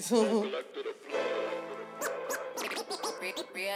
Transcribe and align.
Real 0.00 0.16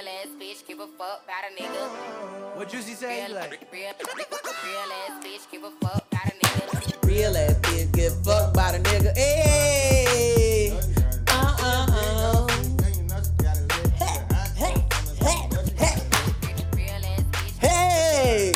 ass 0.09 0.29
bitch, 0.41 0.67
give 0.67 0.81
a 0.81 0.87
fuck 0.87 1.23
about 1.23 1.45
a 1.45 1.53
nigga. 1.55 2.57
What 2.57 2.71
Juicy 2.71 2.95
say? 2.95 3.27
Real, 3.27 3.35
Like, 3.35 3.69
real, 3.71 3.93
real 3.93 4.93
ass 5.05 5.23
bitch, 5.23 5.51
give 5.51 5.65
a 5.65 5.71
fuck 5.83 6.07
about 6.11 6.27
a 6.27 6.31
nigga. 6.31 7.07
Real 7.07 7.37
ass 7.37 7.59
bitch 7.61 7.93
get 7.93 8.13
fucked 8.25 8.55
by 8.55 8.73
the 8.73 8.79
nigga. 8.79 9.15
Hey. 9.15 10.71
Uh 11.29 11.57
uh 11.61 11.87
uh. 11.91 12.49
Hey, 13.99 14.17
hey, 14.57 14.75
hey, 15.21 15.97
Real 16.75 17.05
ass 17.05 17.25
hey. 17.61 18.53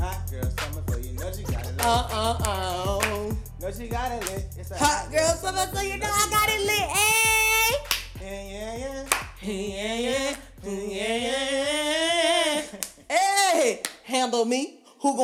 Hot 0.00 0.28
girl 0.28 0.50
summer, 0.50 0.82
so 0.88 0.96
you 0.96 1.12
know 1.12 1.32
she 1.32 1.42
got 1.44 1.66
it. 1.66 1.80
Uh 1.80 2.08
uh 2.10 2.36
uh. 2.42 3.34
know 3.60 3.70
she 3.70 3.86
got 3.88 4.10
it 4.10 4.24
lit. 4.26 4.44
It's 4.58 4.70
a 4.72 4.78
Hot 4.78 5.10
girl 5.12 5.28
summer, 5.36 5.66
so 5.72 5.80
you 5.82 5.98
know 5.98 6.06
I 6.10 6.28
got 6.30 6.48
it 6.48 6.55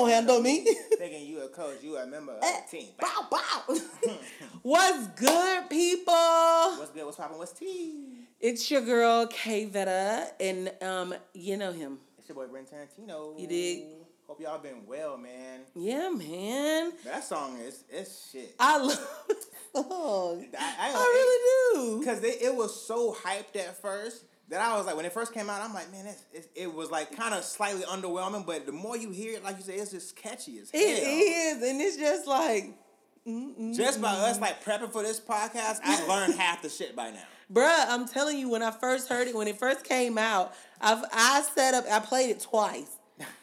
me. 0.06 0.10
Who 0.10 0.10
gonna 0.10 0.14
handle 0.14 0.40
me? 0.42 0.64
Thinking 0.98 1.26
you 1.26 1.40
a 1.42 1.48
coach, 1.48 1.82
you 1.82 1.96
a 1.96 2.06
member 2.06 2.32
of 2.32 2.38
Eh, 2.42 2.60
the 2.70 2.78
team. 2.78 2.88
bow, 3.00 3.26
bow. 3.30 3.76
What's 4.62 5.06
good, 5.08 5.68
people? 5.70 6.12
What's 6.14 6.90
good? 6.90 7.04
What's 7.04 7.16
poppin'? 7.16 7.38
What's 7.38 7.52
tea? 7.52 8.26
It's 8.40 8.70
your 8.70 8.80
girl 8.82 9.26
K 9.26 9.64
Vetta, 9.66 10.28
and 10.40 10.72
um, 10.82 11.14
you 11.34 11.56
know 11.56 11.72
him. 11.72 11.98
It's 12.18 12.28
your 12.28 12.36
boy 12.36 12.46
Brent 12.46 12.68
Tarantino. 12.70 13.38
You 13.38 13.46
dig? 13.46 13.84
Hope 14.26 14.40
y'all 14.40 14.58
been 14.58 14.86
well, 14.86 15.18
man. 15.18 15.60
Yeah, 15.74 16.08
man. 16.08 16.92
That 17.04 17.22
song 17.24 17.58
is 17.58 17.84
it's 17.90 18.30
shit. 18.30 18.54
I 18.58 18.78
love 18.78 19.08
Oh, 19.74 20.36
song. 20.38 20.46
I, 20.58 20.92
I 20.94 21.74
really 21.74 21.92
do. 21.92 21.98
Because 22.00 22.22
it 22.24 22.54
was 22.54 22.78
so 22.86 23.12
hyped 23.14 23.56
at 23.56 23.80
first 23.80 24.24
that 24.52 24.60
I 24.60 24.76
was 24.76 24.84
like, 24.86 24.96
when 24.96 25.06
it 25.06 25.12
first 25.12 25.32
came 25.32 25.48
out, 25.48 25.62
I'm 25.62 25.72
like, 25.72 25.90
man, 25.90 26.06
it's, 26.06 26.24
it's, 26.32 26.48
it 26.54 26.72
was 26.72 26.90
like 26.90 27.16
kind 27.16 27.34
of 27.34 27.42
slightly 27.42 27.82
underwhelming. 27.82 28.44
But 28.46 28.66
the 28.66 28.72
more 28.72 28.96
you 28.96 29.10
hear 29.10 29.34
it, 29.34 29.42
like 29.42 29.56
you 29.56 29.62
said, 29.64 29.76
it's 29.76 29.90
just 29.90 30.14
catchy 30.14 30.58
as 30.58 30.70
hell. 30.70 30.80
It 30.80 31.02
is, 31.02 31.62
and 31.68 31.80
it's 31.80 31.96
just 31.96 32.26
like, 32.26 32.74
Just 33.74 34.02
by 34.02 34.10
us 34.10 34.40
like 34.40 34.62
prepping 34.64 34.92
for 34.92 35.02
this 35.02 35.18
podcast, 35.20 35.80
I 35.82 36.06
learned 36.08 36.34
half 36.34 36.60
the 36.62 36.68
shit 36.68 36.94
by 36.94 37.10
now. 37.10 37.22
bruh. 37.52 37.86
I'm 37.88 38.06
telling 38.06 38.38
you, 38.38 38.48
when 38.50 38.62
I 38.62 38.70
first 38.72 39.08
heard 39.08 39.26
it, 39.28 39.34
when 39.34 39.48
it 39.48 39.58
first 39.58 39.84
came 39.84 40.18
out, 40.18 40.54
I've 40.80 41.02
I 41.12 41.42
set 41.54 41.72
up, 41.74 41.84
I 41.90 42.00
played 42.00 42.30
it 42.30 42.40
twice. 42.40 42.98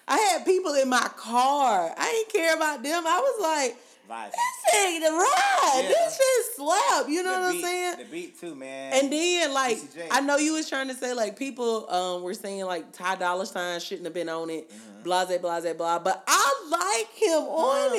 I 0.07 0.17
had 0.17 0.45
people 0.45 0.73
in 0.73 0.89
my 0.89 1.09
car. 1.15 1.93
I 1.97 2.11
didn't 2.11 2.33
care 2.43 2.55
about 2.55 2.83
them. 2.83 3.03
I 3.07 3.19
was 3.19 3.41
like, 3.41 3.77
Vibes. 4.09 4.31
this 4.31 4.75
ain't 4.75 5.03
the 5.03 5.11
ride. 5.11 5.81
Yeah. 5.83 5.87
This 5.89 6.17
shit 6.17 6.55
slap. 6.55 7.07
You 7.09 7.23
know 7.23 7.35
the 7.35 7.39
what 7.41 7.55
I'm 7.55 7.61
saying? 7.61 7.97
The 7.99 8.05
beat 8.05 8.39
too, 8.39 8.55
man. 8.55 8.93
And 8.93 9.11
then 9.13 9.53
like. 9.53 9.77
I 10.11 10.21
know 10.21 10.37
you 10.37 10.53
was 10.53 10.67
trying 10.67 10.87
to 10.87 10.93
say 10.95 11.13
like 11.13 11.37
people 11.37 11.89
um 11.89 12.23
were 12.23 12.33
saying 12.33 12.65
like 12.65 12.91
Ty 12.91 13.15
Dolla 13.17 13.45
Sign 13.45 13.79
shouldn't 13.79 14.05
have 14.05 14.13
been 14.13 14.29
on 14.29 14.49
it, 14.49 14.69
Mm-hmm. 14.69 15.03
blase 15.03 15.37
blase 15.39 15.73
blah. 15.75 15.99
But 15.99 16.23
I 16.27 16.53
like 16.69 17.17
him 17.17 17.43
on 17.43 17.91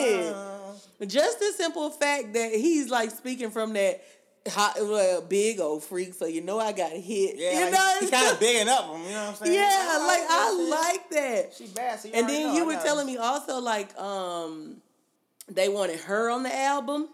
it. 1.00 1.08
Just 1.08 1.38
the 1.38 1.52
simple 1.56 1.90
fact 1.90 2.34
that 2.34 2.52
he's 2.52 2.90
like 2.90 3.10
speaking 3.10 3.50
from 3.50 3.72
that 3.74 4.02
hot, 4.48 4.74
well, 4.80 5.22
big 5.22 5.60
old 5.60 5.82
freak, 5.84 6.12
so 6.14 6.26
you 6.26 6.40
know 6.42 6.58
I 6.58 6.72
got 6.72 6.90
hit. 6.92 7.36
yeah, 7.36 7.64
you 7.66 7.70
know, 7.70 7.96
he 8.00 8.10
kind 8.10 8.30
of 8.32 8.40
bigging 8.40 8.68
up 8.68 8.84
him. 8.86 9.02
You 9.04 9.10
know 9.10 9.24
what 9.26 9.28
I'm 9.28 9.34
saying? 9.46 9.54
yeah, 9.54 10.04
like 10.06 10.20
that 10.28 10.28
I 10.30 10.68
like 10.70 11.10
that. 11.10 11.54
She 11.54 11.66
bad. 11.68 12.00
So 12.00 12.08
you 12.08 12.14
And 12.14 12.28
then 12.28 12.48
know, 12.48 12.54
you 12.54 12.62
I 12.62 12.66
were 12.66 12.72
know. 12.74 12.82
telling 12.82 13.06
me 13.06 13.16
also 13.16 13.60
like 13.60 13.96
um 13.98 14.76
they 15.50 15.68
wanted 15.68 16.00
her 16.00 16.30
on 16.30 16.42
the 16.42 16.54
album. 16.54 17.08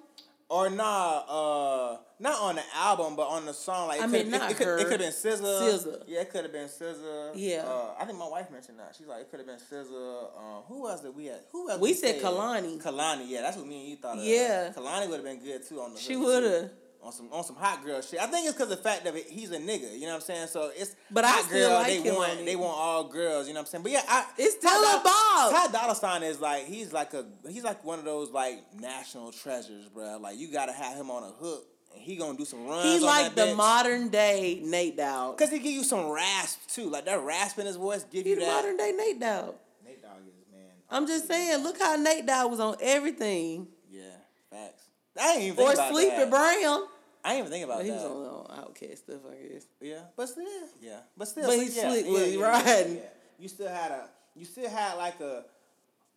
Or 0.48 0.70
nah, 0.70 1.25
uh, 1.27 1.97
not 2.20 2.41
on 2.41 2.55
the 2.55 2.62
album, 2.73 3.17
but 3.17 3.27
on 3.27 3.47
the 3.47 3.53
song. 3.53 3.89
Like 3.89 3.98
it 3.98 4.05
I 4.05 4.06
could- 4.06 4.12
mean, 4.12 4.31
not 4.31 4.51
it, 4.53 4.59
her. 4.59 4.78
It 4.78 4.83
could 4.87 5.01
have 5.01 5.23
been 5.23 5.33
SZA. 5.33 5.73
SZA. 5.73 6.03
Yeah, 6.06 6.20
it 6.20 6.31
could 6.31 6.45
have 6.45 6.53
been 6.53 6.69
SZA. 6.69 7.33
Yeah. 7.34 7.65
Uh, 7.67 7.95
I 7.98 8.05
think 8.05 8.17
my 8.17 8.28
wife 8.28 8.48
mentioned 8.53 8.78
that. 8.78 8.95
She's 8.97 9.09
like, 9.09 9.23
it 9.23 9.31
could 9.31 9.41
have 9.41 9.47
been 9.48 9.59
SZA. 9.59 10.39
Um, 10.39 10.62
who 10.69 10.89
else 10.89 11.01
did 11.01 11.16
we 11.16 11.25
had? 11.27 11.41
Who 11.50 11.69
else? 11.69 11.81
We 11.81 11.88
we 11.88 11.94
said 11.94 12.21
said? 12.21 12.25
Kehlani. 12.25 12.81
Kehlani. 12.81 13.25
Yeah, 13.28 13.43
that's 13.43 13.56
what 13.56 13.66
me 13.66 13.81
and 13.81 13.88
you 13.88 13.97
thought. 13.97 14.19
Of. 14.19 14.25
Yeah. 14.25 14.72
Kehlani 14.77 15.09
would 15.09 15.16
have 15.16 15.25
been 15.25 15.41
good 15.41 15.66
too 15.66 15.81
on 15.81 15.94
the. 15.94 15.99
She 16.00 16.15
would 16.15 16.44
have. 16.44 16.71
On 17.06 17.12
some 17.12 17.28
on 17.31 17.44
some 17.44 17.55
hot 17.55 17.84
girl 17.84 18.03
shit. 18.03 18.21
I 18.21 18.27
think 18.27 18.47
it's 18.49 18.55
because 18.56 18.69
of 18.72 18.78
the 18.78 18.83
fact 18.83 19.05
that 19.05 19.15
he's 19.17 19.53
a 19.53 19.59
nigga. 19.59 19.94
You 19.94 20.00
know 20.03 20.06
what 20.09 20.15
I'm 20.17 20.21
saying? 20.22 20.49
So 20.49 20.72
it's 20.77 20.97
But 21.09 21.22
I 21.25 21.28
hot 21.28 21.44
still 21.44 21.69
girl, 21.69 21.78
like 21.78 22.03
they 22.03 22.11
want 22.11 22.44
they 22.44 22.56
want 22.56 22.77
all 22.77 23.05
girls. 23.05 23.47
You 23.47 23.55
know 23.55 23.61
what 23.61 23.67
I'm 23.69 23.71
saying? 23.71 23.83
But 23.84 23.93
yeah, 23.93 24.03
I, 24.09 24.25
It's 24.37 24.56
Ty 24.56 24.69
a 24.69 24.83
Dolla- 24.83 25.03
bob. 25.05 25.53
Ty 25.53 25.72
Dolla 25.72 25.95
Sign 25.95 26.22
is 26.25 26.41
like 26.41 26.65
he's 26.66 26.93
like 26.93 27.15
a 27.15 27.25
he's 27.49 27.62
like 27.62 27.84
one 27.84 28.00
of 28.00 28.05
those 28.05 28.33
like 28.33 28.59
national 28.81 29.31
treasures, 29.31 29.89
bro. 29.89 30.19
Like 30.21 30.37
you 30.37 30.50
gotta 30.50 30.72
have 30.72 30.97
him 30.97 31.09
on 31.12 31.22
a 31.22 31.27
hook, 31.31 31.65
and 31.95 32.03
he 32.03 32.16
gonna 32.16 32.37
do 32.37 32.45
some 32.45 32.66
runs. 32.66 32.83
He 32.84 32.97
on 32.97 33.03
like 33.03 33.34
the 33.37 33.43
bitch. 33.43 33.56
modern 33.56 34.09
day 34.09 34.61
Nate 34.65 34.97
Dogg. 34.97 35.39
Cause 35.39 35.50
he 35.50 35.61
give 35.61 35.72
you 35.75 35.84
some 35.84 36.11
rasp 36.11 36.59
too, 36.66 36.91
like 36.91 37.05
that 37.05 37.21
rasp 37.22 37.61
in 37.61 37.66
his 37.66 37.77
voice 37.77 38.05
give 38.11 38.25
He 38.25 38.31
you 38.31 38.34
the 38.41 38.47
that. 38.47 38.49
modern 38.65 38.77
day 38.77 38.93
Nate 38.97 39.21
Dogg. 39.21 39.55
Nate 39.84 40.03
Dogg 40.03 40.19
is 40.27 40.34
man. 40.53 40.62
I'm 40.91 41.06
just 41.06 41.28
saying, 41.28 41.62
look 41.62 41.78
how 41.78 41.95
Nate 41.95 42.27
Dogg 42.27 42.50
was 42.50 42.59
on 42.59 42.75
everything. 42.81 43.69
Yeah, 43.93 44.03
facts. 44.50 44.83
I 45.19 45.34
ain't 45.34 45.43
even 45.45 45.65
Or 45.65 45.72
about 45.72 45.93
Sleepy. 45.93 46.28
Brown. 46.28 46.81
I 47.26 47.31
ain't 47.34 47.38
even 47.41 47.50
think 47.50 47.64
about 47.64 47.78
Well, 47.78 47.84
he 47.84 47.91
was 47.91 48.03
that. 48.03 48.09
on, 48.09 48.26
on 48.59 48.64
OutKast 48.72 48.98
stuff, 48.98 49.20
I 49.31 49.53
guess. 49.53 49.66
Yeah, 49.81 49.98
but 50.16 50.28
still, 50.28 50.44
yeah, 50.81 50.98
but 51.16 51.26
still, 51.28 51.47
But 51.47 51.53
so 51.54 51.60
he 51.60 51.66
yeah, 51.66 51.88
slick 51.91 52.06
yeah, 52.06 52.12
with 52.12 52.22
yeah, 52.22 52.26
it, 52.28 52.38
yeah, 52.38 52.47
right. 52.47 52.87
yeah. 52.91 53.00
You 53.41 53.48
still 53.48 53.69
had 53.69 53.91
a, 53.91 54.09
you 54.37 54.44
still 54.44 54.70
had 54.70 54.94
like 54.94 55.20
a 55.20 55.44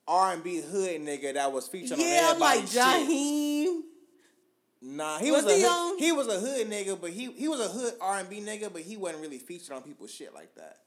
R 0.08 0.34
and 0.34 0.44
B 0.44 0.62
hood 0.62 1.02
nigga 1.02 1.34
that 1.34 1.52
was 1.52 1.68
featured 1.68 1.94
on 1.94 2.00
Yeah, 2.00 2.28
everybody's 2.32 2.76
like 2.76 2.92
shit. 3.00 3.10
Jaheim. 3.10 3.82
Nah, 4.82 5.18
he 5.20 5.32
Was 5.32 5.44
was, 5.44 5.62
a 5.62 5.66
on- 5.68 5.90
hood, 5.92 6.00
he 6.00 6.12
was 6.14 6.28
a 6.28 6.40
hood 6.40 6.70
nigga, 6.70 7.00
but 7.02 7.10
he 7.10 7.32
he 7.34 7.48
was 7.48 7.60
a 7.60 7.68
hood 7.68 7.94
R 8.00 8.20
and 8.20 8.30
B 8.30 8.40
nigga, 8.40 8.72
but 8.72 8.82
he 8.84 8.96
wasn't 8.96 9.22
really 9.22 9.40
featured 9.40 9.72
on 9.76 9.82
people's 9.82 10.12
shit 10.14 10.34
like 10.34 10.54
that. 10.56 10.78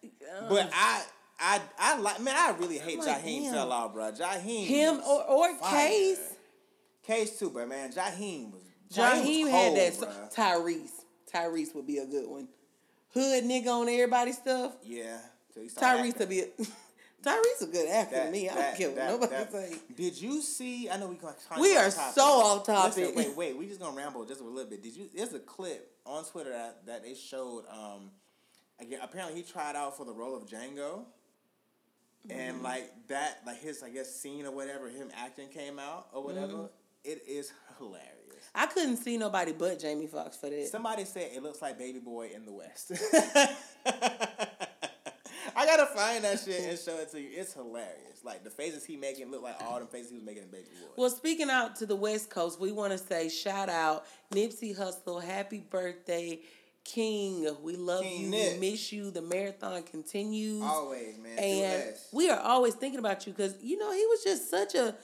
But 0.48 0.70
I. 0.72 1.02
I 1.44 1.60
I 1.76 1.98
like 1.98 2.20
man. 2.20 2.34
I 2.36 2.54
really 2.60 2.78
hate 2.78 3.00
I'm 3.00 3.06
like, 3.06 3.24
Jaheim 3.24 3.50
fell 3.50 3.72
out, 3.72 3.94
bro. 3.94 4.12
Jaheim, 4.12 4.64
Him 4.64 4.98
was 4.98 5.06
or, 5.28 5.48
or 5.50 5.56
fire. 5.56 5.88
Case. 5.88 6.34
Case 7.02 7.38
too, 7.38 7.50
but 7.50 7.68
man, 7.68 7.90
Jaheim 7.90 8.52
was 8.52 8.61
Jaheim 8.92 9.50
had 9.50 9.76
that. 9.76 9.94
So, 9.94 10.06
Tyrese. 10.34 10.90
Tyrese 11.32 11.74
would 11.74 11.86
be 11.86 11.98
a 11.98 12.06
good 12.06 12.28
one. 12.28 12.48
Hood 13.14 13.44
nigga 13.44 13.68
on 13.68 13.88
everybody's 13.88 14.38
stuff. 14.38 14.74
Yeah, 14.84 15.18
till 15.52 15.62
he 15.62 15.68
started 15.68 16.02
Tyrese 16.14 16.18
would 16.18 16.28
be 16.28 16.40
a, 16.40 16.46
Tyrese 17.22 17.62
a 17.62 17.66
good 17.66 17.88
actor 17.88 18.16
to 18.16 18.20
That- 18.22 18.32
me. 18.32 18.48
I 18.48 18.54
that- 18.54 18.78
don't 18.78 18.96
care 18.96 19.08
what 19.16 19.20
nobody 19.30 19.32
that- 19.44 19.52
say. 19.52 19.76
Did 19.96 20.20
you 20.20 20.42
see? 20.42 20.90
I 20.90 20.96
know 20.98 21.08
we. 21.08 21.18
We 21.60 21.76
are 21.76 21.90
so 21.90 22.22
off 22.22 22.66
topic. 22.66 22.96
Listen, 22.96 23.14
wait, 23.16 23.36
wait. 23.36 23.56
We 23.56 23.66
just 23.66 23.80
gonna 23.80 23.96
ramble 23.96 24.24
just 24.24 24.40
a 24.40 24.44
little 24.44 24.68
bit. 24.68 24.82
Did 24.82 24.96
you? 24.96 25.08
There's 25.14 25.32
a 25.34 25.38
clip 25.40 25.90
on 26.04 26.24
Twitter 26.24 26.50
that, 26.50 26.86
that 26.86 27.02
they 27.04 27.14
showed. 27.14 27.64
Um, 27.70 28.10
again, 28.80 28.98
apparently 29.02 29.40
he 29.40 29.42
tried 29.50 29.76
out 29.76 29.96
for 29.96 30.04
the 30.04 30.12
role 30.12 30.36
of 30.36 30.46
Django, 30.46 31.04
Mm-hmm. 32.28 32.38
and 32.38 32.62
like 32.62 32.88
that, 33.08 33.40
like 33.44 33.60
his 33.60 33.82
I 33.82 33.90
guess 33.90 34.14
scene 34.14 34.46
or 34.46 34.52
whatever, 34.52 34.88
him 34.88 35.08
acting 35.16 35.48
came 35.48 35.78
out 35.80 36.06
or 36.12 36.22
whatever. 36.22 36.52
Mm-hmm. 36.52 36.66
It 37.04 37.22
is 37.26 37.52
hilarious. 37.78 38.08
I 38.54 38.66
couldn't 38.66 38.98
see 38.98 39.16
nobody 39.16 39.52
but 39.52 39.78
Jamie 39.78 40.06
Foxx 40.06 40.36
for 40.36 40.50
that. 40.50 40.68
Somebody 40.68 41.04
said 41.04 41.30
it 41.34 41.42
looks 41.42 41.62
like 41.62 41.78
Baby 41.78 41.98
Boy 42.00 42.30
in 42.34 42.44
the 42.44 42.52
West. 42.52 42.92
I 45.54 45.66
gotta 45.66 45.86
find 45.86 46.24
that 46.24 46.40
shit 46.40 46.60
and 46.68 46.78
show 46.78 46.96
it 46.98 47.10
to 47.12 47.20
you. 47.20 47.28
It's 47.32 47.52
hilarious. 47.54 48.24
Like 48.24 48.44
the 48.44 48.50
faces 48.50 48.84
he 48.84 48.96
making 48.96 49.30
look 49.30 49.42
like 49.42 49.56
all 49.62 49.80
the 49.80 49.86
faces 49.86 50.10
he 50.10 50.16
was 50.16 50.24
making 50.24 50.44
in 50.44 50.48
Baby 50.50 50.64
Boy. 50.80 50.88
Well, 50.96 51.10
speaking 51.10 51.50
out 51.50 51.76
to 51.76 51.86
the 51.86 51.96
West 51.96 52.30
Coast, 52.30 52.60
we 52.60 52.72
want 52.72 52.92
to 52.92 52.98
say 52.98 53.28
shout 53.28 53.68
out 53.68 54.04
Nipsey 54.32 54.76
Hussle, 54.76 55.22
happy 55.22 55.58
birthday, 55.58 56.40
King. 56.84 57.48
We 57.62 57.76
love 57.76 58.02
King 58.02 58.22
you, 58.24 58.30
Nip. 58.30 58.54
we 58.54 58.70
miss 58.70 58.92
you. 58.92 59.10
The 59.10 59.22
marathon 59.22 59.82
continues, 59.82 60.62
Always, 60.62 61.18
man. 61.18 61.38
And 61.38 61.84
we 62.12 62.30
are 62.30 62.40
always 62.40 62.74
thinking 62.74 62.98
about 63.00 63.26
you 63.26 63.32
because 63.32 63.54
you 63.62 63.76
know 63.78 63.92
he 63.92 64.06
was 64.06 64.22
just 64.22 64.50
such 64.50 64.74
a, 64.74 64.94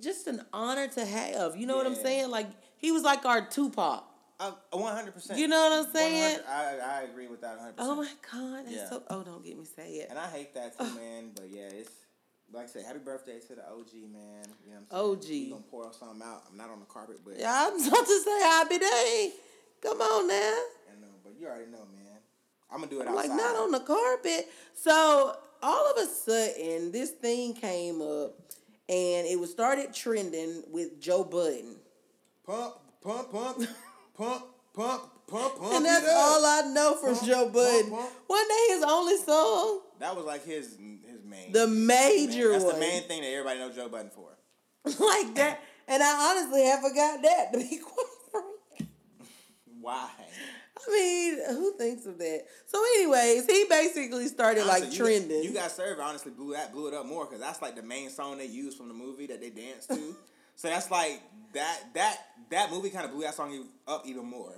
just 0.00 0.26
an 0.26 0.42
honor 0.52 0.88
to 0.88 1.04
have. 1.04 1.56
You 1.56 1.66
know 1.66 1.76
what 1.76 1.86
I'm 1.86 1.94
saying? 1.94 2.30
Like 2.30 2.46
he 2.76 2.92
was 2.92 3.02
like 3.02 3.24
our 3.24 3.46
Tupac. 3.46 4.04
Uh, 4.40 4.52
one 4.72 4.94
hundred 4.94 5.14
percent. 5.14 5.38
You 5.38 5.48
know 5.48 5.68
what 5.68 5.86
I'm 5.86 5.92
saying? 5.92 6.38
I 6.48 6.78
I 6.78 7.02
agree 7.02 7.26
with 7.26 7.40
that 7.40 7.56
One 7.56 7.58
hundred 7.58 7.76
percent. 7.76 7.90
Oh 7.90 7.96
my 7.96 8.08
God, 8.56 8.66
that's 8.66 8.76
Yeah. 8.76 8.88
so. 8.90 9.02
Oh, 9.10 9.22
don't 9.24 9.44
get 9.44 9.58
me 9.58 9.64
say 9.64 9.90
it. 9.94 10.06
And 10.10 10.18
I 10.18 10.26
hate 10.28 10.54
that 10.54 10.78
too, 10.78 10.84
man. 10.94 11.30
But 11.34 11.50
yeah, 11.50 11.62
it's 11.72 11.90
like 12.52 12.64
I 12.64 12.66
said, 12.68 12.84
happy 12.86 13.00
birthday 13.00 13.40
to 13.48 13.54
the 13.56 13.68
OG, 13.68 13.92
man. 14.12 14.44
You 14.64 14.74
know 14.74 14.80
what 14.90 14.98
I'm 15.16 15.22
saying? 15.22 15.22
OG. 15.22 15.28
We 15.28 15.50
gonna 15.50 15.62
pour 15.70 15.92
something 15.92 16.22
out. 16.22 16.42
I'm 16.50 16.56
not 16.56 16.70
on 16.70 16.78
the 16.80 16.86
carpet, 16.86 17.18
but 17.24 17.38
Yeah, 17.38 17.52
I'm 17.68 17.74
about 17.88 18.06
to 18.06 18.20
say 18.20 18.40
happy 18.42 18.78
day. 18.78 19.32
Come 19.82 20.00
on 20.00 20.28
now. 20.28 20.34
I 20.34 21.00
know. 21.00 21.08
But 21.24 21.34
you 21.40 21.46
already 21.48 21.66
know, 21.72 21.78
man. 21.92 22.18
I'm 22.70 22.78
gonna 22.78 22.90
do 22.90 23.00
it 23.00 23.08
I'm 23.08 23.14
outside. 23.16 23.28
like 23.30 23.36
not 23.36 23.56
on 23.56 23.70
the 23.72 23.80
carpet. 23.80 24.46
So 24.74 25.34
all 25.62 25.90
of 25.90 25.96
a 25.98 26.06
sudden, 26.06 26.92
this 26.92 27.10
thing 27.10 27.54
came 27.54 28.00
up, 28.02 28.34
and 28.88 29.26
it 29.26 29.38
was 29.38 29.50
started 29.50 29.92
trending 29.92 30.62
with 30.70 31.00
Joe 31.00 31.24
Budden, 31.24 31.76
Pump, 32.46 32.74
pump, 33.02 33.30
pump, 33.30 33.58
pump, 34.16 34.44
pump, 34.74 35.02
pump, 35.28 35.58
pump. 35.58 35.74
and 35.74 35.84
that's 35.84 36.08
all 36.08 36.44
I 36.46 36.62
know 36.72 36.94
from 36.96 37.14
Pump, 37.14 37.26
Joe 37.26 37.48
Budden. 37.50 37.90
pump, 37.90 38.02
pump. 38.02 38.12
Wasn't 38.28 38.48
that 38.48 38.66
his 38.70 38.84
only 38.88 39.16
song? 39.18 39.80
That 40.00 40.16
was 40.16 40.24
like 40.24 40.44
his 40.46 40.76
his 41.06 41.24
main. 41.24 41.52
The 41.52 41.66
major 41.66 42.52
That's 42.52 42.64
one, 42.64 42.74
the 42.74 42.80
main 42.80 43.02
thing 43.02 43.20
that 43.22 43.28
everybody 43.28 43.58
knows 43.58 43.74
Joe 43.74 43.88
Budden 43.88 44.10
for. 44.10 44.30
like 44.84 45.34
that. 45.34 45.60
And 45.86 46.02
I 46.02 46.30
honestly 46.30 46.64
have 46.64 46.80
forgot 46.80 47.22
that 47.22 47.52
to 47.52 47.58
be 47.58 47.78
quite 47.78 48.06
frank. 48.30 48.90
Why? 49.80 50.08
I 50.86 50.92
mean, 50.92 51.56
who 51.56 51.72
thinks 51.76 52.06
of 52.06 52.18
that? 52.18 52.44
So, 52.66 52.82
anyways, 52.96 53.46
he 53.46 53.66
basically 53.68 54.26
started 54.28 54.64
like 54.66 54.82
Honestly, 54.82 54.96
you 54.96 55.04
trending. 55.04 55.42
Got, 55.42 55.48
you 55.48 55.54
got 55.54 55.70
served. 55.70 56.00
Honestly, 56.00 56.32
blew 56.32 56.52
that 56.52 56.72
blew 56.72 56.88
it 56.88 56.94
up 56.94 57.06
more 57.06 57.24
because 57.26 57.40
that's 57.40 57.60
like 57.62 57.76
the 57.76 57.82
main 57.82 58.10
song 58.10 58.38
they 58.38 58.46
used 58.46 58.76
from 58.76 58.88
the 58.88 58.94
movie 58.94 59.26
that 59.26 59.40
they 59.40 59.50
danced 59.50 59.88
to. 59.90 60.16
so 60.54 60.68
that's 60.68 60.90
like 60.90 61.20
that 61.54 61.80
that 61.94 62.18
that 62.50 62.70
movie 62.70 62.90
kind 62.90 63.04
of 63.04 63.12
blew 63.12 63.22
that 63.22 63.34
song 63.34 63.66
up 63.86 64.04
even 64.06 64.26
more. 64.26 64.54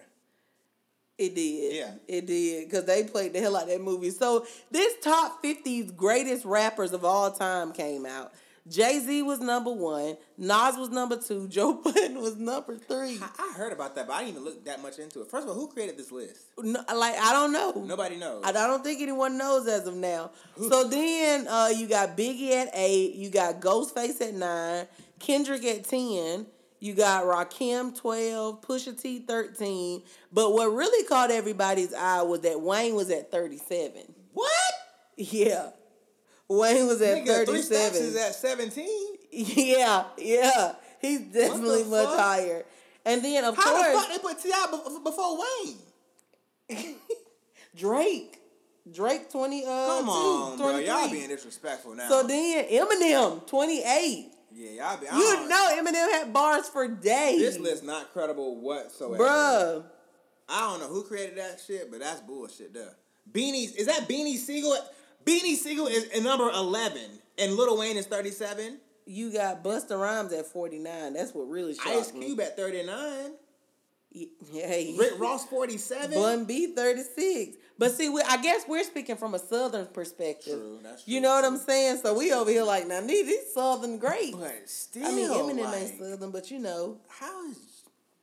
It 1.20 1.34
did. 1.34 1.76
Yeah. 1.76 1.90
It 2.08 2.26
did. 2.26 2.70
Because 2.70 2.86
they 2.86 3.04
played 3.04 3.34
the 3.34 3.40
hell 3.40 3.54
out 3.54 3.64
of 3.64 3.68
that 3.68 3.82
movie. 3.82 4.08
So 4.08 4.46
this 4.70 4.94
top 5.02 5.44
50's 5.44 5.92
greatest 5.92 6.46
rappers 6.46 6.94
of 6.94 7.04
all 7.04 7.30
time 7.30 7.72
came 7.72 8.06
out. 8.06 8.32
Jay 8.70 9.00
Z 9.00 9.22
was 9.22 9.40
number 9.40 9.72
one. 9.72 10.16
Nas 10.38 10.76
was 10.76 10.90
number 10.90 11.16
two. 11.16 11.48
Joe 11.50 11.74
Budden 11.74 12.20
was 12.20 12.36
number 12.36 12.78
three. 12.78 13.18
I, 13.20 13.28
I 13.38 13.52
heard 13.56 13.72
about 13.72 13.96
that, 13.96 14.06
but 14.06 14.14
I 14.14 14.20
didn't 14.20 14.30
even 14.32 14.44
look 14.44 14.64
that 14.64 14.80
much 14.80 14.98
into 14.98 15.22
it. 15.22 15.30
First 15.30 15.44
of 15.44 15.50
all, 15.50 15.56
who 15.56 15.68
created 15.68 15.98
this 15.98 16.12
list? 16.12 16.46
No, 16.58 16.80
like, 16.94 17.16
I 17.18 17.32
don't 17.32 17.52
know. 17.52 17.72
Nobody 17.84 18.16
knows. 18.16 18.42
I, 18.44 18.50
I 18.50 18.52
don't 18.52 18.84
think 18.84 19.00
anyone 19.02 19.36
knows 19.36 19.66
as 19.66 19.86
of 19.86 19.96
now. 19.96 20.30
So 20.56 20.88
then 20.88 21.48
uh, 21.48 21.70
you 21.76 21.88
got 21.88 22.16
Biggie 22.16 22.52
at 22.52 22.68
eight. 22.74 23.14
You 23.14 23.28
got 23.30 23.60
Ghostface 23.60 24.20
at 24.20 24.34
nine. 24.34 24.86
Kendrick 25.18 25.64
at 25.64 25.84
10. 25.84 26.46
You 26.80 26.94
got 26.94 27.24
Rakim 27.24 27.96
12. 27.96 28.62
Pusha 28.62 29.00
T 29.00 29.20
13. 29.20 30.02
But 30.32 30.52
what 30.52 30.66
really 30.66 31.06
caught 31.06 31.30
everybody's 31.30 31.92
eye 31.92 32.22
was 32.22 32.40
that 32.40 32.60
Wayne 32.60 32.94
was 32.94 33.10
at 33.10 33.30
37. 33.30 34.14
what? 34.32 34.50
Yeah. 35.16 35.70
Wayne 36.50 36.86
was 36.88 37.00
at 37.00 37.18
Nigga, 37.18 37.46
three 37.46 37.62
37. 37.62 38.02
is 38.02 38.16
at 38.16 38.34
seventeen. 38.34 39.14
yeah, 39.30 40.04
yeah. 40.18 40.72
He's 41.00 41.20
definitely 41.20 41.84
much 41.84 42.06
fuck? 42.06 42.18
higher. 42.18 42.64
And 43.06 43.24
then, 43.24 43.44
of 43.44 43.54
course. 43.56 43.66
How 43.68 43.92
the 43.92 43.98
fuck 43.98 44.08
they 44.10 44.18
put 44.18 44.42
T.I. 44.42 45.00
before 45.02 45.38
Wayne? 46.68 46.96
Drake. 47.76 48.36
Drake 48.92 49.30
20 49.30 49.64
uh 49.64 49.68
Come 49.68 50.08
on, 50.08 50.58
bro. 50.58 50.78
Y'all 50.78 51.08
being 51.10 51.28
disrespectful 51.28 51.94
now. 51.94 52.08
So 52.08 52.26
then 52.26 52.64
Eminem, 52.66 53.46
28. 53.46 54.32
yeah, 54.52 54.70
y'all 54.70 54.96
be. 55.00 55.06
I 55.06 55.16
You 55.16 55.48
know 55.48 55.68
Eminem 55.78 56.10
had 56.12 56.32
bars 56.32 56.68
for 56.68 56.88
days. 56.88 57.38
this 57.40 57.58
list 57.58 57.84
not 57.84 58.12
credible 58.12 58.60
whatsoever. 58.60 59.22
Bruh. 59.22 59.84
I 60.48 60.60
don't 60.62 60.80
know 60.80 60.88
who 60.88 61.04
created 61.04 61.38
that 61.38 61.60
shit, 61.64 61.90
but 61.90 62.00
that's 62.00 62.20
bullshit. 62.22 62.74
There, 62.74 62.96
Beanie 63.30 63.72
is 63.76 63.86
that 63.86 64.08
Beanie 64.08 64.36
Siegel? 64.36 64.76
Beanie 65.24 65.56
Siegel 65.56 65.86
is 65.86 66.08
number 66.22 66.48
eleven, 66.50 67.02
and 67.38 67.54
Lil 67.54 67.78
Wayne 67.78 67.96
is 67.96 68.06
thirty-seven. 68.06 68.78
You 69.06 69.32
got 69.32 69.64
Busta 69.64 70.00
Rhymes 70.00 70.32
at 70.32 70.46
49. 70.46 71.14
That's 71.14 71.34
what 71.34 71.48
really 71.48 71.74
shocked 71.74 71.88
Ice 71.88 72.14
me. 72.14 72.26
Cube 72.26 72.40
at 72.40 72.56
thirty-nine. 72.56 73.32
Hey. 74.52 74.94
Rick 74.98 75.18
Ross 75.18 75.44
forty-seven. 75.46 76.12
Bun 76.12 76.44
B 76.44 76.74
36. 76.74 77.56
But 77.78 77.92
see, 77.92 78.08
we, 78.10 78.20
I 78.20 78.42
guess 78.42 78.64
we're 78.68 78.84
speaking 78.84 79.16
from 79.16 79.34
a 79.34 79.38
southern 79.38 79.86
perspective. 79.86 80.58
True, 80.58 80.80
that's 80.82 81.04
true. 81.04 81.14
You 81.14 81.20
know 81.20 81.30
what 81.30 81.44
I'm 81.44 81.56
saying? 81.56 81.98
So 82.02 82.12
we 82.12 82.30
over 82.32 82.50
here 82.50 82.62
like, 82.62 82.86
now 82.86 83.00
these 83.00 83.26
these 83.26 83.54
southern 83.54 83.98
greats. 83.98 84.36
but 84.36 84.68
still, 84.68 85.06
I 85.06 85.12
mean, 85.12 85.30
Eminem 85.30 85.64
like, 85.64 85.82
ain't 85.82 85.98
southern, 85.98 86.30
but 86.30 86.50
you 86.50 86.58
know. 86.58 86.98
How 87.08 87.48
is 87.48 87.56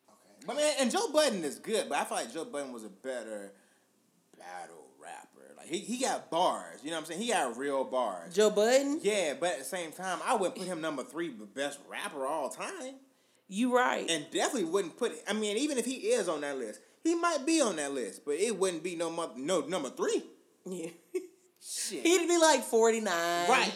okay? 0.08 0.46
But 0.46 0.58
man, 0.58 0.74
and 0.80 0.92
Joe 0.92 1.10
Budden 1.12 1.44
is 1.44 1.58
good, 1.58 1.90
but 1.90 1.98
I 1.98 2.04
feel 2.04 2.18
like 2.18 2.34
Joe 2.34 2.46
Budden 2.46 2.72
was 2.72 2.84
a 2.84 2.90
better 2.90 3.54
battle 4.38 4.87
he, 5.68 5.80
he 5.80 5.98
got 6.00 6.30
bars. 6.30 6.80
You 6.84 6.90
know 6.92 6.98
what 6.98 7.02
I'm 7.02 7.06
saying? 7.08 7.22
He 7.22 7.28
got 7.30 7.58
real 7.58 7.84
bars. 7.84 8.34
Joe 8.34 8.50
Budden, 8.50 9.00
Yeah, 9.04 9.34
but 9.40 9.52
at 9.54 9.60
the 9.60 9.66
same 9.66 9.92
time, 9.92 10.20
I 10.26 10.36
wouldn't 10.36 10.56
put 10.56 10.66
him 10.68 10.82
number 10.82 11.04
three, 11.04 11.30
best 11.30 11.80
rapper 11.90 12.26
of 12.26 12.32
all 12.32 12.50
time. 12.50 12.96
you 13.48 13.76
right. 13.76 14.10
and 14.10 14.26
definitely 14.32 14.66
wouldn't 14.66 14.98
put. 14.98 15.14
I 15.28 15.34
mean, 15.34 15.58
even 15.58 15.78
if 15.78 15.86
he 15.86 15.94
is 15.96 16.28
on 16.30 16.42
that 16.42 16.58
list, 16.58 16.80
he 17.04 17.16
might 17.16 17.46
be 17.46 17.62
on 17.62 17.76
that 17.78 17.94
list, 17.94 18.26
but 18.26 18.36
it 18.36 18.58
wouldn't 18.58 18.84
be 18.84 18.96
no 18.96 19.10
mo- 19.10 19.32
no 19.38 19.62
number 19.62 19.90
three. 19.90 20.24
yeah. 20.66 20.90
Shit, 21.60 22.04
He'd 22.06 22.28
be 22.28 22.38
like 22.38 22.64
49. 22.64 23.06
right? 23.50 23.74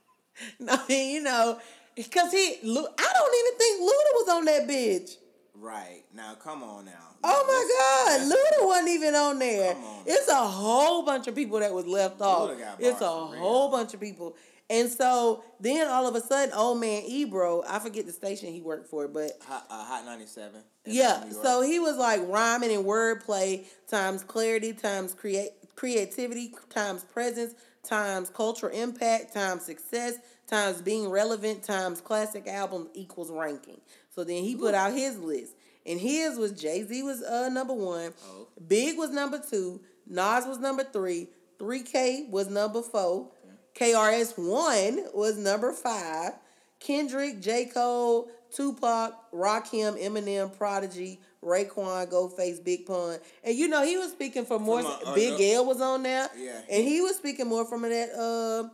I 0.68 0.84
mean, 0.88 1.14
you 1.14 1.22
know, 1.22 1.58
because 1.94 2.32
he, 2.32 2.38
I 2.38 2.62
don't 2.62 2.74
even 2.74 3.58
think 3.58 3.80
Luda 3.82 4.12
was 4.14 4.28
on 4.30 4.44
that 4.46 4.66
bitch. 4.68 5.16
Right 5.54 6.02
now, 6.14 6.34
come 6.34 6.62
on 6.62 6.86
now. 6.86 7.09
Oh 7.22 7.44
my 7.46 8.18
God, 8.18 8.32
Luda 8.32 8.66
wasn't 8.66 8.88
even 8.88 9.14
on 9.14 9.38
there. 9.38 9.74
On. 9.74 10.02
It's 10.06 10.28
a 10.28 10.34
whole 10.34 11.04
bunch 11.04 11.26
of 11.26 11.34
people 11.34 11.60
that 11.60 11.72
was 11.72 11.86
left 11.86 12.20
off. 12.20 12.50
It's 12.78 13.00
a 13.00 13.06
whole 13.06 13.70
bunch 13.70 13.94
of 13.94 14.00
people. 14.00 14.36
And 14.70 14.88
so 14.88 15.42
then 15.58 15.88
all 15.88 16.06
of 16.06 16.14
a 16.14 16.20
sudden, 16.20 16.54
old 16.54 16.78
man 16.80 17.02
Ebro, 17.04 17.64
I 17.68 17.80
forget 17.80 18.06
the 18.06 18.12
station 18.12 18.52
he 18.52 18.60
worked 18.60 18.88
for, 18.88 19.08
but 19.08 19.32
Hot, 19.46 19.66
uh, 19.68 19.84
Hot 19.84 20.04
ninety 20.04 20.26
seven. 20.26 20.62
yeah, 20.86 21.28
so 21.30 21.62
he 21.62 21.80
was 21.80 21.96
like 21.96 22.20
rhyming 22.28 22.72
and 22.72 22.84
wordplay 22.84 23.64
times 23.88 24.22
clarity 24.22 24.72
times 24.72 25.12
create 25.12 25.50
creativity 25.74 26.54
times 26.68 27.02
presence 27.04 27.54
times 27.82 28.30
cultural 28.30 28.72
impact 28.72 29.32
times 29.34 29.62
success 29.62 30.14
times 30.46 30.82
being 30.82 31.08
relevant 31.08 31.62
times 31.64 32.00
classic 32.00 32.46
album 32.46 32.88
equals 32.94 33.30
ranking. 33.30 33.80
So 34.14 34.22
then 34.24 34.42
he 34.44 34.54
put 34.54 34.74
out 34.74 34.92
his 34.92 35.18
list, 35.18 35.54
and 35.86 36.00
his 36.00 36.38
was 36.38 36.52
Jay 36.52 36.82
Z 36.84 37.02
was 37.02 37.22
uh 37.22 37.48
number 37.48 37.74
one, 37.74 38.12
Oh. 38.26 38.46
Big 38.66 38.98
was 38.98 39.10
number 39.10 39.40
two, 39.40 39.80
Nas 40.06 40.46
was 40.46 40.58
number 40.58 40.84
three, 40.84 41.28
Three 41.58 41.82
K 41.82 42.26
was 42.30 42.48
number 42.48 42.82
four, 42.82 43.30
KRS 43.74 44.38
One 44.38 45.04
was 45.14 45.36
number 45.36 45.72
five. 45.72 46.32
Kendrick, 46.80 47.40
J. 47.40 47.66
Cole, 47.66 48.30
Tupac, 48.50 49.12
Rakim, 49.34 50.02
Eminem, 50.02 50.56
Prodigy, 50.56 51.20
Raekwon, 51.44 52.10
Ghostface, 52.10 52.64
Big 52.64 52.86
Pun. 52.86 53.18
And 53.44 53.54
you 53.54 53.68
know, 53.68 53.84
he 53.84 53.98
was 53.98 54.10
speaking 54.12 54.46
for 54.46 54.58
more 54.58 54.82
From 54.82 55.08
a 55.12 55.14
Big 55.14 55.38
no- 55.38 55.56
L 55.58 55.66
was 55.66 55.80
on 55.82 56.02
there. 56.02 56.28
Yeah. 56.38 56.60
And 56.70 56.82
he 56.82 57.02
was 57.02 57.16
speaking 57.16 57.46
more 57.48 57.66
from 57.66 57.82
that 57.82 58.10
uh 58.14 58.68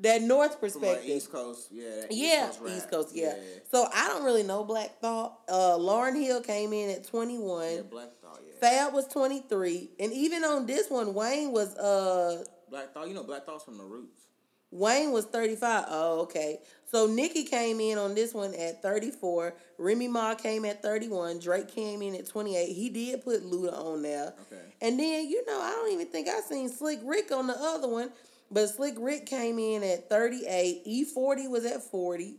that 0.00 0.22
North 0.22 0.60
perspective. 0.60 1.04
like 1.04 1.08
East 1.08 1.32
Coast, 1.32 1.68
yeah. 1.72 2.04
yeah, 2.10 2.48
East 2.48 2.60
Coast. 2.60 2.76
East 2.76 2.90
Coast, 2.90 3.10
yeah. 3.14 3.34
So 3.70 3.86
I 3.92 4.08
don't 4.08 4.24
really 4.24 4.42
know 4.42 4.64
Black 4.64 5.00
Thought. 5.00 5.38
Uh 5.48 5.76
Lauryn 5.78 6.20
Hill 6.20 6.40
came 6.42 6.72
in 6.72 6.90
at 6.90 7.04
21. 7.04 7.74
Yeah, 7.74 7.82
Black 7.82 8.08
Thought, 8.22 8.40
yeah. 8.46 8.54
Fab 8.60 8.94
was 8.94 9.06
23. 9.08 9.90
And 9.98 10.12
even 10.12 10.44
on 10.44 10.66
this 10.66 10.88
one, 10.90 11.14
Wayne 11.14 11.52
was 11.52 11.76
uh 11.76 12.44
Black 12.70 12.92
Thought, 12.92 13.08
you 13.08 13.14
know, 13.14 13.24
Black 13.24 13.46
Thought's 13.46 13.64
from 13.64 13.78
the 13.78 13.84
Roots. 13.84 14.28
Wayne 14.70 15.12
was 15.12 15.24
35. 15.24 15.86
Oh, 15.88 16.20
okay. 16.22 16.58
So 16.84 17.06
Nicki 17.06 17.44
came 17.44 17.80
in 17.80 17.96
on 17.96 18.14
this 18.14 18.34
one 18.34 18.54
at 18.54 18.82
34. 18.82 19.54
Remy 19.78 20.08
Ma 20.08 20.34
came 20.34 20.64
at 20.64 20.82
31. 20.82 21.38
Drake 21.38 21.68
came 21.68 22.02
in 22.02 22.14
at 22.14 22.26
28. 22.26 22.66
He 22.66 22.90
did 22.90 23.24
put 23.24 23.42
Luda 23.42 23.72
on 23.72 24.02
there. 24.02 24.34
Okay. 24.42 24.62
And 24.82 24.98
then, 25.00 25.28
you 25.28 25.44
know, 25.46 25.60
I 25.60 25.70
don't 25.70 25.92
even 25.92 26.06
think 26.08 26.28
I 26.28 26.40
seen 26.40 26.68
Slick 26.68 27.00
Rick 27.04 27.32
on 27.32 27.46
the 27.46 27.58
other 27.58 27.88
one. 27.88 28.10
But 28.50 28.68
Slick 28.68 28.94
Rick 28.98 29.26
came 29.26 29.58
in 29.58 29.82
at 29.82 30.08
38. 30.08 30.84
E40 30.86 31.50
was 31.50 31.64
at 31.64 31.82
40. 31.82 32.36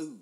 Ooh. 0.00 0.18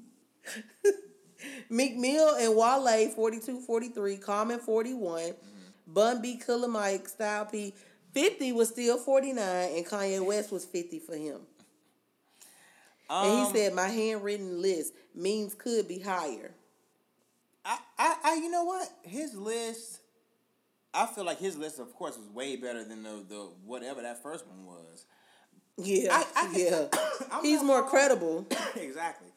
Meek 1.70 1.96
Mill 1.96 2.34
and 2.36 2.54
Wale 2.54 3.08
42, 3.10 3.60
43. 3.60 4.16
Common 4.18 4.58
41. 4.58 5.34
Bun 5.86 6.22
B, 6.22 6.40
Killer 6.44 6.68
Mike, 6.68 7.08
Style 7.08 7.46
P. 7.46 7.74
50 8.12 8.52
was 8.52 8.68
still 8.68 8.98
49. 8.98 9.76
And 9.76 9.86
Kanye 9.86 10.24
West 10.24 10.52
was 10.52 10.64
50 10.64 10.98
for 11.00 11.16
him. 11.16 11.40
And 13.10 13.30
Um, 13.30 13.46
he 13.46 13.58
said, 13.58 13.74
my 13.74 13.88
handwritten 13.88 14.60
list 14.62 14.94
means 15.14 15.54
could 15.54 15.88
be 15.88 15.98
higher. 15.98 16.52
I, 17.64 17.78
I, 17.98 18.16
I, 18.24 18.34
you 18.34 18.50
know 18.50 18.64
what? 18.64 18.88
His 19.02 19.34
list, 19.34 20.00
I 20.94 21.06
feel 21.06 21.24
like 21.24 21.38
his 21.38 21.56
list, 21.56 21.78
of 21.78 21.92
course, 21.94 22.16
was 22.16 22.28
way 22.30 22.56
better 22.56 22.84
than 22.84 23.02
the 23.02 23.24
the 23.28 23.48
whatever 23.64 24.02
that 24.02 24.22
first 24.22 24.46
one 24.46 24.64
was. 24.66 25.06
Yeah, 25.76 26.14
I- 26.14 26.40
I 26.42 26.52
can- 26.52 26.88
yeah. 27.32 27.40
He's 27.42 27.62
more 27.62 27.80
wrong. 27.80 27.90
credible. 27.90 28.46
exactly. 28.76 29.28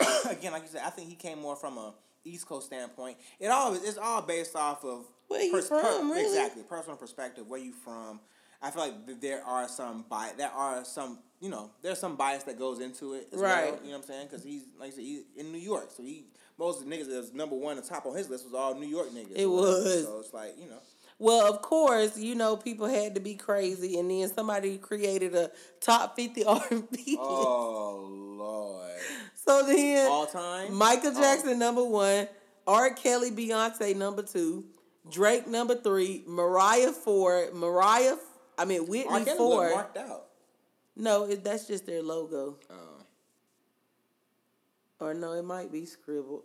Again, 0.30 0.52
like 0.52 0.62
you 0.62 0.68
said, 0.68 0.82
I 0.84 0.90
think 0.90 1.08
he 1.08 1.14
came 1.14 1.38
more 1.40 1.56
from 1.56 1.78
a 1.78 1.94
East 2.24 2.46
Coast 2.46 2.66
standpoint. 2.66 3.16
It 3.38 3.46
all 3.48 3.74
it's 3.74 3.98
all 3.98 4.22
based 4.22 4.56
off 4.56 4.84
of 4.84 5.06
Where 5.28 5.42
you 5.42 5.62
from, 5.62 6.10
really? 6.10 6.24
exactly 6.26 6.62
personal 6.64 6.96
perspective. 6.96 7.46
Where 7.46 7.60
you 7.60 7.72
from? 7.72 8.20
I 8.60 8.70
feel 8.72 8.82
like 8.82 9.20
there 9.20 9.44
are 9.44 9.68
some 9.68 10.04
bias. 10.08 10.34
There 10.36 10.50
are 10.50 10.84
some 10.84 11.20
you 11.40 11.48
know 11.50 11.70
there's 11.82 11.98
some 11.98 12.16
bias 12.16 12.44
that 12.44 12.58
goes 12.58 12.80
into 12.80 13.14
it. 13.14 13.28
As 13.32 13.38
Right. 13.40 13.72
Well, 13.72 13.80
you 13.82 13.90
know 13.90 13.96
what 13.98 14.02
I'm 14.04 14.08
saying? 14.08 14.26
Because 14.28 14.42
he's 14.44 14.62
like 14.78 14.88
I 14.88 14.94
said, 14.94 15.04
he's 15.04 15.22
in 15.36 15.52
New 15.52 15.58
York, 15.58 15.90
so 15.96 16.02
he 16.02 16.24
most 16.58 16.80
of 16.82 16.88
the 16.88 16.94
niggas 16.96 17.06
that 17.08 17.16
was 17.16 17.32
number 17.32 17.54
one, 17.54 17.76
the 17.76 17.82
top 17.82 18.04
on 18.06 18.16
his 18.16 18.28
list 18.28 18.44
was 18.44 18.54
all 18.54 18.74
New 18.74 18.86
York 18.88 19.10
niggas. 19.10 19.36
It 19.36 19.46
was. 19.46 20.04
So 20.04 20.18
it's 20.20 20.32
like 20.34 20.54
you 20.58 20.68
know. 20.68 20.78
Well, 21.20 21.52
of 21.52 21.62
course, 21.62 22.16
you 22.16 22.36
know 22.36 22.56
people 22.56 22.86
had 22.86 23.14
to 23.16 23.20
be 23.20 23.34
crazy, 23.34 23.98
and 23.98 24.08
then 24.10 24.28
somebody 24.32 24.78
created 24.78 25.34
a 25.34 25.50
top 25.80 26.14
fifty 26.16 26.44
R 26.46 26.62
and 26.70 26.88
B. 26.90 27.16
Oh 27.20 28.06
lord. 28.38 28.92
So 29.34 29.64
then 29.66 30.10
All 30.10 30.26
time. 30.26 30.74
Michael 30.74 31.12
Oh. 31.14 31.20
Jackson 31.20 31.58
number 31.58 31.82
one, 31.84 32.28
R. 32.66 32.90
Kelly, 32.90 33.30
Beyonce 33.30 33.96
number 33.96 34.22
two, 34.22 34.66
Drake 35.10 35.46
number 35.48 35.74
three, 35.74 36.22
Mariah 36.26 36.92
four, 36.92 37.48
Mariah, 37.54 38.16
I 38.58 38.64
mean 38.64 38.80
R. 38.82 38.86
Whitney 38.86 39.24
Kelly 39.24 39.24
was 39.26 39.36
four. 39.36 39.70
marked 39.70 39.96
out. 39.96 40.24
No, 40.98 41.24
it, 41.24 41.44
that's 41.44 41.66
just 41.66 41.86
their 41.86 42.02
logo, 42.02 42.56
Oh. 42.70 43.04
or 45.00 45.14
no, 45.14 45.32
it 45.32 45.44
might 45.44 45.70
be 45.72 45.84
scribbled. 45.86 46.42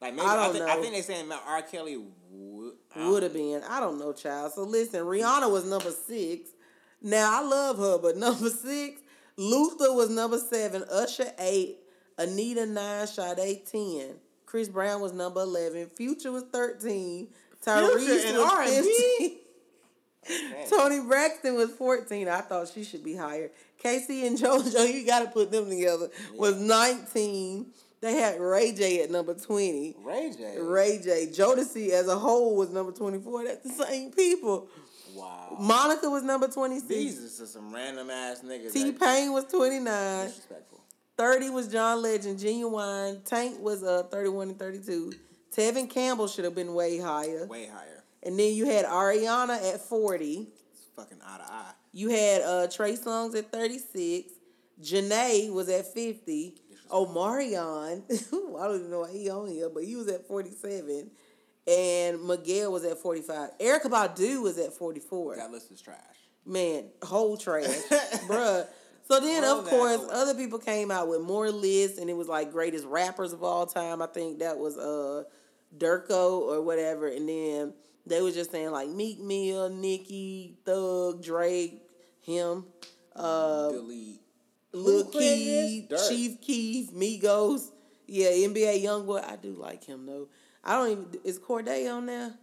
Like 0.00 0.14
maybe 0.14 0.26
I 0.26 0.32
I, 0.34 0.36
don't 0.36 0.52
think, 0.52 0.64
I 0.64 0.74
know. 0.74 0.82
think 0.82 0.94
they 0.94 1.00
saying 1.02 1.28
Mount 1.28 1.42
R. 1.46 1.62
Kelly 1.62 1.96
would. 2.30 2.74
Would 2.96 3.22
have 3.22 3.32
been. 3.32 3.62
I 3.68 3.80
don't 3.80 3.98
know, 3.98 4.12
child. 4.12 4.52
So 4.52 4.62
listen, 4.64 5.00
Rihanna 5.00 5.50
was 5.50 5.64
number 5.64 5.90
six. 5.90 6.50
Now 7.00 7.40
I 7.40 7.42
love 7.46 7.78
her, 7.78 7.98
but 7.98 8.16
number 8.18 8.50
six, 8.50 9.00
Luther 9.36 9.92
was 9.92 10.10
number 10.10 10.38
seven, 10.38 10.84
Usher 10.90 11.32
eight, 11.38 11.78
Anita 12.18 12.66
nine, 12.66 13.06
Sade 13.06 13.64
ten, 13.64 14.16
Chris 14.44 14.68
Brown 14.68 15.00
was 15.00 15.12
number 15.12 15.40
eleven, 15.40 15.86
Future 15.86 16.30
was 16.32 16.44
thirteen, 16.44 17.28
Tyrese 17.64 18.26
in 18.30 18.36
was 18.36 18.52
R&B? 18.52 19.38
Toni 20.70 21.00
Braxton 21.00 21.54
was 21.54 21.70
14. 21.72 22.28
I 22.28 22.40
thought 22.42 22.68
she 22.68 22.84
should 22.84 23.04
be 23.04 23.16
higher. 23.16 23.50
K-Ci 23.78 24.26
and 24.26 24.38
JoJo, 24.38 24.92
you 24.92 25.06
got 25.06 25.20
to 25.20 25.30
put 25.30 25.50
them 25.50 25.68
together, 25.68 26.08
was 26.36 26.56
19. 26.56 27.66
They 28.00 28.14
had 28.14 28.40
Ray 28.40 28.72
J 28.72 29.02
at 29.02 29.10
number 29.10 29.34
20. 29.34 29.96
Ray 30.02 30.32
J. 30.36 30.58
Ray 30.58 31.00
J. 31.02 31.28
Jodeci 31.28 31.90
as 31.90 32.08
a 32.08 32.18
whole 32.18 32.56
was 32.56 32.70
number 32.70 32.90
24. 32.92 33.44
That's 33.44 33.62
the 33.62 33.84
same 33.84 34.10
people. 34.10 34.68
Wow. 35.14 35.56
Monica 35.60 36.08
was 36.10 36.24
number 36.24 36.48
26. 36.48 36.88
These 36.88 37.18
is 37.18 37.38
just 37.38 37.52
some 37.52 37.72
random 37.72 38.10
ass 38.10 38.40
niggas. 38.44 38.72
T 38.72 38.90
Pain 38.92 39.32
was 39.32 39.44
29. 39.44 40.26
Disrespectful. 40.26 40.80
30 41.16 41.50
was 41.50 41.68
John 41.68 42.02
Legend. 42.02 42.38
Ginuwine. 42.38 43.24
Tank 43.24 43.60
was 43.60 43.84
uh 43.84 44.04
31 44.10 44.48
and 44.48 44.58
32. 44.58 45.12
Tevin 45.54 45.88
Campbell 45.88 46.26
should 46.26 46.44
have 46.44 46.54
been 46.54 46.74
way 46.74 46.98
higher. 46.98 47.46
Way 47.46 47.66
higher. 47.66 48.01
And 48.22 48.38
then 48.38 48.54
you 48.54 48.66
had 48.66 48.84
Ariana 48.84 49.74
at 49.74 49.80
40. 49.80 50.48
It's 50.72 50.86
fucking 50.96 51.18
eye 51.24 51.38
to 51.38 51.52
eye. 51.52 51.72
You 51.92 52.08
had 52.10 52.42
uh 52.42 52.68
Trey 52.68 52.94
Songz 52.94 53.36
at 53.36 53.50
36. 53.50 54.32
Janae 54.82 55.52
was 55.52 55.68
at 55.68 55.92
50. 55.92 56.54
Omarion, 56.90 58.02
I 58.10 58.66
don't 58.66 58.76
even 58.76 58.90
know 58.90 59.00
why 59.00 59.12
he 59.12 59.30
on 59.30 59.48
here, 59.48 59.70
but 59.70 59.82
he 59.82 59.96
was 59.96 60.08
at 60.08 60.26
47. 60.28 61.10
And 61.66 62.22
Miguel 62.22 62.70
was 62.70 62.84
at 62.84 62.98
45. 62.98 63.50
Erykah 63.58 63.84
Badu 63.84 64.42
was 64.42 64.58
at 64.58 64.74
44. 64.74 65.36
That 65.36 65.50
list 65.50 65.70
is 65.72 65.80
trash. 65.80 65.96
Man, 66.44 66.84
whole 67.02 67.36
trash. 67.36 67.66
Bruh. 68.28 68.66
So 69.08 69.20
then, 69.20 69.44
of 69.44 69.66
course, 69.66 70.02
away. 70.02 70.08
other 70.12 70.34
people 70.34 70.58
came 70.58 70.90
out 70.90 71.08
with 71.08 71.20
more 71.20 71.50
lists, 71.50 71.98
and 71.98 72.10
it 72.10 72.16
was 72.16 72.28
like 72.28 72.52
greatest 72.52 72.84
rappers 72.84 73.32
of 73.32 73.42
all 73.42 73.64
time. 73.66 74.02
I 74.02 74.06
think 74.06 74.40
that 74.40 74.58
was 74.58 74.76
uh 74.76 75.24
Durko 75.76 76.40
or 76.40 76.62
whatever. 76.62 77.06
And 77.08 77.28
then 77.28 77.74
they 78.06 78.20
were 78.20 78.32
just 78.32 78.50
saying 78.50 78.70
like 78.70 78.88
Meek 78.88 79.20
Mill, 79.20 79.68
Nicki, 79.68 80.56
Thug, 80.64 81.22
Drake, 81.22 81.80
him, 82.20 82.64
uh, 83.14 83.70
Delete. 83.70 84.20
Lil 84.72 85.04
Keith. 85.06 85.92
Chief 86.08 86.40
Keef, 86.40 86.92
Migos. 86.92 87.70
Yeah, 88.06 88.28
NBA 88.28 88.82
YoungBoy. 88.82 89.24
I 89.24 89.36
do 89.36 89.52
like 89.52 89.84
him 89.84 90.06
though. 90.06 90.28
I 90.64 90.74
don't 90.74 90.90
even. 90.90 91.06
Is 91.24 91.38
Cordae 91.38 91.92
on 91.92 92.06
there? 92.06 92.34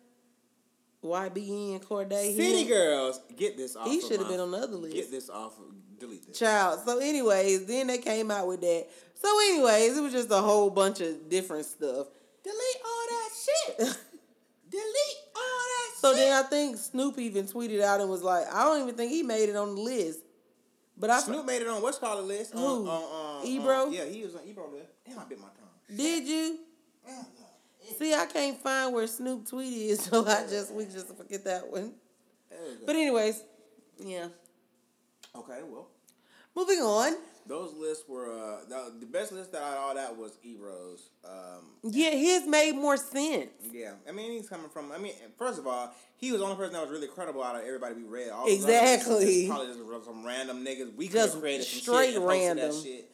YBN 1.04 1.84
Cordae. 1.84 2.36
City 2.36 2.64
him? 2.64 2.68
Girls, 2.68 3.22
get 3.36 3.56
this 3.56 3.76
off. 3.76 3.88
He 3.88 3.98
of 3.98 4.04
should 4.04 4.20
have 4.20 4.30
been 4.30 4.40
on 4.40 4.52
the 4.52 4.58
other 4.58 4.76
list. 4.76 4.96
Get 4.96 5.12
this 5.12 5.30
off. 5.30 5.58
Of, 5.58 6.00
delete 6.00 6.28
this. 6.28 6.38
Child. 6.38 6.82
So, 6.86 7.00
anyways, 7.00 7.66
then 7.66 7.88
they 7.88 7.98
came 8.00 8.32
out 8.32 8.48
with 8.48 8.62
that. 8.62 8.88
So, 9.14 9.28
anyways, 9.40 9.98
it 9.98 10.02
was 10.02 10.12
just 10.12 10.32
a 10.32 10.42
whole 10.42 10.70
bunch 10.70 11.02
of 11.02 11.30
different 11.30 11.66
stuff. 11.66 12.08
Delete 12.44 12.82
all 12.86 13.08
that 13.10 13.30
shit. 13.46 13.78
delete 14.70 15.18
all 15.29 15.29
that 15.29 15.29
So 16.00 16.12
shit. 16.12 16.18
then 16.18 16.34
I 16.34 16.48
think 16.48 16.78
Snoop 16.78 17.20
even 17.20 17.46
tweeted 17.46 17.82
out 17.82 18.00
and 18.00 18.10
was 18.10 18.24
like, 18.24 18.46
I 18.54 18.64
don't 18.64 18.84
even 18.84 18.96
think 18.96 19.12
he 19.12 19.22
made 19.24 19.50
it 19.50 19.56
on 19.56 19.76
the 19.76 19.82
list. 19.82 20.20
But 20.98 21.10
I 21.10 21.20
Snoop 21.20 21.46
made 21.46 21.62
it 21.62 21.68
on 21.68 21.82
what's 21.82 21.98
called 21.98 22.20
a 22.20 22.22
list. 22.22 22.54
Who? 22.54 22.60
On, 22.60 22.88
on, 22.88 23.04
on, 23.42 23.46
Ebro? 23.46 23.86
on- 23.86 23.94
yeah, 23.94 24.06
he 24.06 24.24
was 24.24 24.36
on 24.36 24.42
Ebro 24.46 24.70
list. 24.72 24.92
Damn, 25.06 25.20
I 25.20 25.24
bit 25.26 25.40
my 25.40 25.48
tongue. 25.48 25.98
did 25.98 26.28
you? 26.28 26.60
See, 27.98 28.14
I 28.14 28.26
can't 28.28 28.58
find 28.58 28.94
where 28.94 29.08
Snoop 29.08 29.46
tweeted 29.46 29.90
is, 29.90 30.02
so 30.04 30.26
I 30.26 30.46
just 30.50 30.74
we 30.74 30.86
just 30.86 31.08
forget 31.16 31.44
that 31.46 31.70
one. 31.70 31.94
There 32.50 32.60
we 32.62 32.76
go. 32.76 32.86
But 32.86 32.96
anyways, 32.96 33.44
yeah. 34.00 34.28
okay, 35.36 35.60
well, 35.68 35.88
Moving 36.56 36.80
on. 36.80 37.14
Those 37.50 37.74
lists 37.74 38.08
were 38.08 38.32
uh, 38.32 38.60
the, 38.70 38.94
the 39.00 39.06
best 39.08 39.32
list 39.32 39.56
out 39.56 39.74
of 39.74 39.78
all 39.80 39.96
that 39.96 40.16
was 40.16 40.38
Ebro's. 40.44 41.10
Um, 41.26 41.66
Yeah, 41.84 42.12
his 42.12 42.48
made 42.48 42.76
more 42.76 42.96
sense. 42.96 43.50
yeah, 43.74 43.94
I 44.08 44.12
mean 44.12 44.32
he's 44.32 44.48
coming 44.48 44.70
from. 44.70 44.92
I 44.92 45.00
mean, 45.00 45.14
first 45.38 45.58
of 45.60 45.66
all, 45.68 45.92
he 46.16 46.32
was 46.32 46.40
the 46.40 46.46
only 46.46 46.58
person 46.58 46.74
that 46.74 46.82
was 46.84 46.92
really 46.92 47.08
credible 47.08 47.44
out 47.44 47.56
of 47.56 47.64
everybody 47.64 47.96
we 47.96 48.04
read. 48.04 48.30
All 48.30 48.48
Exactly. 48.48 49.48
Probably 49.48 49.68
just 49.68 50.06
some 50.06 50.26
random 50.26 50.64
niggas. 50.64 50.96
We 50.96 51.08
Just 51.08 51.16
just 51.34 51.40
created 51.42 51.66
straight 51.66 52.14
shit 52.14 52.22
random. 52.22 52.72
That 52.72 52.82
shit. 52.84 53.12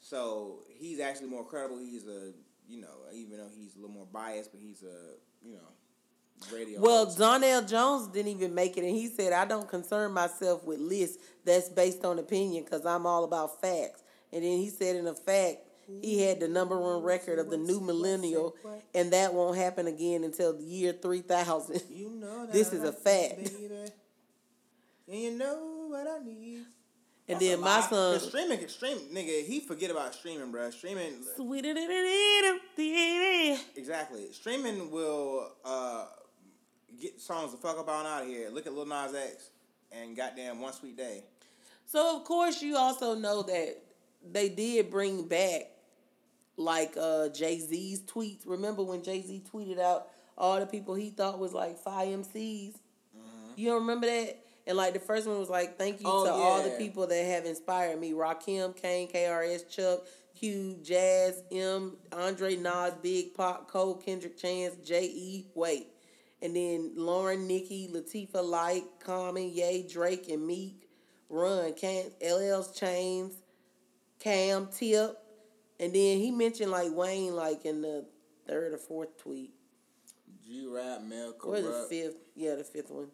So 0.00 0.60
he's 0.68 1.00
actually 1.00 1.28
more 1.28 1.44
credible. 1.44 1.78
He's 1.78 2.06
a 2.06 2.32
you 2.68 2.80
know 2.80 2.88
even 3.14 3.38
though 3.38 3.48
he's 3.54 3.76
a 3.76 3.78
little 3.78 3.94
more 3.94 4.06
biased, 4.12 4.50
but 4.50 4.60
he's 4.60 4.82
a 4.82 5.46
you 5.46 5.54
know 5.54 5.68
radio. 6.52 6.80
Well, 6.80 7.04
host. 7.06 7.18
Donell 7.18 7.62
Jones 7.62 8.08
didn't 8.08 8.32
even 8.32 8.54
make 8.54 8.76
it, 8.76 8.84
and 8.84 8.94
he 8.94 9.08
said, 9.08 9.32
"I 9.32 9.44
don't 9.44 9.68
concern 9.68 10.12
myself 10.12 10.64
with 10.64 10.78
lists 10.78 11.18
that's 11.44 11.68
based 11.68 12.04
on 12.04 12.18
opinion 12.18 12.64
because 12.64 12.84
I'm 12.86 13.06
all 13.06 13.24
about 13.24 13.60
facts." 13.60 14.02
And 14.32 14.42
then 14.44 14.58
he 14.58 14.68
said, 14.70 14.96
in 14.96 15.06
a 15.06 15.14
fact, 15.14 15.58
he 16.02 16.20
had 16.22 16.40
the 16.40 16.48
number 16.48 16.78
one 16.80 17.02
record 17.02 17.38
of 17.38 17.48
the 17.48 17.56
new 17.56 17.80
millennial, 17.80 18.56
and 18.94 19.12
that 19.12 19.32
won't 19.32 19.56
happen 19.56 19.86
again 19.86 20.24
until 20.24 20.52
the 20.56 20.64
year 20.64 20.92
three 20.92 21.22
thousand. 21.22 21.80
You 21.90 22.10
know 22.10 22.46
that 22.46 22.52
This 22.52 22.72
is 22.72 22.82
a 22.82 22.92
fact. 22.92 23.36
baby. 23.38 23.90
And 25.08 25.20
you 25.20 25.38
know 25.38 25.86
what 25.88 26.06
I 26.08 26.18
need. 26.24 26.64
And 27.28 27.40
That's 27.40 27.44
then 27.50 27.60
my 27.60 27.80
lie. 27.80 27.86
son, 27.88 28.18
'Cause 28.18 28.28
streaming, 28.28 28.68
stream, 28.68 28.98
nigga, 29.12 29.44
he 29.44 29.58
forget 29.60 29.90
about 29.90 30.14
streaming, 30.14 30.52
bruh. 30.52 30.72
Streaming, 30.72 31.24
exactly. 33.76 34.32
Streaming 34.32 34.90
will 34.90 35.52
uh, 35.64 36.06
get 37.00 37.20
songs 37.20 37.52
the 37.52 37.58
fuck 37.58 37.78
up 37.78 37.88
on 37.88 38.06
out 38.06 38.22
of 38.22 38.28
here. 38.28 38.48
Look 38.50 38.66
at 38.66 38.74
Lil 38.74 38.86
Nas 38.86 39.14
X 39.14 39.50
and 39.92 40.16
goddamn 40.16 40.60
One 40.60 40.72
Sweet 40.72 40.96
Day. 40.96 41.24
So 41.86 42.16
of 42.16 42.24
course 42.24 42.62
you 42.62 42.76
also 42.76 43.14
know 43.14 43.42
that 43.42 43.76
they 44.28 44.48
did 44.48 44.90
bring 44.90 45.28
back 45.28 45.70
like 46.56 46.96
uh 47.00 47.28
Jay 47.28 47.58
Z's 47.60 48.00
tweets. 48.02 48.40
Remember 48.46 48.82
when 48.82 49.02
Jay 49.02 49.22
Z 49.22 49.44
tweeted 49.52 49.78
out 49.78 50.08
all 50.36 50.58
the 50.58 50.66
people 50.66 50.94
he 50.94 51.10
thought 51.10 51.38
was 51.38 51.52
like 51.52 51.78
five 51.78 52.08
MCs? 52.08 52.74
You 53.56 53.70
don't 53.70 53.80
remember 53.82 54.06
that? 54.06 54.38
And 54.66 54.76
like 54.76 54.92
the 54.94 55.00
first 55.00 55.26
one 55.26 55.38
was 55.38 55.48
like, 55.48 55.78
"Thank 55.78 56.00
you 56.00 56.06
Oh, 56.08 56.26
to 56.26 56.32
all 56.32 56.62
the 56.62 56.70
people 56.70 57.06
that 57.06 57.24
have 57.24 57.46
inspired 57.46 58.00
me: 58.00 58.12
Rakim, 58.12 58.74
Kane, 58.76 59.08
KRS, 59.08 59.68
Chuck, 59.70 60.00
Q, 60.34 60.76
Jazz, 60.82 61.42
M, 61.52 61.96
Andre, 62.12 62.56
Nas, 62.56 62.94
Big 63.00 63.32
Pop, 63.34 63.70
Cole, 63.70 63.94
Kendrick, 63.94 64.36
Chance, 64.36 64.74
J. 64.84 65.04
E. 65.04 65.46
Wait, 65.54 65.86
and 66.42 66.54
then 66.54 66.92
Lauryn, 66.96 67.46
Nicki, 67.46 67.88
Latifah, 67.92 68.44
Light, 68.44 68.84
Common, 69.00 69.50
Yay, 69.50 69.86
Drake, 69.90 70.28
and 70.28 70.46
Meek, 70.46 70.88
Run, 71.28 71.72
Can, 71.74 72.04
LL's 72.22 72.78
Chains, 72.78 73.34
Cam, 74.18 74.68
Tip, 74.68 75.18
and 75.78 75.94
then 75.94 76.18
he 76.18 76.30
mentioned 76.30 76.70
like 76.70 76.92
Wayne 76.92 77.34
like 77.34 77.64
in 77.64 77.82
the 77.82 78.06
third 78.46 78.72
or 78.72 78.78
fourth 78.78 79.16
tweet. 79.18 79.52
G 80.46 80.66
Rap, 80.68 81.02
Mel 81.02 81.34
Or 81.42 81.60
the 81.60 81.86
fifth, 81.88 82.16
yeah, 82.34 82.54
the 82.54 82.64
fifth 82.64 82.90
one. 82.90 83.08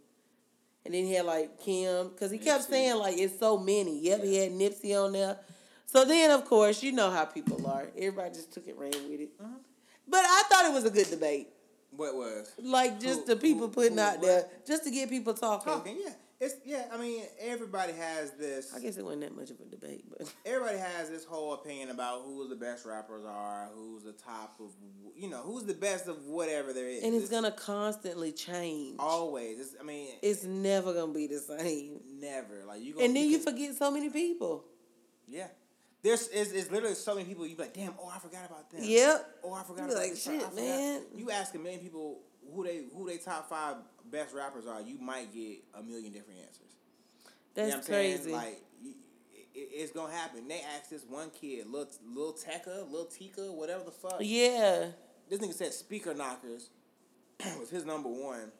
And 0.85 0.95
then 0.95 1.05
he 1.05 1.15
had 1.15 1.25
like 1.25 1.61
Kim, 1.61 2.09
because 2.09 2.31
he 2.31 2.39
kept 2.39 2.65
saying 2.65 2.97
like 2.97 3.17
it's 3.19 3.39
so 3.39 3.57
many. 3.57 4.01
Yep, 4.01 4.25
he 4.25 4.37
had 4.37 4.53
Nipsey 4.53 4.95
on 5.03 5.13
there. 5.13 5.39
So 5.87 6.05
then, 6.05 6.31
of 6.31 6.45
course, 6.47 6.83
you 6.83 6.93
know 6.93 7.11
how 7.11 7.25
people 7.25 7.67
are. 7.67 7.89
Everybody 7.97 8.35
just 8.35 8.53
took 8.53 8.67
it, 8.67 8.77
ran 8.79 8.91
with 8.91 9.21
it. 9.21 9.31
Uh-huh. 9.39 9.51
But 10.09 10.25
I 10.25 10.43
thought 10.49 10.67
it 10.67 10.73
was 10.73 10.85
a 10.85 10.91
good 10.91 11.11
debate. 11.11 11.49
What 11.95 12.15
was? 12.15 12.51
Like 12.59 13.01
just 13.01 13.21
Who- 13.21 13.27
the 13.27 13.37
people 13.37 13.67
who- 13.69 13.73
putting 13.73 13.95
who 13.95 14.01
out 14.01 14.19
what? 14.19 14.23
there, 14.27 14.49
just 14.67 14.85
to 14.85 14.91
get 14.91 15.09
people 15.11 15.35
talking. 15.35 15.73
Talking, 15.73 15.99
yeah. 16.05 16.13
It's 16.41 16.55
yeah. 16.65 16.87
I 16.93 16.97
mean, 16.99 17.23
everybody 17.39 17.93
has 17.93 18.33
this. 18.33 18.75
I 18.75 18.81
guess 18.81 18.97
it 18.97 19.05
wasn't 19.05 19.21
that 19.23 19.37
much 19.37 19.51
of 19.51 19.61
a 19.61 19.65
debate, 19.65 20.05
but 20.11 20.33
everybody 20.45 20.79
has 20.79 21.09
this 21.09 21.25
whole 21.25 21.55
opinion 21.55 21.91
about 21.91 22.23
who 22.25 22.49
the 22.49 22.57
best 22.57 22.85
rappers 22.85 23.25
are, 23.25 23.69
who's 23.77 24.03
the 24.03 24.13
top 24.13 24.57
of, 24.59 24.71
you 25.15 25.31
know, 25.31 25.37
who's 25.43 25.65
the 25.65 25.75
best 25.75 26.09
of 26.09 26.27
whatever 26.27 26.73
there 26.73 26.89
is. 26.89 27.05
and 27.05 27.15
it's 27.15 27.29
gonna 27.29 27.53
constantly 27.53 28.33
change. 28.33 28.97
always. 28.99 29.61
It's, 29.61 29.75
I 29.81 29.85
mean, 29.85 30.09
It's 30.21 30.43
never 30.43 30.93
gonna 30.93 31.13
be 31.13 31.29
the 31.29 31.39
same. 31.39 32.01
never 32.19 32.65
like 32.67 32.83
you. 32.83 32.99
And 32.99 33.15
then 33.15 33.29
you 33.29 33.39
forget 33.39 33.77
so 33.77 33.93
many 33.93 34.11
people. 34.11 34.65
yeah. 35.29 35.47
There's 36.03 36.29
is 36.29 36.53
it's 36.53 36.71
literally 36.71 36.95
so 36.95 37.15
many 37.15 37.27
people. 37.27 37.47
You 37.47 37.55
be 37.55 37.63
like, 37.63 37.75
damn. 37.75 37.95
Oh, 38.01 38.13
I 38.15 38.19
forgot 38.19 38.47
about 38.47 38.71
them. 38.71 38.81
Yep. 38.83 39.39
Oh, 39.45 39.53
I 39.53 39.63
forgot 39.63 39.85
about 39.85 39.97
like, 39.97 40.11
this. 40.11 40.25
Shit, 40.25 40.55
man. 40.55 41.03
You 41.15 41.31
ask 41.31 41.55
a 41.55 41.59
million 41.59 41.81
people 41.81 42.21
who 42.53 42.65
they 42.65 42.85
who 42.95 43.07
they 43.07 43.19
top 43.19 43.49
five 43.49 43.77
best 44.11 44.35
rappers 44.35 44.67
are, 44.67 44.81
you 44.81 44.99
might 44.99 45.33
get 45.33 45.59
a 45.75 45.83
million 45.83 46.13
different 46.13 46.41
answers. 46.41 46.73
That's 47.55 47.67
you 47.67 47.73
know 47.73 47.79
I'm 47.79 47.83
saying? 47.85 48.17
crazy. 48.19 48.33
Like, 48.33 48.63
it's 49.55 49.93
gonna 49.93 50.13
happen. 50.13 50.49
They 50.49 50.61
asked 50.77 50.91
this 50.91 51.05
one 51.09 51.31
kid, 51.31 51.67
Lil 51.71 51.89
little 52.07 52.33
Tecca, 52.33 52.91
little 52.91 53.07
Tika, 53.07 53.53
whatever 53.53 53.85
the 53.85 53.91
fuck. 53.91 54.17
yeah. 54.21 54.89
This 55.29 55.41
nigga 55.41 55.55
said 55.55 55.73
Speaker 55.73 56.15
Knockerz 56.15 56.69
was 57.59 57.71
his 57.71 57.85
number 57.87 58.09
one. 58.09 58.53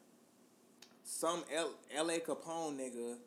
Some 1.03 1.43
L- 1.53 1.75
L.A. 1.95 2.19
Capone 2.19 2.79
nigga, 2.79 3.17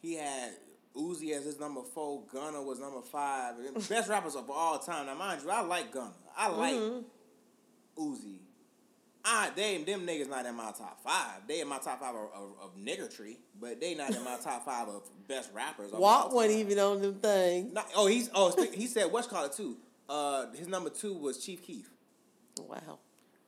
he 0.00 0.14
had 0.14 0.52
Uzi 0.96 1.32
as 1.32 1.44
his 1.44 1.60
number 1.60 1.82
four. 1.82 2.22
Gunna 2.32 2.62
was 2.62 2.80
number 2.80 3.00
five. 3.00 3.54
Best 3.88 4.08
rappers 4.08 4.34
of 4.34 4.50
all 4.50 4.78
time. 4.78 5.06
Now, 5.06 5.14
mind 5.14 5.42
you, 5.42 5.50
I 5.50 5.60
like 5.62 5.92
Gunna. 5.92 6.12
I 6.36 6.48
like. 6.48 6.74
Mm-hmm. 6.74 8.02
Uzi. 8.02 8.38
Ah, 9.24 9.50
they 9.54 9.76
them 9.78 10.06
niggas 10.06 10.30
not 10.30 10.46
in 10.46 10.54
my 10.54 10.72
top 10.72 11.02
five. 11.04 11.46
They 11.46 11.60
in 11.60 11.68
my 11.68 11.78
top 11.78 12.00
five 12.00 12.14
of, 12.14 12.30
of, 12.34 12.52
of 12.62 13.40
but 13.60 13.80
they 13.80 13.94
not 13.94 14.14
in 14.14 14.24
my 14.24 14.38
top 14.42 14.64
five 14.64 14.88
of 14.88 15.02
best 15.28 15.50
rappers. 15.52 15.92
Walt 15.92 16.32
wasn't 16.32 16.58
even 16.58 16.78
on 16.78 17.02
them 17.02 17.14
things. 17.16 17.72
Not, 17.72 17.86
oh, 17.94 18.06
he's 18.06 18.30
oh 18.34 18.50
he 18.72 18.86
said 18.86 19.12
what's 19.12 19.26
called 19.26 19.50
it 19.50 19.56
too. 19.56 19.76
Uh, 20.08 20.46
his 20.52 20.68
number 20.68 20.88
two 20.90 21.14
was 21.14 21.44
Chief 21.44 21.64
Keef. 21.64 21.90
Wow. 22.58 22.98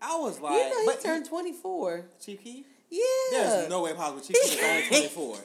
I 0.00 0.16
was 0.18 0.40
like, 0.40 0.52
you 0.54 0.70
know 0.70 0.80
he 0.80 0.86
but 0.86 1.00
turned 1.00 1.24
24. 1.24 2.04
Chief 2.20 2.42
Keef. 2.42 2.66
Yeah. 2.90 3.00
There's 3.30 3.70
no 3.70 3.82
way 3.82 3.94
possible 3.94 4.20
Chief 4.20 4.36
Keef 4.36 4.58
is 4.58 4.62
only 4.62 4.88
twenty 4.88 5.08
four. 5.08 5.36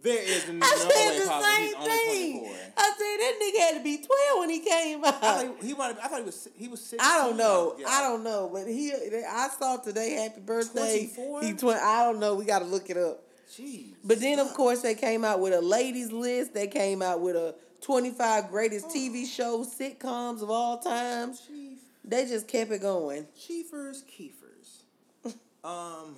There 0.00 0.22
is 0.22 0.48
no 0.48 0.64
I 0.64 0.74
said 0.76 1.22
the 1.22 1.26
possible 1.26 1.42
same 1.42 1.72
thing. 1.74 2.54
I 2.76 2.92
said 2.96 3.16
that 3.20 3.34
nigga 3.42 3.60
had 3.66 3.78
to 3.78 3.84
be 3.84 3.96
12 3.96 4.38
when 4.38 4.50
he 4.50 4.60
came 4.60 5.04
I 5.04 5.10
thought 5.10 5.44
out. 5.44 5.56
he, 5.60 5.66
he 5.68 5.74
wanted. 5.74 5.98
I 5.98 6.08
thought 6.08 6.18
he 6.20 6.24
was. 6.24 6.48
He 6.54 6.68
was. 6.68 6.80
16. 6.80 7.00
I 7.00 7.18
don't 7.18 7.36
know. 7.36 7.74
Yeah. 7.78 7.86
I 7.88 8.02
don't 8.02 8.22
know. 8.22 8.48
But 8.52 8.68
he, 8.68 8.92
I 8.92 9.48
saw 9.58 9.76
today, 9.78 10.12
happy 10.12 10.40
birthday. 10.40 11.10
24? 11.14 11.42
He 11.42 11.78
I 11.80 12.04
don't 12.04 12.20
know. 12.20 12.36
We 12.36 12.44
got 12.44 12.60
to 12.60 12.64
look 12.64 12.90
it 12.90 12.96
up. 12.96 13.24
Jeez. 13.50 13.94
But 14.04 14.20
then, 14.20 14.38
of 14.38 14.52
course, 14.54 14.82
they 14.82 14.94
came 14.94 15.24
out 15.24 15.40
with 15.40 15.52
a 15.52 15.60
ladies 15.60 16.12
list. 16.12 16.54
They 16.54 16.66
came 16.66 17.02
out 17.02 17.20
with 17.20 17.34
a 17.34 17.54
25 17.80 18.50
greatest 18.50 18.88
TV 18.88 19.26
shows, 19.26 19.74
sitcoms 19.74 20.42
of 20.42 20.50
all 20.50 20.78
time. 20.78 21.32
Chief. 21.34 21.78
They 22.04 22.26
just 22.26 22.46
kept 22.48 22.70
it 22.70 22.80
going. 22.80 23.26
Chiefers, 23.38 24.02
Keefers. 24.04 24.82
Um, 25.64 26.14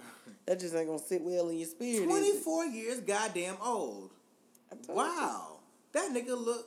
That 0.50 0.58
just 0.58 0.74
ain't 0.74 0.88
gonna 0.88 0.98
sit 0.98 1.22
well 1.22 1.48
in 1.48 1.58
your 1.58 1.68
spirit. 1.68 2.08
24 2.08 2.64
years 2.66 3.00
goddamn 3.02 3.54
old. 3.64 4.10
Told 4.68 4.88
you. 4.88 4.94
Wow. 4.96 5.58
That 5.92 6.10
nigga 6.10 6.30
look, 6.36 6.66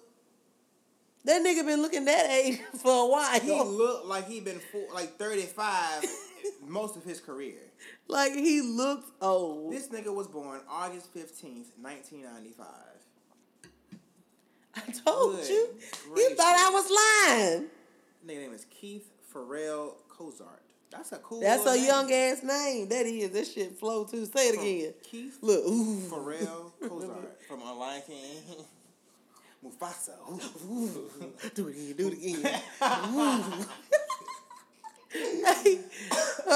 That 1.25 1.42
nigga 1.42 1.66
been 1.66 1.82
looking 1.82 2.06
that 2.06 2.30
age 2.30 2.62
for 2.82 3.08
a 3.08 3.10
while. 3.10 3.42
he 3.42 3.62
looked 3.62 4.06
like 4.06 4.25
he 4.25 4.40
been 4.40 4.62
four, 4.72 4.84
like 4.94 5.18
35 5.18 6.06
most 6.66 6.96
of 6.96 7.04
his 7.04 7.20
career. 7.20 7.58
like 8.08 8.32
he 8.32 8.62
looked 8.62 9.12
old. 9.22 9.74
This 9.74 9.90
nigga 9.90 10.16
was 10.16 10.30
born 10.30 10.62
August 10.70 11.13
15th, 11.13 11.68
1995. 11.82 12.66
I 14.78 14.92
told 15.06 15.36
Good 15.36 15.50
you. 15.50 15.68
You 16.16 16.36
thought 16.36 16.56
I 16.58 16.70
was 16.70 16.90
lying. 17.60 17.66
Nigga 18.25 18.44
name 18.44 18.54
is 18.54 18.66
Keith 18.70 19.12
Farrelle 19.34 19.96
Cozart. 20.08 20.62
That's 20.94 21.12
a 21.12 21.18
cool 21.18 21.40
That's 21.42 21.66
a 21.66 21.74
name. 21.76 21.86
young 21.86 22.12
ass 22.12 22.44
name. 22.44 22.88
That 22.90 23.06
is. 23.08 23.30
That 23.32 23.48
shit 23.48 23.78
flow 23.80 24.06
too. 24.06 24.26
Say 24.26 24.50
it 24.50 24.56
From 24.56 24.64
again. 24.64 24.94
Keith 25.04 25.38
Look. 25.42 25.66
Ooh. 25.66 26.00
Farrelle 26.10 26.72
Cozart 26.88 27.42
from 27.48 27.62
A 27.62 27.74
Lion 27.74 28.02
King. 28.06 28.66
Mufasa. 29.66 30.14
Do 31.56 31.68
it 31.68 31.76
again. 31.76 31.96
Do 31.98 32.08
it 32.10 32.14
again. 32.14 32.62
Ooh. 33.16 33.44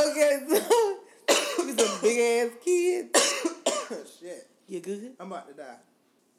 okay, 0.10 0.44
so 0.48 0.98
he's 1.65 1.79
a 1.79 2.01
big 2.01 2.20
ass 2.20 2.51
kid. 2.63 3.15
Shit. 4.20 4.50
You 4.67 4.79
good? 4.82 5.13
I'm 5.20 5.32
about 5.32 5.48
to 5.48 5.53
die. 5.53 5.77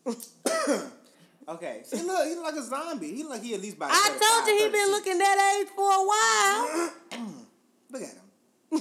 okay. 1.49 1.81
See, 1.85 2.03
look, 2.03 2.27
he 2.27 2.35
look 2.35 2.45
like 2.45 2.55
a 2.57 2.63
zombie. 2.63 3.15
He 3.15 3.23
look 3.23 3.33
like 3.33 3.43
he 3.43 3.55
at 3.55 3.61
least 3.63 3.77
about 3.77 3.91
I 3.93 4.09
told 4.11 4.47
you 4.47 4.55
he 4.55 4.65
35, 4.65 4.73
been 4.73 4.91
looking 4.91 5.19
that 5.19 5.57
age 5.61 5.69
for 5.75 5.91
a 5.91 6.05
while. 6.07 6.91
Mm. 7.13 7.48
Look 7.91 8.03
at 8.03 8.09
him. 8.09 8.81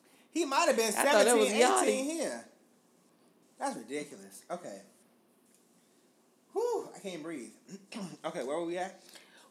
he 0.30 0.44
might 0.44 0.66
have 0.66 0.76
been 0.76 0.86
I 0.96 1.04
17, 1.24 1.38
was 1.38 1.48
18 1.48 1.62
Yachty. 1.62 2.04
here. 2.04 2.44
That's 3.58 3.76
ridiculous. 3.76 4.42
Okay. 4.50 4.80
Whew, 6.52 6.88
I 6.94 6.98
can't 7.00 7.22
breathe. 7.22 7.50
okay, 8.24 8.42
where 8.44 8.58
were 8.58 8.64
we 8.64 8.78
at? 8.78 9.02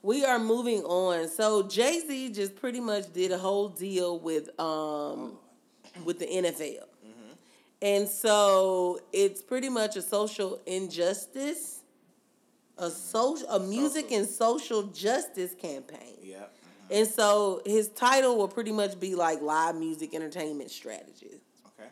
We 0.01 0.25
are 0.25 0.39
moving 0.39 0.84
on. 0.84 1.27
So 1.30 1.63
Jay 1.63 2.00
Z 2.06 2.32
just 2.34 2.56
pretty 2.56 2.80
much 2.80 3.12
did 3.13 3.32
a 3.32 3.38
whole 3.38 3.70
deal 3.70 4.20
with 4.20 4.50
um 4.60 5.38
with 6.06 6.20
the 6.20 6.25
NFL, 6.27 6.86
and 7.82 8.08
so 8.08 9.00
it's 9.12 9.42
pretty 9.42 9.70
much 9.70 9.96
a 9.98 10.01
social 10.01 10.60
injustice, 10.65 11.82
a 12.78 12.89
social, 12.89 13.48
a 13.50 13.60
music 13.60 14.06
Social. 14.06 14.17
and 14.17 14.28
social 14.28 14.84
justice 14.84 15.56
campaign. 15.56 16.17
Yep. 16.21 16.57
And 16.89 17.08
so 17.08 17.62
his 17.65 17.89
title 17.89 18.38
will 18.38 18.47
pretty 18.47 18.71
much 18.71 19.00
be 19.00 19.15
like 19.15 19.41
live 19.41 19.76
music 19.76 20.13
entertainment 20.13 20.71
strategy. 20.71 21.41
Okay. 21.67 21.89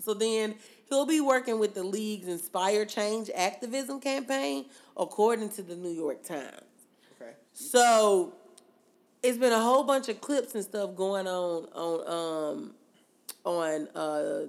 So 0.00 0.14
then 0.14 0.54
he'll 0.88 1.06
be 1.06 1.20
working 1.20 1.58
with 1.58 1.74
the 1.74 1.82
league's 1.84 2.28
Inspire 2.28 2.84
Change 2.84 3.30
activism 3.34 4.00
campaign, 4.00 4.66
according 4.96 5.50
to 5.50 5.62
the 5.62 5.76
New 5.76 5.90
York 5.90 6.22
Times. 6.22 6.62
Okay. 7.20 7.32
So 7.52 8.34
it's 9.22 9.38
been 9.38 9.52
a 9.52 9.60
whole 9.60 9.84
bunch 9.84 10.08
of 10.08 10.20
clips 10.20 10.54
and 10.54 10.64
stuff 10.64 10.94
going 10.96 11.26
on 11.26 11.64
on 11.74 12.54
um 12.56 12.74
on 13.44 13.88
uh 13.94 14.46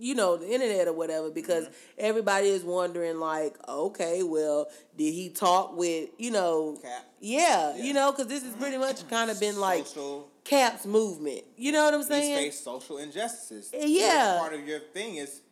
you 0.00 0.14
know 0.14 0.36
the 0.36 0.48
internet 0.52 0.88
or 0.88 0.92
whatever 0.92 1.30
because 1.30 1.68
everybody 1.98 2.48
is 2.48 2.64
wondering 2.64 3.20
like 3.20 3.56
okay 3.68 4.22
well 4.22 4.66
did 4.96 5.12
he 5.12 5.28
talk 5.28 5.76
with 5.76 6.08
you 6.18 6.30
know 6.30 6.78
Cap. 6.82 7.04
yeah, 7.20 7.76
Yeah. 7.76 7.82
you 7.84 7.92
know 7.92 8.10
because 8.10 8.26
this 8.26 8.42
has 8.42 8.54
pretty 8.54 8.78
much 8.78 9.08
kind 9.10 9.30
of 9.30 9.38
been 9.38 9.58
like 9.60 9.86
Social. 9.86 10.28
Cap's 10.44 10.86
movement 10.86 11.42
you 11.56 11.70
know 11.72 11.84
what 11.84 11.94
I'm 11.94 12.02
saying 12.02 12.36
face 12.36 12.58
social 12.58 12.98
injustices. 12.98 13.70
Eh, 13.74 13.84
yeah. 13.86 14.38
Part 14.40 14.54
of 14.54 14.66
your 14.66 14.80
thing 14.80 15.16
is 15.16 15.42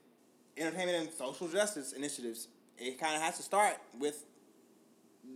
entertainment 0.56 0.98
and 0.98 1.10
social 1.12 1.46
justice 1.48 1.92
initiatives. 1.92 2.48
It 2.78 2.98
kind 2.98 3.14
of 3.16 3.22
has 3.22 3.36
to 3.36 3.42
start 3.42 3.76
with 3.98 4.24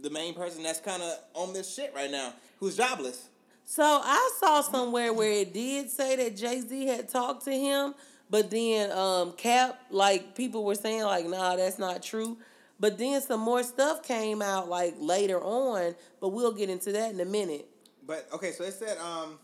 the 0.02 0.10
main 0.10 0.34
person 0.34 0.62
that's 0.62 0.80
kind 0.80 1.02
of 1.02 1.12
on 1.34 1.52
this 1.52 1.72
shit 1.74 1.92
right 1.94 2.10
now, 2.10 2.32
who's 2.58 2.76
jobless. 2.76 3.28
So 3.64 3.82
I 3.84 4.32
saw 4.40 4.60
somewhere 4.62 5.12
where 5.12 5.30
it 5.30 5.52
did 5.52 5.90
say 5.90 6.16
that 6.16 6.36
Jay 6.36 6.60
Z 6.60 6.86
had 6.86 7.08
talked 7.08 7.44
to 7.44 7.52
him, 7.52 7.94
but 8.32 8.50
then 8.50 8.90
um 8.92 9.32
Cap, 9.32 9.78
like 9.90 10.34
people 10.34 10.64
were 10.64 10.74
saying, 10.74 11.02
like, 11.02 11.26
nah, 11.26 11.54
that's 11.54 11.78
not 11.78 12.02
true. 12.02 12.38
But 12.80 12.96
then 12.96 13.20
some 13.20 13.40
more 13.40 13.62
stuff 13.62 14.02
came 14.02 14.40
out 14.40 14.70
like 14.70 14.94
later 14.98 15.38
on, 15.38 15.94
but 16.18 16.30
we'll 16.30 16.54
get 16.54 16.70
into 16.70 16.92
that 16.92 17.12
in 17.12 17.20
a 17.20 17.26
minute. 17.26 17.68
But 18.06 18.26
okay, 18.32 18.52
so 18.52 18.64
it 18.64 18.72
said 18.72 18.96
um, 18.96 19.38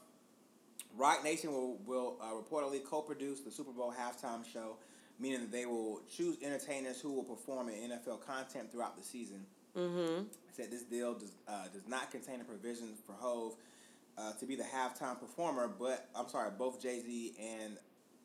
Roc 0.96 1.22
Nation 1.22 1.52
will 1.52 1.76
will 1.86 2.16
uh, 2.22 2.32
reportedly 2.32 2.82
co-produce 2.82 3.40
the 3.40 3.50
Super 3.50 3.72
Bowl 3.72 3.92
halftime 3.92 4.42
show, 4.50 4.76
meaning 5.20 5.42
that 5.42 5.52
they 5.52 5.66
will 5.66 6.00
choose 6.10 6.38
entertainers 6.42 6.98
who 6.98 7.12
will 7.12 7.24
perform 7.24 7.68
in 7.68 7.90
NFL 7.90 8.24
content 8.26 8.72
throughout 8.72 8.96
the 8.96 9.04
season. 9.04 9.44
Mm-hmm. 9.76 10.22
It 10.22 10.56
said 10.56 10.70
this 10.70 10.84
deal 10.84 11.12
does 11.12 11.32
uh, 11.46 11.68
does 11.74 11.86
not 11.86 12.10
contain 12.10 12.40
a 12.40 12.44
provision 12.44 12.94
for 13.06 13.12
Hove 13.12 13.54
uh, 14.16 14.32
to 14.32 14.46
be 14.46 14.56
the 14.56 14.64
halftime 14.64 15.20
performer, 15.20 15.68
but 15.68 16.08
I'm 16.16 16.28
sorry, 16.28 16.50
both 16.58 16.80
Jay 16.80 17.00
Z 17.00 17.34
and 17.38 17.76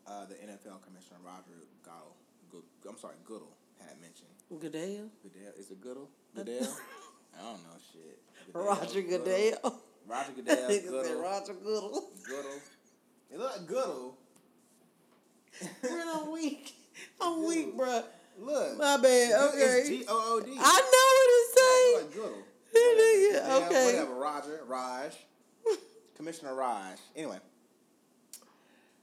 uh, 0.08 0.26
the 0.26 0.36
NFL 0.36 0.82
commissioner 0.84 1.20
Roger 1.24 1.60
Goodell, 1.84 2.16
Good, 2.52 2.64
I'm 2.90 2.98
sorry, 2.98 3.16
Goodell 3.26 3.56
had 3.80 4.00
mentioned. 4.02 4.30
Goodell. 4.50 5.10
Goodell 5.24 5.54
is 5.58 5.72
it 5.72 5.82
Goodell? 5.82 6.10
Goodell? 6.36 6.78
I 7.38 7.42
don't 7.42 7.64
know 7.64 7.78
shit. 7.92 8.20
Roger 8.54 9.02
Goodell. 9.02 9.82
Roger 10.08 10.32
Goodell. 10.36 10.56
Nigga 10.70 10.70
said 10.70 10.90
Goodell. 10.90 11.22
Roger 11.22 11.54
Goodell. 11.54 12.04
Goodell. 12.28 12.60
It 13.32 13.40
look 13.40 13.52
like 13.58 13.68
Goodell. 13.68 14.18
Man, 15.84 16.08
I'm 16.14 16.32
weak. 16.32 16.74
I'm 17.22 17.46
weak, 17.46 17.78
bruh. 17.78 18.04
Look. 18.40 18.78
My 18.78 18.98
bad. 18.98 19.50
Okay. 19.50 19.80
It's 19.80 19.90
G 19.90 20.06
O 20.08 20.40
O 20.40 20.46
D. 20.46 20.52
I 20.60 20.82
know 20.92 21.08
what 21.18 21.30
it 21.30 22.06
Like 22.06 22.14
Goodell. 22.14 22.44
Nigga, 22.74 23.32
Whatever. 23.32 23.62
Yeah, 23.62 23.66
okay. 23.68 23.86
Whatever. 23.86 24.16
Roger. 24.16 24.60
Raj. 24.68 25.14
Commissioner 26.16 26.56
Raj. 26.56 26.98
Anyway. 27.16 27.38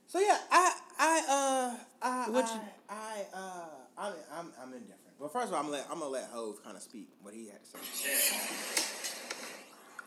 So 0.07 0.19
yeah, 0.19 0.39
I 0.51 0.75
I 1.03 1.23
uh 1.29 1.77
I 2.03 2.31
What 2.31 2.45
I, 2.45 2.55
you- 2.55 2.61
I 2.91 3.25
uh 3.35 3.67
I'm 3.99 4.13
I'm 4.33 4.53
I'm 4.63 4.73
indifferent. 4.73 5.17
But 5.19 5.33
first 5.33 5.49
of 5.49 5.55
all, 5.55 5.61
I'm 5.61 5.67
gonna 5.67 5.79
let 5.79 5.87
I'm 5.91 5.99
gonna 5.99 6.11
let 6.11 6.25
Hove 6.31 6.63
kind 6.63 6.77
of 6.77 6.83
speak 6.83 7.09
what 7.23 7.33
he 7.35 7.49
had 7.49 7.59
to 7.65 7.89
say. 7.89 8.87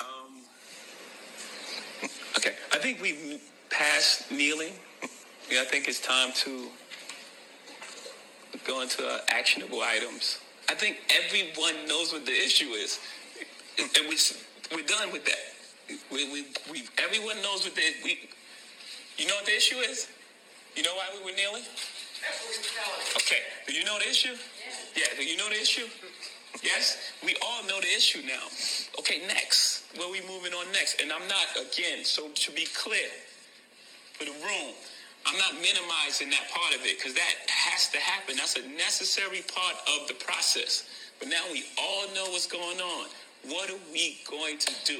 Um, 0.02 0.42
okay, 2.38 2.52
I 2.74 2.78
think 2.78 3.02
we've 3.02 3.42
passed 3.70 4.30
kneeling. 4.32 4.74
Yeah, 5.50 5.62
I 5.62 5.66
think 5.66 5.88
it's 5.88 6.00
time 6.02 6.32
to 6.44 6.68
go 8.68 8.82
into 8.82 9.08
uh, 9.08 9.20
actionable 9.30 9.82
items. 9.82 10.40
I 10.70 10.74
think 10.74 10.98
everyone 11.24 11.88
knows 11.88 12.12
what 12.12 12.26
the 12.26 12.34
issue 12.34 12.72
is, 12.72 13.00
and 13.80 14.10
we 14.10 14.18
we're 14.76 14.86
done 14.86 15.12
with 15.14 15.24
that. 15.26 15.98
We 16.12 16.32
we, 16.34 16.48
we 16.72 16.84
everyone 17.02 17.42
knows 17.42 17.64
what 17.64 17.76
the 17.76 17.82
we. 18.04 18.30
You 19.18 19.28
know 19.28 19.36
what 19.36 19.46
the 19.46 19.56
issue 19.56 19.78
is? 19.78 20.08
You 20.76 20.84
know 20.84 20.94
why 20.96 21.06
we 21.14 21.24
were 21.24 21.36
kneeling? 21.36 21.64
Okay. 23.16 23.42
Do 23.68 23.74
you 23.74 23.86
know 23.86 24.00
the 24.00 24.10
issue? 24.10 24.36
Yeah. 24.96 25.06
Do 25.18 25.24
you 25.24 25.38
know 25.38 25.50
the 25.50 25.62
issue? 25.62 25.86
Yes. 26.64 26.98
We 27.24 27.36
all 27.46 27.64
know 27.64 27.80
the 27.82 27.94
issue 27.96 28.22
now. 28.26 28.48
Okay. 29.00 29.22
Next, 29.28 29.86
where 29.98 30.10
we 30.10 30.22
moving 30.22 30.54
on 30.54 30.72
next? 30.72 31.02
And 31.02 31.12
I'm 31.12 31.28
not 31.28 31.48
again. 31.58 32.06
So 32.06 32.30
to 32.30 32.52
be 32.52 32.66
clear, 32.74 33.10
for 34.14 34.26
the 34.26 34.32
room, 34.32 34.74
I'm 35.26 35.38
not 35.38 35.54
minimizing 35.56 36.30
that 36.32 36.50
part 36.52 36.76
of 36.76 36.86
it 36.86 36.98
because 36.98 37.14
that 37.14 37.36
has 37.48 37.90
to 37.90 38.00
happen. 38.00 38.36
That's 38.38 38.58
a 38.58 38.68
necessary 38.68 39.44
part 39.54 39.76
of 39.88 40.08
the 40.08 40.16
process. 40.16 40.86
But 41.20 41.30
now 41.30 41.44
we 41.52 41.64
all 41.80 42.08
know 42.14 42.32
what's 42.32 42.48
going 42.48 42.80
on. 42.80 43.08
What 43.48 43.70
are 43.70 43.80
we 43.92 44.18
going 44.30 44.58
to 44.58 44.74
do? 44.86 45.00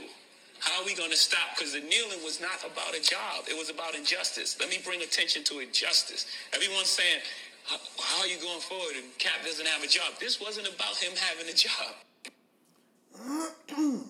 How 0.64 0.80
are 0.82 0.86
we 0.86 0.96
going 0.96 1.12
to 1.12 1.18
stop? 1.18 1.56
Because 1.56 1.74
the 1.74 1.82
kneeling 1.82 2.24
was 2.24 2.40
not 2.40 2.64
about 2.64 2.96
a 2.96 3.02
job. 3.02 3.46
It 3.50 3.58
was 3.58 3.70
about 3.70 3.96
injustice. 3.96 4.56
Let 4.60 4.70
me 4.70 4.78
bring 4.84 5.02
attention 5.02 5.44
to 5.46 5.60
injustice. 5.60 6.26
Everyone's 6.54 6.88
saying, 6.88 7.20
how 7.66 7.78
how 8.02 8.22
are 8.22 8.28
you 8.28 8.38
going 8.40 8.62
forward? 8.62 8.96
And 8.96 9.06
Cap 9.20 9.44
doesn't 9.46 9.68
have 9.68 9.84
a 9.84 9.88
job. 9.88 10.14
This 10.20 10.40
wasn't 10.40 10.68
about 10.68 10.96
him 10.98 11.12
having 11.18 11.50
a 11.52 11.56
job. 11.56 11.92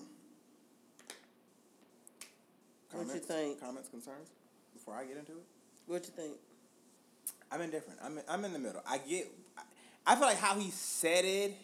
What 2.90 3.00
you 3.02 3.06
Comments? 3.08 3.26
think? 3.26 3.60
Comments, 3.60 3.88
concerns? 3.88 4.28
Before 4.72 4.94
I 4.94 5.04
get 5.04 5.16
into 5.16 5.32
it, 5.32 5.44
What 5.86 6.04
you 6.06 6.12
think? 6.14 6.34
I'm 7.50 7.60
indifferent. 7.60 7.98
I'm 8.04 8.18
in, 8.18 8.24
I'm 8.28 8.44
in 8.44 8.52
the 8.52 8.58
middle. 8.60 8.82
I 8.88 8.98
get. 8.98 9.26
I 10.06 10.14
feel 10.14 10.26
like 10.28 10.38
how 10.38 10.54
he 10.58 10.70
said 10.70 11.24
it 11.24 11.54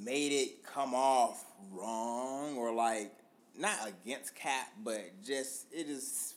made 0.00 0.30
it 0.32 0.64
come 0.64 0.94
off 0.94 1.44
wrong 1.72 2.56
or 2.56 2.72
like 2.72 3.10
not 3.58 3.76
against 3.88 4.34
Cap, 4.34 4.68
but 4.82 5.22
just 5.24 5.66
it 5.72 5.88
is. 5.88 6.34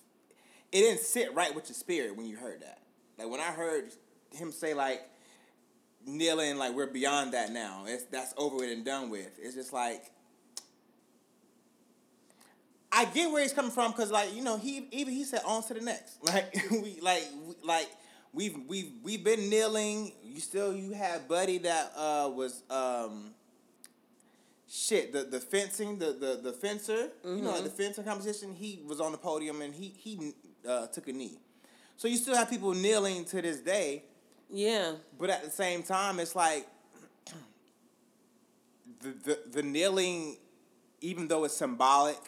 It 0.71 0.82
didn't 0.82 0.99
sit 0.99 1.34
right 1.34 1.54
with 1.56 1.69
your 1.69 1.75
spirit 1.75 2.17
when 2.17 2.25
you 2.25 2.36
heard 2.36 2.62
that. 2.62 2.80
Like 3.17 3.30
when 3.30 3.39
I 3.39 3.51
heard 3.51 3.91
him 4.32 4.51
say 4.51 4.73
like 4.73 5.01
kneeling, 6.06 6.58
like 6.58 6.73
we're 6.73 6.88
beyond 6.88 7.34
that 7.34 7.51
now. 7.51 7.84
It's 7.88 8.04
that's 8.06 8.34
over 8.38 8.58
with 8.58 8.71
and 8.71 8.84
done 8.84 9.10
with. 9.10 9.32
It's 9.41 9.56
just 9.56 9.71
like 9.71 10.12
I 12.95 13.04
get 13.04 13.30
where 13.30 13.41
he's 13.41 13.51
coming 13.51 13.71
from 13.71 13.91
because, 13.91 14.10
like, 14.10 14.34
you 14.34 14.41
know, 14.41 14.58
he 14.58 14.88
even 14.91 15.13
he 15.13 15.25
said 15.25 15.41
on 15.45 15.62
to 15.63 15.73
the 15.73 15.82
next. 15.82 16.17
Like 16.23 16.54
we 16.71 16.99
like 17.01 17.23
we, 17.45 17.56
like 17.62 17.89
we've 18.34 18.58
we've 18.67 18.91
we've 19.04 19.23
been 19.23 19.49
kneeling. 19.49 20.13
You 20.23 20.39
still 20.39 20.73
you 20.73 20.91
had 20.91 21.28
Buddy 21.28 21.58
that 21.60 21.91
uh 21.95 22.32
was 22.34 22.63
um 22.69 23.34
shit 24.76 25.14
the 25.14 25.24
the 25.24 25.40
fencing 25.40 25.98
the 25.98 26.12
the 26.14 26.40
the 26.44 26.52
fencer 26.52 27.10
you 27.24 27.42
know 27.42 27.52
like 27.52 27.64
the 27.64 27.70
fencing 27.70 28.04
competition. 28.04 28.54
He 28.54 28.82
was 28.86 29.00
on 29.00 29.12
the 29.12 29.18
podium 29.18 29.62
and 29.62 29.74
he 29.74 29.94
he 29.96 30.34
uh, 30.68 30.88
took 30.88 31.08
a 31.08 31.14
knee. 31.14 31.40
So 31.98 32.08
you 32.08 32.18
still 32.18 32.36
have 32.36 32.50
people 32.50 32.74
kneeling 32.74 33.24
to 33.26 33.42
this 33.42 33.60
day. 33.60 34.04
Yeah. 34.50 34.94
But 35.18 35.30
at 35.30 35.44
the 35.44 35.50
same 35.52 35.82
time, 35.82 36.20
it's 36.20 36.36
like 36.36 36.68
the, 39.02 39.10
the 39.24 39.40
the 39.52 39.64
kneeling, 39.64 40.38
even 41.02 41.28
though 41.28 41.46
it's 41.46 41.56
symbolic, 41.56 42.20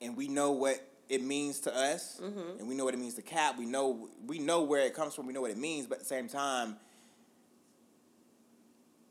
and 0.00 0.16
we 0.16 0.28
know 0.28 0.52
what 0.52 0.80
it 1.08 1.22
means 1.22 1.60
to 1.60 1.76
us, 1.76 2.20
and 2.58 2.68
we 2.68 2.74
know 2.74 2.84
what 2.84 2.94
it 2.94 2.98
means 3.00 3.14
to 3.14 3.22
Cap. 3.22 3.58
We 3.58 3.66
know 3.66 4.08
we 4.26 4.38
know 4.38 4.62
where 4.62 4.86
it 4.86 4.94
comes 4.94 5.14
from. 5.14 5.26
We 5.26 5.32
know 5.32 5.40
what 5.42 5.50
it 5.50 5.58
means. 5.58 5.86
But 5.86 5.96
at 5.96 6.00
the 6.02 6.08
same 6.08 6.28
time, 6.28 6.76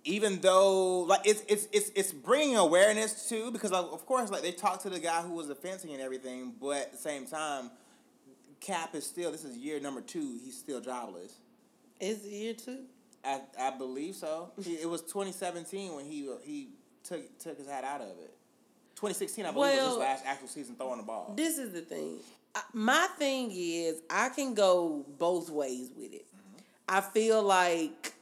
even 0.05 0.39
though 0.39 0.99
like 1.01 1.21
it's 1.25 1.43
it's 1.49 1.67
it's 1.73 1.91
it's 1.95 2.13
bringing 2.13 2.55
awareness 2.55 3.27
too, 3.27 3.51
because 3.51 3.71
like, 3.71 3.85
of 3.91 4.05
course 4.05 4.31
like 4.31 4.41
they 4.41 4.51
talked 4.51 4.83
to 4.83 4.89
the 4.89 4.99
guy 4.99 5.21
who 5.21 5.33
was 5.33 5.47
the 5.47 5.55
fencing 5.55 5.91
and 5.91 6.01
everything, 6.01 6.53
but 6.59 6.77
at 6.77 6.91
the 6.93 6.97
same 6.97 7.25
time. 7.25 7.71
Cap 8.61 8.95
is 8.95 9.05
still. 9.05 9.31
This 9.31 9.43
is 9.43 9.55
year 9.57 9.79
number 9.79 10.01
two. 10.01 10.39
He's 10.43 10.57
still 10.57 10.81
jobless. 10.81 11.35
Is 11.99 12.25
it 12.25 12.31
year 12.31 12.53
two? 12.53 12.79
I 13.23 13.41
I 13.59 13.71
believe 13.71 14.15
so. 14.15 14.51
It 14.57 14.89
was 14.89 15.01
2017 15.01 15.93
when 15.93 16.05
he 16.05 16.29
he 16.43 16.69
took 17.03 17.37
took 17.37 17.57
his 17.57 17.67
hat 17.67 17.83
out 17.83 18.01
of 18.01 18.07
it. 18.07 18.33
2016, 18.95 19.45
I 19.45 19.51
believe, 19.51 19.73
was 19.73 19.77
Well, 19.77 19.89
his 19.89 19.97
last 19.99 20.25
actual 20.25 20.47
season 20.47 20.75
throwing 20.75 20.97
the 20.97 21.03
ball. 21.03 21.33
This 21.35 21.57
is 21.57 21.73
the 21.73 21.81
thing. 21.81 22.17
My 22.73 23.07
thing 23.19 23.51
is, 23.53 24.01
I 24.09 24.29
can 24.29 24.53
go 24.53 25.05
both 25.19 25.49
ways 25.49 25.91
with 25.95 26.13
it. 26.13 26.25
Mm-hmm. 26.25 26.59
I 26.87 27.01
feel 27.01 27.43
like, 27.43 28.14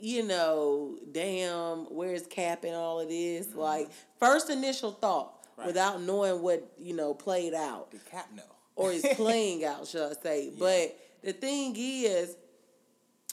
you 0.00 0.22
know, 0.24 0.96
damn, 1.12 1.86
where's 1.94 2.26
Cap 2.26 2.64
and 2.64 2.74
all 2.74 3.00
of 3.00 3.08
this? 3.08 3.46
Mm-hmm. 3.48 3.58
Like, 3.58 3.90
first 4.18 4.50
initial 4.50 4.92
thought, 4.92 5.32
Right. 5.56 5.68
without 5.68 6.02
knowing 6.02 6.42
what, 6.42 6.72
you 6.78 6.94
know, 6.94 7.14
played 7.14 7.54
out. 7.54 7.92
Did 7.92 8.04
Cap 8.06 8.28
know? 8.34 8.42
or 8.76 8.90
is 8.90 9.06
playing 9.14 9.64
out, 9.64 9.86
should 9.86 10.02
I 10.02 10.14
say. 10.20 10.50
But 10.58 10.98
the 11.22 11.32
thing 11.32 11.74
is, 11.76 12.36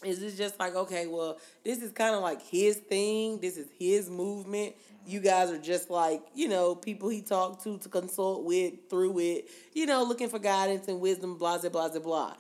is 0.04 0.21
it's 0.21 0.38
just 0.38 0.60
like, 0.60 0.75
okay, 0.75 1.08
well, 1.08 1.38
this 1.63 1.82
is 1.82 1.91
kind 1.91 2.15
of 2.15 2.21
like 2.21 2.41
his 2.43 2.77
thing. 2.77 3.39
This 3.39 3.58
is 3.58 3.67
his 3.77 4.10
movement. 4.10 4.75
Mm-hmm. 4.75 5.12
You 5.12 5.19
guys 5.19 5.49
are 5.49 5.58
just 5.58 5.89
like, 5.89 6.21
you 6.36 6.47
know, 6.47 6.75
people 6.75 7.10
he 7.10 7.21
talked 7.21 7.63
to 7.63 7.77
to 7.80 7.89
consult 7.89 8.43
with 8.43 8.73
through 8.89 9.17
it, 9.19 9.45
you 9.73 9.86
know, 9.88 10.04
looking 10.04 10.30
for 10.30 10.38
guidance 10.39 10.88
and 10.88 10.99
wisdom, 10.99 11.38
blah, 11.38 11.58
blah, 11.58 11.69
blah, 11.69 11.89
blah, 11.89 11.99
blah. 11.99 12.34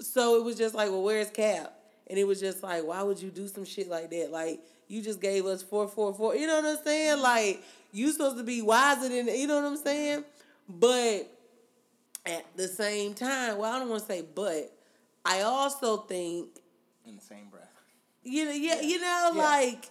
So 0.00 0.36
it 0.36 0.44
was 0.44 0.56
just 0.58 0.74
like, 0.74 0.90
well, 0.90 1.02
where's 1.02 1.30
Cap? 1.30 1.74
And 2.12 2.18
it 2.18 2.24
was 2.24 2.40
just 2.40 2.62
like, 2.62 2.84
why 2.84 3.02
would 3.02 3.22
you 3.22 3.30
do 3.30 3.48
some 3.48 3.64
shit 3.64 3.88
like 3.88 4.10
that? 4.10 4.30
Like, 4.30 4.60
you 4.86 5.00
just 5.00 5.18
gave 5.18 5.46
us 5.46 5.62
444. 5.62 6.36
You 6.36 6.46
know 6.46 6.56
what 6.60 6.76
I'm 6.78 6.84
saying? 6.84 7.12
Mm-hmm. 7.14 7.22
Like, 7.22 7.62
you 7.90 8.12
supposed 8.12 8.36
to 8.36 8.44
be 8.44 8.60
wiser 8.60 9.08
than, 9.08 9.28
you 9.28 9.46
know 9.46 9.56
what 9.62 9.64
I'm 9.64 9.78
saying? 9.78 10.22
But 10.68 11.26
at 12.26 12.44
the 12.54 12.68
same 12.68 13.14
time, 13.14 13.56
well, 13.56 13.72
I 13.72 13.78
don't 13.78 13.88
want 13.88 14.02
to 14.02 14.06
say 14.06 14.22
but, 14.34 14.70
I 15.24 15.40
also 15.40 15.96
think 15.96 16.48
In 17.06 17.16
the 17.16 17.22
same 17.22 17.48
breath. 17.50 17.70
you 18.22 18.44
know, 18.44 18.50
yeah, 18.52 18.82
you 18.82 19.00
know, 19.00 19.30
Yeah. 19.34 19.42
like, 19.42 19.88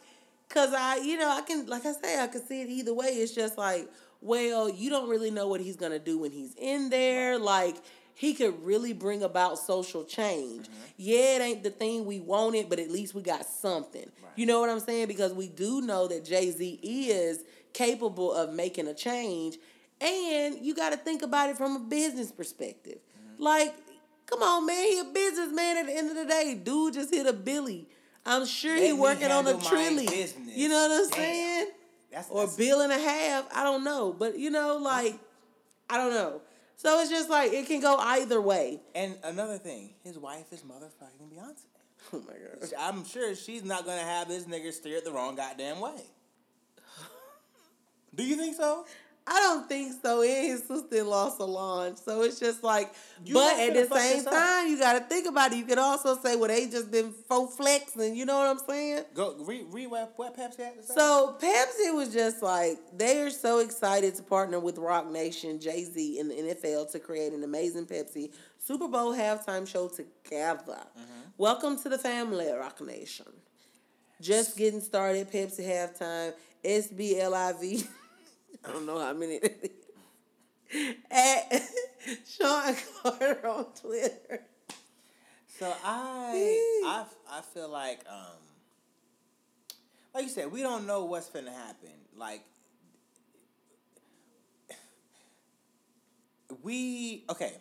cause 0.47 0.75
I, 0.77 0.97
you 0.97 1.17
know, 1.17 1.27
I 1.27 1.41
can, 1.41 1.65
like 1.65 1.88
I 1.88 1.93
say, 1.93 2.21
I 2.21 2.27
can 2.27 2.45
see 2.45 2.62
it 2.62 2.69
either 2.69 2.93
way. 2.93 3.07
It's 3.07 3.34
just 3.34 3.57
like, 3.57 3.89
well, 4.21 4.69
you 4.69 4.91
don't 4.91 5.10
really 5.10 5.31
know 5.31 5.47
what 5.47 5.60
he's 5.60 5.75
gonna 5.75 5.97
do 5.97 6.19
when 6.19 6.29
he's 6.29 6.53
in 6.55 6.91
there. 6.91 7.39
Like, 7.39 7.77
he 8.13 8.34
could 8.34 8.63
really 8.63 8.93
bring 8.93 9.24
about 9.24 9.58
social 9.58 10.04
change. 10.04 10.65
Mm-hmm. 10.67 10.74
Yeah, 10.97 11.38
it 11.38 11.41
ain't 11.41 11.63
the 11.63 11.69
thing 11.69 12.06
we 12.06 12.19
wanted, 12.19 12.69
but 12.69 12.80
at 12.80 12.91
least 12.91 13.15
we 13.15 13.21
got 13.21 13.45
something. 13.45 14.10
You 14.36 14.45
know 14.45 14.60
what 14.60 14.69
I'm 14.69 14.80
saying? 14.80 15.08
Because 15.08 15.34
we 15.34 15.47
do 15.47 15.82
know 15.82 16.08
that 16.08 16.24
Jay 16.24 16.52
Z 16.52 16.80
is 16.84 17.43
capable 17.74 18.32
of 18.34 18.54
making 18.54 18.88
a 18.88 18.93
change, 18.93 19.58
and 20.00 20.58
you 20.62 20.74
got 20.74 20.91
to 20.91 20.97
think 20.97 21.21
about 21.21 21.50
it 21.50 21.58
from 21.58 21.76
a 21.76 21.80
business 21.80 22.32
perspective. 22.32 23.00
Mm-hmm. 23.00 23.43
Like, 23.43 23.76
come 24.28 24.41
on, 24.41 24.65
man, 24.65 24.84
he 24.88 25.00
a 25.00 25.04
businessman 25.06 25.78
at 25.78 25.86
the 25.88 25.97
end 25.97 26.10
of 26.10 26.15
the 26.15 26.26
day. 26.26 26.60
Dude 26.63 26.93
just 26.93 27.13
hit 27.13 27.28
a 27.28 27.34
Billy. 27.34 27.88
I'm 28.26 28.45
sure 28.45 28.76
Let 28.76 28.86
he 28.86 28.93
working 28.93 29.32
on 29.32 29.47
a 29.47 29.54
trilly. 29.56 30.06
business. 30.08 30.56
You 30.56 30.69
know 30.69 30.88
what 30.88 30.91
I'm 30.91 31.10
Damn. 31.10 31.17
saying? 31.19 31.67
That's, 32.12 32.30
Or 32.30 32.45
that's 32.45 32.56
bill 32.56 32.82
and 32.82 32.91
a 32.91 33.00
half. 33.00 33.47
I 33.54 33.63
don't 33.63 33.84
know. 33.84 34.13
But 34.17 34.38
you 34.38 34.50
know, 34.52 34.78
like, 34.78 35.17
I 35.89 35.97
don't 35.97 36.13
know. 36.13 36.41
So 36.77 36.99
it's 36.99 37.10
just 37.10 37.29
like 37.29 37.53
it 37.53 37.67
can 37.67 37.79
go 37.79 37.97
either 37.97 38.41
way. 38.41 38.81
And 38.95 39.15
another 39.23 39.57
thing, 39.57 39.93
his 40.03 40.17
wife 40.17 40.51
is 40.51 40.62
motherfucking 40.62 41.31
Beyonce. 41.31 41.65
Oh 42.13 42.19
my 42.27 42.34
god. 42.34 42.73
I'm 42.79 43.05
sure 43.05 43.36
she's 43.36 43.63
not 43.63 43.86
gonna 43.86 44.01
have 44.01 44.27
this 44.27 44.45
nigga 44.45 44.73
steer 44.73 44.97
it 44.97 45.05
the 45.05 45.12
wrong 45.12 45.36
goddamn 45.36 45.79
way. 45.79 46.01
Do 48.15 48.23
you 48.23 48.36
think 48.36 48.55
so? 48.55 48.86
I 49.27 49.39
don't 49.39 49.69
think 49.69 49.93
so. 50.01 50.23
And 50.23 50.47
his 50.47 50.63
sister-in-law 50.63 51.29
Solange. 51.29 51.97
So 51.97 52.23
it's 52.23 52.39
just 52.39 52.63
like, 52.63 52.91
You 53.23 53.36
but 53.36 53.60
at 53.60 53.73
the 53.73 53.95
same 53.95 54.25
time, 54.25 54.67
you 54.67 54.79
got 54.79 54.93
to 54.93 55.01
think 55.01 55.27
about 55.27 55.51
it. 55.51 55.57
You 55.57 55.65
could 55.65 55.77
also 55.77 56.17
say, 56.17 56.36
well, 56.36 56.47
they 56.47 56.67
just 56.67 56.89
been 56.89 57.13
faux 57.29 57.55
flexing. 57.55 58.15
You 58.15 58.25
know 58.25 58.39
what 58.39 58.47
I'm 58.47 58.60
saying? 58.67 59.03
Go 59.13 59.36
read 59.39 59.65
read 59.69 59.88
what, 59.88 60.13
what 60.15 60.36
Pepsi 60.36 60.57
had 60.57 60.75
to 60.75 60.84
say. 60.84 60.93
So 60.95 61.38
Pepsi 61.39 61.95
was 61.95 62.12
just 62.12 62.41
like 62.41 62.79
they 62.97 63.21
are 63.21 63.29
so 63.29 63.60
excited 63.60 64.15
to 64.15 64.23
partner 64.23 64.60
with 64.60 64.77
Roc 64.77 65.12
Nation, 65.12 65.60
Jay 65.60 65.84
Z, 65.84 66.19
and 66.19 66.31
the 66.31 66.36
NFL 66.36 66.91
to 66.91 66.99
create 66.99 67.34
an 67.34 67.43
amazing 67.43 67.86
Pepsi 67.86 68.31
Super 68.57 68.88
Bowl 68.88 69.13
halftime 69.13 69.67
show 69.67 69.88
together. 69.88 70.63
Mm-hmm. 70.67 71.21
Welcome 71.38 71.79
to 71.84 71.89
the 71.89 71.97
family, 71.97 72.51
Roc 72.51 72.81
Nation. 72.81 73.27
Just 74.19 74.57
getting 74.57 74.81
started, 74.81 75.31
Pepsi 75.31 75.65
halftime, 75.65 76.34
SBLIV. 76.63 77.88
I 78.65 78.71
don't 78.71 78.85
know 78.85 78.99
how 78.99 79.13
many. 79.13 79.39
At 81.11 81.61
Shawn 82.25 82.75
Carter 83.01 83.47
on 83.47 83.65
Twitter. 83.79 84.41
So 85.47 85.71
I, 85.83 86.81
I, 86.85 87.05
I 87.29 87.41
feel 87.53 87.69
like, 87.69 87.99
um, 88.09 88.37
like 90.13 90.23
you 90.23 90.29
said, 90.29 90.51
we 90.51 90.61
don't 90.61 90.87
know 90.87 91.05
what's 91.05 91.29
gonna 91.29 91.51
happen. 91.51 91.91
Like, 92.15 92.43
we 96.63 97.25
okay. 97.29 97.53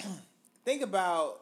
Think 0.64 0.82
about 0.82 1.40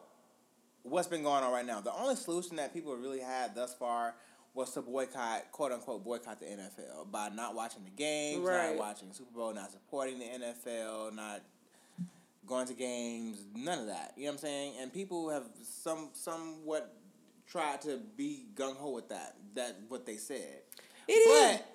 what's 0.83 1.07
been 1.07 1.23
going 1.23 1.43
on 1.43 1.51
right 1.51 1.65
now. 1.65 1.81
The 1.81 1.93
only 1.93 2.15
solution 2.15 2.55
that 2.55 2.73
people 2.73 2.95
really 2.95 3.19
had 3.19 3.53
thus 3.53 3.73
far 3.73 4.15
was 4.57 4.71
to 4.73 4.81
boycott, 4.81 5.51
quote 5.51 5.71
unquote, 5.71 6.03
boycott 6.03 6.39
the 6.39 6.47
NFL 6.47 7.11
by 7.11 7.29
not 7.29 7.53
watching 7.53 7.83
the 7.83 7.91
games, 7.91 8.43
Right. 8.43 8.71
not 8.71 8.77
watching 8.77 9.13
Super 9.13 9.31
Bowl, 9.31 9.53
not 9.53 9.71
supporting 9.71 10.17
the 10.17 10.25
NFL, 10.25 11.11
not 11.15 11.43
going 12.47 12.65
to 12.65 12.73
games, 12.73 13.45
none 13.55 13.77
of 13.77 13.85
that. 13.85 14.13
You 14.17 14.23
know 14.23 14.31
what 14.31 14.33
I'm 14.33 14.37
saying? 14.39 14.73
And 14.81 14.91
people 14.91 15.29
have 15.29 15.43
some 15.61 16.09
somewhat 16.13 16.95
tried 17.45 17.81
to 17.81 17.99
be 18.17 18.47
gung 18.55 18.75
ho 18.77 18.89
with 18.89 19.09
that. 19.09 19.35
That 19.53 19.77
what 19.89 20.07
they 20.07 20.17
said. 20.17 20.61
It 21.07 21.11
is. 21.13 21.59
but 21.59 21.67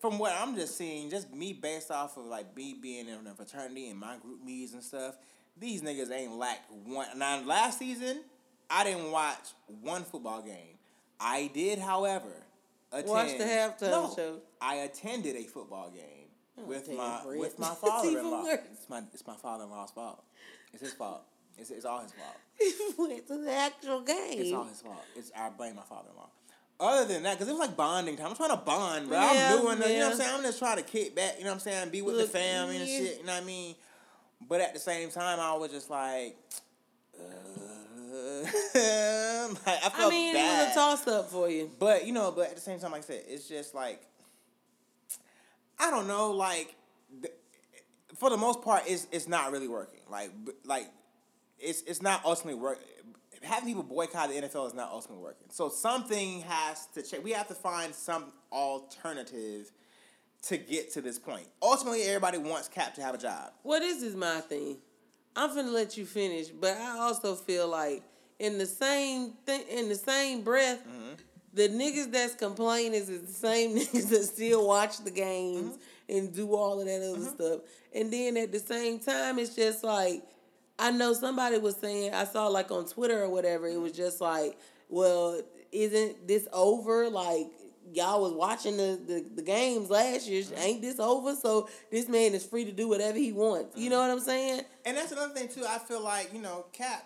from 0.00 0.18
what 0.18 0.34
I'm 0.38 0.54
just 0.56 0.76
seeing, 0.76 1.08
just 1.08 1.32
me 1.32 1.54
based 1.54 1.90
off 1.90 2.18
of 2.18 2.26
like 2.26 2.54
me 2.54 2.74
being 2.74 3.08
in 3.08 3.26
a 3.26 3.34
fraternity 3.34 3.88
and 3.88 3.98
my 3.98 4.18
group 4.18 4.44
meetings 4.44 4.74
and 4.74 4.82
stuff, 4.82 5.16
these 5.56 5.80
niggas 5.80 6.10
ain't 6.12 6.32
lacked 6.34 6.70
one. 6.70 7.06
Now 7.16 7.40
last 7.44 7.78
season, 7.78 8.20
I 8.68 8.84
didn't 8.84 9.10
watch 9.10 9.54
one 9.80 10.04
football 10.04 10.42
game. 10.42 10.75
I 11.20 11.50
did, 11.52 11.78
however, 11.78 12.44
attend. 12.92 13.08
Watch 13.08 13.38
the 13.38 13.44
halftime 13.44 13.90
No, 13.90 14.12
show. 14.14 14.38
I 14.60 14.76
attended 14.76 15.36
a 15.36 15.44
football 15.44 15.90
game 15.90 16.28
oh, 16.58 16.64
with 16.64 16.90
my 16.90 17.20
with 17.26 17.58
my 17.58 17.74
father-in-law. 17.74 18.44
It's 18.46 18.88
my 18.88 19.02
it's 19.12 19.26
my 19.26 19.34
father-in-law's 19.34 19.90
fault. 19.92 20.22
It's 20.72 20.82
his 20.82 20.92
fault. 20.92 21.22
It's, 21.58 21.70
it's 21.70 21.86
all 21.86 22.02
his 22.02 22.12
fault. 22.12 22.36
He 22.58 22.74
went 22.98 23.26
to 23.28 23.38
the 23.38 23.52
actual 23.52 24.00
game. 24.00 24.40
It's 24.40 24.52
all 24.52 24.64
his 24.64 24.80
fault. 24.80 25.04
It's 25.14 25.30
I 25.36 25.50
blame 25.50 25.76
my 25.76 25.82
father-in-law. 25.82 26.28
Other 26.78 27.14
than 27.14 27.22
that, 27.22 27.34
because 27.34 27.48
it 27.48 27.52
was 27.52 27.60
like 27.60 27.76
bonding 27.76 28.16
time. 28.16 28.28
I'm 28.28 28.36
trying 28.36 28.50
to 28.50 28.56
bond, 28.56 29.08
but 29.08 29.14
Yeah, 29.14 29.54
I'm 29.54 29.62
doing, 29.62 29.78
the, 29.78 29.90
you 29.90 29.98
know 29.98 30.04
what 30.04 30.12
I'm 30.12 30.18
saying? 30.18 30.34
I'm 30.34 30.42
just 30.42 30.58
trying 30.58 30.76
to 30.76 30.82
kick 30.82 31.14
back, 31.14 31.36
you 31.38 31.44
know 31.44 31.50
what 31.50 31.54
I'm 31.54 31.60
saying? 31.60 31.88
Be 31.88 32.02
with 32.02 32.16
Look, 32.16 32.30
the 32.30 32.38
family 32.38 32.76
and 32.76 32.86
shit, 32.86 33.18
you 33.20 33.24
know 33.24 33.32
what 33.32 33.42
I 33.42 33.46
mean? 33.46 33.74
But 34.46 34.60
at 34.60 34.74
the 34.74 34.80
same 34.80 35.10
time, 35.10 35.40
I 35.40 35.54
was 35.54 35.70
just 35.70 35.88
like, 35.88 36.36
like 39.66 39.84
I 39.84 39.88
felt 39.90 39.94
I 39.94 40.10
mean, 40.10 40.34
bad. 40.34 40.62
it 40.62 40.66
was 40.66 40.72
a 40.72 40.78
toss 40.78 41.08
up 41.08 41.30
for 41.30 41.48
you. 41.48 41.70
But 41.78 42.06
you 42.06 42.12
know, 42.12 42.32
but 42.32 42.48
at 42.48 42.54
the 42.54 42.60
same 42.60 42.78
time, 42.78 42.92
like 42.92 43.02
I 43.02 43.04
said, 43.04 43.22
it's 43.28 43.48
just 43.48 43.74
like 43.74 44.00
I 45.78 45.90
don't 45.90 46.06
know, 46.08 46.32
like 46.32 46.74
the, 47.20 47.30
for 48.16 48.30
the 48.30 48.36
most 48.36 48.62
part, 48.62 48.84
it's 48.86 49.06
it's 49.12 49.28
not 49.28 49.52
really 49.52 49.68
working. 49.68 50.00
Like 50.10 50.30
like 50.64 50.88
it's 51.58 51.82
it's 51.82 52.02
not 52.02 52.24
ultimately 52.24 52.60
work. 52.60 52.78
Having 53.42 53.68
people 53.68 53.82
boycott 53.82 54.30
the 54.30 54.34
NFL 54.36 54.66
is 54.66 54.74
not 54.74 54.90
ultimately 54.90 55.22
working. 55.22 55.48
So 55.50 55.68
something 55.68 56.40
has 56.42 56.86
to 56.94 57.02
change. 57.02 57.22
We 57.22 57.32
have 57.32 57.48
to 57.48 57.54
find 57.54 57.94
some 57.94 58.32
alternative 58.50 59.70
to 60.42 60.56
get 60.56 60.92
to 60.92 61.00
this 61.00 61.18
point. 61.18 61.46
Ultimately, 61.62 62.02
everybody 62.02 62.38
wants 62.38 62.68
Cap 62.68 62.94
to 62.94 63.02
have 63.02 63.14
a 63.14 63.18
job. 63.18 63.52
Well, 63.62 63.80
this 63.80 64.02
is 64.02 64.14
my 64.16 64.40
thing. 64.40 64.78
I'm 65.34 65.54
gonna 65.54 65.70
let 65.70 65.98
you 65.98 66.06
finish, 66.06 66.48
but 66.48 66.76
I 66.76 66.98
also 66.98 67.34
feel 67.34 67.68
like 67.68 68.02
in 68.38 68.58
the 68.58 68.66
same 68.66 69.32
thing, 69.44 69.62
in 69.70 69.88
the 69.88 69.94
same 69.94 70.42
breath, 70.42 70.82
the 71.56 71.68
niggas 71.68 72.12
that's 72.12 72.34
complaining 72.34 72.94
is 72.94 73.06
the 73.06 73.26
same 73.26 73.76
niggas 73.76 74.10
that 74.10 74.24
still 74.24 74.68
watch 74.68 74.98
the 74.98 75.10
games 75.10 75.76
mm-hmm. 75.76 76.16
and 76.16 76.34
do 76.34 76.54
all 76.54 76.80
of 76.80 76.86
that 76.86 76.96
other 76.96 77.18
mm-hmm. 77.18 77.34
stuff. 77.34 77.60
And 77.94 78.12
then 78.12 78.36
at 78.36 78.52
the 78.52 78.58
same 78.58 78.98
time, 78.98 79.38
it's 79.38 79.56
just 79.56 79.82
like 79.82 80.22
I 80.78 80.90
know 80.90 81.14
somebody 81.14 81.58
was 81.58 81.76
saying 81.76 82.12
I 82.12 82.24
saw 82.24 82.48
like 82.48 82.70
on 82.70 82.84
Twitter 82.86 83.22
or 83.22 83.30
whatever. 83.30 83.66
It 83.66 83.80
was 83.80 83.92
mm-hmm. 83.92 84.02
just 84.02 84.20
like, 84.20 84.58
well, 84.90 85.40
isn't 85.72 86.28
this 86.28 86.46
over? 86.52 87.08
Like 87.08 87.46
y'all 87.94 88.20
was 88.20 88.32
watching 88.32 88.76
the, 88.76 89.00
the, 89.06 89.24
the 89.36 89.42
games 89.42 89.88
last 89.88 90.28
year. 90.28 90.44
Ain't 90.56 90.82
this 90.82 91.00
over? 91.00 91.34
So 91.34 91.70
this 91.90 92.06
man 92.06 92.34
is 92.34 92.44
free 92.44 92.66
to 92.66 92.72
do 92.72 92.86
whatever 92.86 93.16
he 93.16 93.32
wants. 93.32 93.78
You 93.78 93.88
know 93.88 94.00
what 94.00 94.10
I'm 94.10 94.20
saying? 94.20 94.60
And 94.84 94.94
that's 94.94 95.12
another 95.12 95.32
thing 95.32 95.48
too. 95.48 95.64
I 95.66 95.78
feel 95.78 96.02
like 96.02 96.34
you 96.34 96.42
know 96.42 96.66
Cap. 96.74 97.04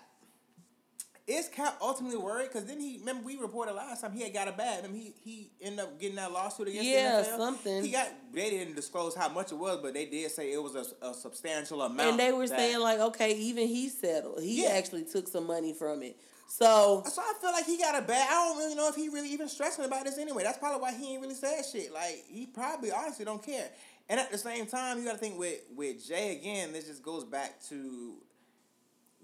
Is 1.27 1.47
Cap 1.49 1.77
ultimately 1.81 2.17
worried? 2.17 2.49
Because 2.51 2.65
then 2.65 2.79
he 2.79 2.97
remember 2.97 3.23
we 3.25 3.37
reported 3.37 3.73
last 3.73 4.01
time 4.01 4.11
he 4.11 4.23
had 4.23 4.33
got 4.33 4.47
a 4.47 4.51
bad. 4.51 4.77
Remember 4.83 4.97
he 4.97 5.13
he 5.23 5.51
ended 5.61 5.79
up 5.79 5.99
getting 5.99 6.15
that 6.15 6.31
lawsuit 6.31 6.67
against 6.67 6.87
Yeah, 6.89 7.23
something. 7.37 7.83
He 7.83 7.91
got 7.91 8.09
they 8.33 8.49
didn't 8.49 8.75
disclose 8.75 9.15
how 9.15 9.29
much 9.29 9.51
it 9.51 9.57
was, 9.57 9.79
but 9.81 9.93
they 9.93 10.05
did 10.07 10.31
say 10.31 10.51
it 10.51 10.61
was 10.61 10.75
a, 10.75 11.05
a 11.05 11.13
substantial 11.13 11.81
amount. 11.83 12.09
And 12.09 12.19
they 12.19 12.31
were 12.31 12.47
that- 12.47 12.57
saying 12.57 12.79
like, 12.79 12.99
okay, 12.99 13.35
even 13.35 13.67
he 13.67 13.87
settled. 13.89 14.41
He 14.41 14.63
Yeah. 14.63 14.69
actually 14.71 15.03
took 15.05 15.27
some 15.27 15.45
money 15.47 15.73
from 15.73 16.01
it. 16.01 16.17
So 16.47 17.03
So 17.05 17.21
I 17.21 17.33
feel 17.39 17.51
like 17.51 17.65
he 17.65 17.77
got 17.77 17.97
a 17.97 18.01
bad. 18.05 18.27
I 18.29 18.33
don't 18.33 18.57
really 18.57 18.75
know 18.75 18.89
if 18.89 18.95
he 18.95 19.07
really 19.09 19.29
even 19.29 19.47
stressing 19.47 19.85
about 19.85 20.03
this 20.05 20.17
anyway. 20.17 20.43
That's 20.43 20.57
probably 20.57 20.81
why 20.81 20.93
he 20.93 21.13
ain't 21.13 21.21
really 21.21 21.35
said 21.35 21.61
shit. 21.71 21.93
Like 21.93 22.25
he 22.27 22.47
probably 22.47 22.91
honestly 22.91 23.25
don't 23.25 23.43
care. 23.45 23.69
And 24.09 24.19
at 24.19 24.31
the 24.31 24.37
same 24.37 24.65
time, 24.65 24.97
you 24.97 25.05
got 25.05 25.13
to 25.13 25.17
think 25.19 25.37
with 25.39 25.61
with 25.75 26.05
Jay 26.05 26.35
again. 26.35 26.73
This 26.73 26.87
just 26.87 27.03
goes 27.03 27.23
back 27.23 27.61
to 27.69 28.15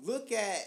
look 0.02 0.32
at 0.32 0.60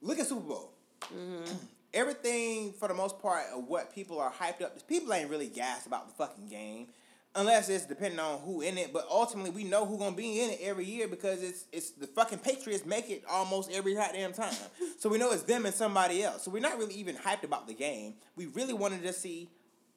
look 0.00 0.18
at 0.18 0.26
Super 0.26 0.40
Bowl. 0.40 0.72
Mm-hmm. 1.04 1.54
Everything 1.94 2.72
for 2.72 2.88
the 2.88 2.94
most 2.94 3.18
part 3.20 3.44
of 3.54 3.64
what 3.64 3.94
people 3.94 4.20
are 4.20 4.30
hyped 4.30 4.62
up. 4.62 4.86
People 4.88 5.12
ain't 5.12 5.30
really 5.30 5.48
gassed 5.48 5.86
about 5.86 6.08
the 6.08 6.14
fucking 6.14 6.48
game. 6.48 6.88
Unless 7.34 7.68
it's 7.68 7.84
depending 7.84 8.18
on 8.18 8.40
who 8.40 8.62
in 8.62 8.78
it, 8.78 8.92
but 8.92 9.06
ultimately 9.08 9.50
we 9.50 9.62
know 9.62 9.84
who 9.86 9.98
gonna 9.98 10.16
be 10.16 10.40
in 10.40 10.50
it 10.50 10.60
every 10.62 10.84
year 10.86 11.06
because 11.06 11.42
it's 11.42 11.66
it's 11.72 11.90
the 11.90 12.06
fucking 12.06 12.38
Patriots 12.38 12.84
make 12.84 13.10
it 13.10 13.22
almost 13.30 13.70
every 13.70 13.94
goddamn 13.94 14.32
time. 14.32 14.54
so 14.98 15.08
we 15.08 15.18
know 15.18 15.30
it's 15.30 15.42
them 15.42 15.66
and 15.66 15.74
somebody 15.74 16.22
else. 16.24 16.42
So 16.42 16.50
we're 16.50 16.62
not 16.62 16.78
really 16.78 16.94
even 16.94 17.16
hyped 17.16 17.44
about 17.44 17.68
the 17.68 17.74
game. 17.74 18.14
We 18.34 18.46
really 18.46 18.72
wanted 18.72 19.02
to 19.02 19.12
see 19.12 19.50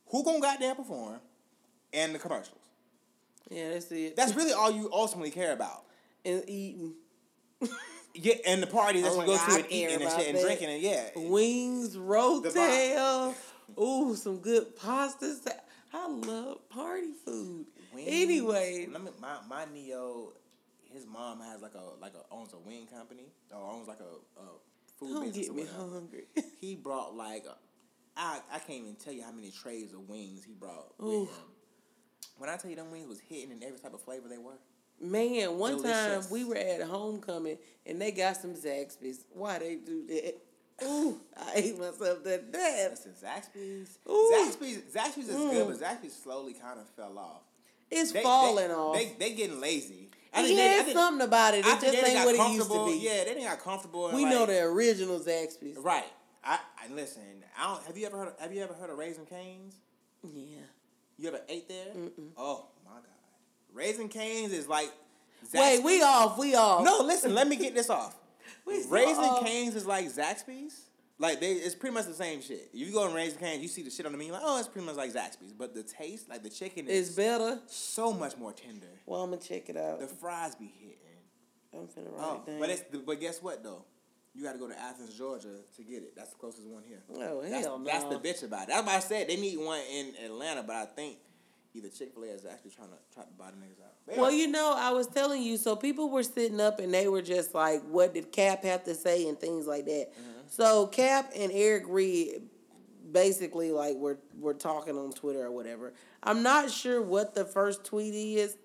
who 0.08 0.24
gonna 0.24 0.42
goddamn 0.42 0.76
perform 0.76 1.20
and 1.94 2.14
the 2.14 2.20
commercials. 2.20 2.60
yeah, 3.50 3.72
that's 3.72 3.92
it. 3.92 4.16
That's 4.16 4.36
really 4.36 4.54
all 4.54 4.70
you 4.70 4.90
ultimately 4.92 5.32
care 5.32 5.54
about. 5.54 5.86
and 6.26 6.44
eating 6.48 6.94
Yeah, 8.14 8.36
and 8.46 8.62
the 8.62 8.68
parties 8.68 9.04
that 9.04 9.12
Oh 9.14 9.20
you 9.22 9.26
go 9.26 9.36
God, 9.38 9.46
to 9.48 9.52
I 9.54 9.58
and 9.60 9.72
eating 9.72 10.02
and 10.02 10.12
shit 10.12 10.36
and 10.36 10.40
drinking 10.44 10.70
and 10.70 10.82
yeah. 10.82 11.10
wings, 11.16 11.96
rotel, 11.96 13.34
ooh, 13.80 14.16
some 14.16 14.40
good 14.40 14.76
pasta. 14.76 15.34
sa- 15.36 15.52
I 15.94 16.08
love 16.10 16.68
party 16.70 17.12
food. 17.26 17.66
Wings. 17.94 18.08
Anyway, 18.10 18.88
Let 18.92 19.04
me, 19.04 19.12
my 19.22 19.38
my 19.50 19.66
neo, 19.74 20.34
his 20.94 21.06
mom 21.06 21.40
has 21.42 21.62
like 21.62 21.74
a 21.76 22.00
like 22.02 22.14
a 22.16 22.34
owns 22.34 22.54
a 22.54 22.60
wing 22.60 22.88
company 22.88 23.26
or 23.54 23.62
owns 23.72 23.88
like 23.88 24.00
a, 24.00 24.40
a 24.42 24.46
food 25.00 25.14
don't 25.14 25.26
business. 25.26 25.48
get 25.48 25.56
me 25.56 25.66
hungry. 25.78 26.24
He 26.60 26.76
brought 26.76 27.16
like 27.16 27.46
a, 27.46 27.56
I 28.18 28.40
I 28.52 28.60
can't 28.60 28.82
even 28.84 28.96
tell 28.96 29.14
you 29.14 29.24
how 29.24 29.32
many 29.32 29.52
trays 29.52 29.94
of 29.94 30.08
wings 30.10 30.44
he 30.46 30.54
brought 30.54 30.94
with 31.00 31.30
him. 31.30 31.36
When 32.38 32.50
I 32.50 32.56
tell 32.58 32.70
you 32.70 32.78
them 32.78 32.92
wings 32.92 33.08
was 33.08 33.20
hitting 33.20 33.52
in 33.52 33.64
every 33.64 33.80
type 33.80 33.94
of 33.94 34.02
flavor 34.02 34.28
they 34.30 34.38
were. 34.38 34.58
Man, 35.02 35.58
one 35.58 35.78
Delicious. 35.78 36.26
time 36.26 36.32
we 36.32 36.44
were 36.46 36.56
at 36.56 36.82
homecoming 36.84 37.58
and 37.86 38.00
they 38.02 38.12
got 38.12 38.38
some 38.38 38.54
Zaxby's. 38.54 39.26
Why 39.34 39.60
they 39.60 39.76
do 39.76 40.06
that? 40.08 40.36
Ooh, 40.84 41.20
I 41.38 41.52
ate 41.56 41.78
myself 41.80 42.24
to 42.24 42.38
death. 42.40 42.92
Listen, 42.92 43.14
Zaxby's, 43.24 43.98
Ooh. 44.10 44.32
Zaxby's, 44.36 44.80
Zaxby's 44.94 45.30
is 45.30 45.36
Mm. 45.36 45.52
good, 45.52 45.68
but 45.68 45.80
Zaxby's 45.80 46.14
slowly 46.16 46.54
kind 46.54 46.80
of 46.80 46.88
fell 46.90 47.18
off. 47.20 47.42
It's 47.90 48.12
They, 48.12 48.24
falling 48.24 48.70
they, 48.70 48.74
off. 48.74 48.96
They 48.96 49.16
they 49.20 49.34
getting 49.34 49.60
lazy. 49.60 50.10
I 50.34 50.44
think 50.44 50.60
I 50.60 50.80
it's 50.80 50.94
something 50.94 51.26
about 51.28 51.54
it. 51.56 51.66
I 51.66 51.74
It 51.76 51.80
think 51.82 51.94
just 51.94 52.08
ain't 52.08 52.26
what 52.26 52.36
it 52.36 52.54
used 52.54 52.72
to 52.72 52.86
be. 52.86 52.98
Yeah, 53.00 53.24
they 53.26 53.34
didn't 53.34 53.44
got 53.44 53.60
comfortable. 53.60 54.10
We 54.14 54.24
like, 54.24 54.34
know 54.34 54.46
the 54.46 54.62
original 54.62 55.20
Zaxby's. 55.20 55.78
Right. 55.78 56.06
I, 56.44 56.58
I 56.84 56.92
listen. 56.94 57.22
I 57.60 57.68
don't. 57.68 57.84
Have 57.86 57.98
you 57.98 58.06
ever 58.08 58.18
heard? 58.18 58.28
Of, 58.30 58.40
have 58.40 58.54
you 58.54 58.64
ever 58.64 58.74
heard 58.74 58.90
of 58.90 58.98
Raising 58.98 59.26
Cane's? 59.26 59.76
Yeah. 60.24 60.62
You 61.20 61.28
ever 61.28 61.42
ate 61.50 61.68
there? 61.68 61.88
Oh 62.38 62.66
my 62.81 62.81
god, 62.81 62.81
Raising 63.74 64.10
Cane's 64.10 64.54
is 64.54 64.68
like. 64.68 64.92
Wait, 65.54 65.84
we 65.84 66.02
off. 66.04 66.38
We 66.38 66.56
off. 66.56 66.84
No, 66.86 67.00
listen. 67.04 67.34
let 67.34 67.48
me 67.48 67.56
get 67.56 67.74
this 67.74 67.90
off. 67.90 68.16
Raising 68.66 69.24
off. 69.24 69.44
Canes 69.46 69.76
is 69.76 69.86
like 69.86 70.06
Zaxby's. 70.08 70.82
Like 71.18 71.40
they, 71.40 71.52
it's 71.54 71.76
pretty 71.76 71.94
much 71.94 72.06
the 72.06 72.14
same 72.14 72.42
shit. 72.42 72.70
If 72.74 72.80
you 72.80 72.92
go 72.92 73.06
and 73.06 73.14
Raising 73.14 73.38
Cane's, 73.40 73.62
you 73.62 73.68
see 73.68 73.84
the 73.84 73.92
shit 73.92 74.06
on 74.08 74.12
the 74.12 74.18
menu, 74.18 74.34
like, 74.34 74.42
oh, 74.44 74.58
it's 74.60 74.68
pretty 74.68 74.88
much 74.88 74.96
like 74.96 75.14
Zaxby's. 75.14 75.54
But 75.54 75.76
the 75.76 75.84
taste, 75.84 76.30
like 76.30 76.42
the 76.42 76.50
chicken, 76.50 76.86
It's 76.88 77.10
is 77.10 77.16
better. 77.16 77.60
so 77.68 78.12
much 78.14 78.38
more 78.38 78.54
tender. 78.54 78.88
Well, 79.06 79.22
I'm 79.22 79.30
gonna 79.30 79.42
check 79.42 79.70
it 79.70 79.78
out. 79.78 80.00
The 80.00 80.08
fries 80.08 80.56
be 80.56 80.66
hitting. 80.80 80.98
I'm 81.74 81.88
finna 81.88 82.12
write 82.12 82.22
Oh, 82.26 82.42
it 82.46 82.50
down. 82.52 82.60
but 82.60 82.70
it's 82.70 82.84
but 83.06 83.20
guess 83.20 83.42
what 83.42 83.64
though? 83.64 83.86
You 84.34 84.44
got 84.44 84.54
to 84.54 84.60
go 84.60 84.68
to 84.70 84.80
Athens, 84.80 85.14
Georgia, 85.18 85.50
to 85.76 85.84
get 85.84 86.04
it. 86.04 86.16
That's 86.16 86.30
the 86.30 86.38
closest 86.38 86.66
one 86.68 86.84
here. 86.88 87.02
oh 87.14 87.42
That's, 87.42 87.66
hell 87.66 87.78
no. 87.78 87.86
that's 87.86 88.06
the 88.06 88.16
bitch 88.18 88.44
about 88.44 88.64
it. 88.64 88.68
That's 88.70 88.88
why 88.88 88.96
I 88.96 89.00
said 89.00 89.28
they 89.28 89.36
need 89.36 89.58
one 89.60 89.82
in 89.92 90.14
Atlanta, 90.26 90.64
but 90.64 90.76
I 90.78 90.86
think 90.86 91.18
either 91.74 91.90
Chick 91.90 92.14
Fil 92.14 92.24
A 92.24 92.28
is 92.28 92.46
actually 92.46 92.72
trying 92.72 92.90
to 92.90 92.96
try 93.14 93.24
to 93.24 93.30
buy 93.38 93.52
the 93.52 93.58
niggas 93.58 93.84
out. 93.84 93.94
But 94.06 94.18
Well, 94.18 94.26
anyway, 94.28 94.42
you 94.42 94.48
know, 94.48 94.74
I 94.78 94.92
was 94.92 95.08
telling 95.08 95.42
you, 95.42 95.58
so 95.58 95.76
people 95.76 96.10
were 96.10 96.24
sitting 96.24 96.60
up 96.60 96.80
and 96.80 96.94
they 96.94 97.08
were 97.08 97.22
just 97.22 97.54
like, 97.54 97.82
what 97.84 98.14
did 98.14 98.32
Cap 98.32 98.64
have 98.64 98.84
to 98.86 98.94
say 98.94 99.28
and 99.28 99.40
things 99.40 99.68
like 99.68 99.86
that. 99.86 100.10
So 100.48 100.88
Cap 100.88 101.32
and 101.36 101.52
Eric 101.54 101.86
Reid 101.88 102.42
basically 103.12 103.72
like 103.72 103.96
were 103.96 104.20
were 104.40 104.54
talking 104.54 104.98
on 104.98 105.12
Twitter 105.12 105.46
or 105.46 105.52
whatever. 105.52 105.94
I'm 106.24 106.44
not 106.44 106.70
sure 106.72 107.02
what 107.02 107.36
the 107.36 107.46
first 107.46 107.84
tweet 107.84 108.14
is, 108.14 108.58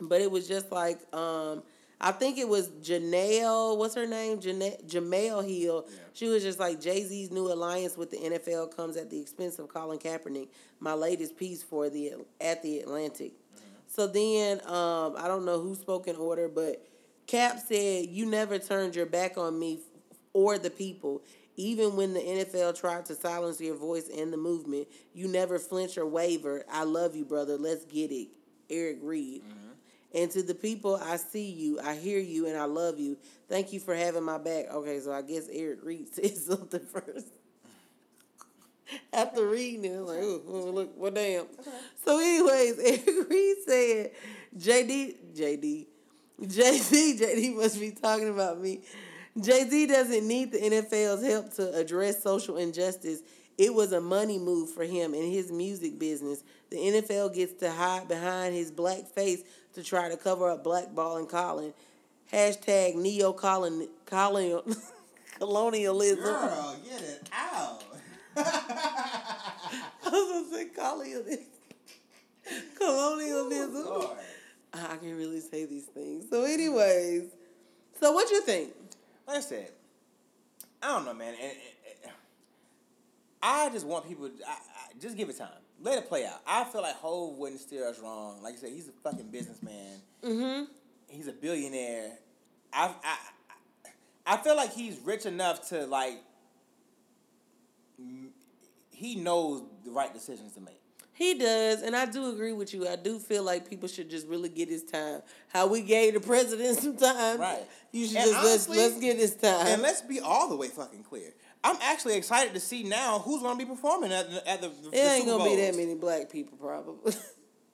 but 0.00 0.20
it 0.20 0.30
was 0.30 0.48
just 0.48 0.70
like 0.72 0.98
um 1.14 1.62
I 2.00 2.12
think 2.12 2.36
it 2.36 2.48
was 2.48 2.68
Janelle, 2.68 3.78
what's 3.78 3.94
her 3.94 4.06
name? 4.06 4.38
Jana- 4.40 4.76
Jemele 4.86 5.48
Hill. 5.48 5.86
She 6.12 6.28
was 6.28 6.42
just 6.42 6.58
like 6.58 6.80
Jay 6.80 7.02
Z's 7.02 7.30
new 7.30 7.50
alliance 7.50 7.96
with 7.96 8.10
the 8.10 8.18
NFL 8.18 8.76
comes 8.76 8.96
at 8.96 9.08
the 9.10 9.18
expense 9.20 9.58
of 9.58 9.68
Colin 9.68 9.98
Kaepernick. 9.98 10.48
My 10.78 10.92
latest 10.92 11.36
piece 11.36 11.62
for 11.62 11.88
the 11.88 12.12
at 12.40 12.62
the 12.62 12.80
Atlantic. 12.80 13.32
So 13.86 14.06
then 14.06 14.60
um, 14.66 15.14
I 15.16 15.26
don't 15.26 15.44
know 15.46 15.60
who 15.60 15.74
spoke 15.74 16.06
in 16.06 16.16
order, 16.16 16.48
but 16.48 16.86
Cap 17.26 17.60
said, 17.66 18.06
"You 18.06 18.26
never 18.26 18.58
turned 18.58 18.94
your 18.94 19.06
back 19.06 19.38
on 19.38 19.58
me 19.58 19.80
or 20.32 20.58
the 20.58 20.70
people." 20.70 21.22
Even 21.58 21.96
when 21.96 22.12
the 22.12 22.20
NFL 22.20 22.78
tried 22.78 23.06
to 23.06 23.14
silence 23.14 23.58
your 23.58 23.76
voice 23.76 24.10
and 24.14 24.30
the 24.30 24.36
movement, 24.36 24.86
you 25.14 25.26
never 25.26 25.58
flinch 25.58 25.96
or 25.96 26.04
waver. 26.04 26.64
I 26.70 26.84
love 26.84 27.16
you, 27.16 27.24
brother. 27.24 27.56
Let's 27.56 27.86
get 27.86 28.12
it. 28.12 28.28
Eric 28.68 28.98
Reid. 29.00 29.42
And 30.16 30.30
to 30.30 30.42
the 30.42 30.54
people, 30.54 30.96
I 30.96 31.18
see 31.18 31.50
you, 31.50 31.78
I 31.78 31.94
hear 31.94 32.18
you, 32.18 32.46
and 32.46 32.56
I 32.56 32.64
love 32.64 32.98
you. 32.98 33.18
Thank 33.50 33.74
you 33.74 33.80
for 33.80 33.94
having 33.94 34.22
my 34.22 34.38
back. 34.38 34.72
Okay, 34.72 34.98
so 34.98 35.12
I 35.12 35.20
guess 35.20 35.46
Eric 35.52 35.80
Reid 35.82 36.08
said 36.14 36.34
something 36.34 36.80
first. 36.80 37.26
After 39.12 39.46
reading 39.46 39.84
it, 39.84 40.00
like, 40.00 40.20
oh, 40.22 40.42
oh, 40.48 40.70
look, 40.70 40.92
well, 40.96 41.10
damn. 41.10 41.44
So, 42.02 42.18
anyways, 42.18 42.78
Eric 43.06 43.28
Reid 43.28 43.56
said, 43.66 44.10
JD, 44.56 45.16
JD, 45.36 45.86
Z, 46.48 47.18
JD 47.20 47.56
must 47.56 47.78
be 47.78 47.90
talking 47.90 48.30
about 48.30 48.58
me. 48.58 48.80
Jay 49.38 49.68
Z 49.68 49.86
doesn't 49.88 50.26
need 50.26 50.50
the 50.50 50.58
NFL's 50.58 51.26
help 51.26 51.52
to 51.56 51.74
address 51.74 52.22
social 52.22 52.56
injustice. 52.56 53.20
It 53.58 53.72
was 53.72 53.92
a 53.92 54.00
money 54.00 54.38
move 54.38 54.70
for 54.70 54.84
him 54.84 55.14
in 55.14 55.30
his 55.30 55.50
music 55.50 55.98
business. 55.98 56.42
The 56.70 56.76
NFL 56.76 57.34
gets 57.34 57.54
to 57.60 57.70
hide 57.70 58.08
behind 58.08 58.54
his 58.54 58.70
black 58.70 59.06
face 59.06 59.42
to 59.74 59.82
try 59.82 60.08
to 60.08 60.16
cover 60.16 60.50
up 60.50 60.64
blackballing 60.64 61.28
Colin. 61.28 61.72
Hashtag 62.32 62.96
neo 62.96 63.32
colon 63.32 63.88
colonial 64.04 64.64
colonialism. 65.38 66.24
Girl, 66.24 66.76
get 66.84 67.00
it 67.02 67.30
out. 67.32 67.84
I 68.36 69.82
was 70.04 70.48
gonna 70.50 70.56
say 70.56 70.64
colonialism. 70.74 71.44
Colonialism. 72.78 73.84
Lord. 73.84 74.16
I 74.72 74.96
can 74.98 75.16
really 75.16 75.40
say 75.40 75.64
these 75.64 75.86
things. 75.86 76.26
So, 76.30 76.44
anyways, 76.44 77.24
so 77.98 78.12
what 78.12 78.30
you 78.30 78.40
think? 78.42 78.72
Like 79.26 79.38
I 79.38 79.40
said, 79.40 79.70
I 80.82 80.88
don't 80.88 81.06
know, 81.06 81.14
man. 81.14 81.34
And- 81.40 81.56
I 83.42 83.68
just 83.70 83.86
want 83.86 84.08
people. 84.08 84.30
I, 84.46 84.52
I, 84.52 84.56
just 85.00 85.16
give 85.16 85.28
it 85.28 85.38
time. 85.38 85.48
Let 85.82 85.98
it 85.98 86.08
play 86.08 86.24
out. 86.24 86.40
I 86.46 86.64
feel 86.64 86.82
like 86.82 86.94
Hove 86.96 87.36
wouldn't 87.36 87.60
steer 87.60 87.86
us 87.86 87.98
wrong. 88.00 88.42
Like 88.42 88.54
I 88.54 88.56
said, 88.56 88.70
he's 88.70 88.88
a 88.88 88.92
fucking 89.02 89.28
businessman. 89.30 90.00
Mm-hmm. 90.24 90.64
He's 91.08 91.28
a 91.28 91.32
billionaire. 91.32 92.12
I, 92.72 92.94
I 93.04 93.16
I 94.26 94.36
feel 94.38 94.56
like 94.56 94.72
he's 94.72 94.98
rich 95.04 95.26
enough 95.26 95.68
to 95.68 95.86
like. 95.86 96.18
He 98.90 99.16
knows 99.16 99.62
the 99.84 99.90
right 99.90 100.12
decisions 100.12 100.54
to 100.54 100.60
make. 100.60 100.80
He 101.12 101.32
does, 101.32 101.80
and 101.82 101.96
I 101.96 102.04
do 102.04 102.30
agree 102.30 102.52
with 102.52 102.74
you. 102.74 102.86
I 102.86 102.96
do 102.96 103.18
feel 103.18 103.42
like 103.42 103.70
people 103.70 103.88
should 103.88 104.10
just 104.10 104.26
really 104.26 104.50
get 104.50 104.68
his 104.68 104.82
time. 104.84 105.22
How 105.48 105.66
we 105.66 105.80
gave 105.80 106.12
the 106.12 106.20
president 106.20 106.78
some 106.82 106.96
time, 106.96 107.40
Right. 107.40 107.62
You 107.90 108.06
should 108.06 108.16
And 108.16 108.26
just 108.26 108.36
honestly- 108.38 108.76
let's 108.76 108.92
let's 108.92 109.00
get 109.00 109.16
his 109.16 109.34
time. 109.34 109.66
And 109.66 109.82
let's 109.82 110.02
be 110.02 110.20
all 110.20 110.50
the 110.50 110.56
way 110.56 110.68
fucking 110.68 111.04
clear. 111.04 111.32
I'm 111.66 111.76
actually 111.82 112.14
excited 112.14 112.54
to 112.54 112.60
see 112.60 112.84
now 112.84 113.18
who's 113.18 113.42
going 113.42 113.58
to 113.58 113.64
be 113.64 113.68
performing 113.68 114.12
at 114.12 114.30
the, 114.30 114.48
at 114.48 114.60
the, 114.60 114.68
the 114.68 114.96
ain't 114.96 115.24
Super 115.24 115.38
gonna 115.38 115.50
be 115.50 115.56
that 115.56 115.74
many 115.74 115.96
black 115.96 116.30
people, 116.30 116.56
probably. 116.56 117.12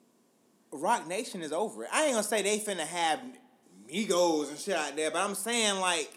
Roc 0.72 1.06
Nation 1.06 1.42
is 1.42 1.52
over. 1.52 1.86
I 1.92 2.04
ain't 2.04 2.12
gonna 2.12 2.22
say 2.22 2.40
they 2.40 2.58
finna 2.58 2.86
have 2.86 3.20
Migos 3.92 4.48
and 4.48 4.58
shit 4.58 4.74
out 4.74 4.96
there, 4.96 5.10
but 5.10 5.22
I'm 5.22 5.34
saying 5.34 5.78
like 5.78 6.10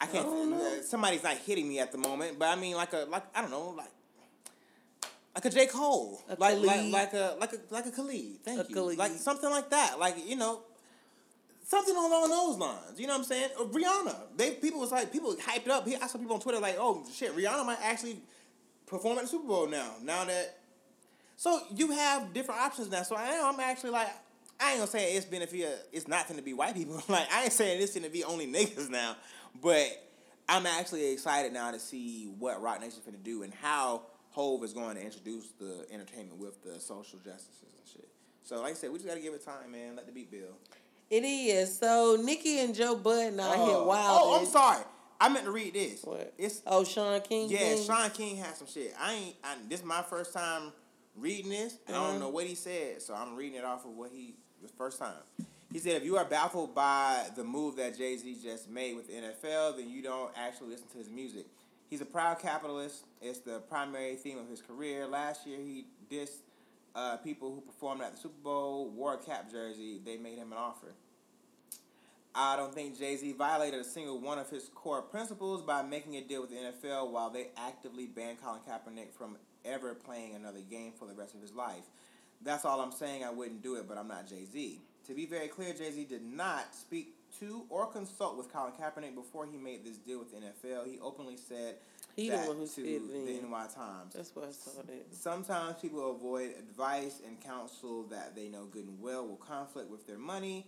I 0.00 0.06
can't. 0.06 0.26
I 0.26 0.56
uh, 0.56 0.82
somebody's 0.82 1.22
not 1.22 1.36
hitting 1.36 1.68
me 1.68 1.78
at 1.78 1.92
the 1.92 1.98
moment, 1.98 2.40
but 2.40 2.48
I 2.48 2.56
mean 2.56 2.74
like 2.74 2.92
a 2.92 3.06
like 3.08 3.22
I 3.32 3.40
don't 3.40 3.50
know 3.52 3.74
like 3.76 3.90
like 5.36 5.44
a 5.44 5.50
J 5.50 5.66
Cole, 5.66 6.20
A 6.28 6.34
like, 6.40 6.58
like 6.58 6.92
like 6.92 7.12
a 7.12 7.36
like 7.38 7.52
a 7.52 7.58
like 7.70 7.86
a 7.86 7.92
Khalid. 7.92 8.42
Thank 8.44 8.60
A 8.60 8.66
you. 8.68 8.74
Khalid. 8.74 8.98
Like 8.98 9.12
something 9.12 9.50
like 9.50 9.70
that. 9.70 10.00
Like 10.00 10.16
you 10.26 10.34
know. 10.34 10.62
Something 11.68 11.96
along 11.96 12.30
those 12.30 12.56
lines, 12.56 12.98
you 12.98 13.06
know 13.06 13.12
what 13.12 13.18
I'm 13.18 13.24
saying? 13.24 13.50
Or 13.60 13.66
Rihanna, 13.66 14.16
they 14.38 14.52
people 14.52 14.80
was 14.80 14.90
like 14.90 15.12
people 15.12 15.34
hyped 15.34 15.68
up. 15.68 15.86
I 15.86 16.06
saw 16.06 16.16
people 16.16 16.32
on 16.32 16.40
Twitter 16.40 16.60
like, 16.60 16.76
"Oh 16.78 17.04
shit, 17.12 17.36
Rihanna 17.36 17.66
might 17.66 17.76
actually 17.82 18.22
perform 18.86 19.18
at 19.18 19.24
the 19.24 19.28
Super 19.28 19.46
Bowl 19.46 19.68
now." 19.68 19.96
Now 20.02 20.24
that 20.24 20.60
so 21.36 21.60
you 21.76 21.90
have 21.90 22.32
different 22.32 22.62
options 22.62 22.90
now. 22.90 23.02
So 23.02 23.16
I 23.16 23.26
am 23.26 23.52
I'm 23.52 23.60
actually 23.60 23.90
like 23.90 24.08
I 24.58 24.70
ain't 24.70 24.78
gonna 24.78 24.90
say 24.90 25.14
it's 25.14 25.26
benefit 25.26 25.90
it's 25.92 26.08
not 26.08 26.26
gonna 26.26 26.40
be 26.40 26.54
white 26.54 26.74
people. 26.74 27.02
like 27.08 27.30
I 27.30 27.44
ain't 27.44 27.52
saying 27.52 27.82
it's 27.82 27.94
gonna 27.94 28.08
be 28.08 28.24
only 28.24 28.46
niggas 28.46 28.88
now. 28.88 29.16
But 29.62 29.88
I'm 30.48 30.64
actually 30.64 31.12
excited 31.12 31.52
now 31.52 31.70
to 31.70 31.78
see 31.78 32.32
what 32.38 32.62
Roc 32.62 32.80
Nation's 32.80 33.04
gonna 33.04 33.18
do 33.18 33.42
and 33.42 33.52
how 33.52 34.04
Hove 34.30 34.64
is 34.64 34.72
going 34.72 34.96
to 34.96 35.02
introduce 35.02 35.50
the 35.58 35.84
entertainment 35.90 36.38
with 36.38 36.62
the 36.64 36.80
social 36.80 37.18
justices 37.18 37.74
and 37.76 37.86
shit. 37.86 38.08
So 38.42 38.62
like 38.62 38.72
I 38.72 38.74
said, 38.74 38.90
we 38.90 38.96
just 38.96 39.06
gotta 39.06 39.20
give 39.20 39.34
it 39.34 39.44
time, 39.44 39.70
man. 39.70 39.96
Let 39.96 40.06
the 40.06 40.12
beat 40.12 40.30
build. 40.30 40.54
It 41.10 41.24
is. 41.24 41.78
So 41.78 42.18
Nicki 42.22 42.60
and 42.60 42.74
Joe 42.74 42.94
Budden 42.96 43.40
out 43.40 43.54
here 43.56 43.82
wild. 43.82 44.20
oh, 44.22 44.38
I'm 44.40 44.46
sorry. 44.46 44.82
I 45.20 45.28
meant 45.28 45.46
to 45.46 45.50
read 45.50 45.74
this. 45.74 46.02
What? 46.04 46.32
It's 46.38 46.62
Oh, 46.66 46.84
Shaun 46.84 47.20
King. 47.22 47.48
yeah, 47.50 47.58
thing? 47.58 47.84
Shaun 47.86 48.10
King 48.10 48.36
has 48.36 48.58
some 48.58 48.68
shit. 48.68 48.94
I 49.00 49.14
ain't. 49.14 49.36
I, 49.42 49.54
this 49.68 49.80
is 49.80 49.86
my 49.86 50.02
first 50.02 50.32
time 50.32 50.72
reading 51.16 51.50
this, 51.50 51.76
and 51.86 51.96
I 51.96 51.98
Uh-huh. 51.98 52.10
don't 52.12 52.20
know 52.20 52.28
what 52.28 52.46
he 52.46 52.54
said, 52.54 53.02
so 53.02 53.14
I'm 53.14 53.34
reading 53.34 53.58
it 53.58 53.64
off 53.64 53.84
of 53.84 53.92
what 53.96 54.10
he 54.12 54.34
the 54.62 54.68
first 54.68 54.98
time. 54.98 55.14
He 55.72 55.78
said, 55.80 55.96
"If 55.96 56.04
you 56.04 56.16
are 56.16 56.24
baffled 56.24 56.74
by 56.74 57.26
the 57.36 57.42
move 57.44 57.76
that 57.76 57.96
Jay 57.98 58.16
Z 58.16 58.36
just 58.42 58.68
made 58.70 58.94
with 58.96 59.08
the 59.08 59.14
NFL, 59.14 59.76
then 59.76 59.90
you 59.90 60.02
don't 60.02 60.30
actually 60.36 60.70
listen 60.70 60.86
to 60.92 60.98
his 60.98 61.08
music. 61.10 61.46
He's 61.90 62.00
a 62.00 62.06
proud 62.06 62.38
capitalist. 62.38 63.04
It's 63.20 63.38
the 63.40 63.58
primary 63.60 64.14
theme 64.16 64.38
of 64.38 64.48
his 64.48 64.60
career. 64.62 65.06
Last 65.06 65.46
year, 65.46 65.58
he 65.58 65.86
dissed 66.10 66.42
uh, 66.94 67.16
people 67.18 67.54
who 67.54 67.60
performed 67.60 68.02
at 68.02 68.12
the 68.12 68.18
Super 68.18 68.42
Bowl, 68.42 68.90
wore 68.90 69.14
a 69.14 69.18
Kap 69.18 69.50
jersey. 69.50 70.00
They 70.04 70.16
made 70.16 70.38
him 70.38 70.52
an 70.52 70.58
offer." 70.58 70.94
I 72.34 72.56
don't 72.56 72.72
think 72.72 72.98
Jay 72.98 73.16
Z 73.16 73.32
violated 73.32 73.80
a 73.80 73.84
single 73.84 74.20
one 74.20 74.38
of 74.38 74.48
his 74.48 74.70
core 74.74 75.02
principles 75.02 75.62
by 75.62 75.82
making 75.82 76.16
a 76.16 76.20
deal 76.20 76.40
with 76.40 76.50
the 76.50 76.56
NFL 76.56 77.10
while 77.10 77.30
they 77.30 77.48
actively 77.56 78.06
banned 78.06 78.40
Colin 78.40 78.60
Kaepernick 78.60 79.12
from 79.12 79.36
ever 79.64 79.94
playing 79.94 80.34
another 80.34 80.60
game 80.60 80.92
for 80.96 81.06
the 81.06 81.14
rest 81.14 81.34
of 81.34 81.40
his 81.40 81.52
life. 81.52 81.84
That's 82.42 82.64
all 82.64 82.80
I'm 82.80 82.92
saying. 82.92 83.24
I 83.24 83.30
wouldn't 83.30 83.62
do 83.62 83.74
it, 83.74 83.88
but 83.88 83.98
I'm 83.98 84.06
not 84.06 84.28
Jay 84.28 84.44
Z. 84.44 84.80
To 85.08 85.14
be 85.14 85.26
very 85.26 85.48
clear, 85.48 85.72
Jay 85.72 85.90
Z 85.90 86.04
did 86.04 86.22
not 86.22 86.74
speak 86.74 87.14
to 87.40 87.64
or 87.68 87.86
consult 87.86 88.36
with 88.36 88.52
Colin 88.52 88.72
Kaepernick 88.72 89.14
before 89.14 89.46
he 89.46 89.56
made 89.56 89.84
this 89.84 89.96
deal 89.96 90.18
with 90.20 90.30
the 90.30 90.38
NFL. 90.38 90.86
He 90.86 90.98
openly 91.00 91.36
said 91.36 91.76
He 92.18 92.30
the 92.30 92.36
that 92.36 92.48
one 92.48 92.56
who 92.56 92.66
to 92.66 92.82
the. 92.82 93.46
NY 93.46 93.66
Times. 93.72 94.12
That's 94.12 94.34
why 94.34 94.48
I 94.48 94.50
saw 94.50 94.82
that. 94.82 95.14
Sometimes 95.14 95.80
people 95.80 96.10
avoid 96.10 96.50
advice 96.58 97.22
and 97.24 97.40
counsel 97.40 98.02
that 98.10 98.34
they 98.34 98.48
know 98.48 98.64
good 98.64 98.86
and 98.86 99.00
well 99.00 99.24
will 99.24 99.36
conflict 99.36 99.88
with 99.88 100.04
their 100.08 100.18
money. 100.18 100.66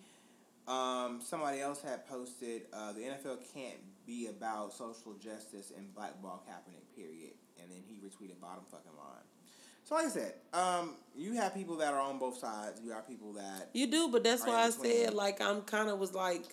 Um, 0.68 1.20
somebody 1.20 1.60
else 1.60 1.82
had 1.82 2.06
posted, 2.06 2.62
uh, 2.72 2.92
the 2.92 3.00
NFL 3.00 3.38
can't 3.52 3.78
be 4.06 4.28
about 4.28 4.72
social 4.72 5.14
justice 5.14 5.72
and 5.76 5.92
blackball 5.92 6.44
Kaepernick, 6.48 6.94
period. 6.94 7.32
And 7.60 7.68
then 7.68 7.80
he 7.84 7.96
retweeted 7.96 8.40
bottom 8.40 8.62
fucking 8.70 8.96
line. 8.96 9.24
So 9.82 9.96
like 9.96 10.06
I 10.06 10.10
said, 10.10 10.34
um, 10.52 10.94
you 11.16 11.32
have 11.34 11.52
people 11.52 11.76
that 11.78 11.92
are 11.92 12.00
on 12.00 12.20
both 12.20 12.38
sides. 12.38 12.80
You 12.80 12.92
have 12.92 13.08
people 13.08 13.32
that 13.32 13.70
You 13.72 13.88
do, 13.88 14.08
but 14.08 14.22
that's 14.22 14.46
why 14.46 14.62
I 14.62 14.70
said 14.70 15.14
like 15.14 15.40
I'm 15.40 15.62
kind 15.62 15.88
of 15.88 15.98
was 15.98 16.14
like, 16.14 16.44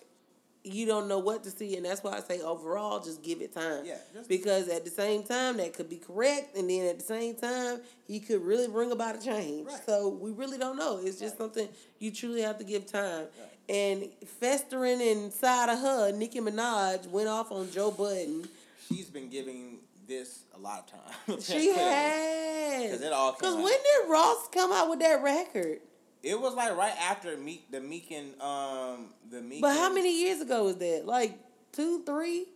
you 0.72 0.86
don't 0.86 1.08
know 1.08 1.18
what 1.18 1.44
to 1.44 1.50
see, 1.50 1.76
and 1.76 1.84
that's 1.84 2.02
why 2.02 2.12
I 2.16 2.20
say 2.20 2.40
overall, 2.40 3.00
just 3.00 3.22
give 3.22 3.40
it 3.40 3.52
time. 3.54 3.84
Yeah, 3.84 3.96
because 4.28 4.68
at 4.68 4.84
the 4.84 4.90
same 4.90 5.22
time 5.22 5.56
that 5.58 5.74
could 5.74 5.88
be 5.90 5.96
correct, 5.96 6.56
and 6.56 6.68
then 6.70 6.86
at 6.86 6.98
the 6.98 7.04
same 7.04 7.34
time 7.34 7.80
he 8.06 8.20
could 8.20 8.42
really 8.42 8.68
bring 8.68 8.92
about 8.92 9.16
a 9.16 9.20
change. 9.24 9.66
Right. 9.68 9.80
So 9.86 10.08
we 10.08 10.30
really 10.32 10.58
don't 10.58 10.76
know. 10.76 10.98
It's 11.02 11.18
just 11.18 11.34
Right. 11.34 11.38
something 11.38 11.68
you 11.98 12.10
truly 12.10 12.42
have 12.42 12.58
to 12.58 12.64
give 12.64 12.86
time. 12.86 13.26
Right. 13.38 13.52
And 13.68 14.08
festering 14.40 15.00
inside 15.00 15.68
of 15.70 15.78
her, 15.80 16.12
Nicki 16.12 16.40
Minaj 16.40 17.06
went 17.10 17.28
off 17.28 17.52
on 17.52 17.70
Joe 17.70 17.90
Budden. 17.90 18.48
she's 18.88 19.06
been 19.10 19.28
giving 19.28 19.78
this 20.06 20.44
a 20.54 20.58
lot 20.58 20.90
of 20.90 21.26
time. 21.26 21.40
She 21.42 21.68
has. 21.68 21.76
has. 21.76 22.90
'Cause 22.92 23.00
it 23.02 23.12
all 23.12 23.32
Because 23.32 23.54
when 23.56 23.66
did 23.66 24.08
Ross 24.10 24.48
come 24.52 24.72
out 24.72 24.88
with 24.88 25.00
that 25.00 25.22
record? 25.22 25.80
It 26.22 26.40
was 26.40 26.54
like 26.54 26.76
right 26.76 26.96
after 27.00 27.36
Meek, 27.36 27.70
the 27.70 27.80
Meek 27.80 28.10
and 28.10 28.40
um, 28.40 29.14
the 29.30 29.40
Meek. 29.40 29.62
But 29.62 29.76
how 29.76 29.92
many 29.92 30.22
years 30.22 30.40
ago 30.40 30.64
was 30.64 30.76
that? 30.78 31.02
Like 31.06 31.38
two, 31.72 32.02
three? 32.04 32.46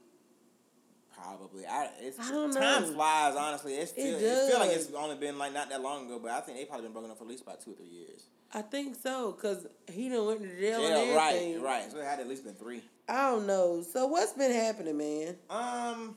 Probably. 1.14 1.64
I 1.66 1.88
it's 2.00 2.18
I 2.18 2.30
don't 2.32 2.52
time 2.52 2.82
know. 2.82 2.94
flies. 2.94 3.36
Honestly, 3.36 3.74
it's 3.74 3.92
feel, 3.92 4.16
It 4.16 4.22
it, 4.22 4.50
feel 4.50 4.58
like 4.58 4.70
it's 4.70 4.92
only 4.92 5.16
been 5.16 5.38
like 5.38 5.52
not 5.54 5.70
that 5.70 5.80
long 5.80 6.06
ago, 6.06 6.18
but 6.20 6.32
I 6.32 6.40
think 6.40 6.58
they 6.58 6.64
probably 6.64 6.86
been 6.86 6.92
broken 6.92 7.10
up 7.10 7.18
for 7.18 7.24
at 7.24 7.30
least 7.30 7.42
about 7.44 7.60
two 7.60 7.70
or 7.70 7.74
three 7.74 7.86
years. 7.86 8.24
I 8.54 8.60
think 8.62 8.96
so, 9.00 9.32
cause 9.32 9.66
he 9.90 10.08
done 10.10 10.26
went 10.26 10.42
to 10.42 10.60
jail 10.60 10.82
Yeah, 10.82 11.16
right, 11.16 11.56
right. 11.62 11.90
So 11.90 11.98
it 11.98 12.04
had 12.04 12.20
at 12.20 12.28
least 12.28 12.44
been 12.44 12.54
three. 12.54 12.82
I 13.08 13.30
don't 13.30 13.46
know. 13.46 13.82
So 13.82 14.06
what's 14.06 14.32
been 14.32 14.52
happening, 14.52 14.98
man? 14.98 15.36
Um. 15.48 16.16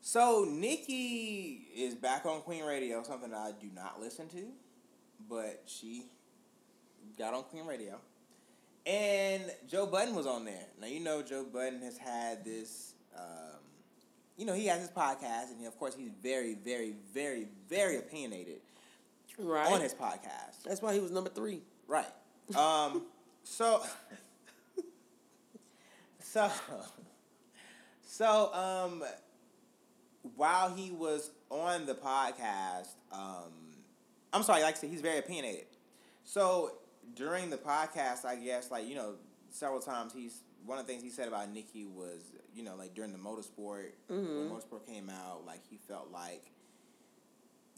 So 0.00 0.46
Nicki 0.48 1.66
is 1.76 1.94
back 1.94 2.24
on 2.24 2.40
Queen 2.40 2.64
Radio, 2.64 3.02
something 3.02 3.30
that 3.30 3.36
I 3.36 3.52
do 3.60 3.68
not 3.74 4.00
listen 4.00 4.26
to, 4.28 4.44
but 5.28 5.62
she 5.66 6.04
got 7.18 7.34
on 7.34 7.42
Queen 7.44 7.66
Radio, 7.66 7.98
and 8.86 9.42
Joe 9.68 9.86
Budden 9.86 10.14
was 10.14 10.26
on 10.26 10.44
there. 10.44 10.66
Now 10.80 10.86
you 10.86 11.00
know 11.00 11.22
Joe 11.22 11.44
Budden 11.44 11.82
has 11.82 11.98
had 11.98 12.44
this. 12.44 12.94
Um, 13.16 13.60
you 14.36 14.46
know 14.46 14.54
he 14.54 14.66
has 14.66 14.80
his 14.80 14.90
podcast, 14.90 15.50
and 15.50 15.58
he, 15.60 15.66
of 15.66 15.78
course 15.78 15.94
he's 15.94 16.10
very, 16.22 16.54
very, 16.54 16.94
very, 17.12 17.48
very 17.68 17.96
opinionated 17.98 18.60
Right. 19.38 19.70
on 19.72 19.80
his 19.80 19.94
podcast. 19.94 20.62
That's 20.64 20.82
why 20.82 20.94
he 20.94 21.00
was 21.00 21.10
number 21.12 21.30
three. 21.30 21.62
Right. 21.86 22.06
Um. 22.56 23.02
so. 23.44 23.82
So. 26.20 26.50
So 28.02 28.52
um. 28.52 29.02
While 30.36 30.74
he 30.74 30.90
was 30.90 31.30
on 31.50 31.86
the 31.86 31.94
podcast, 31.94 32.88
um, 33.12 33.52
I'm 34.32 34.42
sorry. 34.42 34.62
Like 34.62 34.76
I 34.76 34.78
said, 34.78 34.90
he's 34.90 35.00
very 35.00 35.18
opinionated. 35.18 35.66
So 36.24 36.72
during 37.14 37.50
the 37.50 37.56
podcast, 37.56 38.24
I 38.24 38.36
guess 38.36 38.70
like 38.70 38.88
you 38.88 38.94
know 38.94 39.14
several 39.50 39.80
times 39.80 40.12
he's 40.12 40.42
one 40.66 40.78
of 40.78 40.86
the 40.86 40.92
things 40.92 41.02
he 41.02 41.10
said 41.10 41.28
about 41.28 41.52
Nicki 41.52 41.86
was 41.86 42.22
you 42.54 42.62
know 42.62 42.76
like 42.76 42.94
during 42.94 43.12
the 43.12 43.18
motorsport 43.18 43.90
when 44.08 44.20
mm-hmm. 44.20 44.54
motorsport 44.54 44.86
came 44.86 45.10
out, 45.10 45.44
like 45.46 45.60
he 45.68 45.78
felt 45.88 46.10
like 46.12 46.52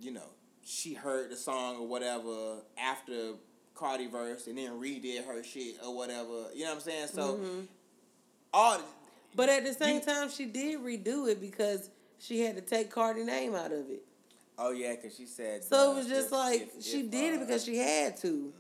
you 0.00 0.10
know, 0.10 0.30
she 0.64 0.94
heard 0.94 1.30
the 1.30 1.36
song 1.36 1.76
or 1.76 1.86
whatever 1.86 2.56
after 2.78 3.32
Cardi 3.74 4.06
verse 4.06 4.46
and 4.46 4.58
then 4.58 4.72
redid 4.72 5.24
her 5.26 5.42
shit 5.42 5.76
or 5.84 5.94
whatever. 5.94 6.46
You 6.54 6.64
know 6.64 6.70
what 6.70 6.74
I'm 6.76 6.80
saying? 6.80 7.08
So 7.08 7.34
mm-hmm. 7.34 7.60
all 8.52 8.80
But 9.36 9.48
at 9.48 9.64
the 9.64 9.74
same 9.74 9.96
You- 9.96 10.00
time, 10.00 10.30
she 10.30 10.46
did 10.46 10.80
redo 10.80 11.30
it 11.30 11.40
because 11.40 11.90
she 12.18 12.40
had 12.40 12.56
to 12.56 12.62
take 12.62 12.90
Cardi 12.90 13.24
name 13.24 13.54
out 13.54 13.72
of 13.72 13.90
it. 13.90 14.04
Oh 14.62 14.72
yeah, 14.72 14.94
because 14.94 15.16
she 15.16 15.26
said. 15.26 15.64
So 15.64 15.90
uh, 15.90 15.92
it 15.92 15.96
was 15.96 16.06
just 16.06 16.26
if- 16.26 16.32
like 16.32 16.70
if- 16.76 16.84
she 16.84 17.00
if, 17.00 17.10
did 17.10 17.34
it 17.34 17.36
uh, 17.42 17.44
because 17.46 17.64
she 17.64 17.76
had 17.78 18.16
to. 18.18 18.52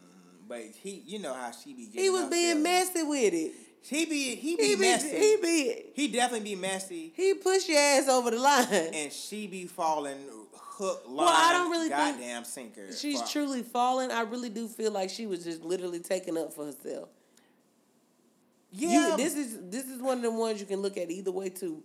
But 0.48 0.62
he, 0.82 1.02
you 1.06 1.18
know 1.20 1.32
how 1.34 1.50
she 1.52 1.74
be. 1.74 1.84
He 1.92 2.10
was 2.10 2.24
being 2.28 2.62
messy 2.62 3.02
with 3.04 3.32
it. 3.34 3.52
He 3.82 4.04
be 4.06 4.34
he 4.34 4.56
be 4.56 4.62
He 4.68 4.74
be, 4.76 4.80
messy. 4.80 5.08
he 5.08 5.36
be, 5.40 5.82
He 5.94 6.08
definitely 6.08 6.54
be 6.54 6.60
messy, 6.60 7.12
he 7.14 7.34
push 7.34 7.68
your 7.68 7.78
ass 7.78 8.08
over 8.08 8.30
the 8.30 8.38
line. 8.38 8.66
and 8.70 9.10
she 9.12 9.46
be 9.46 9.66
falling 9.66 10.18
hook, 10.54 11.04
line, 11.06 11.16
Well, 11.16 11.28
I 11.28 11.52
don't 11.52 11.70
really 11.70 11.88
think 11.88 12.16
goddamn 12.16 12.44
sinker. 12.44 12.92
She's 12.92 13.22
for- 13.22 13.28
truly 13.28 13.62
fallen. 13.62 14.10
I 14.10 14.22
really 14.22 14.50
do 14.50 14.68
feel 14.68 14.90
like 14.92 15.08
she 15.08 15.26
was 15.26 15.44
just 15.44 15.62
literally 15.62 16.00
taking 16.00 16.36
up 16.36 16.52
for 16.52 16.66
herself. 16.66 17.08
Yeah, 18.72 19.10
You, 19.12 19.16
this 19.16 19.34
is 19.34 19.58
this 19.70 19.86
is 19.86 20.00
one 20.00 20.18
of 20.18 20.22
the 20.22 20.30
ones 20.30 20.60
you 20.60 20.66
can 20.66 20.80
look 20.80 20.96
at 20.96 21.10
either 21.10 21.32
way 21.32 21.48
too, 21.48 21.82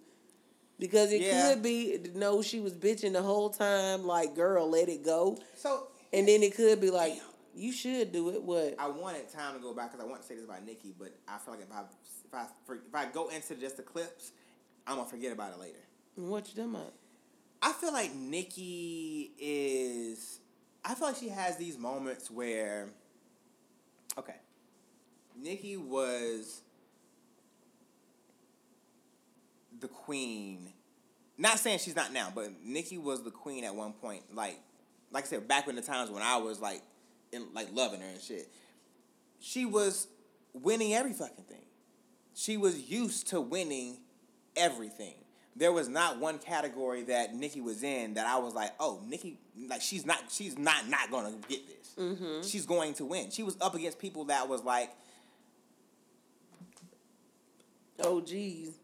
because 0.79 1.11
it 1.11 1.21
Yeah. 1.21 1.53
could 1.53 1.63
be 1.63 1.99
no, 2.15 2.41
she 2.41 2.59
was 2.59 2.73
bitching 2.73 3.13
the 3.13 3.21
whole 3.21 3.49
time, 3.49 4.05
like 4.05 4.35
girl, 4.35 4.69
let 4.69 4.89
it 4.89 5.03
go, 5.03 5.37
so. 5.55 5.87
and 6.13 6.27
then 6.27 6.43
it 6.43 6.55
could 6.55 6.79
be 6.81 6.89
like 6.91 7.19
you 7.55 7.71
should 7.71 8.11
do 8.11 8.29
it. 8.31 8.43
What? 8.43 8.75
I 8.77 8.89
wanted 8.89 9.29
time 9.31 9.55
to 9.55 9.61
go 9.61 9.73
back 9.73 9.91
because 9.91 10.05
I 10.05 10.09
want 10.09 10.21
to 10.21 10.27
say 10.27 10.35
this 10.35 10.43
about 10.45 10.65
Nicki, 10.65 10.93
but 10.97 11.15
I 11.27 11.37
feel 11.37 11.53
like 11.53 11.63
if 11.63 11.71
I 11.71 11.81
if 12.25 12.33
I 12.33 12.45
if 12.73 12.95
I 12.95 13.05
go 13.05 13.29
into 13.29 13.55
just 13.55 13.77
the 13.77 13.83
clips, 13.83 14.31
I'm 14.85 14.97
gonna 14.97 15.09
forget 15.09 15.31
about 15.31 15.53
it 15.53 15.59
later. 15.59 15.79
What 16.15 16.53
you 16.55 16.63
about? 16.63 16.93
I 17.61 17.71
feel 17.73 17.93
like 17.93 18.13
Nicki 18.13 19.31
is. 19.39 20.39
I 20.83 20.93
feel 20.95 21.07
like 21.07 21.15
she 21.17 21.29
has 21.29 21.57
these 21.57 21.77
moments 21.77 22.29
where. 22.29 22.89
Okay. 24.17 24.35
Nicki 25.37 25.75
was 25.77 26.61
the 29.79 29.87
queen. 29.87 30.69
Not 31.37 31.59
saying 31.59 31.79
she's 31.79 31.95
not 31.95 32.13
now, 32.13 32.31
but 32.33 32.49
Nicki 32.63 32.97
was 32.97 33.23
the 33.23 33.31
queen 33.31 33.63
at 33.63 33.75
one 33.75 33.93
point. 33.93 34.23
Like, 34.33 34.59
like 35.11 35.25
I 35.25 35.27
said, 35.27 35.47
back 35.47 35.67
in 35.67 35.75
the 35.75 35.81
times 35.81 36.09
when 36.09 36.23
I 36.23 36.37
was 36.37 36.59
like, 36.59 36.81
in 37.31 37.47
like 37.53 37.67
loving 37.73 38.01
her 38.01 38.07
and 38.07 38.21
shit. 38.21 38.49
She 39.39 39.65
was 39.65 40.07
winning 40.53 40.93
every 40.93 41.13
fucking 41.13 41.43
thing. 41.45 41.65
She 42.33 42.57
was 42.57 42.89
used 42.89 43.27
to 43.27 43.41
winning 43.41 43.97
everything. 44.55 45.15
There 45.57 45.71
was 45.71 45.87
not 45.87 46.19
one 46.19 46.37
category 46.37 47.03
that 47.03 47.33
Nicki 47.33 47.61
was 47.61 47.83
in 47.83 48.15
that 48.15 48.27
I 48.27 48.37
was 48.37 48.53
like, 48.53 48.71
oh, 48.79 49.01
Nicki, 49.07 49.39
like 49.69 49.81
she's 49.81 50.05
not, 50.05 50.19
she's 50.29 50.57
not 50.57 50.87
not 50.89 51.11
gonna 51.11 51.33
get 51.47 51.61
this. 51.67 51.95
Mm-hmm. 51.97 52.41
She's 52.41 52.65
going 52.65 52.93
to 52.95 53.05
win. 53.05 53.31
She 53.31 53.43
was 53.43 53.55
up 53.61 53.73
against 53.75 53.99
people 53.99 54.25
that 54.25 54.49
was 54.49 54.63
like, 54.63 54.91
Oh 57.99 58.21
geez. 58.21 58.77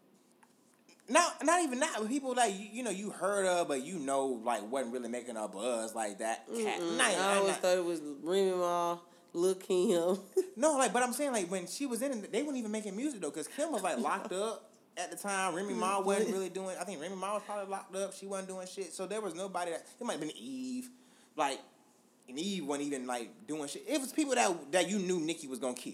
Not 1.12 1.44
not 1.44 1.62
even 1.62 1.80
that, 1.82 1.96
but 2.00 2.08
people 2.08 2.34
like 2.34 2.58
you, 2.58 2.68
you 2.72 2.84
know 2.84 2.90
you 2.90 3.10
heard 3.10 3.46
of, 3.46 3.68
but 3.68 3.84
you 3.84 4.00
know 4.00 4.42
like 4.46 4.70
wasn't 4.72 4.94
really 4.94 5.10
making 5.10 5.36
a 5.36 5.46
buzz 5.46 5.94
like 5.94 6.20
that. 6.20 6.48
Cat, 6.48 6.82
not- 6.82 7.12
I 7.12 7.36
always 7.38 7.56
thought 7.58 7.78
it 7.78 7.84
was 7.84 8.02
Remy 8.24 8.52
Ma, 8.52 8.98
Lil 9.34 9.56
Kim. 9.56 10.18
No, 10.58 10.74
like, 10.78 10.92
but 10.92 11.02
I'm 11.02 11.14
saying 11.14 11.32
like 11.32 11.50
when 11.50 11.66
she 11.66 11.86
was 11.86 12.02
in, 12.02 12.12
it, 12.12 12.32
they 12.32 12.44
weren't 12.44 12.58
even 12.58 12.72
making 12.72 12.96
music 12.96 13.22
though, 13.22 13.30
because 13.30 13.48
Kim 13.48 13.72
was 13.72 13.82
like 13.82 13.98
locked 14.00 14.32
up 14.32 14.70
at 14.98 15.12
the 15.12 15.18
time. 15.18 15.56
Remy 15.56 15.74
Ma 15.74 15.96
mm-hmm. 15.96 16.06
wasn't 16.06 16.32
really 16.34 16.50
doing. 16.50 16.76
I 16.80 16.84
think 16.84 17.02
Remy 17.02 17.16
Ma 17.16 17.34
was 17.34 17.44
probably 17.46 17.70
locked 17.70 17.96
up. 17.96 18.14
She 18.14 18.28
wasn't 18.28 18.50
doing 18.50 18.68
shit. 18.68 18.94
So 18.94 19.06
there 19.06 19.22
was 19.22 19.34
nobody 19.34 19.72
that. 19.72 19.86
It 20.00 20.04
might 20.04 20.14
have 20.14 20.22
been 20.22 20.32
Eve, 20.38 20.90
like, 21.36 21.60
and 22.30 22.38
Eve 22.38 22.66
wasn't 22.66 22.88
even 22.88 23.08
like 23.08 23.48
doing 23.48 23.68
shit. 23.68 23.84
It 23.88 24.00
was 24.00 24.14
people 24.14 24.36
that 24.36 24.72
that 24.72 24.90
you 24.90 25.00
knew 25.00 25.20
Nicki 25.20 25.48
was 25.48 25.60
gonna 25.60 25.74
kill. 25.74 25.94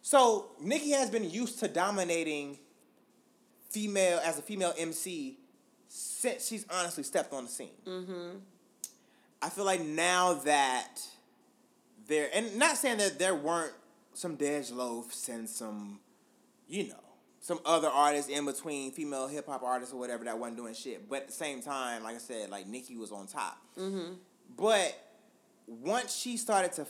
So 0.00 0.52
Nicki 0.60 0.90
has 0.90 1.10
been 1.10 1.30
used 1.30 1.60
to 1.60 1.68
dominating 1.68 2.58
female 3.72 4.20
as 4.24 4.38
a 4.38 4.42
female 4.42 4.72
MC 4.78 5.38
since 5.88 6.48
she's 6.48 6.64
honestly 6.70 7.02
stepped 7.02 7.32
on 7.32 7.44
the 7.44 7.50
scene. 7.50 7.68
mm-hmm. 7.86 8.38
I 9.42 9.48
feel 9.48 9.64
like 9.64 9.84
now 9.84 10.34
that 10.34 11.00
there, 12.06 12.28
and 12.32 12.56
not 12.56 12.76
saying 12.76 12.98
that 12.98 13.18
there 13.18 13.34
weren't 13.34 13.72
some 14.14 14.36
Dej 14.36 14.72
Loafs 14.72 15.28
and 15.28 15.48
some, 15.48 15.98
you 16.68 16.88
know, 16.88 16.94
some 17.40 17.58
other 17.66 17.88
artists 17.88 18.30
in 18.30 18.44
between, 18.46 18.92
female 18.92 19.26
hip 19.26 19.48
hop 19.48 19.64
artists 19.64 19.92
or 19.92 19.98
whatever 19.98 20.24
that 20.24 20.38
wasn't 20.38 20.58
doing 20.58 20.74
shit. 20.74 21.08
But 21.08 21.22
at 21.22 21.26
the 21.26 21.32
same 21.32 21.60
time, 21.60 22.04
like 22.04 22.14
I 22.14 22.18
said, 22.18 22.50
like 22.50 22.68
Nicki 22.68 22.96
was 22.96 23.10
on 23.10 23.26
top. 23.26 23.58
Mm-hmm. 23.76 24.12
But 24.56 24.96
once 25.66 26.14
she 26.14 26.36
started 26.36 26.72
to 26.74 26.86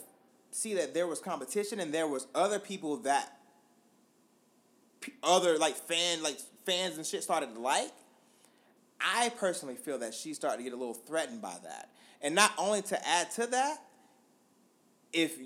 see 0.51 0.75
that 0.75 0.93
there 0.93 1.07
was 1.07 1.19
competition 1.19 1.79
and 1.79 1.91
there 1.91 2.07
was 2.07 2.27
other 2.35 2.59
people 2.59 2.97
that 2.97 3.37
other 5.23 5.57
like 5.57 5.75
fan 5.75 6.21
like 6.21 6.37
fans 6.65 6.97
and 6.97 7.05
shit 7.05 7.23
started 7.23 7.53
to 7.53 7.59
like, 7.59 7.91
I 8.99 9.29
personally 9.37 9.75
feel 9.75 9.99
that 9.99 10.13
she 10.13 10.33
started 10.33 10.57
to 10.57 10.63
get 10.63 10.73
a 10.73 10.77
little 10.77 10.93
threatened 10.93 11.41
by 11.41 11.55
that. 11.63 11.89
And 12.21 12.35
not 12.35 12.51
only 12.57 12.81
to 12.83 13.07
add 13.07 13.31
to 13.31 13.47
that, 13.47 13.77
if 15.11 15.37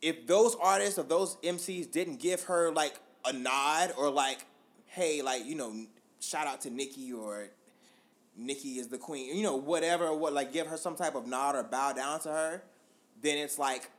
if 0.00 0.26
those 0.26 0.56
artists 0.60 0.98
or 0.98 1.02
those 1.02 1.36
MCs 1.36 1.90
didn't 1.90 2.20
give 2.20 2.44
her 2.44 2.70
like 2.70 2.94
a 3.24 3.32
nod 3.32 3.92
or 3.96 4.10
like, 4.10 4.44
hey, 4.86 5.22
like, 5.22 5.44
you 5.44 5.54
know, 5.54 5.86
shout 6.20 6.46
out 6.46 6.60
to 6.62 6.70
Nicki 6.70 7.12
or 7.12 7.48
Nicki 8.36 8.78
is 8.78 8.88
the 8.88 8.98
queen, 8.98 9.36
you 9.36 9.42
know, 9.42 9.56
whatever, 9.56 10.14
what 10.14 10.32
like 10.32 10.52
give 10.52 10.66
her 10.68 10.76
some 10.76 10.94
type 10.94 11.14
of 11.14 11.26
nod 11.26 11.56
or 11.56 11.64
bow 11.64 11.92
down 11.92 12.20
to 12.20 12.28
her, 12.28 12.62
then 13.20 13.38
it's 13.38 13.58
like 13.58 13.90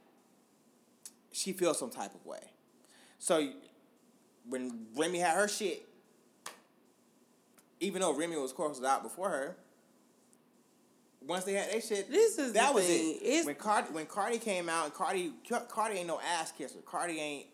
she 1.31 1.51
feels 1.51 1.77
some 1.77 1.89
type 1.89 2.15
of 2.15 2.25
way. 2.25 2.51
So 3.17 3.49
when 4.47 4.87
Remy 4.95 5.19
had 5.19 5.35
her 5.35 5.47
shit, 5.47 5.85
even 7.79 8.01
though 8.01 8.13
Remy 8.13 8.37
was 8.37 8.51
course 8.51 8.83
out 8.83 9.03
before 9.03 9.29
her, 9.29 9.55
once 11.21 11.43
they 11.43 11.53
had 11.53 11.71
their 11.71 11.81
shit, 11.81 12.09
This 12.09 12.37
is 12.37 12.53
that 12.53 12.69
the 12.69 12.75
was 12.75 12.85
thing. 12.85 13.15
it. 13.15 13.23
It's- 13.23 13.45
when 13.45 13.55
Cardi 13.55 13.87
when 13.91 14.05
Cardi 14.05 14.37
came 14.37 14.69
out, 14.69 14.85
and 14.85 14.93
Cardi 14.93 15.33
Cardi 15.69 15.97
ain't 15.97 16.07
no 16.07 16.19
ass 16.19 16.51
kisser. 16.51 16.79
Cardi 16.85 17.19
ain't 17.19 17.47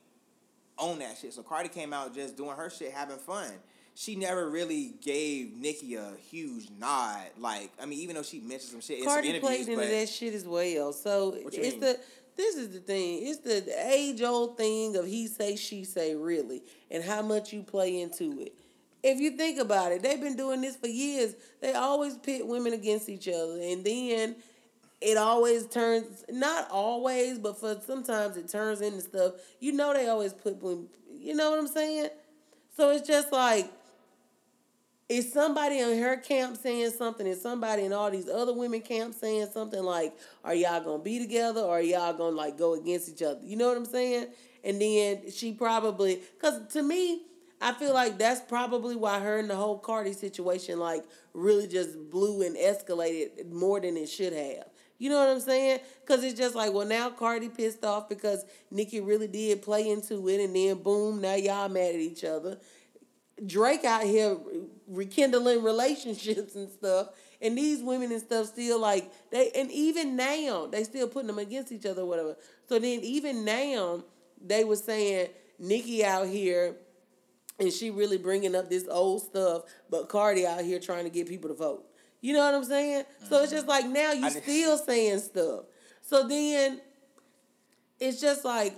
own 0.77 0.99
that 0.99 1.17
shit. 1.17 1.33
So 1.33 1.41
Cardi 1.43 1.69
came 1.69 1.93
out 1.93 2.13
just 2.13 2.35
doing 2.37 2.55
her 2.55 2.69
shit, 2.69 2.91
having 2.91 3.17
fun. 3.17 3.51
She 3.97 4.15
never 4.17 4.49
really 4.49 4.95
gave 5.01 5.55
Nicki 5.55 5.95
a 5.95 6.11
huge 6.29 6.69
nod. 6.77 7.21
Like, 7.39 7.71
I 7.81 7.85
mean, 7.85 7.99
even 7.99 8.15
though 8.17 8.23
she 8.23 8.41
mentioned 8.41 8.71
some 8.71 8.81
shit 8.81 8.99
in 8.99 9.05
Cardi 9.05 9.29
some 9.29 9.35
interviews, 9.37 9.65
played 9.65 9.79
into 9.79 9.87
that 9.95 10.09
shit 10.09 10.33
as 10.33 10.45
well. 10.45 10.91
So 10.91 11.33
it's 11.33 11.57
mean? 11.57 11.79
the 11.79 11.99
this 12.35 12.55
is 12.55 12.69
the 12.73 12.79
thing. 12.79 13.25
It's 13.25 13.39
the 13.39 13.63
age 13.89 14.21
old 14.21 14.57
thing 14.57 14.97
of 14.97 15.05
he 15.05 15.27
say 15.27 15.55
she 15.55 15.85
say 15.85 16.13
really, 16.15 16.61
and 16.91 17.03
how 17.03 17.21
much 17.21 17.53
you 17.53 17.63
play 17.63 18.01
into 18.01 18.41
it. 18.41 18.53
If 19.07 19.19
you 19.19 19.37
think 19.37 19.59
about 19.59 19.91
it, 19.91 20.01
they've 20.01 20.19
been 20.19 20.35
doing 20.35 20.61
this 20.61 20.75
for 20.75 20.87
years. 20.87 21.35
They 21.61 21.73
always 21.73 22.17
pit 22.17 22.47
women 22.47 22.73
against 22.73 23.07
each 23.07 23.27
other, 23.27 23.59
and 23.61 23.85
then 23.85 24.35
it 24.99 25.15
always 25.15 25.67
turns 25.67 26.25
not 26.27 26.67
always, 26.71 27.37
but 27.37 27.59
for 27.59 27.79
sometimes 27.85 28.35
it 28.35 28.49
turns 28.49 28.81
into 28.81 29.01
stuff. 29.01 29.33
You 29.59 29.73
know, 29.73 29.93
they 29.93 30.07
always 30.07 30.33
put 30.33 30.59
women. 30.59 30.87
You 31.13 31.35
know 31.35 31.51
what 31.51 31.59
I'm 31.59 31.67
saying? 31.67 32.09
So 32.75 32.89
it's 32.89 33.07
just 33.07 33.31
like 33.31 33.71
is 35.07 35.31
somebody 35.31 35.77
in 35.77 35.99
her 35.99 36.17
camp 36.17 36.57
saying 36.57 36.89
something 36.89 37.27
and 37.27 37.37
somebody 37.37 37.83
in 37.83 37.93
all 37.93 38.09
these 38.09 38.27
other 38.27 38.53
women 38.53 38.81
camps 38.81 39.17
saying 39.17 39.45
something 39.53 39.83
like 39.83 40.17
are 40.43 40.55
y'all 40.55 40.83
gonna 40.83 41.03
be 41.03 41.19
together 41.19 41.61
or 41.61 41.77
are 41.77 41.81
y'all 41.81 42.11
gonna 42.11 42.35
like 42.35 42.57
go 42.57 42.73
against 42.73 43.07
each 43.09 43.21
other 43.21 43.39
you 43.43 43.55
know 43.55 43.67
what 43.67 43.77
i'm 43.77 43.85
saying 43.85 44.25
and 44.63 44.81
then 44.81 45.29
she 45.29 45.51
probably 45.51 46.19
because 46.33 46.59
to 46.73 46.81
me 46.81 47.21
i 47.61 47.71
feel 47.73 47.93
like 47.93 48.17
that's 48.17 48.41
probably 48.41 48.95
why 48.95 49.19
her 49.19 49.37
and 49.37 49.49
the 49.49 49.55
whole 49.55 49.77
cardi 49.77 50.13
situation 50.13 50.79
like 50.79 51.03
really 51.33 51.67
just 51.67 51.97
blew 52.09 52.41
and 52.41 52.55
escalated 52.55 53.51
more 53.51 53.79
than 53.79 53.97
it 53.97 54.07
should 54.07 54.33
have. 54.33 54.65
You 54.97 55.09
know 55.09 55.19
what 55.19 55.29
i'm 55.29 55.41
saying? 55.41 55.79
Because 56.01 56.23
it's 56.23 56.37
just 56.37 56.55
like 56.55 56.73
well 56.73 56.87
now 56.87 57.09
cardi 57.09 57.49
pissed 57.49 57.83
off 57.83 58.09
because 58.09 58.45
nicki 58.71 59.01
really 59.01 59.27
did 59.27 59.61
play 59.61 59.89
into 59.89 60.27
it 60.29 60.43
and 60.43 60.55
then 60.55 60.81
boom 60.81 61.21
now 61.21 61.35
y'all 61.35 61.69
mad 61.69 61.95
at 61.95 62.01
each 62.01 62.23
other. 62.23 62.59
Drake 63.45 63.83
out 63.83 64.03
here 64.03 64.37
rekindling 64.87 65.61
relationships 65.63 66.55
and 66.55 66.71
stuff, 66.71 67.09
and 67.41 67.57
these 67.57 67.81
women 67.81 68.11
and 68.11 68.21
stuff 68.21 68.47
still 68.47 68.79
like 68.79 69.11
they, 69.31 69.51
and 69.55 69.69
even 69.71 70.15
now 70.15 70.67
they 70.67 70.83
still 70.85 71.07
putting 71.07 71.27
them 71.27 71.39
against 71.39 71.71
each 71.71 71.85
other, 71.85 72.03
or 72.03 72.05
whatever. 72.05 72.37
So 72.69 72.79
then 72.79 73.01
even 73.01 73.43
now 73.43 74.03
they 74.41 74.63
were 74.63 74.77
saying 74.77 75.29
Nicki 75.59 76.05
out 76.05 76.27
here, 76.27 76.75
and 77.59 77.71
she 77.71 77.89
really 77.89 78.17
bringing 78.17 78.55
up 78.55 78.69
this 78.69 78.87
old 78.89 79.23
stuff, 79.23 79.63
but 79.89 80.09
Cardi 80.09 80.45
out 80.45 80.61
here 80.61 80.79
trying 80.79 81.05
to 81.05 81.09
get 81.09 81.27
people 81.27 81.49
to 81.49 81.55
vote. 81.55 81.85
You 82.21 82.33
know 82.33 82.43
what 82.43 82.55
I'm 82.55 82.63
saying? 82.63 83.03
So 83.29 83.41
it's 83.43 83.51
just 83.51 83.67
like 83.67 83.85
now 83.87 84.11
you 84.11 84.29
still 84.29 84.77
saying 84.77 85.19
stuff. 85.19 85.65
So 86.01 86.27
then 86.27 86.81
it's 87.99 88.19
just 88.19 88.43
like, 88.43 88.73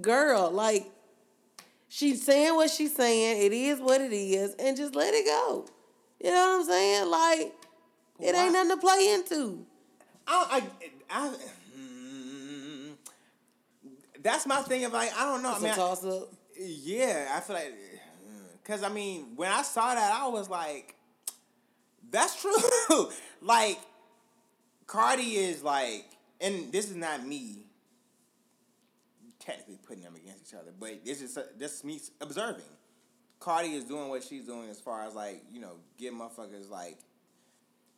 girl, 0.00 0.50
like 0.50 0.90
she's 1.88 2.24
saying 2.24 2.54
what 2.54 2.70
she's 2.70 2.94
saying. 2.94 3.42
It 3.42 3.52
is 3.52 3.80
what 3.80 4.00
it 4.00 4.12
is, 4.12 4.54
and 4.58 4.76
just 4.76 4.94
let 4.94 5.14
it 5.14 5.24
go. 5.24 5.66
You 6.22 6.30
know 6.30 6.36
what 6.36 6.60
I'm 6.60 6.66
saying? 6.66 7.10
Like 7.10 7.54
it 8.20 8.34
Why- 8.34 8.44
ain't 8.44 8.52
nothing 8.52 8.70
to 8.70 8.76
play 8.76 9.14
into. 9.14 9.66
I, 10.26 10.62
I, 11.10 11.26
I 11.26 11.34
mm, 11.78 12.94
that's 14.22 14.46
my 14.46 14.62
thing. 14.62 14.84
Of 14.84 14.92
like, 14.92 15.12
I 15.16 15.24
don't 15.24 15.42
know. 15.42 15.54
I 15.54 15.58
mean, 15.58 15.74
toss 15.74 16.04
up. 16.04 16.32
Yeah, 16.58 17.32
I 17.34 17.40
feel 17.40 17.56
like, 17.56 17.74
cause 18.64 18.82
I 18.82 18.88
mean, 18.88 19.36
when 19.36 19.50
I 19.50 19.62
saw 19.62 19.94
that, 19.94 20.12
I 20.12 20.28
was 20.28 20.48
like, 20.48 20.94
That's 22.10 22.40
true. 22.40 23.10
like, 23.42 23.78
Cardi 24.86 25.36
is 25.36 25.62
like, 25.62 26.06
and 26.40 26.72
this 26.72 26.90
is 26.90 26.96
not 26.96 27.26
me 27.26 27.64
technically 29.44 29.78
putting 29.86 30.02
them 30.02 30.14
against 30.16 30.48
each 30.48 30.58
other, 30.58 30.72
but 30.78 31.04
this 31.04 31.20
is 31.20 31.38
is 31.60 31.84
me 31.84 32.00
observing. 32.20 32.64
Cardi 33.40 33.74
is 33.74 33.84
doing 33.84 34.08
what 34.08 34.22
she's 34.22 34.46
doing 34.46 34.70
as 34.70 34.80
far 34.80 35.06
as 35.06 35.14
like 35.14 35.42
you 35.52 35.60
know 35.60 35.76
get 35.98 36.12
motherfuckers 36.12 36.70
like. 36.70 36.98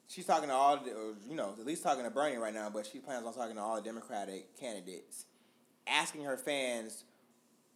She's 0.09 0.25
talking 0.25 0.49
to 0.49 0.55
all, 0.55 0.77
the, 0.77 0.93
or, 0.93 1.15
you 1.29 1.35
know, 1.35 1.53
at 1.59 1.67
least 1.67 1.83
talking 1.83 2.05
to 2.05 2.11
Bernie 2.11 2.37
right 2.37 2.55
now, 2.55 2.71
but 2.71 2.87
she 2.87 3.01
plans 3.01 3.27
on 3.27 3.35
talking 3.35 3.57
to 3.57 3.61
all 3.61 3.75
the 3.75 3.83
Democratic 3.83 4.57
candidates, 4.57 5.25
asking 5.85 6.23
her 6.23 6.37
fans, 6.37 7.03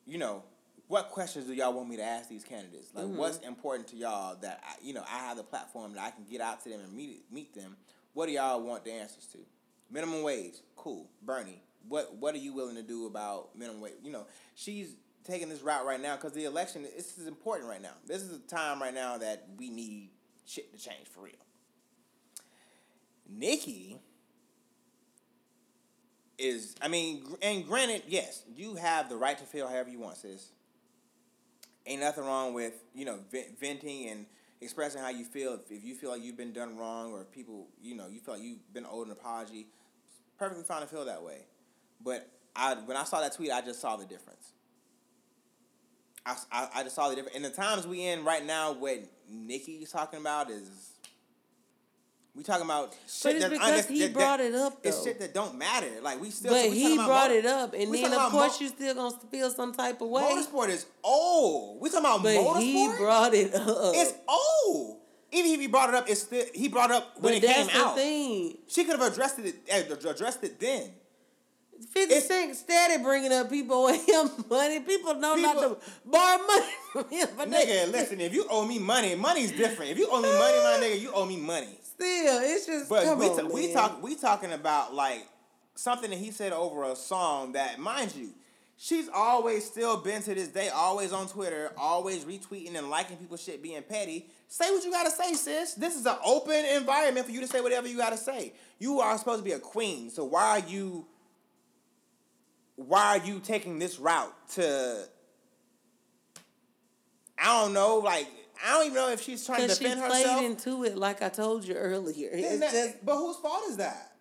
you 0.07 0.17
know, 0.17 0.45
what 0.91 1.09
questions 1.11 1.47
do 1.47 1.55
y'all 1.55 1.73
want 1.73 1.89
me 1.89 1.97
to 1.97 2.03
ask 2.03 2.29
these 2.29 2.43
candidates? 2.43 2.89
Like, 2.93 3.05
mm-hmm. 3.05 3.17
what's 3.17 3.39
important 3.39 3.87
to 3.91 3.97
y'all 3.97 4.35
that 4.43 4.61
I, 4.67 4.75
you 4.83 4.93
know 4.93 5.05
I 5.09 5.19
have 5.19 5.37
the 5.37 5.45
platform 5.45 5.95
that 5.95 6.03
I 6.03 6.11
can 6.11 6.25
get 6.29 6.41
out 6.41 6.65
to 6.65 6.69
them 6.69 6.81
and 6.81 6.93
meet 6.93 7.23
meet 7.31 7.55
them. 7.55 7.77
What 8.13 8.27
do 8.27 8.33
y'all 8.33 8.61
want 8.61 8.85
the 8.85 8.91
answers 8.91 9.27
to? 9.27 9.39
Minimum 9.89 10.25
wage, 10.25 10.55
cool. 10.75 11.09
Bernie, 11.23 11.63
what 11.89 12.17
what 12.17 12.35
are 12.35 12.39
you 12.39 12.53
willing 12.53 12.75
to 12.75 12.83
do 12.83 13.07
about 13.07 13.57
minimum 13.57 13.81
wage? 13.81 13.95
You 14.03 14.11
know, 14.11 14.27
she's 14.57 14.97
taking 15.23 15.49
this 15.49 15.63
route 15.63 15.87
right 15.87 16.03
now 16.03 16.17
because 16.17 16.33
the 16.33 16.45
election 16.45 16.83
this 16.83 17.17
is 17.19 17.29
important 17.29 17.71
right 17.71 17.81
now. 17.81 17.95
This 18.05 18.23
is 18.23 18.35
a 18.35 18.41
time 18.41 18.83
right 18.83 18.95
now 18.95 19.17
that 19.19 19.47
we 19.57 19.71
need 19.71 20.11
shit 20.45 20.77
to 20.77 20.85
change 20.85 21.07
for 21.07 21.23
real. 21.23 21.35
Nicki 23.29 24.01
is, 26.37 26.75
I 26.83 26.89
mean, 26.89 27.37
and 27.43 27.65
granted, 27.65 28.03
yes, 28.09 28.43
you 28.57 28.75
have 28.75 29.09
the 29.09 29.17
right 29.17 29.39
to 29.39 29.45
feel 29.45 29.69
however 29.69 29.89
you 29.89 30.01
want, 30.01 30.17
sis. 30.17 30.51
Ain't 31.91 32.01
nothing 32.01 32.25
wrong 32.25 32.55
with 32.55 32.75
you 32.95 33.05
know 33.05 33.19
vent- 33.33 33.59
venting 33.59 34.09
and 34.09 34.27
expressing 34.61 35.03
how 35.03 35.11
you 35.11 35.25
feel. 35.25 35.55
If, 35.55 35.71
if 35.71 35.85
you 35.85 35.97
feel 35.97 36.11
like 36.11 36.23
you've 36.23 36.37
been 36.37 36.53
done 36.53 36.77
wrong, 36.77 37.13
or 37.13 37.23
if 37.23 37.33
people, 37.33 37.67
you 37.83 37.97
know, 37.97 38.07
you 38.07 38.21
feel 38.21 38.35
like 38.35 38.43
you've 38.45 38.73
been 38.73 38.87
owed 38.89 39.07
an 39.07 39.13
apology, 39.13 39.67
perfectly 40.39 40.63
fine 40.65 40.83
to 40.83 40.87
feel 40.87 41.05
that 41.07 41.23
way. 41.23 41.47
But 42.01 42.31
I, 42.55 42.75
when 42.75 42.97
I 42.97 43.05
saw 43.05 43.21
that 43.21 43.35
tweet, 43.35 43.51
I 43.51 43.61
just 43.61 43.81
saw 43.81 43.97
the 43.97 44.07
difference. 44.07 44.53
I, 46.25 46.37
I, 46.53 46.69
I 46.77 46.83
just 46.85 46.95
saw 46.95 47.09
the 47.09 47.17
difference. 47.17 47.35
And 47.35 47.45
the 47.45 47.51
times 47.51 47.87
we 47.87 48.07
in 48.07 48.25
right 48.25 48.45
now, 48.45 48.73
what 48.73 48.99
Nicki's 49.29 49.91
talking 49.91 50.21
about 50.21 50.51
is. 50.51 50.93
We 52.37 52.45
talking 52.45 52.65
about 52.65 52.93
shit 53.09 53.37
it's 53.37 53.45
that- 53.45 53.51
because 53.51 53.87
that- 53.87 53.93
he 53.93 54.01
that- 54.03 54.13
brought 54.13 54.41
it 54.41 54.55
up, 54.55 54.83
Though. 54.83 54.89
It's 54.89 55.03
shit 55.03 55.19
that 55.19 55.35
don't 55.35 55.57
matter. 55.59 55.89
Like 56.01 56.21
we 56.21 56.31
still. 56.31 56.53
But 56.53 56.71
we 56.71 56.79
he 56.79 56.97
brought 56.97 57.31
it 57.33 57.45
up, 57.45 57.75
and 57.75 57.93
then 57.93 58.13
of 58.13 58.31
course 58.31 58.61
mo- 58.61 58.65
you 58.65 58.69
still 58.69 58.95
gonna 58.95 59.17
feel 59.31 59.51
some 59.51 59.73
type 59.75 60.01
of 60.01 60.09
way. 60.09 60.23
Motorsport 60.23 60.69
is 60.69 60.87
old. 61.03 61.81
We 61.81 61.91
talking 61.91 62.05
about 62.05 62.23
But 62.23 62.37
motorsport. 62.37 62.61
he 62.61 62.89
brought 62.97 63.35
it 63.35 63.55
up. 63.55 63.95
it's 63.97 64.15
old. 64.29 64.99
Even 65.33 65.51
if 65.53 65.61
he 65.61 65.67
brought 65.67 65.89
it 65.91 65.95
up, 65.97 66.09
it's 66.09 66.23
still 66.23 66.45
he 66.55 66.69
brought 66.69 66.91
it 66.91 66.97
up 66.97 67.15
when 67.21 67.23
but 67.23 67.33
it 67.35 67.43
that's 67.47 67.59
came 67.59 67.67
the 67.67 67.85
out. 67.87 67.97
thing. 67.97 68.59
She 68.69 68.85
could 68.85 68.99
have 68.99 69.13
addressed 69.13 69.39
it 69.41 69.57
eh, 69.69 69.83
addressed 70.09 70.45
it 70.45 70.59
then. 70.61 70.93
Fifty 71.93 72.21
Cent 72.21 72.55
steady 72.57 73.03
bringing 73.03 73.33
up 73.33 73.49
people 73.49 73.75
owing 73.87 74.01
him 74.05 74.31
money. 74.51 74.81
People 74.81 75.15
know 75.15 75.35
not 75.35 75.55
to 75.55 75.79
borrow 76.05 76.47
money 76.47 76.67
from 76.93 77.09
him, 77.09 77.29
but 77.37 77.51
they- 77.51 77.65
Nigga, 77.65 77.91
listen, 77.93 78.21
if 78.21 78.35
you 78.35 78.47
owe 78.51 78.67
me 78.67 78.79
money, 78.79 79.15
money's 79.15 79.51
different. 79.53 79.91
If 79.91 79.99
you 79.99 80.07
owe 80.11 80.21
me 80.21 80.29
money, 80.29 80.59
my 80.59 80.79
nigga, 80.87 81.01
you 81.01 81.11
owe 81.13 81.25
me 81.25 81.37
money. 81.39 81.79
Still, 82.01 82.41
it's 82.43 82.67
just 82.67 82.89
But 82.89 83.05
come 83.05 83.19
we, 83.19 83.29
ta- 83.29 83.49
we 83.53 83.73
talk 83.73 84.03
we 84.03 84.15
talking 84.17 84.53
about 84.53 84.95
like 84.95 85.27
something 85.75 86.11
that 86.11 86.19
he 86.19 86.31
said 86.31 86.53
over 86.53 86.85
a 86.85 86.97
song 86.97 87.53
that, 87.53 87.79
mind 87.79 88.15
you, 88.17 88.31
she's 88.79 89.09
always 89.13 89.65
still 89.67 89.99
been 89.99 90.23
to 90.23 90.35
this 90.35 90.49
day, 90.49 90.71
always 90.71 91.13
on 91.13 91.29
Twitter, 91.29 91.73
always 91.77 92.25
retweeting 92.25 92.75
and 92.77 92.89
liking 92.89 93.19
people's 93.19 93.43
shit 93.43 93.63
being 93.63 93.83
petty. 93.83 94.27
Say 94.49 94.71
what 94.71 94.83
you 94.83 94.91
gotta 94.91 95.11
say, 95.11 95.35
sis. 95.35 95.75
This 95.75 95.95
is 95.95 96.07
an 96.07 96.17
open 96.25 96.65
environment 96.65 97.27
for 97.27 97.33
you 97.33 97.41
to 97.41 97.47
say 97.47 97.61
whatever 97.61 97.87
you 97.87 97.99
gotta 97.99 98.17
say. 98.17 98.55
You 98.79 99.01
are 99.01 99.19
supposed 99.19 99.41
to 99.41 99.45
be 99.45 99.53
a 99.53 99.59
queen, 99.59 100.09
so 100.09 100.25
why 100.25 100.59
are 100.59 100.69
you 100.69 101.07
why 102.77 103.19
are 103.19 103.27
you 103.27 103.41
taking 103.41 103.79
this 103.79 103.99
route 103.99 104.35
to 104.55 105.07
I 107.39 107.63
don't 107.63 107.73
know, 107.75 107.99
like 107.99 108.27
I 108.65 108.73
don't 108.73 108.87
even 108.87 108.95
know 108.97 109.11
if 109.11 109.23
she's 109.23 109.45
trying 109.47 109.59
to 109.61 109.63
Because 109.65 109.79
she 109.79 109.85
defend 109.85 110.01
played 110.03 110.27
herself. 110.27 110.43
into 110.45 110.85
it 110.85 110.97
like 110.99 111.23
I 111.23 111.29
told 111.29 111.65
you 111.65 111.75
earlier. 111.75 112.29
It's 112.33 112.61
that- 112.61 112.73
just 112.73 113.05
but 113.05 113.17
whose 113.17 113.37
fault 113.37 113.65
is 113.69 113.77
that? 113.79 114.13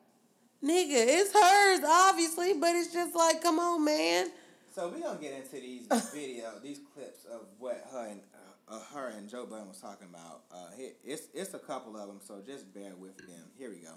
nigga, 0.63 0.91
it's 1.07 1.31
hers, 1.33 1.79
obviously, 1.87 2.53
but 2.53 2.75
it's 2.75 2.91
just 2.91 3.15
like, 3.15 3.41
come 3.41 3.59
on, 3.59 3.83
man. 3.85 4.27
So 4.75 4.89
we 4.89 5.01
gonna 5.01 5.19
get 5.19 5.33
into 5.33 5.55
these 5.59 5.87
video, 6.13 6.51
these 6.61 6.79
clips 6.93 7.25
of 7.25 7.41
what 7.57 7.83
her 7.91 8.07
and 8.07 8.21
uh, 8.69 8.75
uh, 8.75 8.79
her 8.93 9.07
and 9.17 9.27
Joe 9.29 9.45
Budden 9.45 9.67
was 9.67 9.79
talking 9.79 10.07
about. 10.09 10.43
Uh, 10.51 10.67
it's 11.03 11.27
it's 11.33 11.53
a 11.53 11.59
couple 11.59 11.95
of 11.97 12.07
them, 12.07 12.19
so 12.23 12.41
just 12.45 12.73
bear 12.73 12.91
with 12.95 13.17
them. 13.17 13.43
Here 13.57 13.69
we 13.69 13.77
go. 13.77 13.95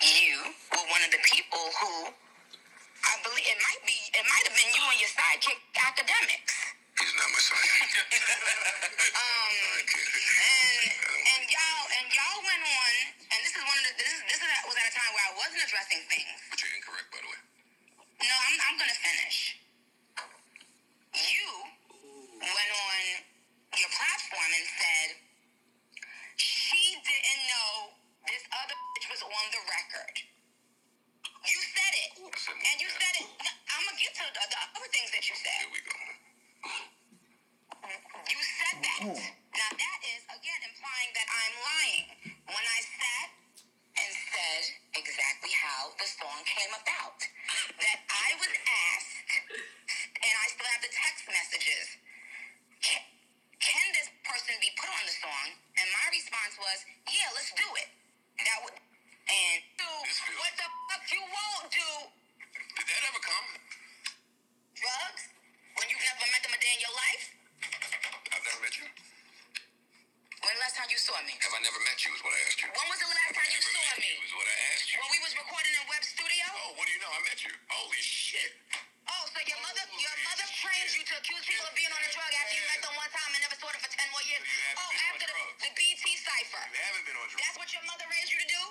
You 0.00 0.36
were 0.72 0.86
one 0.88 1.02
of 1.04 1.10
the 1.10 1.18
people 1.24 1.58
who 1.80 2.12
I 3.04 3.12
believe 3.24 3.44
it 3.48 3.58
might 3.60 3.82
be 3.84 3.96
it 4.14 4.24
might 4.24 4.44
have 4.46 4.56
been 4.56 4.70
you 4.72 4.84
and 4.88 5.00
your 5.00 5.12
sidekick 5.16 5.58
academics. 5.80 6.54
He's 6.98 7.14
not 7.18 7.28
my 7.32 7.42
son. 7.42 7.58
Um 9.14 9.52
and 9.86 10.82
and 11.26 11.42
y'all 11.50 11.86
and 11.98 12.06
y'all 12.14 12.40
went 12.44 12.64
on 12.64 12.94
and 13.32 13.38
this 13.46 13.54
is 13.54 13.62
one 13.64 13.78
of 13.78 13.84
the 13.88 13.92
this 13.98 14.10
is 14.12 14.20
this 14.30 14.40
is, 14.42 14.48
was 14.66 14.76
at 14.78 14.86
a 14.90 14.94
time 14.94 15.12
where 15.14 15.26
I 15.30 15.34
wasn't 15.38 15.62
addressing 15.64 16.02
things. 16.10 16.38
but 16.50 16.58
you're 16.62 16.74
incorrect, 16.78 17.08
by 17.14 17.20
the 17.22 17.30
way. 17.30 17.40
No, 18.22 18.34
I'm 18.36 18.56
I'm 18.70 18.76
gonna 18.80 19.00
finish. 19.02 19.38
You 21.14 21.46
went 22.42 22.70
on 22.74 23.00
your 23.78 23.92
platform 23.92 24.50
and 24.54 24.66
said 24.78 25.08
she 26.36 26.98
didn't 27.02 27.42
know 27.50 27.72
this 28.28 28.44
other 28.54 28.76
bitch 28.96 29.08
was 29.10 29.22
on 29.24 29.46
the 29.52 29.62
record. 29.66 30.16
You 31.44 31.60
said 31.74 31.94
it, 32.06 32.10
and 32.20 32.76
you 32.80 32.88
said 32.90 33.14
it. 33.24 33.28
I'm 33.72 33.82
gonna 33.84 33.98
get 34.00 34.12
to 34.18 34.24
the, 34.30 34.42
the 34.48 34.60
other 34.78 34.90
things 34.94 35.10
that 35.12 35.24
you 35.28 35.36
said. 35.36 35.60
Here 35.66 35.74
we 35.74 35.82
go. 35.86 35.94
You 38.02 38.40
said 38.40 38.76
that. 38.82 39.00
Mm-hmm. 39.04 39.30
Now 39.54 39.70
that 39.70 39.98
is 40.02 40.22
again 40.26 40.60
implying 40.66 41.10
that 41.14 41.28
I'm 41.30 41.54
lying. 41.62 42.06
When 42.50 42.64
I 42.64 42.80
sat 42.82 43.28
and 43.94 44.10
said 44.10 44.62
exactly 44.98 45.52
how 45.54 45.94
the 45.94 46.08
song 46.08 46.42
came 46.42 46.72
about, 46.74 47.18
that 47.78 47.98
I 48.10 48.28
was 48.42 48.50
asked, 48.50 49.30
and 50.18 50.34
I 50.34 50.46
still 50.50 50.66
have 50.66 50.82
the 50.82 50.90
text 50.90 51.24
messages. 51.30 51.86
Can, 52.82 53.00
can 53.62 53.86
this 53.94 54.10
person 54.26 54.58
be 54.58 54.74
put 54.74 54.90
on 54.90 55.04
the 55.06 55.16
song? 55.22 55.46
And 55.78 55.86
my 55.94 56.06
response 56.10 56.58
was, 56.58 56.78
yeah, 57.06 57.30
let's 57.38 57.54
do 57.54 57.68
it. 57.78 57.88
That 58.42 58.58
would, 58.66 58.74
and 58.74 59.58
do 59.78 59.90
what 60.42 60.52
the 60.58 60.68
fuck 60.90 61.04
you 61.14 61.22
won't 61.22 61.70
do. 61.70 61.90
Did 62.50 62.86
that 62.90 63.02
ever 63.14 63.22
come? 63.22 63.48
Drugs? 64.74 65.22
When 65.78 65.86
you've 65.86 66.02
never 66.02 66.26
met 66.34 66.42
them 66.42 66.54
a 66.54 66.60
day 66.60 66.72
in 66.74 66.82
your 66.82 66.96
life? 66.98 67.24
I've 68.32 68.44
never 68.44 68.60
met 68.64 68.74
you. 68.78 68.86
When 70.44 70.52
the 70.52 70.60
last 70.60 70.76
time 70.76 70.88
you 70.92 71.00
saw 71.00 71.16
me? 71.24 71.32
Have 71.40 71.54
I 71.56 71.60
never 71.64 71.80
met 71.88 71.96
you? 72.04 72.12
Is 72.12 72.20
what 72.20 72.34
I 72.36 72.40
asked 72.44 72.60
you. 72.60 72.68
When 72.68 72.86
was 72.92 73.00
the 73.00 73.08
last 73.08 73.32
time 73.32 73.48
you 73.48 73.60
Never 73.64 73.72
saw 73.72 73.84
met 73.88 73.98
me? 74.04 74.10
you 74.12 74.20
is 74.28 74.32
what 74.36 74.46
I 74.48 74.56
asked 74.76 74.88
you. 74.92 74.96
When 75.00 75.10
we 75.16 75.20
was 75.24 75.32
recording 75.40 75.72
in 75.72 75.84
Web 75.88 76.04
Studio? 76.04 76.46
Oh, 76.52 76.70
what 76.76 76.84
do 76.84 76.92
you 76.92 77.00
know? 77.00 77.12
I 77.12 77.20
met 77.24 77.40
you. 77.48 77.52
Holy 77.72 78.02
shit. 78.04 78.52
Oh, 79.08 79.24
so 79.32 79.38
your 79.44 79.60
mother 79.64 79.84
your 79.96 80.16
mother 80.24 80.46
trained 80.60 80.90
you 80.96 81.04
to 81.04 81.14
accuse 81.20 81.44
people 81.48 81.64
of 81.68 81.74
being 81.76 81.92
on 81.92 82.00
a 82.00 82.10
drug 82.12 82.32
after 82.32 82.54
you 82.56 82.64
met 82.72 82.80
them 82.84 82.94
one 82.96 83.10
time 83.12 83.30
and 83.36 83.40
never 83.44 83.56
saw 83.56 83.68
them 83.72 83.80
for 83.84 83.92
ten 83.92 84.08
more 84.12 84.24
years? 84.28 84.44
You 84.44 84.60
haven't 84.68 84.80
Oh, 84.80 84.88
been 84.92 85.00
on 85.00 85.12
after 85.16 85.28
the, 85.28 85.32
drugs. 85.32 85.60
the 85.64 85.70
BT 85.76 86.04
cipher. 86.24 86.64
You 86.72 86.80
haven't 86.84 87.04
been 87.08 87.16
on 87.20 87.26
drugs. 87.28 87.40
That's 87.44 87.58
what 87.60 87.68
your 87.72 87.84
mother 87.88 88.06
raised 88.12 88.30
you 88.32 88.40
to 88.44 88.48
do? 88.48 88.62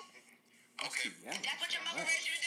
Okay. 0.90 1.08
Yeah. 1.22 1.38
That's 1.42 1.60
what 1.62 1.70
your 1.74 1.84
mother 1.86 2.02
raised 2.06 2.26
you 2.26 2.34
to 2.34 2.42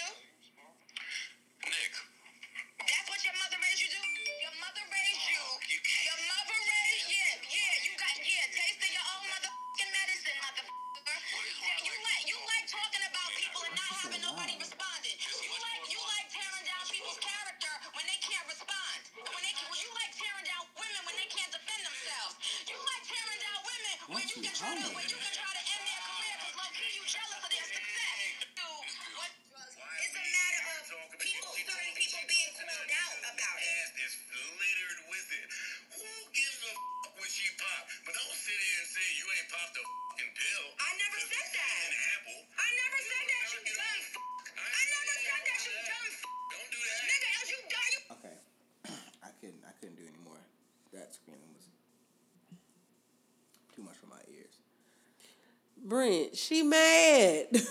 she 56.58 56.64
mad. 56.64 57.48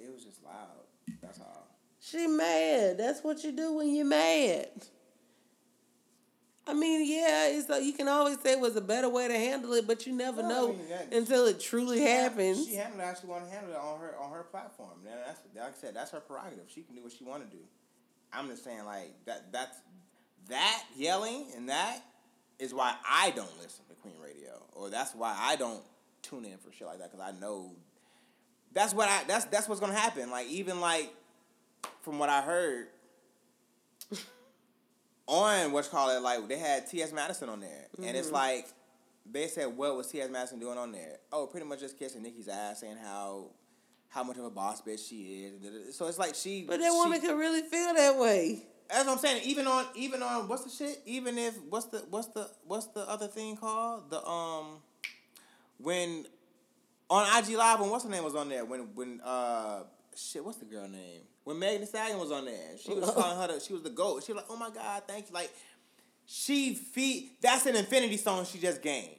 It 0.00 0.14
was 0.14 0.24
just 0.24 0.42
loud. 0.44 0.86
That's 1.20 1.40
all. 1.40 1.66
she 2.00 2.26
mad. 2.28 2.98
That's 2.98 3.22
what 3.24 3.42
you 3.44 3.52
do 3.52 3.74
when 3.74 3.94
you're 3.94 4.04
mad. 4.06 4.68
I 6.66 6.74
mean, 6.74 7.00
yeah, 7.10 7.48
it's 7.48 7.68
like 7.68 7.82
you 7.82 7.94
can 7.94 8.08
always 8.08 8.38
say 8.40 8.52
it 8.52 8.60
was 8.60 8.76
a 8.76 8.80
better 8.82 9.08
way 9.08 9.26
to 9.26 9.34
handle 9.34 9.72
it, 9.72 9.86
but 9.86 10.06
you 10.06 10.12
never 10.12 10.42
I 10.42 10.48
know 10.48 10.68
mean, 10.68 10.88
that- 10.90 11.12
until 11.14 11.46
it 11.46 11.58
truly 11.60 12.00
happens. 12.00 12.66
She 12.66 12.74
handled 12.74 13.00
it 13.00 13.04
how 13.04 13.14
she 13.14 13.26
want 13.26 13.44
to 13.44 13.50
handle 13.50 13.72
it 13.72 13.78
on 13.78 14.00
her 14.00 14.14
on 14.20 14.30
her 14.32 14.42
platform. 14.44 15.00
Now, 15.04 15.12
that's 15.26 15.40
like 15.56 15.64
I 15.64 15.72
said, 15.80 15.94
that's 15.96 16.10
her 16.10 16.20
prerogative. 16.20 16.66
She 16.68 16.82
can 16.82 16.94
do 16.94 17.02
what 17.02 17.12
she 17.12 17.24
want 17.24 17.48
to 17.50 17.56
do. 17.56 17.62
I'm 18.32 18.48
just 18.48 18.62
saying, 18.64 18.84
like 18.84 19.14
that. 19.26 19.50
That's 19.52 19.76
that 20.48 20.82
yelling 20.96 21.46
and 21.56 21.68
that 21.68 22.00
is 22.58 22.72
why 22.74 22.94
I 23.08 23.30
don't 23.30 23.56
listen 23.60 23.84
to 23.88 23.94
Queen 23.96 24.14
Radio, 24.22 24.62
or 24.72 24.90
that's 24.90 25.14
why 25.14 25.34
I 25.38 25.56
don't 25.56 25.82
tune 26.22 26.44
in 26.44 26.58
for 26.58 26.70
shit 26.72 26.86
like 26.86 26.98
that 26.98 27.10
because 27.12 27.26
I 27.26 27.38
know 27.38 27.72
that's 28.72 28.94
what 28.94 29.08
I 29.08 29.24
that's 29.26 29.44
that's 29.46 29.68
what's 29.68 29.80
gonna 29.80 29.94
happen. 29.94 30.30
Like 30.30 30.48
even 30.48 30.80
like 30.80 31.12
from 32.02 32.18
what 32.18 32.28
I 32.28 32.42
heard 32.42 32.88
on 35.26 35.72
what's 35.72 35.88
called 35.88 36.16
it, 36.16 36.20
like 36.20 36.48
they 36.48 36.58
had 36.58 36.86
T.S. 36.86 37.12
Madison 37.12 37.48
on 37.48 37.60
there, 37.60 37.86
and 37.96 38.16
it's 38.16 38.30
like 38.30 38.66
they 39.30 39.46
said, 39.46 39.66
"What 39.76 39.96
was 39.96 40.08
T.S. 40.08 40.30
Madison 40.30 40.58
doing 40.58 40.78
on 40.78 40.92
there?" 40.92 41.18
Oh, 41.32 41.46
pretty 41.46 41.66
much 41.66 41.80
just 41.80 41.98
kissing 41.98 42.22
Nicki's 42.22 42.48
ass, 42.48 42.80
saying 42.80 42.96
how 43.02 43.46
how 44.08 44.22
much 44.22 44.38
of 44.38 44.44
a 44.44 44.50
boss 44.50 44.80
bitch 44.80 45.08
she 45.08 45.50
is. 45.64 45.96
So 45.96 46.06
it's 46.06 46.18
like 46.18 46.34
she. 46.34 46.64
But 46.66 46.80
that 46.80 46.86
she- 46.86 46.90
woman 46.90 47.20
could 47.20 47.38
really 47.38 47.62
feel 47.62 47.94
that 47.94 48.18
way. 48.18 48.62
That's 48.88 49.04
what 49.06 49.12
I'm 49.12 49.18
saying. 49.18 49.42
Even 49.44 49.66
on 49.66 49.84
even 49.94 50.22
on 50.22 50.48
what's 50.48 50.64
the 50.64 50.70
shit? 50.70 51.02
Even 51.04 51.36
if 51.36 51.58
what's 51.68 51.86
the 51.86 51.98
what's 52.08 52.28
the 52.28 52.48
what's 52.66 52.86
the 52.86 53.00
other 53.00 53.26
thing 53.26 53.56
called? 53.56 54.10
The 54.10 54.26
um 54.26 54.78
when 55.78 56.24
on 57.10 57.42
IG 57.42 57.56
Live 57.56 57.80
when 57.80 57.90
what's 57.90 58.04
her 58.04 58.10
name 58.10 58.24
was 58.24 58.34
on 58.34 58.48
there 58.48 58.64
when 58.64 58.94
when 58.94 59.20
uh 59.24 59.82
shit 60.16 60.44
what's 60.44 60.58
the 60.58 60.64
girl 60.64 60.88
name 60.88 61.22
when 61.44 61.58
Megan 61.58 61.80
Thee 61.80 61.86
Stallion 61.86 62.18
was 62.18 62.32
on 62.32 62.44
there 62.44 62.76
she 62.82 62.92
was 62.92 63.10
calling 63.14 63.38
her 63.38 63.54
the, 63.54 63.60
she 63.60 63.72
was 63.72 63.82
the 63.82 63.90
goat 63.90 64.24
she 64.24 64.32
was 64.32 64.42
like 64.42 64.50
oh 64.50 64.56
my 64.56 64.70
god 64.70 65.02
thank 65.06 65.28
you 65.28 65.34
like 65.34 65.52
she 66.26 66.74
feed 66.74 67.30
that's 67.40 67.66
an 67.66 67.76
infinity 67.76 68.16
stone 68.16 68.44
she 68.44 68.58
just 68.58 68.82
gained 68.82 69.10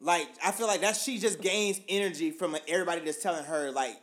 like 0.00 0.28
I 0.44 0.50
feel 0.50 0.66
like 0.66 0.80
that 0.80 0.96
she 0.96 1.18
just 1.18 1.40
gains 1.40 1.80
energy 1.88 2.30
from 2.30 2.56
everybody 2.66 3.02
that's 3.02 3.22
telling 3.22 3.44
her 3.44 3.70
like 3.70 3.96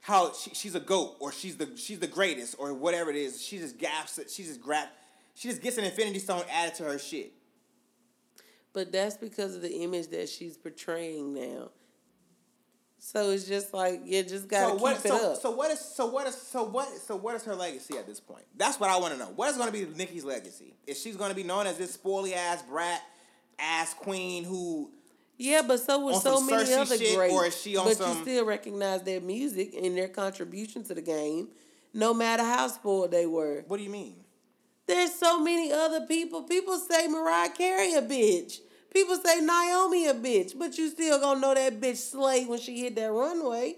how 0.00 0.32
she, 0.32 0.50
she's 0.52 0.74
a 0.74 0.80
goat 0.80 1.16
or 1.20 1.32
she's 1.32 1.56
the 1.56 1.70
she's 1.76 2.00
the 2.00 2.06
greatest 2.06 2.56
or 2.58 2.74
whatever 2.74 3.10
it 3.10 3.16
is. 3.16 3.40
She 3.40 3.58
just 3.58 3.78
gaps 3.78 4.18
it. 4.18 4.30
She 4.30 4.42
just 4.42 4.60
grabs 4.60 4.90
She 5.34 5.48
just 5.48 5.62
gets 5.62 5.78
an 5.78 5.84
infinity 5.84 6.18
stone 6.18 6.42
added 6.50 6.74
to 6.76 6.84
her 6.84 6.98
shit. 6.98 7.32
But 8.72 8.90
that's 8.90 9.16
because 9.16 9.54
of 9.54 9.62
the 9.62 9.82
image 9.82 10.08
that 10.08 10.28
she's 10.28 10.56
portraying 10.56 11.32
now. 11.32 11.70
So 13.06 13.30
it's 13.32 13.44
just 13.46 13.74
like 13.74 14.00
you 14.06 14.22
just 14.22 14.48
gotta 14.48 14.68
So 14.68 14.72
keep 14.76 14.82
what? 14.82 14.96
it 14.96 15.02
So, 15.08 15.32
up. 15.32 15.36
so 15.42 15.50
what 15.50 15.70
is? 15.70 15.78
So 15.78 16.06
what 16.06 16.26
is? 16.26 16.34
So 16.40 16.62
what? 16.64 16.88
So 16.88 17.16
what 17.16 17.34
is 17.34 17.44
her 17.44 17.54
legacy 17.54 17.98
at 17.98 18.06
this 18.06 18.18
point? 18.18 18.44
That's 18.56 18.80
what 18.80 18.88
I 18.88 18.96
want 18.96 19.12
to 19.12 19.18
know. 19.18 19.30
What 19.36 19.50
is 19.50 19.58
going 19.58 19.70
to 19.70 19.72
be 19.72 19.84
Nicki's 19.94 20.24
legacy? 20.24 20.72
Is 20.86 20.98
she's 21.02 21.14
going 21.14 21.28
to 21.28 21.36
be 21.36 21.42
known 21.42 21.66
as 21.66 21.76
this 21.76 21.94
spoily 21.94 22.34
ass 22.34 22.62
brat, 22.62 23.02
ass 23.58 23.92
queen 23.92 24.42
who? 24.44 24.90
yeah, 25.36 25.60
but 25.68 25.80
so 25.80 26.02
were 26.06 26.14
so 26.14 26.40
many 26.40 26.64
Cersei 26.64 26.78
other 26.78 26.96
shit, 26.96 27.14
greats. 27.16 27.34
or 27.34 27.44
is 27.44 27.60
she 27.60 27.76
on 27.76 27.84
but 27.84 27.98
some- 27.98 28.16
you 28.16 28.22
still 28.22 28.46
recognize 28.46 29.02
their 29.02 29.20
music 29.20 29.74
and 29.74 29.98
their 29.98 30.08
contribution 30.08 30.82
to 30.84 30.94
the 30.94 31.02
game, 31.02 31.48
no 31.92 32.14
matter 32.14 32.42
how 32.42 32.68
spoiled 32.68 33.10
they 33.10 33.26
were. 33.26 33.64
What 33.68 33.76
do 33.76 33.82
you 33.82 33.90
mean? 33.90 34.16
There's 34.86 35.14
so 35.14 35.40
many 35.40 35.70
other 35.70 36.06
people. 36.06 36.44
People 36.44 36.78
say 36.78 37.06
Mariah 37.08 37.50
Carey 37.50 37.92
a 37.92 38.00
bitch. 38.00 38.60
People 38.94 39.16
say 39.16 39.40
Naomi 39.40 40.06
a 40.06 40.14
bitch, 40.14 40.56
but 40.56 40.78
you 40.78 40.88
still 40.88 41.18
gonna 41.20 41.40
know 41.40 41.52
that 41.52 41.80
bitch 41.80 41.96
slayed 41.96 42.48
when 42.48 42.60
she 42.60 42.80
hit 42.80 42.94
that 42.96 43.10
runway. 43.10 43.76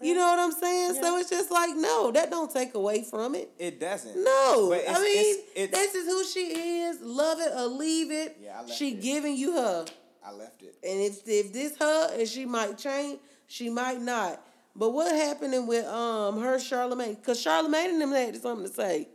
You 0.00 0.14
know 0.14 0.26
what 0.26 0.38
I'm 0.38 0.52
saying? 0.52 0.94
So 1.02 1.16
it's 1.18 1.30
just 1.30 1.50
like 1.50 1.74
no, 1.76 2.10
that 2.12 2.30
don't 2.30 2.52
take 2.52 2.74
away 2.74 3.04
from 3.04 3.34
it. 3.34 3.50
It 3.58 3.80
doesn't. 3.80 4.22
No, 4.22 4.68
But 4.70 4.84
I 4.88 5.00
mean 5.00 5.16
it's- 5.18 5.44
it's- 5.56 5.70
this 5.70 5.94
is 5.94 6.06
who 6.06 6.24
she 6.24 6.80
is. 6.82 7.00
Love 7.00 7.40
it 7.40 7.52
or 7.52 7.66
leave 7.66 8.10
it. 8.12 8.36
Yeah, 8.40 8.58
I 8.58 8.62
left 8.62 8.72
she 8.74 8.90
it. 8.90 9.00
giving 9.00 9.36
you 9.36 9.52
her, 9.52 9.86
I 10.24 10.32
left 10.32 10.62
it. 10.62 10.76
and 10.84 11.00
if 11.02 11.26
if 11.28 11.52
this 11.52 11.76
her, 11.78 12.10
and 12.18 12.28
she 12.28 12.44
might 12.44 12.78
change, 12.78 13.20
she 13.48 13.70
might 13.70 14.00
not. 14.00 14.40
But 14.76 14.90
what 14.90 15.14
happening 15.14 15.66
with 15.66 15.84
um 15.86 16.40
her 16.40 16.58
Charlemagne? 16.60 17.14
Because 17.14 17.40
Charlemagne 17.40 17.90
and 17.90 18.00
them 18.00 18.12
had 18.12 18.36
something 18.40 18.66
to 18.68 18.72
say. 18.72 19.08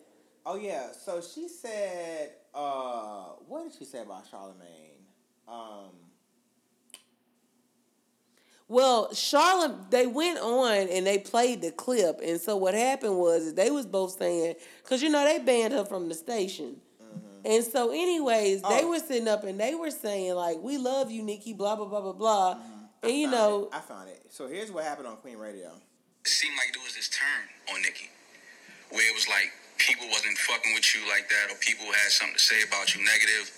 Oh 0.46 0.56
yeah. 0.56 0.92
So 0.92 1.22
she 1.22 1.48
said, 1.48 2.32
uh, 2.54 3.28
what 3.48 3.64
did 3.64 3.74
she 3.80 3.86
say 3.86 4.02
about 4.02 4.26
Charlemagne? 4.30 4.93
Um, 5.48 5.90
Well, 8.70 9.14
Charlotte, 9.14 9.92
they 9.92 10.08
went 10.08 10.40
on 10.40 10.88
and 10.90 11.06
they 11.06 11.20
played 11.20 11.62
the 11.62 11.72
clip, 11.72 12.20
and 12.24 12.40
so 12.42 12.56
what 12.56 12.74
happened 12.74 13.18
was 13.20 13.54
they 13.54 13.70
was 13.70 13.86
both 13.86 14.18
saying, 14.18 14.56
cause 14.84 15.04
you 15.04 15.10
know 15.10 15.24
they 15.26 15.38
banned 15.44 15.74
her 15.74 15.86
from 15.86 16.08
the 16.10 16.16
station, 16.16 16.78
and 17.46 17.64
so 17.64 17.92
anyways 17.92 18.62
they 18.64 18.84
Oh. 18.84 18.90
were 18.90 19.00
sitting 19.00 19.28
up 19.28 19.44
and 19.44 19.60
they 19.60 19.76
were 19.76 19.92
saying 19.92 20.34
like, 20.34 20.58
"We 20.60 20.78
love 20.78 21.12
you, 21.12 21.22
Nicki," 21.22 21.54
blah 21.54 21.76
blah 21.76 21.86
blah 21.86 22.02
blah 22.02 22.14
blah, 22.14 22.58
I 23.04 23.08
and 23.08 23.18
you 23.18 23.28
know, 23.30 23.66
it. 23.66 23.76
I 23.76 23.82
found 23.82 24.10
it. 24.10 24.24
So 24.30 24.48
here's 24.48 24.72
what 24.72 24.86
happened 24.86 25.08
on 25.08 25.18
Queen 25.18 25.38
Radio. 25.38 25.70
It 26.26 26.30
seemed 26.32 26.56
like 26.58 26.74
there 26.74 26.82
was 26.84 26.96
this 26.96 27.10
turn 27.10 27.76
on 27.76 27.82
Nicki, 27.84 28.10
where 28.90 29.08
it 29.08 29.14
was 29.14 29.28
like 29.28 29.52
people 29.78 30.08
wasn't 30.10 30.38
fucking 30.38 30.74
with 30.74 30.96
you 30.96 31.02
like 31.10 31.28
that, 31.30 31.52
or 31.52 31.56
people 31.60 31.86
had 31.86 32.10
something 32.12 32.38
to 32.38 32.42
say 32.42 32.64
about 32.64 32.96
you 32.96 33.04
negative. 33.04 33.52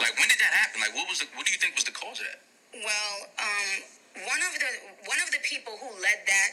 Like, 0.00 0.16
when 0.18 0.28
did 0.32 0.40
that 0.40 0.52
happen? 0.56 0.80
Like, 0.80 0.96
what 0.96 1.06
was 1.06 1.20
the, 1.20 1.28
what 1.36 1.44
do 1.46 1.52
you 1.52 1.60
think 1.60 1.76
was 1.76 1.84
the 1.84 1.94
cause 1.94 2.18
of 2.20 2.26
that? 2.26 2.40
Well, 2.72 3.14
um, 3.36 3.70
one 4.26 4.40
of 4.46 4.52
the 4.58 4.70
one 5.10 5.18
of 5.22 5.28
the 5.34 5.42
people 5.42 5.74
who 5.78 5.90
led 6.00 6.22
that 6.26 6.50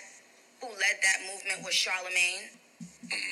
who 0.62 0.70
led 0.74 0.98
that 1.02 1.18
movement 1.30 1.62
was 1.64 1.74
Charlemagne. 1.78 2.52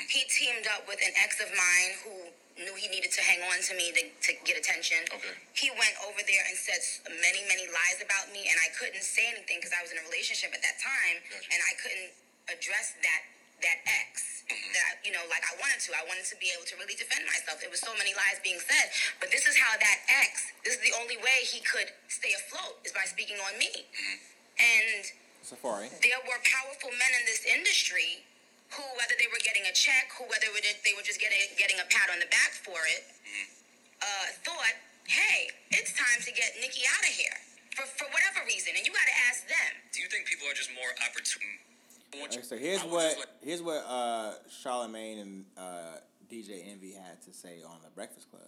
He 0.08 0.24
teamed 0.32 0.66
up 0.72 0.88
with 0.88 1.02
an 1.04 1.12
ex 1.20 1.42
of 1.44 1.50
mine 1.52 1.92
who 2.08 2.16
knew 2.56 2.72
he 2.80 2.88
needed 2.88 3.12
to 3.12 3.20
hang 3.20 3.44
on 3.52 3.60
to 3.68 3.76
me 3.76 3.92
to, 3.92 4.02
to 4.08 4.32
get 4.48 4.56
attention. 4.56 5.04
Okay. 5.12 5.36
He 5.52 5.68
went 5.76 5.92
over 6.08 6.24
there 6.24 6.44
and 6.48 6.56
said 6.56 6.80
s- 6.80 7.04
many, 7.20 7.44
many 7.52 7.68
lies 7.68 8.00
about 8.00 8.32
me, 8.32 8.48
and 8.48 8.56
I 8.64 8.72
couldn't 8.80 9.04
say 9.04 9.28
anything 9.28 9.60
because 9.60 9.76
I 9.76 9.84
was 9.84 9.92
in 9.92 10.00
a 10.00 10.06
relationship 10.08 10.56
at 10.56 10.64
that 10.64 10.80
time, 10.80 11.20
Gotcha. 11.28 11.52
and 11.52 11.60
I 11.60 11.74
couldn't 11.76 12.12
address 12.48 12.96
that 13.04 13.22
that 13.62 13.80
ex 13.88 14.36
that 14.50 15.02
you 15.02 15.10
know 15.10 15.24
like 15.32 15.42
I 15.42 15.58
wanted 15.58 15.82
to. 15.90 15.96
I 15.98 16.06
wanted 16.06 16.28
to 16.30 16.38
be 16.38 16.54
able 16.54 16.68
to 16.70 16.76
really 16.78 16.94
defend 16.94 17.26
myself. 17.26 17.58
There 17.64 17.72
was 17.72 17.82
so 17.82 17.94
many 17.98 18.14
lies 18.14 18.38
being 18.46 18.62
said, 18.62 18.94
but 19.18 19.34
this 19.34 19.50
is 19.50 19.58
how 19.58 19.74
that 19.78 19.98
ex. 20.22 20.46
This 20.62 20.78
is 20.78 20.84
the 20.86 20.94
only 21.02 21.18
way 21.18 21.42
he 21.48 21.64
could 21.66 21.90
stay 22.12 22.34
afloat 22.38 22.78
is 22.86 22.94
by 22.94 23.10
speaking 23.10 23.42
on 23.42 23.58
me, 23.58 23.72
and 24.62 25.02
Safari. 25.42 25.90
there 26.06 26.22
were 26.30 26.38
powerful 26.46 26.94
men 26.94 27.12
in 27.18 27.24
this 27.26 27.42
industry 27.50 28.22
who, 28.74 28.86
whether 28.98 29.16
they 29.18 29.30
were 29.30 29.42
getting 29.42 29.66
a 29.66 29.74
check, 29.74 30.14
who 30.14 30.30
whether 30.30 30.50
they 30.52 30.94
were 30.94 31.06
just 31.06 31.18
getting 31.18 31.42
getting 31.58 31.82
a 31.82 31.88
pat 31.90 32.14
on 32.14 32.22
the 32.22 32.30
back 32.30 32.54
for 32.62 32.78
it, 32.86 33.02
uh, 34.06 34.26
thought, 34.46 34.78
"Hey, 35.10 35.50
it's 35.74 35.94
time 35.98 36.22
to 36.22 36.32
get 36.34 36.54
Nicki 36.62 36.86
out 36.86 37.04
of 37.06 37.14
here." 37.14 37.38
For, 37.76 37.84
for 38.00 38.08
whatever 38.16 38.40
reason, 38.48 38.72
and 38.72 38.88
you 38.88 38.94
got 38.96 39.04
to 39.04 39.18
ask 39.28 39.44
them. 39.52 39.72
Do 39.92 40.00
you 40.00 40.08
think 40.08 40.24
people 40.32 40.48
are 40.48 40.56
just 40.56 40.72
more 40.72 40.96
opportune? 41.04 41.60
So 42.44 42.58
here's 42.58 42.82
what 42.84 43.18
like- 43.18 43.28
here's 43.42 43.62
what 43.62 43.84
uh, 43.88 44.34
Charlemagne 44.50 45.20
and 45.20 45.46
uh, 45.58 45.98
DJ 46.30 46.68
Envy 46.72 46.94
had 46.94 47.22
to 47.24 47.34
say 47.34 47.62
on 47.68 47.78
the 47.84 47.90
Breakfast 47.92 48.30
Club. 48.30 48.42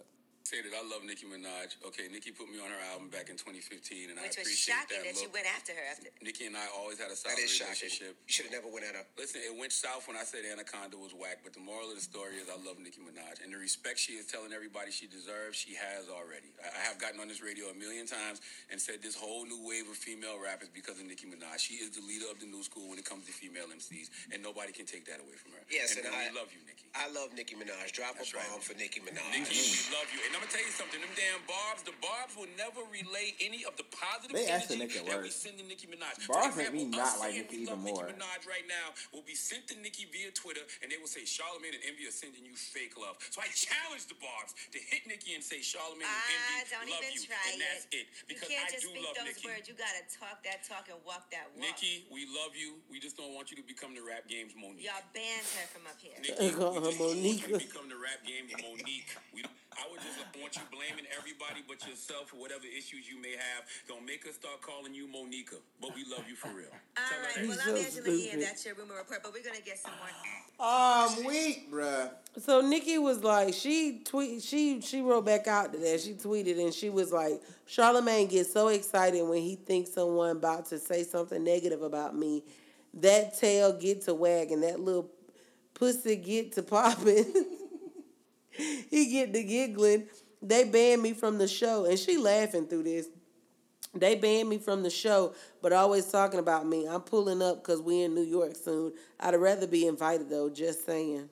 Say 0.47 0.63
that 0.63 0.71
I 0.71 0.79
love 0.87 1.03
Nicki 1.03 1.27
Minaj. 1.27 1.75
Okay, 1.91 2.07
Nicki 2.07 2.31
put 2.31 2.47
me 2.47 2.55
on 2.55 2.71
her 2.71 2.79
album 2.95 3.11
back 3.11 3.27
in 3.27 3.35
2015, 3.35 4.07
and 4.07 4.15
I 4.15 4.31
Which 4.31 4.39
was 4.39 4.47
appreciate 4.47 4.79
shocking 4.79 5.03
that, 5.03 5.11
that. 5.11 5.19
you 5.19 5.27
look. 5.27 5.35
went 5.43 5.49
after 5.51 5.75
her 5.75 5.83
after. 5.91 6.07
Nicki 6.23 6.47
and 6.47 6.55
I 6.55 6.63
always 6.71 6.95
had 7.03 7.11
a 7.11 7.19
solid 7.19 7.35
That 7.35 7.43
is 7.43 7.51
shocking. 7.51 7.75
relationship. 7.83 8.15
You 8.23 8.31
should 8.31 8.47
have 8.47 8.55
never 8.55 8.71
went 8.71 8.87
at 8.87 8.95
her. 8.95 9.03
Listen, 9.19 9.43
it 9.43 9.51
went 9.51 9.75
south 9.75 10.07
when 10.07 10.15
I 10.15 10.23
said 10.23 10.47
Anaconda 10.47 10.95
was 10.95 11.11
whack, 11.11 11.43
but 11.43 11.51
the 11.51 11.59
moral 11.59 11.91
of 11.91 11.99
the 11.99 12.05
story 12.05 12.39
is 12.39 12.47
I 12.47 12.55
love 12.63 12.79
Nicki 12.79 13.03
Minaj. 13.03 13.43
And 13.43 13.51
the 13.51 13.59
respect 13.59 13.99
she 13.99 14.15
is 14.15 14.23
telling 14.31 14.55
everybody 14.55 14.87
she 14.95 15.11
deserves, 15.11 15.59
she 15.59 15.75
has 15.75 16.07
already. 16.07 16.55
I, 16.63 16.71
I 16.71 16.81
have 16.87 16.95
gotten 16.95 17.19
on 17.19 17.27
this 17.27 17.43
radio 17.43 17.67
a 17.67 17.75
million 17.75 18.07
times 18.07 18.39
and 18.71 18.79
said 18.79 19.03
this 19.03 19.19
whole 19.19 19.43
new 19.43 19.67
wave 19.67 19.91
of 19.91 19.99
female 19.99 20.39
rap 20.39 20.63
is 20.63 20.71
because 20.71 20.95
of 20.95 21.11
Nicki 21.11 21.27
Minaj. 21.27 21.59
She 21.59 21.75
is 21.83 21.91
the 21.99 22.03
leader 22.07 22.31
of 22.31 22.39
the 22.39 22.47
new 22.47 22.63
school 22.63 22.87
when 22.87 22.95
it 22.95 23.03
comes 23.03 23.27
to 23.27 23.35
female 23.35 23.67
MCs, 23.67 24.07
and 24.31 24.39
nobody 24.39 24.71
can 24.71 24.87
take 24.87 25.03
that 25.11 25.19
away 25.19 25.35
from 25.35 25.59
her. 25.59 25.63
Yes, 25.67 25.99
and, 25.99 26.07
and 26.07 26.15
we 26.15 26.31
I- 26.31 26.39
love 26.39 26.47
you, 26.55 26.63
Nicki. 26.63 26.87
I 26.95 27.11
love 27.11 27.35
Nicki 27.35 27.53
Minaj. 27.59 27.91
Drop 27.91 28.15
That's 28.15 28.31
a 28.33 28.39
right. 28.39 28.47
bomb 28.47 28.63
for 28.63 28.73
Nicki 28.79 29.03
Minaj. 29.03 29.19
Nicki, 29.35 29.53
we 29.59 29.75
love 29.91 30.07
you. 30.15 30.23
And 30.23 30.33
I'm 30.37 30.45
gonna 30.45 30.53
tell 30.53 30.61
you 30.61 30.69
something. 30.77 31.01
Them 31.01 31.09
damn 31.17 31.41
barbs, 31.49 31.81
the 31.81 31.97
barbs 31.97 32.37
will 32.37 32.45
never 32.61 32.85
relay 32.93 33.33
any 33.41 33.65
of 33.65 33.73
the 33.73 33.81
positive 33.89 34.37
They 34.37 34.45
actually 34.53 34.85
energy 34.85 35.01
make 35.01 35.01
it 35.01 35.09
that 35.09 35.17
we 35.25 35.33
worse. 35.33 35.41
send 35.41 35.57
to 35.57 35.65
Nicki 35.65 35.89
Minaj. 35.89 36.13
Barbs 36.29 36.53
For 36.53 36.61
make 36.61 36.77
me 36.77 36.85
not 36.93 37.17
like 37.17 37.33
saying 37.33 37.49
Nicki 37.49 37.65
even 37.65 37.73
love 37.73 37.81
more. 37.81 38.05
Nicki 38.05 38.21
Minaj 38.21 38.41
right 38.45 38.67
now 38.69 38.93
will 39.09 39.25
be 39.25 39.33
sent 39.33 39.65
to 39.73 39.75
Nicki 39.81 40.05
via 40.13 40.29
Twitter, 40.37 40.61
and 40.85 40.93
they 40.93 41.01
will 41.01 41.09
say 41.09 41.25
Charlemagne 41.25 41.73
and 41.73 41.81
Envy 41.89 42.05
are 42.05 42.13
sending 42.13 42.45
you 42.45 42.53
fake 42.53 42.93
love. 43.01 43.17
So 43.33 43.41
I 43.41 43.49
challenge 43.49 44.05
the 44.05 44.13
barbs 44.21 44.53
to 44.53 44.77
hit 44.77 45.09
Nicki 45.09 45.33
and 45.33 45.41
say 45.41 45.57
Charlemagne 45.65 46.05
and 46.05 46.21
Ah, 46.21 46.61
Envy 46.61 46.69
don't 46.69 46.85
love 46.93 47.01
even 47.01 47.17
you, 47.17 47.25
try 47.25 47.41
and 47.49 47.57
that's 47.57 47.89
it. 47.89 48.05
it. 48.05 48.29
Because 48.29 48.45
you 48.45 48.61
can't 48.61 48.69
I 48.69 48.77
just 48.77 48.85
do 48.85 48.93
speak 48.93 49.09
love 49.09 49.17
those 49.17 49.33
Nicki. 49.41 49.49
words. 49.49 49.65
You 49.65 49.73
gotta 49.73 50.05
talk 50.13 50.37
that 50.45 50.61
talk 50.61 50.85
and 50.93 51.01
walk 51.01 51.33
that 51.33 51.49
walk. 51.57 51.65
Nicki, 51.65 52.05
we 52.13 52.29
love 52.29 52.53
you. 52.53 52.77
We 52.93 53.01
just 53.01 53.17
don't 53.17 53.33
want 53.33 53.49
you 53.49 53.57
to 53.57 53.65
become 53.65 53.97
the 53.97 54.05
rap 54.05 54.29
game's 54.29 54.53
Mo'Nique. 54.53 54.85
Y'all 54.85 55.01
banned 55.17 55.49
her 55.57 55.65
from 55.73 55.89
up 55.89 55.97
here. 55.97 56.13
Nicki, 56.21 56.53
Call 56.53 56.77
we 56.77 56.85
her 56.85 56.93
just 56.93 57.01
don't 57.01 57.09
want 57.09 57.17
you 57.25 57.41
to 57.41 57.49
Monica. 57.49 57.65
become 57.73 57.89
the 57.89 57.97
rap 57.97 58.21
game's 58.21 58.53
Mo'Nique. 58.61 59.09
We 59.33 59.41
don't, 59.41 59.57
I 59.77 59.85
would 59.91 60.01
just 60.01 60.17
want 60.41 60.55
you 60.55 60.63
blaming 60.71 61.05
everybody 61.17 61.61
but 61.67 61.85
yourself 61.87 62.29
for 62.29 62.37
whatever 62.37 62.65
issues 62.65 63.05
you 63.09 63.21
may 63.21 63.37
have. 63.37 63.61
Don't 63.87 64.05
make 64.05 64.25
us 64.27 64.35
start 64.35 64.61
calling 64.61 64.93
you 64.93 65.07
Monica, 65.07 65.57
but 65.79 65.93
we 65.93 66.03
love 66.09 66.25
you 66.27 66.35
for 66.35 66.49
real. 66.49 66.65
All 66.73 67.03
Tell 67.09 67.19
right. 67.21 67.47
Well, 67.47 67.57
so 67.57 67.71
I'm 67.71 67.77
Angela 67.77 68.09
Yee, 68.09 68.21
stupid. 68.21 68.33
and 68.33 68.41
that's 68.41 68.65
your 68.65 68.75
rumor 68.75 68.95
report. 68.95 69.21
But 69.21 69.33
we're 69.33 69.43
gonna 69.43 69.61
get 69.63 69.77
some 69.77 69.91
more. 69.99 70.09
Oh, 70.59 71.15
I'm 71.19 71.25
weak, 71.25 71.71
bruh. 71.71 72.09
So 72.39 72.61
Nicki 72.61 72.97
was 72.97 73.23
like, 73.23 73.53
she 73.53 74.01
tweet, 74.03 74.41
she 74.41 74.81
she 74.81 75.01
wrote 75.01 75.25
back 75.25 75.47
out 75.47 75.73
to 75.73 75.79
that. 75.79 76.01
She 76.01 76.13
tweeted 76.13 76.59
and 76.59 76.73
she 76.73 76.89
was 76.89 77.11
like, 77.11 77.41
Charlemagne 77.67 78.27
gets 78.27 78.51
so 78.51 78.69
excited 78.69 79.21
when 79.27 79.41
he 79.41 79.55
thinks 79.55 79.93
someone 79.93 80.37
about 80.37 80.65
to 80.67 80.79
say 80.79 81.03
something 81.03 81.43
negative 81.43 81.83
about 81.83 82.15
me. 82.15 82.43
That 82.95 83.37
tail 83.37 83.73
get 83.73 84.01
to 84.03 84.15
wagging, 84.15 84.61
that 84.61 84.79
little 84.79 85.11
pussy 85.75 86.15
get 86.15 86.53
to 86.53 86.63
popping. 86.63 87.25
he 88.89 89.11
get 89.11 89.33
to 89.33 89.43
giggling. 89.43 90.07
They 90.41 90.63
banned 90.65 91.01
me 91.01 91.13
from 91.13 91.37
the 91.37 91.47
show, 91.47 91.85
and 91.85 91.97
she 91.97 92.17
laughing 92.17 92.67
through 92.67 92.83
this. 92.83 93.07
They 93.93 94.15
banned 94.15 94.49
me 94.49 94.57
from 94.59 94.83
the 94.83 94.89
show, 94.89 95.33
but 95.61 95.73
always 95.73 96.05
talking 96.11 96.39
about 96.39 96.67
me. 96.67 96.87
I'm 96.87 97.01
pulling 97.01 97.41
up 97.41 97.63
because 97.63 97.81
we 97.81 98.03
in 98.03 98.13
New 98.13 98.21
York 98.23 98.55
soon. 98.55 98.93
I'd 99.19 99.35
rather 99.35 99.67
be 99.67 99.87
invited 99.87 100.29
though. 100.29 100.49
Just 100.49 100.85
saying. 100.85 101.29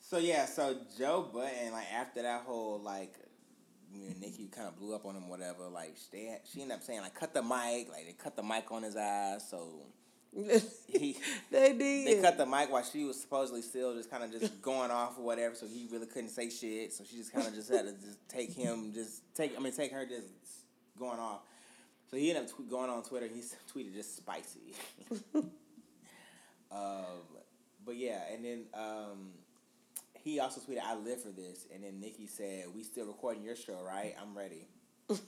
So 0.00 0.18
yeah, 0.18 0.44
so 0.44 0.76
Joe 0.98 1.28
Budden, 1.32 1.72
like 1.72 1.90
after 1.92 2.22
that 2.22 2.42
whole 2.42 2.78
like, 2.80 3.14
you 3.92 4.08
know, 4.08 4.14
Nicki 4.20 4.48
kind 4.48 4.68
of 4.68 4.76
blew 4.76 4.94
up 4.94 5.06
on 5.06 5.14
him, 5.14 5.28
whatever. 5.28 5.68
Like 5.68 5.96
had- 6.12 6.40
she 6.50 6.60
ended 6.62 6.76
up 6.76 6.82
saying 6.82 7.00
like, 7.00 7.14
cut 7.14 7.32
the 7.32 7.42
mic, 7.42 7.88
like 7.90 8.06
they 8.06 8.14
cut 8.18 8.36
the 8.36 8.42
mic 8.42 8.70
on 8.70 8.82
his 8.82 8.96
ass. 8.96 9.48
So 9.48 9.68
he, 10.34 11.16
they 11.50 11.72
did. 11.72 12.06
they 12.06 12.20
cut 12.22 12.38
the 12.38 12.46
mic 12.46 12.70
while 12.70 12.82
she 12.82 13.04
was 13.04 13.20
supposedly 13.20 13.62
still 13.62 13.94
just 13.94 14.10
kind 14.10 14.24
of 14.24 14.32
just 14.32 14.62
going 14.62 14.90
off 14.90 15.18
or 15.18 15.24
whatever. 15.24 15.54
So 15.54 15.66
he 15.66 15.88
really 15.90 16.06
couldn't 16.06 16.30
say 16.30 16.48
shit. 16.50 16.92
So 16.92 17.04
she 17.04 17.16
just 17.16 17.32
kind 17.32 17.46
of 17.46 17.54
just 17.54 17.70
had 17.70 17.86
to 17.86 17.92
just 17.92 18.28
take 18.28 18.52
him, 18.52 18.92
just 18.94 19.22
take. 19.34 19.56
I 19.56 19.60
mean, 19.60 19.72
take 19.72 19.92
her 19.92 20.06
just 20.06 20.28
going 20.98 21.18
off. 21.18 21.40
So 22.10 22.16
he 22.16 22.30
ended 22.30 22.50
up 22.50 22.70
going 22.70 22.90
on 22.90 23.02
Twitter. 23.02 23.26
He 23.26 23.42
tweeted 23.72 23.94
just 23.94 24.16
spicy. 24.16 24.74
um, 25.34 25.44
but 27.84 27.96
yeah, 27.96 28.20
and 28.32 28.44
then 28.44 28.64
um, 28.74 29.32
he 30.22 30.40
also 30.40 30.60
tweeted, 30.60 30.82
"I 30.84 30.94
live 30.96 31.22
for 31.22 31.30
this." 31.30 31.66
And 31.72 31.84
then 31.84 32.00
Nicki 32.00 32.26
said, 32.26 32.66
"We 32.74 32.84
still 32.84 33.06
recording 33.06 33.42
your 33.42 33.56
show, 33.56 33.78
right? 33.86 34.14
I'm 34.20 34.36
ready." 34.36 34.66
and 35.08 35.18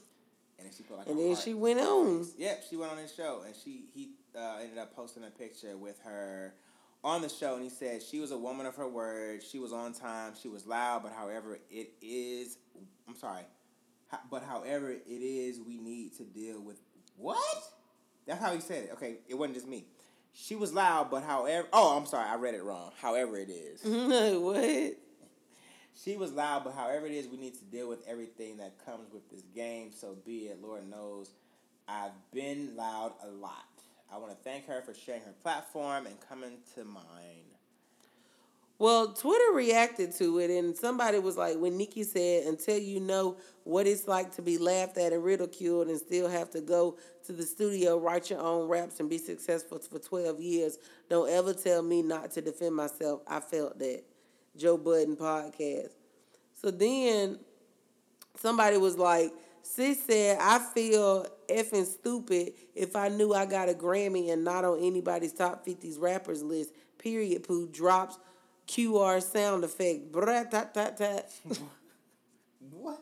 then 0.59 0.73
she 0.75 0.83
put 0.83 0.97
like, 0.97 1.07
and 1.07 1.19
then 1.19 1.33
heart. 1.33 1.43
she 1.43 1.53
went 1.53 1.79
on. 1.79 2.25
Yep, 2.37 2.63
she 2.69 2.75
went 2.75 2.91
on 2.91 2.97
his 2.97 3.13
show, 3.13 3.43
and 3.45 3.55
she 3.55 3.85
he 3.93 4.11
uh, 4.37 4.57
ended 4.61 4.77
up 4.77 4.95
posting 4.95 5.23
a 5.23 5.29
picture 5.29 5.77
with 5.77 5.99
her 6.03 6.53
on 7.03 7.21
the 7.21 7.29
show, 7.29 7.53
and 7.53 7.63
he 7.63 7.69
said 7.69 8.01
she 8.01 8.19
was 8.19 8.31
a 8.31 8.37
woman 8.37 8.65
of 8.65 8.75
her 8.75 8.87
word. 8.87 9.43
She 9.43 9.59
was 9.59 9.71
on 9.71 9.93
time. 9.93 10.33
She 10.41 10.47
was 10.47 10.65
loud, 10.65 11.03
but 11.03 11.13
however 11.13 11.59
it 11.69 11.93
is, 12.01 12.57
I'm 13.07 13.15
sorry, 13.15 13.43
but 14.29 14.43
however 14.43 14.91
it 14.91 15.03
is, 15.07 15.59
we 15.59 15.77
need 15.77 16.15
to 16.17 16.23
deal 16.23 16.61
with 16.61 16.77
what? 17.17 17.63
That's 18.25 18.41
how 18.41 18.53
he 18.53 18.59
said 18.59 18.85
it. 18.85 18.89
Okay, 18.93 19.17
it 19.27 19.35
wasn't 19.35 19.55
just 19.55 19.67
me. 19.67 19.85
She 20.33 20.55
was 20.55 20.73
loud, 20.73 21.09
but 21.09 21.23
however, 21.23 21.67
oh, 21.71 21.97
I'm 21.97 22.05
sorry, 22.05 22.27
I 22.27 22.35
read 22.35 22.55
it 22.55 22.63
wrong. 22.63 22.91
However 23.01 23.37
it 23.37 23.49
is. 23.49 23.81
what? 24.41 24.95
She 26.03 26.17
was 26.17 26.33
loud, 26.33 26.65
but 26.65 26.73
however 26.73 27.05
it 27.05 27.13
is, 27.13 27.27
we 27.27 27.37
need 27.37 27.55
to 27.55 27.63
deal 27.63 27.87
with 27.87 28.05
everything 28.05 28.57
that 28.57 28.73
comes 28.85 29.13
with 29.13 29.29
this 29.29 29.43
game. 29.55 29.91
So 29.95 30.17
be 30.25 30.47
it. 30.47 30.61
Lord 30.61 30.89
knows, 30.89 31.31
I've 31.87 32.11
been 32.33 32.75
loud 32.75 33.13
a 33.23 33.27
lot. 33.27 33.74
I 34.11 34.17
want 34.17 34.31
to 34.31 34.37
thank 34.43 34.67
her 34.67 34.81
for 34.81 34.93
sharing 34.93 35.21
her 35.21 35.33
platform 35.43 36.05
and 36.05 36.15
coming 36.27 36.57
to 36.75 36.85
mine. 36.85 37.45
Well, 38.77 39.13
Twitter 39.13 39.53
reacted 39.53 40.13
to 40.17 40.39
it, 40.39 40.49
and 40.49 40.75
somebody 40.75 41.17
was 41.19 41.37
like, 41.37 41.57
when 41.57 41.77
Nicki 41.77 42.03
said, 42.03 42.45
until 42.45 42.77
you 42.77 42.99
know 42.99 43.37
what 43.63 43.87
it's 43.87 44.05
like 44.05 44.35
to 44.35 44.41
be 44.41 44.57
laughed 44.57 44.97
at 44.97 45.13
and 45.13 45.23
ridiculed 45.23 45.87
and 45.87 45.97
still 45.97 46.27
have 46.27 46.49
to 46.51 46.61
go 46.61 46.97
to 47.25 47.31
the 47.31 47.43
studio, 47.43 47.97
write 47.97 48.29
your 48.29 48.41
own 48.41 48.67
raps, 48.67 48.99
and 48.99 49.09
be 49.09 49.17
successful 49.17 49.79
for 49.79 49.99
12 49.99 50.41
years, 50.41 50.77
don't 51.09 51.29
ever 51.29 51.53
tell 51.53 51.81
me 51.81 52.01
not 52.01 52.31
to 52.31 52.41
defend 52.41 52.75
myself. 52.75 53.21
I 53.27 53.39
felt 53.39 53.79
that. 53.79 54.03
Joe 54.57 54.77
Budden 54.77 55.15
podcast. 55.15 55.91
So 56.53 56.71
then 56.71 57.39
somebody 58.37 58.77
was 58.77 58.97
like, 58.97 59.33
Sis 59.61 60.03
said, 60.03 60.37
I 60.39 60.59
feel 60.59 61.27
effing 61.47 61.85
stupid 61.85 62.53
if 62.73 62.95
I 62.95 63.09
knew 63.09 63.33
I 63.33 63.45
got 63.45 63.69
a 63.69 63.73
Grammy 63.73 64.31
and 64.31 64.43
not 64.43 64.65
on 64.65 64.79
anybody's 64.79 65.33
top 65.33 65.65
50s 65.65 65.99
rappers 65.99 66.43
list. 66.43 66.71
Period. 66.97 67.43
Pooh 67.43 67.67
drops 67.67 68.17
QR 68.67 69.21
sound 69.21 69.63
effect. 69.63 70.11
Brat 70.11 70.51
tat 70.51 70.73
tat 70.73 70.97
tat. 70.97 71.31
What? 72.71 73.01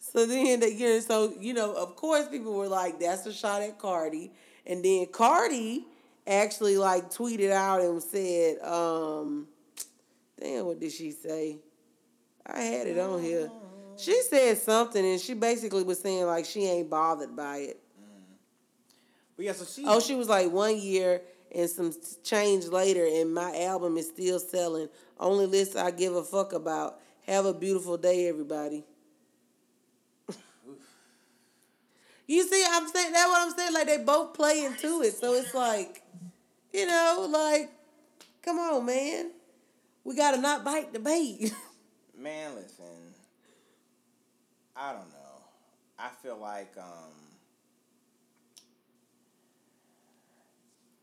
So 0.00 0.26
then, 0.26 0.60
they, 0.60 0.72
you 0.72 0.88
know, 0.88 1.00
so 1.00 1.34
you 1.38 1.54
know, 1.54 1.72
of 1.72 1.94
course, 1.94 2.28
people 2.28 2.54
were 2.54 2.68
like, 2.68 2.98
"That's 2.98 3.26
a 3.26 3.32
shot 3.32 3.62
at 3.62 3.78
Cardi," 3.78 4.32
and 4.66 4.84
then 4.84 5.06
Cardi 5.06 5.86
actually 6.26 6.76
like 6.78 7.10
tweeted 7.10 7.50
out 7.50 7.80
and 7.80 8.02
said, 8.02 8.58
um, 8.60 9.46
"Damn, 10.40 10.66
what 10.66 10.80
did 10.80 10.92
she 10.92 11.12
say?" 11.12 11.58
I 12.44 12.60
had 12.60 12.88
it 12.88 12.98
on 12.98 13.22
here. 13.22 13.50
She 14.00 14.22
said 14.22 14.58
something, 14.58 15.04
and 15.04 15.20
she 15.20 15.34
basically 15.34 15.82
was 15.82 16.00
saying 16.00 16.24
like 16.26 16.44
she 16.46 16.64
ain't 16.64 16.88
bothered 16.88 17.36
by 17.36 17.58
it. 17.58 17.80
Mm. 18.00 18.34
But 19.36 19.44
yeah, 19.44 19.52
so 19.52 19.64
she. 19.64 19.84
Oh, 19.86 20.00
she 20.00 20.14
was 20.14 20.28
like 20.28 20.50
one 20.50 20.78
year 20.78 21.22
and 21.54 21.68
some 21.68 21.92
change 22.22 22.66
later, 22.66 23.04
and 23.04 23.34
my 23.34 23.62
album 23.62 23.96
is 23.96 24.08
still 24.08 24.38
selling. 24.38 24.88
Only 25.18 25.46
list 25.46 25.76
I 25.76 25.90
give 25.90 26.14
a 26.14 26.22
fuck 26.22 26.52
about. 26.52 27.00
Have 27.26 27.44
a 27.44 27.52
beautiful 27.52 27.96
day, 27.96 28.28
everybody. 28.28 28.84
you 32.26 32.46
see, 32.46 32.64
I'm 32.70 32.88
saying 32.88 33.12
that's 33.12 33.28
what 33.28 33.42
I'm 33.42 33.56
saying. 33.56 33.74
Like 33.74 33.86
they 33.86 33.98
both 33.98 34.34
play 34.34 34.64
into 34.64 35.02
it, 35.02 35.14
so 35.14 35.34
it's 35.34 35.54
like, 35.54 36.02
you 36.72 36.86
know, 36.86 37.28
like, 37.30 37.70
come 38.42 38.58
on, 38.58 38.86
man. 38.86 39.32
We 40.04 40.16
gotta 40.16 40.38
not 40.38 40.64
bite 40.64 40.92
the 40.92 40.98
bait. 40.98 41.52
Man, 42.18 42.54
listen. 42.54 42.99
I 44.80 44.92
don't 44.92 45.10
know. 45.10 45.44
I 45.98 46.08
feel 46.22 46.38
like 46.38 46.72
um 46.78 47.12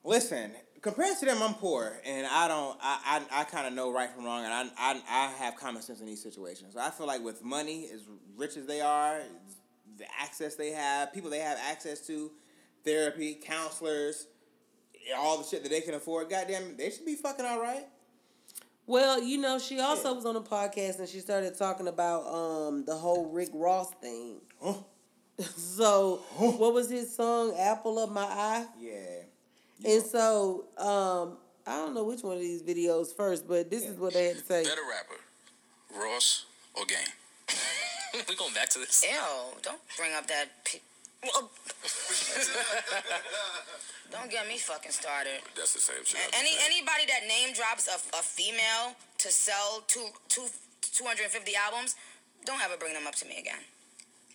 Listen, 0.04 0.52
compared 0.82 1.18
to 1.18 1.26
them, 1.26 1.44
I'm 1.44 1.54
poor, 1.56 2.00
and 2.06 2.26
I 2.26 2.48
don't. 2.48 2.78
I 2.82 3.26
I, 3.30 3.42
I 3.42 3.44
kind 3.44 3.68
of 3.68 3.74
know 3.74 3.92
right 3.92 4.10
from 4.10 4.24
wrong, 4.24 4.46
and 4.46 4.54
I, 4.54 4.64
I 4.78 5.02
I 5.10 5.28
have 5.34 5.58
common 5.58 5.82
sense 5.82 6.00
in 6.00 6.06
these 6.06 6.24
situations. 6.24 6.76
So 6.76 6.80
I 6.80 6.92
feel 6.92 7.08
like 7.08 7.22
with 7.22 7.44
money, 7.44 7.90
as 7.94 8.04
rich 8.38 8.56
as 8.56 8.66
they 8.68 8.80
are, 8.80 9.20
the 9.98 10.06
access 10.18 10.56
they 10.56 10.72
have, 10.72 11.14
people 11.14 11.30
they 11.30 11.40
have 11.40 11.58
access 11.70 12.08
to, 12.08 12.32
therapy, 12.86 13.34
counselors, 13.34 14.28
all 15.18 15.40
the 15.40 15.44
shit 15.44 15.62
that 15.64 15.70
they 15.70 15.82
can 15.82 15.94
afford. 15.94 16.30
Goddamn, 16.30 16.78
they 16.78 16.90
should 16.90 17.06
be 17.06 17.16
fucking 17.16 17.46
all 17.46 17.62
right. 17.62 17.86
Well, 18.88 19.22
you 19.22 19.38
know, 19.38 19.60
she 19.60 19.80
also 19.82 20.14
was 20.14 20.26
on 20.26 20.38
a 20.38 20.42
podcast 20.42 21.00
and 21.00 21.08
she 21.10 21.20
started 21.20 21.58
talking 21.58 21.88
about 21.88 22.26
um 22.26 22.86
the 22.86 22.96
whole 22.96 23.30
Rick 23.30 23.50
Ross 23.54 23.92
thing. 24.02 24.38
Huh? 24.62 24.74
So, 25.56 26.22
what 26.38 26.74
was 26.74 26.90
his 26.90 27.16
song? 27.16 27.54
Apple 27.60 28.00
of 28.00 28.12
My 28.12 28.24
Eye. 28.24 28.66
Yeah. 28.80 29.22
And 29.86 30.02
so, 30.04 30.66
um, 30.80 31.38
I 31.68 31.76
don't 31.78 31.94
know 31.94 32.06
which 32.06 32.24
one 32.24 32.34
of 32.34 32.42
these 32.42 32.64
videos 32.64 33.16
first, 33.16 33.48
but 33.48 33.70
this 33.70 33.84
is 33.84 34.00
what 34.00 34.14
they 34.14 34.26
had 34.26 34.38
to 34.38 34.44
say. 34.44 34.64
Better 34.64 34.82
rapper, 34.90 36.02
Ross 36.04 36.46
or 36.74 36.86
Game? 36.86 36.98
We're 38.28 38.36
going 38.36 38.54
back 38.56 38.70
to 38.70 38.80
this. 38.80 39.06
Ew, 39.08 39.60
don't 39.62 39.80
bring 39.96 40.12
up 40.16 40.26
that. 40.28 40.46
P- 40.66 40.80
well, 40.80 40.87
don't 44.12 44.30
get 44.32 44.48
me 44.48 44.58
fucking 44.58 44.92
started. 44.92 45.42
That's 45.56 45.74
the 45.74 45.82
same 45.82 46.04
shit. 46.06 46.20
Any 46.38 46.54
anybody 46.66 47.06
that 47.08 47.28
name 47.28 47.54
drops 47.54 47.88
a, 47.88 47.98
a 48.16 48.22
female 48.22 48.96
to 49.20 49.28
sell 49.32 49.84
two, 49.88 50.08
two, 50.30 50.48
250 50.82 51.28
albums, 51.56 51.96
don't 52.46 52.62
ever 52.64 52.78
bring 52.78 52.94
them 52.94 53.08
up 53.08 53.16
to 53.16 53.26
me 53.28 53.38
again. 53.40 53.60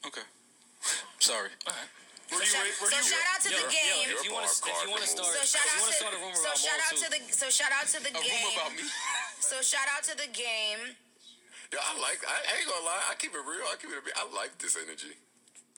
Okay. 0.07 0.27
Sorry. 1.19 1.49
All 1.67 1.73
right. 1.73 1.89
Where 2.33 2.41
So, 2.41 2.45
you, 2.45 2.49
shout, 2.49 2.65
where, 2.65 2.75
where 2.81 2.91
so 2.91 2.97
you, 2.97 3.13
shout 3.13 3.27
out 3.33 3.41
to 3.45 3.51
the 3.53 3.67
game. 3.69 4.09
yo, 4.09 4.17
if 4.17 4.25
you 4.25 4.33
want 4.33 4.49
to, 4.49 4.55
if 4.65 4.77
you 4.83 4.91
want 4.91 5.03
to 5.05 5.11
start, 5.11 5.29
so 5.33 5.45
shout 5.45 5.63
you 5.69 5.77
out 5.77 5.85
want 5.85 5.93
to 5.93 5.97
to 5.97 6.01
start 6.01 6.13
a 6.17 6.21
rumor 6.21 6.37
so 6.41 6.49
about 6.49 6.59
shout 6.59 6.79
Maul 6.81 6.89
out 6.89 6.97
to 6.99 7.07
the 7.13 7.19
so 7.33 7.47
shout 7.53 7.73
out 7.77 7.87
to 7.93 7.99
the 8.03 8.13
a 8.13 8.23
game. 8.25 8.49
about 8.57 8.73
me? 8.75 8.85
So 9.41 9.57
shout 9.61 9.87
out 9.93 10.03
to 10.09 10.15
the 10.17 10.29
game. 10.33 10.97
Yeah, 11.73 11.81
I 11.85 11.93
like. 12.01 12.21
I, 12.25 12.37
I 12.37 12.53
ain't 12.61 12.69
gonna 12.69 12.85
lie. 12.89 13.05
I 13.09 13.15
keep 13.21 13.33
it 13.37 13.45
real. 13.45 13.65
I 13.69 13.77
keep 13.81 13.89
it. 13.93 14.01
a 14.01 14.05
bit- 14.05 14.17
I 14.17 14.25
like 14.33 14.57
this 14.61 14.77
energy. 14.81 15.13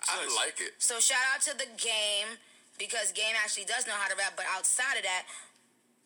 I 0.09 0.25
Nice. 0.25 0.37
like 0.37 0.61
it. 0.61 0.75
So 0.79 1.01
shout 1.01 1.23
out 1.35 1.41
to 1.43 1.57
the 1.57 1.67
game 1.77 2.37
because 2.79 3.13
game 3.13 3.35
actually 3.43 3.65
does 3.65 3.87
know 3.87 3.95
how 3.97 4.09
to 4.09 4.17
rap. 4.17 4.35
But 4.37 4.47
outside 4.55 4.97
of 4.97 5.05
that, 5.05 5.25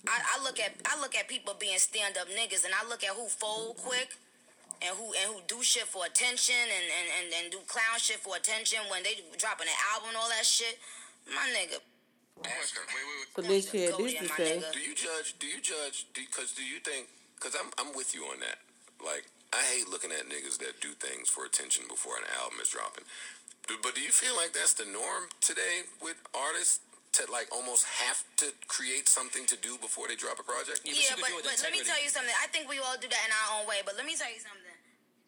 I, 0.07 0.39
I 0.39 0.45
look 0.45 0.61
at 0.61 0.75
I 0.87 1.01
look 1.01 1.15
at 1.17 1.27
people 1.29 1.55
being 1.59 1.79
stand 1.79 2.17
up 2.17 2.29
niggas, 2.29 2.65
and 2.65 2.73
I 2.75 2.87
look 2.89 3.03
at 3.03 3.11
who 3.17 3.27
fold 3.29 3.77
quick. 3.79 4.15
And 4.79 4.95
who 4.95 5.11
and 5.11 5.35
who 5.35 5.43
do 5.51 5.59
shit 5.61 5.91
for 5.91 6.07
attention 6.07 6.55
and, 6.55 6.87
and, 6.87 7.09
and, 7.19 7.27
and 7.35 7.45
do 7.51 7.59
clown 7.67 7.99
shit 7.99 8.23
for 8.23 8.37
attention 8.37 8.79
when 8.87 9.03
they 9.03 9.19
dropping 9.35 9.67
an 9.67 9.75
album 9.91 10.15
and 10.15 10.17
all 10.17 10.29
that 10.31 10.47
shit. 10.47 10.79
My 11.27 11.43
nigga. 11.51 11.83
Cody 13.35 13.49
this 13.59 13.75
and 13.75 14.29
to 14.29 14.35
say. 14.39 14.63
Do 14.73 14.79
you 14.79 14.95
judge? 14.95 15.35
Do 15.41 15.47
you 15.49 15.61
judge? 15.61 16.07
Because 16.15 16.53
do, 16.53 16.63
you 16.63 16.79
think? 16.79 17.09
Because 17.35 17.57
I'm 17.59 17.71
I'm 17.75 17.91
with 17.97 18.15
you 18.15 18.23
on 18.31 18.39
that. 18.39 18.63
Like 19.05 19.27
I 19.53 19.59
hate 19.75 19.89
looking 19.91 20.13
at 20.13 20.31
niggas 20.31 20.59
that 20.59 20.81
do 20.81 20.95
things 20.95 21.29
for 21.29 21.45
attention 21.45 21.85
before 21.89 22.17
an 22.17 22.25
album 22.39 22.59
is 22.63 22.69
dropping. 22.71 23.03
Do- 23.69 23.77
But 23.85 23.95
do 23.95 24.01
you 24.01 24.11
feel 24.11 24.35
like 24.35 24.53
that's 24.57 24.73
the 24.75 24.87
norm 24.89 25.29
today 25.41 25.85
with 26.01 26.17
artists 26.35 26.81
to 27.21 27.31
like 27.31 27.49
almost 27.53 27.85
have 27.85 28.25
to 28.41 28.53
create 28.67 29.09
something 29.09 29.45
to 29.47 29.57
do 29.61 29.77
before 29.79 30.09
they 30.09 30.17
drop 30.17 30.41
a 30.41 30.43
project? 30.43 30.81
Yeah, 30.85 30.97
Yeah, 30.97 31.21
but, 31.21 31.21
but, 31.21 31.29
you 31.29 31.37
could 31.37 31.45
do 31.45 31.49
it 31.53 31.61
but 31.61 31.65
let 31.69 31.73
me 31.77 31.83
tell 31.85 32.01
you 32.01 32.09
something. 32.09 32.35
I 32.43 32.49
think 32.49 32.69
we 32.69 32.81
all 32.81 32.97
do 32.97 33.09
that 33.09 33.23
in 33.29 33.33
our 33.33 33.61
own 33.61 33.65
way. 33.69 33.85
But 33.85 33.97
let 34.01 34.09
me 34.09 34.17
tell 34.17 34.33
you 34.33 34.41
something. 34.41 34.65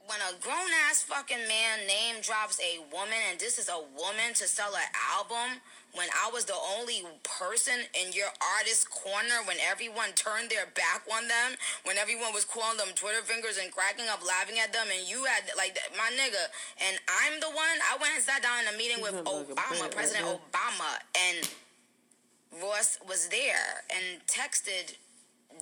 When 0.08 0.18
a 0.26 0.32
grown 0.40 0.72
ass 0.88 1.04
fucking 1.04 1.44
man 1.46 1.86
name 1.86 2.18
drops 2.24 2.58
a 2.58 2.80
woman, 2.90 3.20
and 3.30 3.38
this 3.38 3.60
is 3.60 3.68
a 3.68 3.78
woman 3.94 4.32
to 4.40 4.48
sell 4.48 4.74
an 4.74 4.88
album, 5.14 5.60
when 5.94 6.08
I 6.14 6.30
was 6.30 6.44
the 6.44 6.58
only 6.78 7.02
person 7.24 7.74
in 7.98 8.12
your 8.12 8.30
artist 8.58 8.90
corner, 8.90 9.42
when 9.44 9.56
everyone 9.58 10.12
turned 10.14 10.50
their 10.50 10.66
back 10.74 11.02
on 11.10 11.26
them, 11.26 11.58
when 11.84 11.98
everyone 11.98 12.32
was 12.32 12.44
calling 12.44 12.78
them 12.78 12.94
Twitter 12.94 13.22
fingers 13.22 13.58
and 13.58 13.72
cracking 13.72 14.06
up, 14.06 14.24
laughing 14.26 14.58
at 14.62 14.72
them, 14.72 14.86
and 14.86 15.08
you 15.08 15.24
had 15.24 15.50
like 15.56 15.78
my 15.98 16.10
nigga, 16.14 16.46
and 16.86 16.98
I'm 17.10 17.40
the 17.40 17.50
one. 17.50 17.78
I 17.90 17.98
went 17.98 18.14
and 18.14 18.22
sat 18.22 18.42
down 18.42 18.62
in 18.62 18.74
a 18.74 18.76
meeting 18.78 19.02
with 19.02 19.18
sound 19.18 19.26
like 19.26 19.50
a 19.50 19.54
Obama, 19.54 19.80
right 19.82 19.90
President. 19.90 20.26
Obama, 20.26 20.90
and 21.18 21.48
Ross 22.62 22.98
was 23.06 23.28
there 23.28 23.82
and 23.90 24.22
texted 24.26 24.94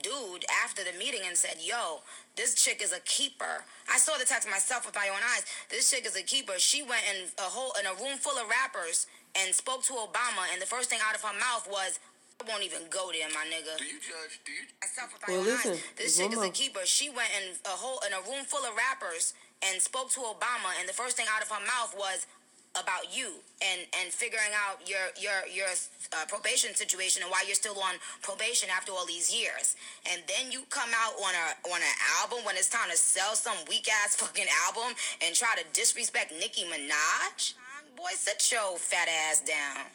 dude 0.03 0.45
after 0.65 0.85
the 0.85 0.93
meeting 0.99 1.23
and 1.27 1.37
said, 1.37 1.57
"Yo, 1.61 2.03
this 2.37 2.55
chick 2.55 2.83
is 2.83 2.93
a 2.93 3.01
keeper." 3.01 3.65
I 3.91 3.99
saw 3.99 4.17
the 4.19 4.25
text 4.25 4.49
myself 4.49 4.85
with 4.85 4.95
my 4.95 5.09
own 5.09 5.23
eyes. 5.25 5.45
This 5.71 5.91
chick 5.91 6.05
is 6.07 6.17
a 6.17 6.23
keeper. 6.23 6.59
She 6.59 6.83
went 6.83 7.03
in 7.09 7.31
a 7.39 7.49
whole 7.49 7.73
in 7.81 7.87
a 7.87 7.95
room 7.95 8.19
full 8.19 8.37
of 8.37 8.49
rappers 8.49 9.07
and 9.37 9.55
spoke 9.55 9.83
to 9.85 9.93
Obama, 9.95 10.47
and 10.53 10.61
the 10.61 10.67
first 10.67 10.89
thing 10.91 11.01
out 11.03 11.15
of 11.15 11.23
her 11.23 11.35
mouth 11.39 11.67
was, 11.69 11.99
"I 12.41 12.45
won't 12.49 12.63
even 12.63 12.89
go 12.89 13.11
there, 13.13 13.29
my 13.31 13.45
nigga." 13.47 13.77
Do 13.79 13.85
you 13.85 14.01
judge? 14.01 14.41
Do 14.45 14.53
you? 14.53 14.65
myself 14.81 15.13
with 15.13 15.29
Well, 15.29 15.41
own 15.41 15.47
listen, 15.47 15.73
eyes. 15.73 15.83
This 15.97 16.17
chick 16.17 16.33
is 16.33 16.43
a 16.43 16.51
keeper. 16.51 16.87
She 16.87 17.11
went 17.11 17.31
in 17.39 17.57
a 17.65 17.77
whole 17.77 18.01
in 18.07 18.13
a 18.13 18.21
room 18.21 18.45
full 18.45 18.65
of 18.65 18.75
rappers 18.77 19.35
and 19.63 19.83
spoke 19.83 20.11
to 20.13 20.21
Obama, 20.21 20.71
and 20.79 20.89
the 20.89 20.93
first 20.95 21.17
thing 21.17 21.27
out 21.35 21.43
of 21.43 21.51
her 21.51 21.61
mouth 21.65 21.95
was 21.97 22.27
about 22.77 23.17
you 23.17 23.33
and 23.61 23.81
and 24.01 24.13
figuring 24.13 24.53
out 24.55 24.89
your 24.89 25.11
your 25.19 25.47
your 25.51 25.67
uh, 26.13 26.25
probation 26.29 26.75
situation 26.75 27.23
and 27.23 27.31
why 27.31 27.43
you're 27.47 27.55
still 27.55 27.79
on 27.81 27.95
probation 28.23 28.69
after 28.71 28.93
all 28.93 29.07
these 29.07 29.35
years. 29.35 29.75
And 30.11 30.23
then 30.29 30.53
you 30.53 30.63
come 30.71 30.91
out 30.95 31.15
on 31.19 31.33
a 31.35 31.69
on 31.75 31.81
an 31.81 31.97
album 32.21 32.45
when 32.45 32.57
it's 32.57 32.69
time 32.69 32.91
to 32.91 32.97
sell 32.97 33.35
some 33.35 33.57
weak 33.69 33.89
ass 34.05 34.17
fucking 34.17 34.47
album 34.67 34.95
and 35.25 35.35
try 35.35 35.55
to 35.57 35.65
disrespect 35.73 36.33
Nicki 36.33 36.65
Minaj. 36.65 37.55
Boy, 37.99 38.15
sit 38.15 38.39
your 38.53 38.79
fat 38.79 39.09
ass 39.11 39.41
down. 39.41 39.87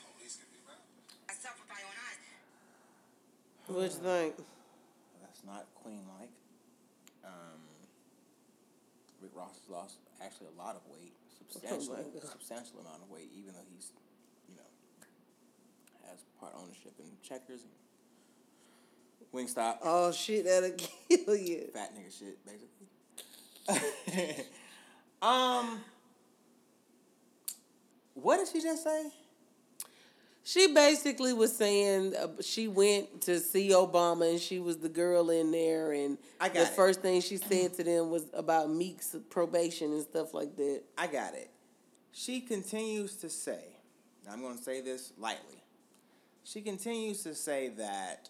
Myself 1.26 1.56
with 1.56 1.70
my 1.72 1.80
own 1.88 1.96
eyes. 2.04 2.20
What 3.68 3.84
you 3.84 3.90
think? 3.90 4.36
That's 5.22 5.42
not 5.46 5.68
queen 5.74 6.02
like. 6.20 6.28
Um, 7.24 7.62
Rick 9.22 9.32
Ross 9.34 9.56
has 9.56 9.70
lost 9.70 10.00
actually 10.22 10.48
a 10.54 10.58
lot 10.62 10.76
of 10.76 10.82
weight, 10.92 11.14
substantial, 11.40 11.96
Oh 11.96 12.04
substantial 12.28 12.82
amount 12.82 13.04
of 13.04 13.10
weight, 13.10 13.32
even 13.40 13.54
though 13.54 13.64
he's, 13.74 13.94
you 14.50 14.56
know, 14.58 14.68
has 16.10 16.26
part 16.42 16.52
ownership 16.60 16.92
in 17.00 17.06
Checkers 17.24 17.62
and 17.64 17.72
Wingstop. 19.34 19.78
Oh 19.82 20.12
shit, 20.12 20.44
that'll 20.44 20.72
kill 21.10 21.38
you. 21.38 21.70
fat 21.74 21.94
nigga 21.96 22.12
shit, 22.20 22.38
basically. 22.46 22.90
um, 25.22 25.80
what 28.14 28.38
did 28.38 28.48
she 28.48 28.62
just 28.62 28.84
say? 28.84 29.12
She 30.46 30.74
basically 30.74 31.32
was 31.32 31.56
saying 31.56 32.16
uh, 32.16 32.28
she 32.42 32.68
went 32.68 33.22
to 33.22 33.40
see 33.40 33.70
Obama 33.70 34.30
and 34.30 34.40
she 34.40 34.60
was 34.60 34.78
the 34.78 34.90
girl 34.90 35.30
in 35.30 35.52
there, 35.52 35.94
and 35.94 36.18
I 36.40 36.50
got 36.50 36.56
the 36.56 36.62
it. 36.64 36.68
first 36.70 37.02
thing 37.02 37.22
she 37.22 37.38
said 37.38 37.74
to 37.76 37.84
them 37.84 38.10
was 38.10 38.26
about 38.34 38.70
Meek's 38.70 39.16
probation 39.30 39.94
and 39.94 40.02
stuff 40.02 40.34
like 40.34 40.56
that. 40.58 40.84
I 40.98 41.08
got 41.08 41.34
it. 41.34 41.50
She 42.12 42.42
continues 42.42 43.16
to 43.18 43.30
say, 43.30 43.78
I'm 44.30 44.42
going 44.42 44.58
to 44.58 44.64
say 44.64 44.82
this 44.82 45.14
lightly. 45.18 45.64
She 46.44 46.62
continues 46.62 47.24
to 47.24 47.34
say 47.34 47.70
that 47.78 48.30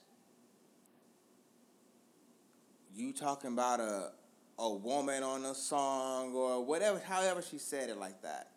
you 2.95 3.11
talking 3.11 3.53
about 3.53 3.79
a 3.79 4.11
a 4.59 4.69
woman 4.71 5.23
on 5.23 5.43
a 5.45 5.55
song 5.55 6.33
or 6.35 6.63
whatever, 6.63 6.99
however 6.99 7.41
she 7.41 7.57
said 7.57 7.89
it 7.89 7.97
like 7.97 8.21
that. 8.21 8.52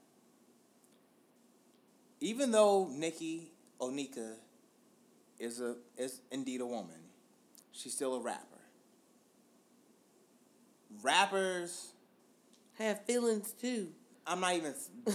Even 2.21 2.51
though 2.51 2.89
Nicki 2.91 3.51
Onika 3.81 4.35
is 5.39 5.61
a 5.61 5.77
is 5.97 6.21
indeed 6.31 6.61
a 6.61 6.67
woman, 6.67 7.01
she's 7.73 7.93
still 7.93 8.15
a 8.15 8.21
rapper. 8.21 8.43
Rappers 11.03 11.93
Have 12.79 13.05
feelings 13.05 13.53
too. 13.53 13.89
I'm 14.27 14.41
not 14.41 14.55
even 14.55 14.75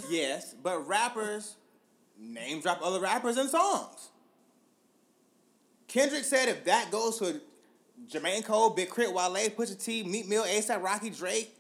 yes, 0.10 0.56
but 0.62 0.88
rappers 0.88 1.56
name 2.18 2.62
drop 2.62 2.82
other 2.84 3.00
rappers 3.00 3.38
in 3.38 3.48
songs. 3.48 4.10
Kendrick 5.88 6.24
said 6.24 6.48
if 6.48 6.64
that 6.66 6.92
goes 6.92 7.20
to 7.20 7.42
Jermaine 8.10 8.46
Cole, 8.46 8.70
Big 8.70 8.94
K.R.I.T., 8.94 9.14
Wale, 9.14 9.50
Pusha 9.50 9.84
T, 9.84 10.04
Meek 10.04 10.28
Mill, 10.28 10.44
ASAP, 10.44 10.82
Rocky, 10.82 11.10
Drake. 11.10 11.54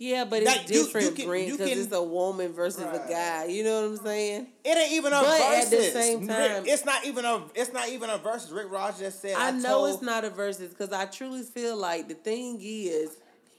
Yeah, 0.00 0.24
but 0.24 0.42
it's 0.44 0.54
That- 0.54 0.70
you- 0.70 0.78
you 0.78 0.84
different, 0.84 1.16
can- 1.16 1.26
Brent, 1.26 1.50
because 1.58 1.70
it's 1.86 1.92
a 1.92 2.02
woman 2.02 2.52
versus 2.52 2.84
Right. 2.84 2.94
a 3.04 3.08
guy. 3.08 3.44
You 3.46 3.64
know 3.64 3.80
what 3.82 3.98
I'm 3.98 4.04
saying? 4.06 4.46
It 4.64 4.76
ain't 4.78 4.92
even 4.92 5.12
a 5.12 5.20
But 5.20 5.40
at 5.40 5.70
the 5.70 5.90
same 5.90 6.20
Rick- 6.20 6.28
time- 6.28 6.64
it's 6.66 6.84
not 6.84 7.04
even 7.04 7.24
a. 7.24 7.44
It's 7.56 7.72
not 7.72 7.88
even 7.88 8.08
a 8.08 8.18
versus. 8.18 8.52
Rick 8.52 8.70
Ross 8.70 9.00
just 9.00 9.20
said. 9.20 9.34
I, 9.34 9.48
I, 9.48 9.50
know 9.50 9.68
told, 9.70 9.90
it's 9.94 10.02
not 10.02 10.24
a 10.24 10.30
versus 10.30 10.70
because 10.70 10.92
I 10.92 11.06
truly 11.06 11.42
feel 11.42 11.76
like 11.76 12.06
the 12.06 12.14
thing 12.14 12.58
is 12.62 13.10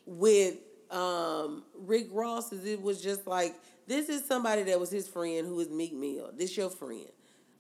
with 0.06 0.56
um, 0.92 1.64
Rick 1.76 2.08
Ross 2.12 2.52
is 2.54 2.66
it 2.66 2.82
was 2.82 3.02
just 3.02 3.28
like 3.28 3.54
this 3.86 4.08
is 4.10 4.24
somebody 4.26 4.64
that 4.64 4.80
was 4.80 4.90
his 4.90 5.08
friend 5.10 5.46
who 5.46 5.60
is 5.60 5.70
Meek 5.70 5.94
Mill. 5.94 6.32
This 6.36 6.56
your 6.56 6.70
friend. 6.70 7.06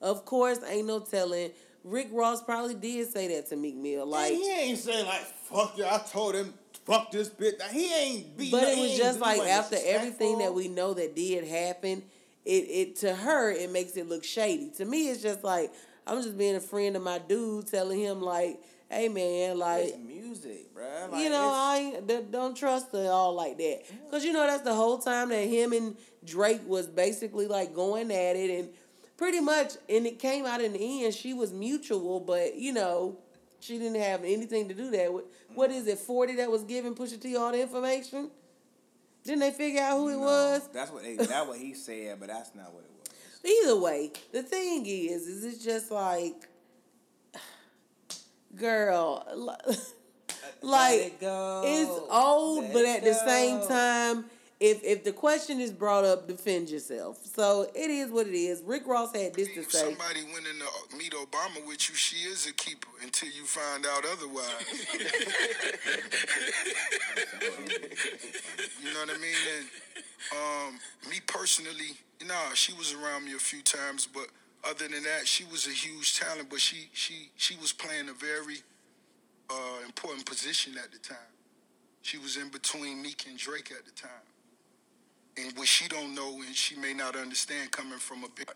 Of 0.02 0.24
course, 0.24 0.60
ain't 0.68 0.88
no 0.88 1.00
telling. 1.02 1.52
Rick 1.84 2.08
Ross 2.12 2.42
probably 2.42 2.76
did 2.76 3.12
say 3.12 3.28
that 3.36 3.50
to 3.50 3.56
Meek 3.58 3.76
Mill. 3.76 4.06
Like, 4.06 4.34
he 4.34 4.50
ain't 4.52 4.80
saying 4.80 5.06
like 5.06 5.26
fuck 5.50 5.78
you. 5.78 5.84
I 5.86 5.98
told 6.10 6.34
him 6.36 6.54
fuck 6.90 7.12
this 7.12 7.30
bitch. 7.30 7.62
He 7.70 7.94
ain't 7.94 8.38
be. 8.38 8.52
but 8.52 8.64
it 8.64 8.78
was 8.80 8.98
just 8.98 9.20
like 9.20 9.42
after 9.42 9.78
everything 9.84 10.40
that 10.40 10.54
we 10.54 10.68
know 10.68 10.94
that 10.94 11.16
did 11.16 11.46
happen, 11.46 12.04
it 12.46 12.50
it 12.50 12.96
to 12.98 13.14
her 13.16 13.52
it 13.52 13.72
makes 13.72 13.96
it 13.98 14.08
look 14.10 14.24
shady. 14.24 14.72
To 14.78 14.86
me, 14.86 15.10
it's 15.10 15.22
just 15.22 15.44
like 15.44 15.72
I'm 16.08 16.22
just 16.22 16.38
being 16.38 16.56
a 16.56 16.60
friend 16.62 16.96
of 16.96 17.04
my 17.04 17.20
dude, 17.20 17.68
telling 17.68 18.00
him 18.00 18.22
like, 18.22 18.60
hey 18.90 19.10
man, 19.10 19.60
like 19.60 19.90
It's 19.90 19.98
music, 19.98 20.74
bro. 20.74 21.10
Like, 21.12 21.22
you 21.22 21.30
know, 21.30 21.52
I 21.54 21.94
ain't, 21.98 22.32
don't- 22.32 22.58
trust 22.58 22.92
her 22.94 23.10
all 23.12 23.34
like 23.36 23.58
that. 23.58 23.84
Cause 24.10 24.26
you 24.26 24.34
know 24.34 24.46
that's 24.48 24.64
the 24.64 24.74
whole 24.74 24.98
time 24.98 25.30
that 25.30 25.48
him 25.48 25.72
and 25.74 25.96
Drake 26.26 26.62
was 26.68 26.88
basically 26.88 27.48
like 27.48 27.74
going 27.76 28.12
at 28.12 28.36
it, 28.36 28.50
and 28.60 28.70
pretty 29.18 29.40
much, 29.40 29.74
and 29.88 30.08
it 30.08 30.18
came 30.20 30.46
out 30.46 30.62
in 30.62 30.74
the 30.74 31.06
end. 31.06 31.14
She 31.14 31.34
was 31.34 31.54
mutual, 31.54 32.20
but 32.20 32.56
you 32.56 32.74
know, 32.74 33.18
she 33.60 33.78
didn't 33.78 34.01
have 34.01 34.24
anything 34.24 34.68
to 34.70 34.74
do 34.74 34.89
that 34.91 35.14
with. 35.14 35.26
What 35.53 35.72
is 35.72 35.88
it? 35.88 35.97
Forty 35.99 36.36
that 36.36 36.49
was 36.49 36.64
giving 36.64 36.95
Pusha 36.95 37.20
T 37.20 37.36
all 37.36 37.51
the 37.51 37.62
information. 37.62 38.30
Didn't 39.24 39.41
they 39.41 39.51
figure 39.51 39.82
out 39.82 39.97
who 39.97 40.10
it 40.10 40.14
No, 40.14 40.20
was? 40.20 40.70
That's 40.74 40.91
what 40.91 41.03
they, 41.03 41.16
that's 41.16 41.47
what 41.47 41.57
he 41.57 41.74
said, 41.74 42.20
but 42.20 42.30
that's 42.30 42.55
not 42.55 42.74
what 42.74 42.84
it 42.84 42.91
was. 42.99 43.51
Either 43.64 43.80
way, 43.80 44.12
the 44.32 44.43
thing 44.43 44.86
is, 44.86 45.28
is 45.28 45.43
it's 45.43 45.64
just 45.64 45.91
like, 45.91 46.47
girl, 48.55 49.26
like 50.62 51.18
it's 51.22 51.89
old, 52.12 52.64
Let 52.64 52.74
but 52.74 52.86
at 52.86 53.03
the 53.03 53.14
same 53.14 53.68
time, 53.68 54.26
if 54.60 54.84
if 54.84 55.05
the 55.05 55.14
question 55.14 55.62
is 55.62 55.72
brought 55.72 56.03
up, 56.03 56.28
defend 56.28 56.70
yourself. 56.70 57.26
So 57.26 57.70
it 57.74 57.89
is 57.89 58.12
what 58.12 58.28
it 58.28 58.36
is. 58.36 58.62
Rick 58.66 58.88
Ross 58.88 59.16
had 59.16 59.34
this 59.34 59.47
to 59.53 59.64
say. 59.64 59.80
somebody 59.80 60.24
went 60.34 60.45
in 60.47 60.60
to 60.60 60.97
meet 60.97 61.14
Obama 61.14 61.66
with 61.66 61.89
you, 61.89 61.95
she 61.95 62.28
is 62.28 62.45
a 62.45 62.53
keeper 62.53 62.89
until 63.01 63.30
you 63.30 63.45
find 63.45 63.86
out 63.86 64.03
otherwise. 64.05 64.86
you 68.84 68.93
know 68.93 68.99
what 68.99 69.10
I 69.10 69.18
mean? 69.18 69.36
And 69.57 69.66
um, 70.34 70.80
me 71.10 71.22
personally, 71.26 71.97
nah, 72.28 72.53
she 72.53 72.74
was 72.74 72.93
around 72.93 73.24
me 73.26 73.36
a 73.36 73.39
few 73.39 73.62
times, 73.62 74.07
but 74.07 74.28
other 74.66 74.89
than 74.89 75.03
that, 75.03 75.26
she 75.26 75.45
was 75.45 75.68
a 75.68 75.72
huge 75.72 76.20
talent. 76.20 76.49
But 76.49 76.60
she 76.60 76.89
she 76.91 77.32
she 77.38 77.55
was 77.57 77.72
playing 77.72 78.10
a 78.10 78.14
very 78.14 78.57
uh, 79.49 79.86
important 79.86 80.26
position 80.26 80.74
at 80.78 80.91
the 80.91 80.99
time. 80.99 81.18
She 82.01 82.18
was 82.18 82.36
in 82.36 82.49
between 82.49 83.01
Meek 83.01 83.26
and 83.28 83.38
Drake 83.38 83.72
at 83.72 83.86
the 83.86 83.91
time. 83.91 84.29
And 85.40 85.58
what 85.58 85.68
she 85.68 85.88
don't 85.88 86.14
know 86.16 86.42
and 86.46 86.56
she 86.56 86.76
may 86.76 86.94
not 86.94 87.16
understand 87.16 87.72
coming 87.72 88.00
from 88.00 88.24
a 88.24 88.30
big 88.30 88.48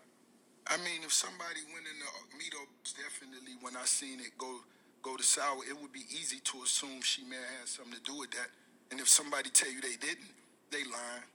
I 0.66 0.76
mean, 0.78 1.04
if 1.04 1.12
somebody 1.12 1.60
went 1.72 1.84
in 1.84 1.98
the 2.00 2.08
meetup, 2.40 2.68
definitely 2.96 3.52
when 3.60 3.76
I 3.76 3.84
seen 3.84 4.20
it 4.20 4.32
go 4.38 4.60
go 5.02 5.16
to 5.16 5.22
sour, 5.22 5.58
it 5.68 5.78
would 5.80 5.92
be 5.92 6.04
easy 6.10 6.40
to 6.40 6.62
assume 6.64 7.02
she 7.02 7.22
may 7.24 7.36
have 7.36 7.60
had 7.60 7.68
something 7.68 7.94
to 7.94 8.00
do 8.00 8.18
with 8.18 8.30
that. 8.30 8.48
And 8.90 9.00
if 9.00 9.08
somebody 9.08 9.50
tell 9.50 9.70
you 9.70 9.80
they 9.82 9.96
didn't, 10.00 10.32
they 10.70 10.84
lying. 10.84 11.28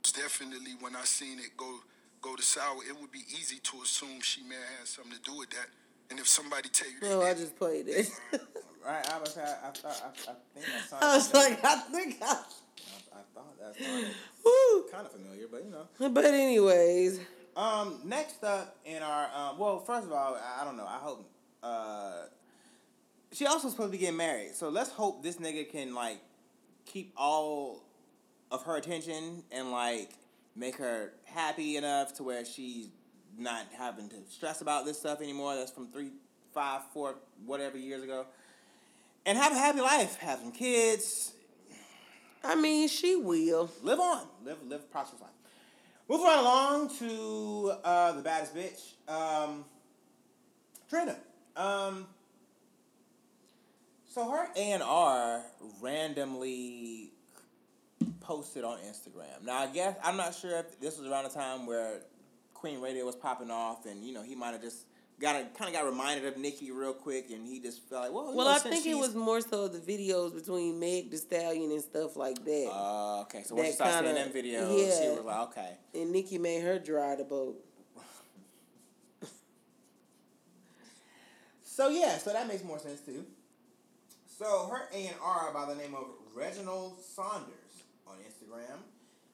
It's 0.00 0.12
Definitely 0.12 0.72
when 0.80 0.94
I 0.94 1.02
seen 1.04 1.38
it 1.38 1.56
go 1.56 1.80
go 2.22 2.36
to 2.36 2.42
sour, 2.42 2.78
it 2.88 2.98
would 3.00 3.10
be 3.10 3.22
easy 3.38 3.58
to 3.58 3.82
assume 3.82 4.20
she 4.20 4.42
may 4.42 4.54
have 4.54 4.78
had 4.78 4.88
something 4.88 5.12
to 5.12 5.22
do 5.22 5.36
with 5.38 5.50
that. 5.50 5.66
And 6.10 6.18
if 6.18 6.28
somebody 6.28 6.68
tell 6.68 6.88
you 6.88 7.00
they 7.00 7.12
Oh, 7.12 7.22
I 7.22 7.34
didn't, 7.34 7.40
just 7.40 7.56
played 7.58 7.88
it. 7.88 8.08
Right, 8.84 9.06
I 9.12 9.18
was. 9.18 9.36
I, 9.36 9.42
I 9.42 9.70
thought. 9.70 10.14
I, 10.26 10.30
I 10.30 10.34
think 10.54 10.66
I 10.74 10.80
saw. 10.86 10.98
I 11.02 11.16
was 11.16 11.34
like, 11.34 11.64
I 11.64 11.76
think 11.76 12.16
I. 12.22 12.42
Woo. 14.44 14.84
kind 14.90 15.06
of 15.06 15.12
familiar, 15.12 15.46
but 15.50 15.64
you 15.64 15.70
know. 15.70 16.08
But 16.10 16.24
anyways, 16.26 17.20
Um, 17.56 18.00
next 18.04 18.44
up 18.44 18.76
in 18.84 19.02
our 19.02 19.28
um, 19.34 19.58
well, 19.58 19.80
first 19.80 20.06
of 20.06 20.12
all, 20.12 20.36
I, 20.36 20.62
I 20.62 20.64
don't 20.64 20.76
know. 20.76 20.86
I 20.86 20.98
hope 20.98 21.28
uh, 21.62 22.12
she 23.32 23.46
also 23.46 23.68
supposed 23.68 23.88
to 23.88 23.92
be 23.92 23.98
getting 23.98 24.16
married. 24.16 24.54
So 24.54 24.68
let's 24.68 24.90
hope 24.90 25.22
this 25.22 25.36
nigga 25.36 25.68
can 25.70 25.94
like 25.94 26.18
keep 26.86 27.12
all 27.16 27.82
of 28.50 28.62
her 28.62 28.76
attention 28.76 29.42
and 29.50 29.70
like 29.72 30.10
make 30.56 30.76
her 30.76 31.12
happy 31.24 31.76
enough 31.76 32.14
to 32.14 32.22
where 32.22 32.44
she's 32.44 32.88
not 33.36 33.66
having 33.76 34.08
to 34.08 34.16
stress 34.30 34.60
about 34.60 34.84
this 34.84 34.98
stuff 34.98 35.20
anymore. 35.20 35.54
That's 35.56 35.70
from 35.70 35.88
three, 35.88 36.10
five, 36.54 36.82
four, 36.94 37.16
whatever 37.44 37.76
years 37.76 38.02
ago. 38.02 38.26
And 39.26 39.36
have 39.36 39.52
a 39.52 39.56
happy 39.56 39.80
life, 39.80 40.16
have 40.20 40.40
some 40.40 40.52
kids, 40.52 41.32
I 42.44 42.54
mean, 42.54 42.88
she 42.88 43.16
will. 43.16 43.70
live 43.82 44.00
on, 44.00 44.26
live 44.44 44.58
live 44.66 44.90
prosperous 44.90 45.22
life. 45.22 45.30
Moving 46.08 46.26
right 46.26 46.38
along 46.38 46.90
to 46.98 47.72
uh, 47.84 48.12
the 48.12 48.22
baddest 48.22 48.54
bitch, 48.54 49.12
um, 49.12 49.64
Trina. 50.88 51.16
Um, 51.54 52.06
so 54.08 54.30
her 54.30 54.48
A 54.56 54.72
and 54.72 54.82
R 54.82 55.42
randomly 55.80 57.10
posted 58.20 58.64
on 58.64 58.78
Instagram. 58.78 59.44
Now 59.44 59.58
I 59.58 59.66
guess 59.66 59.96
I'm 60.02 60.16
not 60.16 60.34
sure 60.34 60.58
if 60.58 60.80
this 60.80 60.98
was 60.98 61.06
around 61.06 61.24
the 61.24 61.30
time 61.30 61.66
where 61.66 62.00
Queen 62.54 62.80
Radio 62.80 63.04
was 63.04 63.14
popping 63.14 63.50
off, 63.50 63.86
and 63.86 64.02
you 64.02 64.12
know 64.12 64.22
he 64.22 64.34
might 64.34 64.52
have 64.52 64.62
just 64.62 64.86
got 65.20 65.34
kind 65.54 65.68
of 65.68 65.72
got 65.72 65.84
reminded 65.84 66.26
of 66.26 66.36
Nicki 66.38 66.70
real 66.70 66.92
quick, 66.92 67.30
and 67.30 67.46
he 67.46 67.60
just 67.60 67.82
felt 67.88 68.04
like, 68.04 68.12
well, 68.12 68.30
you 68.30 68.36
Well, 68.36 68.46
know, 68.46 68.54
I 68.54 68.58
think 68.58 68.86
it 68.86 68.96
was 68.96 69.14
more 69.14 69.40
so 69.40 69.68
the 69.68 69.78
videos 69.78 70.34
between 70.34 70.78
Meg 70.78 71.10
The 71.10 71.16
Stallion 71.18 71.70
and 71.72 71.82
stuff 71.82 72.16
like 72.16 72.44
that. 72.44 72.70
Uh, 72.72 73.20
okay, 73.22 73.42
so 73.42 73.54
when 73.54 73.64
she 73.64 73.70
that 73.72 73.90
started 73.90 74.14
seeing 74.14 74.32
them 74.32 74.32
videos, 74.32 75.02
she 75.02 75.08
was 75.08 75.24
like, 75.24 75.48
okay. 75.48 75.76
and 75.94 76.12
Nicki 76.12 76.38
made 76.38 76.62
her 76.62 76.78
dry 76.78 77.14
the 77.16 77.24
boat. 77.24 77.56
So 81.62 81.90
yeah, 81.90 82.18
so 82.18 82.32
that 82.32 82.48
makes 82.48 82.64
more 82.64 82.78
sense 82.80 83.00
too. 83.02 83.24
So 84.26 84.68
her 84.68 84.88
A 84.92 85.06
and 85.06 85.16
R 85.22 85.52
by 85.52 85.66
the 85.72 85.76
name 85.80 85.94
of 85.94 86.06
Reginald 86.34 87.00
Saunders 87.00 87.84
on 88.06 88.16
Instagram. 88.18 88.78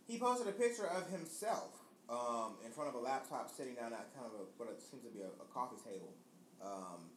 He 0.06 0.18
posted 0.18 0.48
a 0.48 0.52
picture 0.52 0.86
of 0.86 1.08
himself 1.10 1.70
um, 2.08 2.54
in 2.64 2.70
front 2.70 2.88
of 2.88 2.94
a 2.94 2.98
laptop 2.98 3.50
sitting 3.54 3.74
down 3.74 3.92
at 3.92 4.14
kind 4.14 4.26
of 4.26 4.32
a 4.40 4.44
what 4.56 4.68
it 4.70 4.80
seems 4.80 5.02
to 5.04 5.10
be 5.10 5.20
a, 5.20 5.26
a 5.26 5.46
coffee 5.52 5.76
table. 5.84 6.12
Um, 6.64 7.10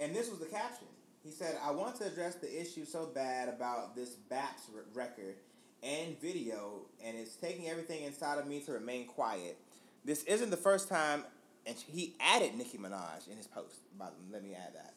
and 0.00 0.14
this 0.14 0.30
was 0.30 0.38
the 0.38 0.46
caption. 0.46 0.88
He 1.24 1.30
said, 1.30 1.56
I 1.62 1.70
want 1.70 1.96
to 1.96 2.06
address 2.06 2.34
the 2.34 2.60
issue 2.60 2.84
so 2.84 3.06
bad 3.06 3.48
about 3.48 3.94
this 3.94 4.16
BAPS 4.28 4.70
record 4.92 5.36
and 5.82 6.20
video, 6.20 6.82
and 7.04 7.16
it's 7.16 7.36
taking 7.36 7.68
everything 7.68 8.04
inside 8.04 8.38
of 8.38 8.46
me 8.46 8.60
to 8.60 8.72
remain 8.72 9.06
quiet. 9.06 9.56
This 10.04 10.24
isn't 10.24 10.50
the 10.50 10.56
first 10.56 10.88
time, 10.88 11.24
and 11.64 11.76
he 11.76 12.14
added 12.20 12.56
Nicki 12.56 12.78
Minaj 12.78 13.28
in 13.30 13.36
his 13.36 13.46
post. 13.46 13.76
But 13.96 14.14
let 14.32 14.42
me 14.42 14.54
add 14.54 14.74
that. 14.74 14.94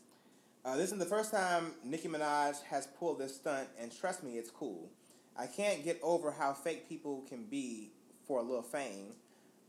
Uh, 0.63 0.75
this 0.75 0.85
isn't 0.85 0.99
the 0.99 1.05
first 1.05 1.31
time 1.31 1.73
Nicki 1.83 2.07
Minaj 2.07 2.63
has 2.63 2.87
pulled 2.87 3.19
this 3.19 3.35
stunt, 3.35 3.67
and 3.79 3.95
trust 3.95 4.23
me, 4.23 4.37
it's 4.37 4.49
cool. 4.49 4.89
I 5.37 5.45
can't 5.45 5.83
get 5.83 5.99
over 6.01 6.31
how 6.31 6.53
fake 6.53 6.89
people 6.89 7.23
can 7.29 7.43
be 7.43 7.91
for 8.27 8.39
a 8.39 8.41
little 8.41 8.63
fame, 8.63 9.13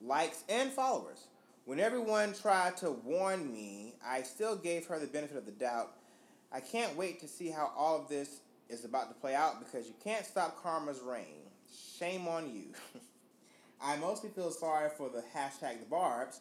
likes, 0.02 0.44
and 0.48 0.70
followers. 0.70 1.26
When 1.64 1.80
everyone 1.80 2.32
tried 2.32 2.76
to 2.78 2.92
warn 2.92 3.52
me, 3.52 3.94
I 4.04 4.22
still 4.22 4.56
gave 4.56 4.86
her 4.86 4.98
the 4.98 5.06
benefit 5.06 5.36
of 5.36 5.46
the 5.46 5.52
doubt. 5.52 5.92
I 6.52 6.60
can't 6.60 6.96
wait 6.96 7.20
to 7.20 7.28
see 7.28 7.50
how 7.50 7.72
all 7.76 8.00
of 8.00 8.08
this 8.08 8.40
is 8.68 8.84
about 8.84 9.08
to 9.08 9.20
play 9.20 9.34
out 9.34 9.58
because 9.58 9.86
you 9.86 9.94
can't 10.02 10.24
stop 10.24 10.62
karma's 10.62 11.00
reign. 11.00 11.50
Shame 11.98 12.28
on 12.28 12.54
you. 12.54 12.66
I 13.80 13.96
mostly 13.96 14.30
feel 14.30 14.50
sorry 14.50 14.90
for 14.96 15.08
the 15.08 15.22
hashtag 15.36 15.80
the 15.80 15.86
Barbs 15.90 16.40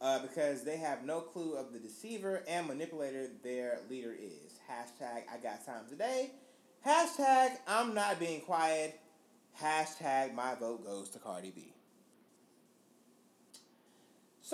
uh, 0.00 0.18
because 0.20 0.64
they 0.64 0.76
have 0.76 1.04
no 1.04 1.20
clue 1.20 1.54
of 1.54 1.72
the 1.72 1.78
deceiver 1.78 2.42
and 2.48 2.66
manipulator 2.66 3.28
their 3.42 3.78
leader 3.88 4.12
is. 4.12 4.58
Hashtag 4.70 5.22
I 5.32 5.38
got 5.42 5.64
time 5.64 5.84
today. 5.88 6.30
Hashtag 6.86 7.52
I'm 7.66 7.94
not 7.94 8.18
being 8.20 8.40
quiet. 8.40 9.00
Hashtag 9.60 10.34
my 10.34 10.54
vote 10.56 10.84
goes 10.84 11.10
to 11.10 11.18
Cardi 11.18 11.52
B. 11.54 11.73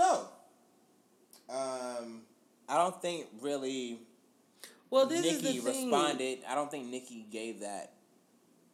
So, 0.01 0.29
um, 1.51 2.23
I 2.67 2.79
don't 2.79 3.03
think 3.03 3.27
really 3.43 3.99
Well, 4.89 5.05
this 5.05 5.27
is 5.27 5.43
Nicki 5.43 5.59
the 5.59 5.65
thing. 5.73 5.91
responded. 5.91 6.39
I 6.49 6.55
don't 6.55 6.71
think 6.71 6.87
Nicki 6.87 7.27
gave 7.31 7.61
that. 7.61 7.93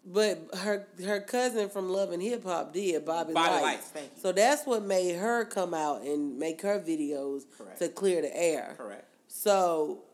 But 0.04 0.50
her 0.58 0.86
her 1.04 1.20
cousin 1.20 1.68
from 1.68 1.90
Love 1.90 2.12
and 2.12 2.22
Hip 2.22 2.44
Hop 2.44 2.72
did 2.72 3.04
Bobby, 3.04 3.32
Bobby 3.32 3.56
Lytes. 3.56 3.62
Lytes, 3.62 3.90
thank 3.92 4.10
you. 4.14 4.22
So 4.22 4.30
that's 4.30 4.64
what 4.66 4.84
made 4.84 5.16
her 5.16 5.44
come 5.44 5.74
out 5.74 6.02
and 6.02 6.38
make 6.38 6.62
her 6.62 6.78
videos 6.78 7.42
Correct. 7.58 7.80
to 7.80 7.88
clear 7.88 8.22
the 8.22 8.36
air. 8.36 8.74
Correct. 8.78 9.08
So 9.26 10.04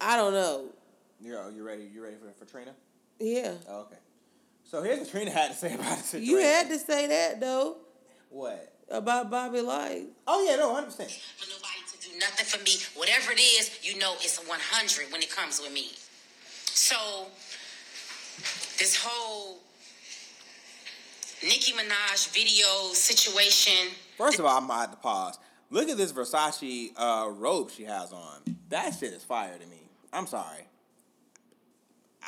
I 0.00 0.16
don't 0.16 0.34
know. 0.34 0.66
You're 1.20 1.40
oh, 1.40 1.48
you 1.48 1.64
ready? 1.66 1.90
You 1.92 2.00
ready 2.04 2.14
for 2.14 2.30
for 2.38 2.48
Trina? 2.48 2.70
Yeah, 3.18 3.54
Oh, 3.68 3.80
okay. 3.82 3.98
So 4.62 4.82
here's 4.82 5.00
what 5.00 5.10
Trina 5.10 5.32
had 5.32 5.50
to 5.50 5.56
say 5.56 5.74
about 5.74 5.98
the 5.98 6.04
situation. 6.04 6.30
you 6.30 6.40
had 6.40 6.68
to 6.68 6.78
say 6.78 7.08
that 7.08 7.40
though 7.40 7.78
what? 8.30 8.72
About 8.92 9.30
Bobby 9.30 9.60
Lytes. 9.60 10.08
Oh 10.26 10.44
yeah, 10.46 10.56
no, 10.56 10.74
I 10.74 10.78
understand. 10.78 11.10
for 11.10 11.48
nobody 11.48 11.80
to 11.90 12.08
do 12.10 12.18
nothing 12.18 12.44
for 12.44 12.62
me. 12.62 12.76
Whatever 12.94 13.32
it 13.32 13.40
is, 13.40 13.78
you 13.82 13.98
know 13.98 14.12
it's 14.20 14.36
a 14.36 14.46
100 14.46 15.10
when 15.10 15.22
it 15.22 15.30
comes 15.34 15.60
with 15.62 15.72
me. 15.72 15.92
So, 16.66 17.26
this 18.78 19.02
whole 19.02 19.60
Nicki 21.42 21.72
Minaj 21.72 22.34
video 22.34 22.66
situation. 22.92 23.94
First 24.18 24.38
of 24.38 24.44
all, 24.44 24.58
I'm 24.58 24.68
gonna 24.68 24.90
to 24.90 24.96
pause. 24.98 25.38
Look 25.70 25.88
at 25.88 25.96
this 25.96 26.12
Versace 26.12 26.90
uh, 26.96 27.30
robe 27.30 27.70
she 27.70 27.84
has 27.84 28.12
on. 28.12 28.42
That 28.68 28.94
shit 28.94 29.14
is 29.14 29.24
fire 29.24 29.56
to 29.56 29.66
me. 29.68 29.88
I'm 30.12 30.26
sorry. 30.26 30.66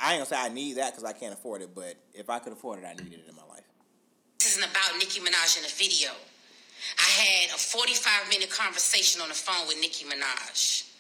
I 0.03 0.15
ain't 0.15 0.21
gonna 0.21 0.27
say 0.27 0.37
I 0.37 0.49
need 0.49 0.79
that 0.79 0.93
because 0.93 1.05
I 1.05 1.13
can't 1.13 1.35
afford 1.35 1.61
it, 1.61 1.75
but 1.75 1.97
if 2.15 2.31
I 2.31 2.39
could 2.39 2.55
afford 2.55 2.79
it, 2.79 2.87
I 2.87 2.95
needed 2.95 3.21
it 3.21 3.29
in 3.29 3.37
my 3.37 3.45
life. 3.51 3.65
This 4.39 4.57
isn't 4.57 4.71
about 4.71 4.99
Nicki 4.99 5.21
Minaj 5.21 5.59
in 5.59 5.65
a 5.67 5.69
video. 5.69 6.11
I 6.99 7.09
had 7.23 7.51
a 7.51 7.59
45 7.59 8.29
minute 8.29 8.51
conversation 8.51 9.21
on 9.23 9.29
the 9.29 9.35
phone 9.35 9.67
with 9.69 9.81
Nicki 9.81 10.05
Minaj 10.05 10.91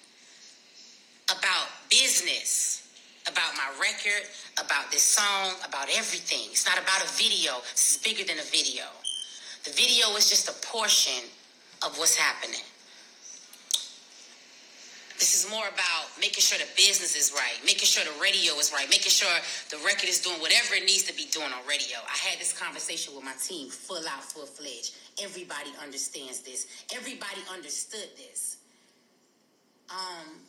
about 1.30 1.68
business, 1.88 2.88
about 3.26 3.54
my 3.56 3.68
record, 3.80 4.28
about 4.58 4.90
this 4.90 5.02
song, 5.02 5.54
about 5.66 5.88
everything. 5.96 6.50
It's 6.50 6.66
not 6.66 6.78
about 6.78 7.02
a 7.02 7.12
video. 7.14 7.60
This 7.72 7.96
is 7.96 8.02
bigger 8.02 8.24
than 8.24 8.38
a 8.38 8.48
video. 8.50 8.84
The 9.64 9.70
video 9.70 10.14
is 10.16 10.28
just 10.28 10.48
a 10.48 10.66
portion 10.66 11.24
of 11.82 11.96
what's 11.98 12.16
happening. 12.16 12.60
This 15.24 15.42
is 15.42 15.50
more 15.50 15.64
about 15.64 16.12
making 16.20 16.42
sure 16.44 16.58
the 16.58 16.68
business 16.76 17.16
is 17.16 17.32
right, 17.32 17.56
making 17.64 17.88
sure 17.88 18.04
the 18.04 18.12
radio 18.20 18.52
is 18.60 18.76
right, 18.76 18.84
making 18.90 19.08
sure 19.08 19.32
the 19.70 19.80
record 19.80 20.04
is 20.04 20.20
doing 20.20 20.36
whatever 20.36 20.74
it 20.74 20.84
needs 20.84 21.04
to 21.04 21.16
be 21.16 21.24
doing 21.32 21.48
on 21.48 21.64
radio. 21.66 21.96
I 22.04 22.28
had 22.28 22.38
this 22.38 22.52
conversation 22.52 23.16
with 23.16 23.24
my 23.24 23.32
team, 23.40 23.70
full 23.70 24.04
out, 24.04 24.20
full 24.20 24.44
fledged. 24.44 24.92
Everybody 25.24 25.72
understands 25.80 26.40
this. 26.40 26.68
Everybody 26.92 27.40
understood 27.50 28.04
this. 28.20 28.58
Um, 29.88 30.44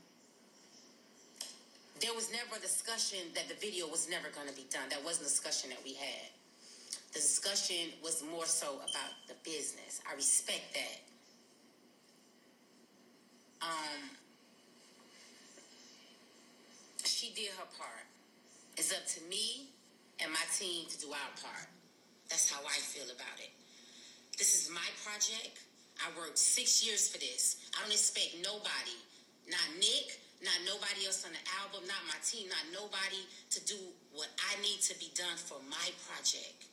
there 2.01 2.13
was 2.13 2.29
never 2.33 2.59
a 2.59 2.59
discussion 2.59 3.31
that 3.33 3.47
the 3.47 3.55
video 3.55 3.87
was 3.87 4.09
never 4.09 4.27
going 4.35 4.49
to 4.49 4.55
be 4.59 4.67
done. 4.67 4.91
That 4.91 4.99
wasn't 5.05 5.27
a 5.27 5.31
discussion 5.31 5.69
that 5.69 5.79
we 5.85 5.93
had. 5.93 6.27
The 7.13 7.23
discussion 7.23 7.95
was 8.03 8.25
more 8.29 8.45
so 8.45 8.75
about 8.75 9.15
the 9.31 9.39
business. 9.45 10.01
I 10.03 10.15
respect 10.15 10.75
that. 10.75 10.99
Um, 13.63 14.11
she 17.25 17.33
did 17.33 17.49
her 17.57 17.65
part. 17.73 18.05
It's 18.77 18.93
up 18.93 19.01
to 19.17 19.19
me 19.25 19.73
and 20.21 20.29
my 20.29 20.45
team 20.53 20.85
to 20.85 20.97
do 21.01 21.09
our 21.09 21.33
part. 21.41 21.65
That's 22.29 22.51
how 22.53 22.61
I 22.61 22.77
feel 22.77 23.09
about 23.09 23.37
it. 23.41 23.49
This 24.37 24.53
is 24.53 24.69
my 24.69 24.85
project. 25.01 25.57
I 26.05 26.11
worked 26.13 26.37
six 26.37 26.85
years 26.85 27.09
for 27.09 27.17
this. 27.17 27.65
I 27.73 27.81
don't 27.81 27.95
expect 27.95 28.37
nobody, 28.43 28.99
not 29.49 29.63
Nick, 29.79 30.21
not 30.43 30.53
nobody 30.69 31.07
else 31.07 31.25
on 31.25 31.31
the 31.33 31.41
album, 31.63 31.87
not 31.87 32.03
my 32.05 32.19
team, 32.21 32.51
not 32.51 32.61
nobody 32.69 33.23
to 33.55 33.59
do 33.65 33.79
what 34.13 34.29
I 34.51 34.59
need 34.61 34.83
to 34.85 34.93
be 34.99 35.09
done 35.15 35.39
for 35.39 35.57
my 35.65 35.87
project. 36.05 36.67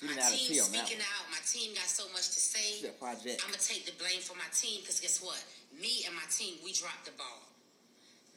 She 0.00 0.08
My 0.08 0.16
didn't 0.16 0.24
have 0.24 0.32
a 0.32 0.40
team 0.40 0.56
T 0.56 0.64
on 0.64 0.72
that 0.72 0.88
speaking 0.88 1.02
out. 1.04 1.24
My 1.28 1.42
team 1.44 1.76
got 1.76 1.86
so 1.86 2.08
much 2.16 2.32
to 2.32 2.40
say. 2.40 2.80
I'm 2.90 3.52
gonna 3.52 3.60
take 3.60 3.84
the 3.84 3.94
blame 4.00 4.24
for 4.24 4.34
my 4.40 4.48
team 4.56 4.80
because 4.80 4.98
guess 4.98 5.20
what? 5.20 5.38
Me 5.76 6.08
and 6.08 6.16
my 6.16 6.24
team, 6.32 6.56
we 6.64 6.72
dropped 6.72 7.04
the 7.04 7.14
ball. 7.20 7.49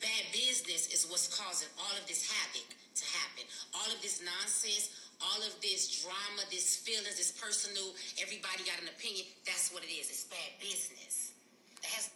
Bad 0.04 0.26
business 0.36 0.92
is 0.92 1.08
what's 1.08 1.32
causing 1.32 1.72
all 1.80 1.96
of 1.96 2.04
this 2.12 2.28
havoc 2.28 2.68
to 3.00 3.06
happen. 3.16 3.48
All 3.74 3.88
of 3.88 4.02
this 4.04 4.20
nonsense, 4.20 4.92
all 5.24 5.40
of 5.48 5.56
this 5.64 6.04
drama, 6.04 6.44
this 6.52 6.76
feelings, 6.76 7.16
this 7.16 7.32
personal. 7.32 7.96
Everybody 8.22 8.68
got 8.68 8.84
an 8.84 8.92
opinion. 8.92 9.26
That's 9.48 9.72
what 9.72 9.84
it 9.84 9.92
is. 9.96 10.12
It's 10.12 10.26
bad 10.28 10.60
business. 10.60 11.32
That 11.82 11.92
has 11.96 12.12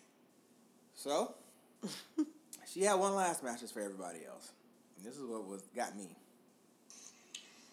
So 0.96 1.34
she 2.68 2.84
had 2.84 2.96
one 3.00 3.16
last 3.16 3.44
matches 3.44 3.72
for 3.72 3.80
everybody 3.80 4.28
else. 4.28 4.52
And 4.98 5.06
this 5.08 5.16
is 5.16 5.24
what 5.24 5.48
was 5.48 5.64
got 5.76 5.96
me. 5.96 6.12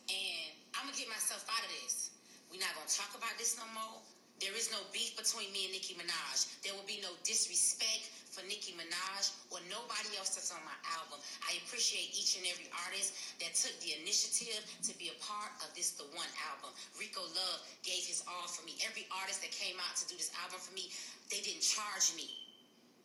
and 0.08 0.50
I'm 0.78 0.86
gonna 0.86 0.96
get 0.96 1.08
myself 1.10 1.42
out 1.50 1.64
of 1.64 1.70
this. 1.82 2.10
We're 2.52 2.62
not 2.62 2.70
gonna 2.78 2.86
talk 2.86 3.10
about 3.18 3.34
this 3.38 3.58
no 3.58 3.66
more. 3.74 3.98
There 4.40 4.54
is 4.54 4.70
no 4.70 4.78
beef 4.92 5.16
between 5.16 5.50
me 5.52 5.66
and 5.66 5.72
Nicki 5.74 5.94
Minaj. 5.98 6.62
There 6.62 6.74
will 6.74 6.86
be 6.86 7.00
no 7.02 7.10
disrespect 7.24 8.10
for 8.34 8.42
Nicki 8.50 8.74
Minaj 8.74 9.30
or 9.54 9.62
nobody 9.70 10.10
else 10.18 10.34
that's 10.34 10.50
on 10.50 10.58
my 10.66 10.74
album. 10.98 11.22
I 11.46 11.62
appreciate 11.62 12.10
each 12.10 12.34
and 12.34 12.44
every 12.50 12.66
artist 12.90 13.14
that 13.38 13.54
took 13.54 13.72
the 13.78 13.94
initiative 14.02 14.58
to 14.90 14.92
be 14.98 15.14
a 15.14 15.16
part 15.22 15.54
of 15.62 15.70
this 15.78 15.94
The 15.94 16.04
One 16.18 16.28
album. 16.50 16.74
Rico 16.98 17.22
Love 17.22 17.58
gave 17.86 18.02
his 18.02 18.26
all 18.26 18.50
for 18.50 18.66
me. 18.66 18.74
Every 18.82 19.06
artist 19.14 19.38
that 19.46 19.54
came 19.54 19.78
out 19.78 19.94
to 20.02 20.04
do 20.10 20.18
this 20.18 20.34
album 20.42 20.58
for 20.58 20.74
me, 20.74 20.90
they 21.30 21.38
didn't 21.46 21.62
charge 21.62 22.10
me. 22.18 22.26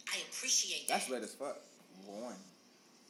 I 0.09 0.25
appreciate 0.34 0.89
that. 0.89 1.05
That's 1.05 1.09
red 1.13 1.21
as 1.21 1.38
fuck. 1.38 1.61
One. 2.09 2.34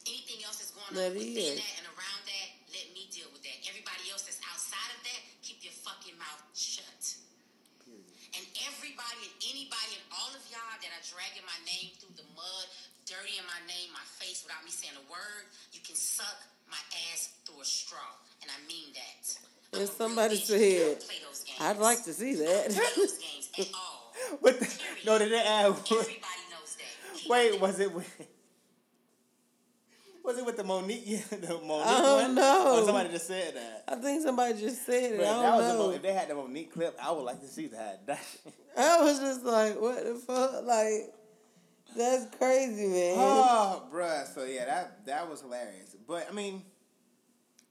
Anything 0.04 0.44
else 0.44 0.60
that's 0.60 0.72
going 0.76 0.92
That 0.92 1.12
on 1.12 1.16
within 1.16 1.56
is. 1.56 1.56
that 1.56 1.72
and 1.80 1.86
around 1.96 2.22
that, 2.28 2.48
let 2.76 2.86
me 2.92 3.08
deal 3.08 3.28
with 3.32 3.40
that. 3.48 3.56
Everybody 3.64 4.12
else 4.12 4.28
that's 4.28 4.40
outside 4.44 4.90
of 4.96 5.00
that, 5.08 5.20
keep 5.40 5.64
your 5.64 5.72
fucking 5.80 6.16
mouth 6.20 6.40
shut. 6.52 6.89
Everybody 8.68 9.24
and 9.24 9.36
anybody 9.40 9.92
and 9.96 10.04
all 10.12 10.32
of 10.36 10.42
y'all 10.52 10.76
that 10.80 10.90
are 10.92 11.06
dragging 11.08 11.46
my 11.48 11.56
name 11.64 11.96
through 11.96 12.12
the 12.16 12.26
mud, 12.36 12.66
dirtying 13.08 13.46
my 13.48 13.60
name, 13.64 13.88
my 13.96 14.04
face 14.20 14.44
without 14.44 14.60
me 14.64 14.70
saying 14.70 14.96
a 14.96 15.04
word, 15.08 15.44
you 15.72 15.80
can 15.80 15.96
suck 15.96 16.36
my 16.68 16.80
ass 17.12 17.32
through 17.46 17.60
a 17.62 17.64
straw. 17.64 18.12
And 18.42 18.50
I 18.52 18.58
mean 18.68 18.92
that. 18.92 19.80
And 19.80 19.88
somebody. 19.88 20.36
said, 20.36 20.98
I'd 21.60 21.78
like 21.78 22.04
to 22.04 22.12
see 22.12 22.34
that. 22.34 22.70
play 22.70 22.84
those 22.96 23.18
games 23.18 23.48
at 23.58 23.68
all. 23.74 24.12
What? 24.40 24.60
The, 24.60 24.68
no, 25.06 25.18
did 25.18 25.32
they 25.32 25.40
add? 25.40 25.66
Everybody 25.66 26.44
knows 26.50 26.76
that. 26.76 27.28
Wait, 27.28 27.60
was 27.60 27.80
it 27.80 27.94
with? 27.94 28.26
Was 30.30 30.38
it 30.38 30.46
with 30.46 30.56
the 30.56 30.62
Mo'Nique? 30.62 31.02
Yeah, 31.06 31.18
the 31.30 31.54
Mo'Nique 31.58 31.86
I 31.86 32.00
don't 32.02 32.22
one? 32.22 32.34
know. 32.36 32.78
Or 32.80 32.84
somebody 32.86 33.08
just 33.08 33.26
said 33.26 33.54
that. 33.56 33.84
I 33.88 33.96
think 33.96 34.22
somebody 34.22 34.60
just 34.60 34.86
said 34.86 35.12
it. 35.12 35.20
If, 35.20 35.20
I 35.20 35.24
that 35.24 35.58
don't 35.58 35.68
the 35.68 35.74
Mo- 35.84 35.90
if 35.90 36.02
they 36.02 36.12
had 36.12 36.28
the 36.28 36.34
Mo'Nique 36.34 36.70
clip, 36.70 36.96
I 37.02 37.10
would 37.10 37.22
like 37.24 37.40
to 37.40 37.48
see 37.48 37.66
that. 37.68 38.04
I 38.78 39.02
was 39.02 39.18
just 39.18 39.44
like, 39.44 39.80
what 39.80 40.04
the 40.04 40.14
fuck? 40.14 40.64
Like, 40.64 41.12
that's 41.96 42.36
crazy, 42.36 42.86
man. 42.86 43.14
Oh, 43.18 43.82
bruh. 43.92 44.32
So 44.32 44.44
yeah, 44.44 44.66
that 44.66 45.04
that 45.06 45.28
was 45.28 45.40
hilarious. 45.40 45.96
But 46.06 46.28
I 46.30 46.32
mean, 46.32 46.62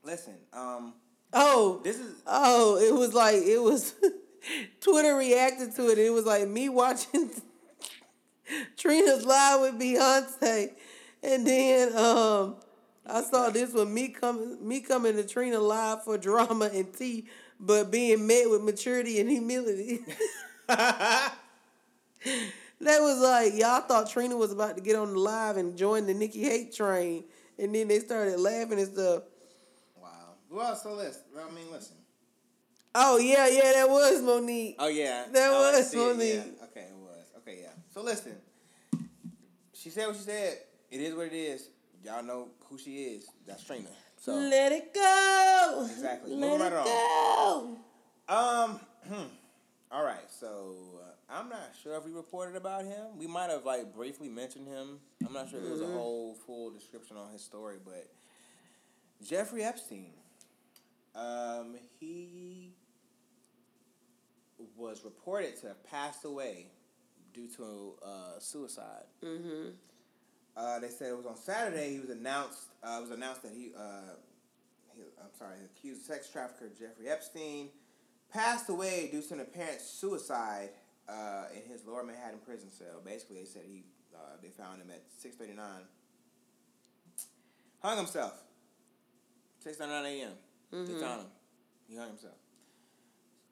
listen. 0.04 0.36
Um, 0.52 0.96
Oh, 1.32 1.80
this 1.84 1.98
is 2.00 2.16
oh, 2.28 2.78
it 2.78 2.94
was 2.94 3.14
like 3.14 3.36
it 3.36 3.62
was. 3.62 3.94
Twitter 4.82 5.16
reacted 5.16 5.76
to 5.76 5.90
it. 5.90 5.98
It 6.00 6.10
was 6.12 6.26
like 6.26 6.48
me 6.48 6.68
watching 6.70 7.30
Trina's 8.78 9.26
live 9.26 9.62
with 9.62 9.80
Beyonce, 9.80 10.72
and 11.24 11.46
then 11.46 11.96
um, 11.98 12.56
I 13.06 13.22
saw 13.24 13.50
this 13.50 13.74
one 13.74 13.94
me 13.94 14.10
coming 14.10 14.66
me 14.68 14.82
coming 14.82 15.16
to 15.16 15.24
Trina 15.28 15.60
live 15.60 16.04
for 16.04 16.18
drama 16.18 16.70
and 16.74 16.94
tea, 16.94 17.28
but 17.60 17.92
being 17.92 18.26
met 18.28 18.50
with 18.50 18.62
maturity 18.64 19.20
and 19.20 19.30
humility. 19.30 20.00
that 20.68 21.34
was 22.82 23.20
like 23.20 23.54
y'all 23.56 23.82
thought 23.82 24.10
Trina 24.10 24.38
was 24.38 24.52
about 24.52 24.76
to 24.78 24.82
get 24.82 24.96
on 24.96 25.14
the 25.14 25.20
live 25.20 25.58
and 25.58 25.78
join 25.78 26.06
the 26.06 26.14
Nicki 26.14 26.42
hate 26.44 26.74
train, 26.74 27.24
and 27.58 27.74
then 27.74 27.88
they 27.88 28.00
started 28.00 28.40
laughing 28.40 28.80
and 28.80 28.88
stuff. 28.94 29.24
wow. 29.98 30.10
Well, 30.50 30.76
so 30.76 30.94
listen. 30.94 31.22
I 31.38 31.52
mean, 31.52 31.72
listen. 31.72 31.96
Oh 32.96 33.18
yeah, 33.18 33.48
yeah, 33.48 33.72
that 33.74 33.88
was 33.90 34.22
Mo'Nique. 34.22 34.76
Oh 34.80 34.88
yeah, 34.88 35.26
That 35.32 35.50
Oh, 35.52 35.72
was 35.74 35.94
Mo'Nique. 35.94 36.36
Yeah. 36.36 36.64
Okay, 36.66 36.88
it 36.90 36.96
was. 36.96 37.26
Okay, 37.38 37.60
yeah. 37.62 37.70
So 37.94 38.02
listen, 38.02 38.36
she 39.74 39.90
said 39.90 40.08
what 40.08 40.16
she 40.16 40.24
said. 40.24 40.58
It 40.92 41.02
is 41.02 41.14
what 41.16 41.28
it 41.28 41.34
is. 41.34 41.70
Y'all 42.04 42.24
know 42.24 42.50
who 42.66 42.78
she 42.78 43.04
is. 43.04 43.28
That's 43.46 43.64
Trina. 43.64 43.90
So 44.18 44.34
Let 44.34 44.72
it 44.72 44.94
go. 44.94 45.88
Exactly. 45.90 46.32
Let 46.32 46.40
Moving 46.40 46.68
it 46.68 46.74
right 46.74 46.86
go. 46.86 47.78
Um. 48.28 48.80
all 49.92 50.04
right. 50.04 50.30
So 50.30 51.00
uh, 51.02 51.34
I'm 51.34 51.50
not 51.50 51.72
sure 51.82 51.96
if 51.98 52.06
we 52.06 52.12
reported 52.12 52.56
about 52.56 52.86
him. 52.86 53.18
We 53.18 53.28
might 53.28 53.50
have 53.50 53.66
like 53.66 53.94
briefly 53.94 54.30
mentioned 54.30 54.68
him. 54.68 55.00
I'm 55.26 55.34
not 55.34 55.50
sure 55.50 55.60
if 55.60 55.66
there 55.66 55.74
was 55.74 55.82
a 55.82 55.88
whole 55.88 56.36
full 56.46 56.72
description 56.72 57.18
on 57.18 57.32
his 57.32 57.44
story, 57.44 57.78
but 57.84 58.10
Jeffrey 59.24 59.64
Epstein. 59.64 60.12
Um, 61.16 61.76
he 62.00 62.74
was 64.78 65.04
reported 65.04 65.56
to 65.62 65.68
have 65.68 65.84
passed 65.84 66.24
away 66.26 66.68
due 67.34 67.48
to 67.58 67.94
uh, 68.06 68.40
suicide. 68.40 69.06
Mm-hmm. 69.24 69.70
Uh, 70.60 70.78
they 70.80 70.90
said 70.90 71.12
it 71.12 71.16
was 71.18 71.26
on 71.26 71.38
Saturday. 71.38 71.94
He 71.94 72.00
was 72.02 72.10
announced. 72.10 72.64
Uh, 72.84 72.98
it 72.98 73.02
was 73.02 73.12
announced 73.12 73.44
that 73.44 73.54
he, 73.56 73.72
uh, 73.78 74.16
he, 74.94 75.04
I'm 75.22 75.34
sorry, 75.38 75.56
accused 75.64 76.06
sex 76.06 76.30
trafficker 76.30 76.70
Jeffrey 76.78 77.08
Epstein 77.08 77.70
passed 78.30 78.68
away 78.68 79.08
due 79.10 79.22
to 79.22 79.34
an 79.36 79.40
apparent 79.40 79.80
suicide 79.80 80.72
uh, 81.08 81.46
in 81.56 81.72
his 81.72 81.86
Lower 81.86 82.04
Manhattan 82.04 82.40
prison 82.46 82.70
cell. 82.70 83.00
Basically, 83.06 83.38
they 83.38 83.46
said 83.46 83.62
he, 83.66 83.86
uh, 84.14 84.36
they 84.42 84.50
found 84.50 84.82
him 84.82 84.90
at 84.90 85.02
six 85.18 85.38
thirty 85.38 85.54
nine. 85.54 85.84
Hung 87.82 87.96
himself. 87.96 88.44
Six 89.64 89.78
thirty 89.78 89.92
nine 89.92 90.06
a.m. 90.06 90.32
They 90.88 90.94
found 91.02 91.22
him. 91.22 91.28
He 91.88 91.96
hung 91.96 92.10
himself. 92.10 92.36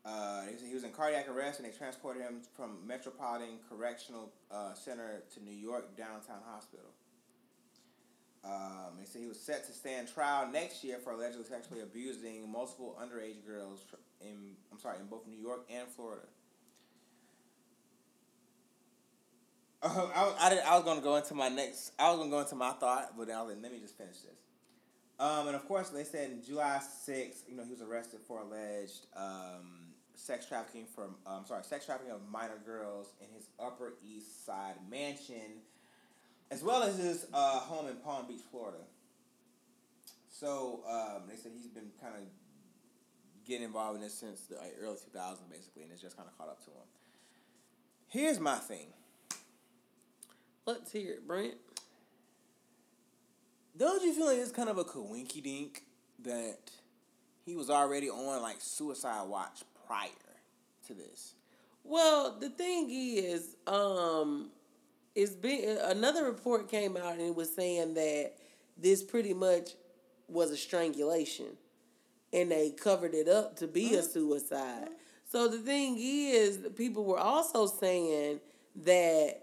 Uh, 0.06 0.44
he, 0.46 0.54
was, 0.54 0.62
he 0.62 0.74
was 0.74 0.84
in 0.84 0.92
cardiac 0.92 1.28
arrest, 1.30 1.60
and 1.60 1.68
they 1.68 1.76
transported 1.76 2.22
him 2.22 2.42
from 2.56 2.78
Metropolitan 2.86 3.60
Correctional 3.68 4.32
uh, 4.52 4.74
Center 4.74 5.24
to 5.34 5.44
New 5.44 5.56
York 5.56 5.98
Downtown 5.98 6.40
Hospital. 6.46 6.86
Um, 8.48 8.98
they 8.98 9.06
said 9.06 9.22
he 9.22 9.28
was 9.28 9.40
set 9.40 9.66
to 9.68 9.74
stand 9.74 10.08
trial 10.14 10.50
next 10.50 10.84
year 10.84 11.00
for 11.04 11.12
allegedly 11.12 11.44
sexually 11.44 11.82
abusing 11.82 12.50
multiple 12.50 12.98
underage 13.02 13.46
girls 13.46 13.84
in 14.22 14.56
I'm 14.72 14.80
sorry 14.80 15.00
in 15.00 15.08
both 15.08 15.28
New 15.28 15.38
York 15.38 15.66
and 15.70 15.88
Florida. 15.90 16.24
Uh, 19.84 20.08
I, 20.16 20.48
I, 20.48 20.50
did, 20.50 20.60
I 20.60 20.76
was 20.76 20.84
going 20.86 20.98
to 20.98 21.04
go 21.04 21.16
into 21.18 21.36
my 21.36 21.50
next. 21.50 21.92
I 22.00 22.10
was 22.12 22.24
to 22.24 22.30
go 22.30 22.40
into 22.40 22.56
my 22.56 22.72
thought, 22.72 23.16
but 23.18 23.30
I 23.30 23.42
was 23.42 23.54
like, 23.54 23.64
let 23.64 23.72
me 23.72 23.80
just 23.80 23.98
finish 23.98 24.18
this. 24.18 24.40
Um, 25.20 25.48
and 25.48 25.56
of 25.56 25.68
course, 25.68 25.90
they 25.90 26.04
said 26.04 26.32
in 26.32 26.44
July 26.44 26.80
6th, 26.80 27.50
you 27.50 27.56
know, 27.56 27.64
he 27.64 27.72
was 27.72 27.82
arrested 27.82 28.20
for 28.28 28.40
alleged 28.40 29.08
um, 29.16 29.88
sex 30.14 30.46
trafficking 30.46 30.86
from, 30.94 31.16
um, 31.26 31.44
sorry, 31.46 31.64
sex 31.64 31.86
trafficking 31.86 32.12
of 32.12 32.22
minor 32.32 32.60
girls 32.66 33.14
in 33.20 33.28
his 33.34 33.48
Upper 33.60 33.94
East 34.04 34.46
Side 34.46 34.76
mansion, 34.90 35.62
as 36.52 36.64
well 36.64 36.84
as 36.84 36.98
his 36.98 37.26
uh, 37.34 37.60
home 37.60 37.88
in 37.88 37.96
Palm 37.98 38.28
Beach, 38.28 38.42
Florida. 38.52 38.78
So 40.30 40.82
um, 40.90 41.24
they 41.28 41.36
said 41.36 41.52
he's 41.56 41.68
been 41.68 41.90
kind 42.02 42.14
of 42.16 42.22
getting 43.46 43.66
involved 43.66 43.96
in 43.96 44.02
this 44.02 44.14
since 44.14 44.42
the 44.42 44.58
early 44.82 44.96
2000s, 44.96 45.50
basically, 45.50 45.84
and 45.84 45.92
it's 45.92 46.02
just 46.02 46.16
kind 46.16 46.28
of 46.30 46.38
caught 46.38 46.50
up 46.50 46.64
to 46.66 46.72
him. 46.72 46.88
Here's 48.08 48.40
my 48.40 48.56
thing. 48.56 48.88
Let's 50.66 50.92
hear 50.92 51.14
it, 51.14 51.28
Brent. 51.28 51.56
Don't 53.78 54.04
you 54.04 54.14
feel 54.14 54.26
like 54.26 54.38
it's 54.38 54.52
kind 54.52 54.70
of 54.70 54.78
a 54.78 54.84
coinky 54.84 55.42
dink 55.42 55.84
that 56.24 56.72
he 57.46 57.56
was 57.56 57.70
already 57.70 58.10
on 58.10 58.42
like 58.42 58.58
suicide 58.60 59.28
watch 59.28 59.62
prior 59.86 60.10
to 60.88 60.94
this? 60.94 61.36
Well, 61.84 62.38
the 62.40 62.50
thing 62.50 62.90
is, 62.92 63.56
um, 63.66 64.50
it's 65.18 65.34
been 65.34 65.78
uh, 65.78 65.90
another 65.90 66.26
report 66.26 66.70
came 66.70 66.96
out 66.96 67.14
and 67.14 67.22
it 67.22 67.36
was 67.36 67.54
saying 67.54 67.96
that 67.96 68.34
this 68.78 69.04
pretty 69.04 69.34
much 69.34 69.72
was 70.28 70.52
a 70.52 70.58
strangulation, 70.58 71.58
and 72.32 72.52
they 72.52 72.70
covered 72.70 73.16
it 73.16 73.28
up 73.28 73.56
to 73.58 73.68
be 73.68 73.96
a 73.96 73.98
mm-hmm. 73.98 74.08
suicide. 74.08 74.86
Mm-hmm. 74.86 74.94
So 75.30 75.48
the 75.48 75.58
thing 75.58 75.98
is, 76.00 76.60
people 76.76 77.04
were 77.04 77.20
also 77.20 77.66
saying 77.66 78.40
that 78.84 79.42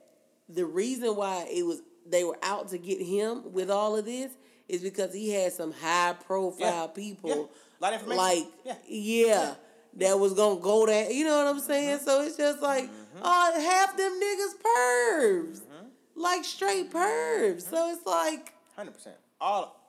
the 0.49 0.65
reason 0.65 1.17
why 1.17 1.49
it 1.53 1.67
was 1.67 1.83
they 2.07 2.23
were 2.23 2.39
out 2.43 2.69
to 2.69 2.79
get 2.79 3.01
him 3.01 3.53
with 3.53 3.71
all 3.71 3.97
of 3.97 4.05
this 4.05 4.31
is 4.69 4.83
because 4.83 5.13
he 5.13 5.31
had 5.31 5.53
some 5.53 5.73
high 5.73 6.15
profile 6.27 6.87
Yeah. 6.87 6.87
people 6.95 7.31
Yeah. 7.31 7.45
Lot 7.81 7.95
of 7.95 8.01
information. 8.01 8.25
like 8.25 8.47
Yeah. 8.65 8.75
yeah, 8.87 9.55
that 9.97 10.19
was 10.19 10.35
gonna 10.35 10.61
go 10.61 10.87
there. 10.87 11.11
You 11.11 11.25
know 11.25 11.45
what 11.45 11.55
I'm 11.55 11.61
saying? 11.61 11.99
Mm-hmm. 11.99 12.05
So 12.05 12.23
it's 12.23 12.37
just 12.37 12.61
like, 12.61 12.89
oh, 13.23 13.61
half 13.61 13.97
them 13.97 14.13
niggas 14.13 14.55
pervs, 14.63 15.61
mm-hmm. 15.61 15.87
like 16.21 16.45
straight 16.45 16.91
pervs. 16.91 17.63
So 17.63 17.91
it's 17.91 18.07
like, 18.07 18.53
Hundred 18.77 18.95
percent. 18.95 19.17
All 19.41 19.81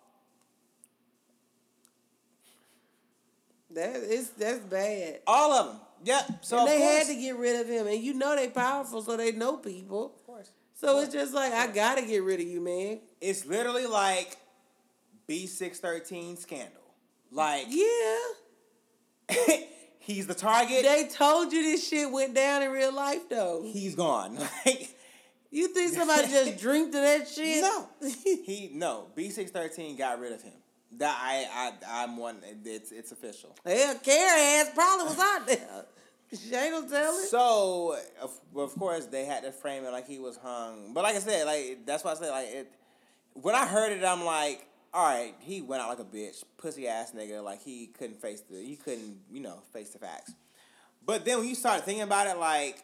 that 3.72 3.95
is 3.95 4.30
that's 4.32 4.60
bad. 4.60 5.19
all 5.27 5.52
of 5.52 5.68
them. 5.68 5.82
Yep. 6.06 6.45
So 6.45 6.60
and 6.60 6.68
they 6.68 6.77
course, 6.77 7.07
had 7.07 7.07
to 7.07 7.15
get 7.19 7.36
rid 7.36 7.61
of 7.61 7.68
him, 7.68 7.88
and 7.88 8.02
you 8.02 8.14
know 8.14 8.36
they 8.36 8.48
powerful, 8.48 9.02
so 9.02 9.18
they 9.18 9.32
know 9.32 9.57
people. 9.57 10.14
Of 10.15 10.26
course. 10.26 10.52
So 10.73 10.99
it's 10.99 11.14
just 11.14 11.34
like 11.34 11.53
I 11.53 11.68
gotta 11.68 12.02
get 12.02 12.23
rid 12.23 12.40
of 12.40 12.48
you, 12.48 12.61
man. 12.61 12.99
It's 13.22 13.45
literally 13.45 13.86
like 13.86 14.38
B 15.27 15.48
six 15.48 15.80
thirteen 15.80 16.38
scandal. 16.38 16.82
Like 17.32 17.65
Yeah, 17.69 18.18
he's 20.06 20.27
the 20.27 20.34
target. 20.36 20.84
they 20.84 21.07
told 21.11 21.52
you 21.52 21.61
this 21.64 21.88
shit 21.88 22.10
went 22.11 22.34
down 22.34 22.61
in 22.64 22.72
real 22.72 22.94
life, 22.94 23.27
though. 23.30 23.64
he's 23.65 23.95
gone. 23.95 24.38
Like 24.65 24.90
You 25.52 25.68
think 25.69 25.94
somebody 25.94 26.27
just 26.27 26.57
dreamed 26.61 26.94
of 26.95 27.02
that 27.02 27.27
shit? 27.27 27.61
no, 27.61 27.88
he 28.45 28.69
no 28.73 29.07
B 29.15 29.30
six 29.30 29.52
thirteen 29.52 29.95
got 29.98 30.19
rid 30.19 30.34
of 30.34 30.41
him. 30.41 30.53
That 30.98 31.18
I 31.22 31.45
I 31.90 32.03
I'm 32.03 32.18
one. 32.18 32.38
It's 32.65 32.91
it's 32.91 33.11
official. 33.11 33.56
Hell, 33.65 33.95
Carrie 34.03 34.41
ass 34.61 34.72
probably 34.73 35.06
was 35.07 35.19
out 35.19 35.48
there. 35.48 35.86
She 36.34 36.53
ain't 36.56 36.72
gonna 36.73 36.90
tell 36.90 37.14
it. 37.18 37.27
So 37.27 37.98
of, 38.22 38.32
of 38.57 38.76
course 38.77 39.06
they 39.06 39.23
had 39.26 39.44
to 39.44 39.52
frame 39.52 39.84
it 39.86 39.91
like 39.91 40.07
he 40.07 40.19
was 40.19 40.38
hung. 40.38 40.94
But 40.94 41.03
like 41.03 41.15
I 41.15 41.19
said, 41.19 41.45
like 41.45 41.86
that's 41.86 42.03
why 42.03 42.11
I 42.11 42.15
said 42.15 42.30
like 42.32 42.48
it. 42.49 42.72
When 43.34 43.56
I 43.56 43.65
heard 43.65 43.91
it, 43.94 44.03
I'm 44.03 44.23
like, 44.26 44.65
all 44.95 45.05
right, 45.05 45.34
he 45.41 45.61
went 45.61 45.81
out 45.81 45.89
like 45.89 45.99
a 45.99 46.05
bitch, 46.05 46.43
pussy 46.57 46.88
ass 46.88 47.11
nigga. 47.11 47.43
Like 47.43 47.61
he 47.61 47.88
couldn't 47.88 48.22
face 48.22 48.41
the, 48.49 48.57
he 48.57 48.77
couldn't, 48.77 49.17
you 49.30 49.41
know, 49.41 49.59
face 49.73 49.89
the 49.89 49.99
facts. 49.99 50.34
But 51.05 51.26
then 51.26 51.39
when 51.39 51.47
you 51.47 51.55
start 51.55 51.84
thinking 51.84 52.03
about 52.03 52.27
it, 52.27 52.38
like, 52.39 52.77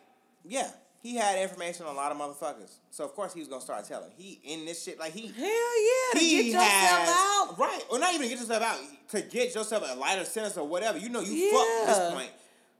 yeah, 0.44 0.70
he 1.02 1.16
had 1.16 1.40
information 1.42 1.86
on 1.86 1.94
a 1.94 1.98
lot 1.98 2.12
of 2.12 2.18
motherfuckers. 2.18 2.74
So 2.92 3.06
of 3.06 3.14
course 3.14 3.34
he 3.34 3.40
was 3.40 3.48
gonna 3.48 3.62
start 3.62 3.86
telling. 3.88 4.12
He 4.18 4.40
in 4.44 4.66
this 4.66 4.84
shit 4.84 5.00
like 5.00 5.14
he. 5.14 5.28
Hell 5.28 5.46
yeah, 5.48 6.20
he 6.20 6.36
get 6.36 6.46
yourself 6.48 6.66
has- 6.68 7.10
out. 7.10 7.58
right? 7.60 7.82
Or 7.90 7.98
not 7.98 8.14
even 8.14 8.28
get 8.28 8.40
yourself 8.40 8.62
out 8.62 8.78
to 9.10 9.22
get 9.22 9.56
yourself 9.56 9.84
a 9.90 9.96
lighter 9.98 10.26
sentence 10.26 10.58
or 10.58 10.68
whatever. 10.68 10.98
You 10.98 11.10
know, 11.10 11.22
you 11.22 11.52
fucked 11.52 11.70
Yeah. 11.70 11.86
this 11.88 12.14
point. 12.14 12.30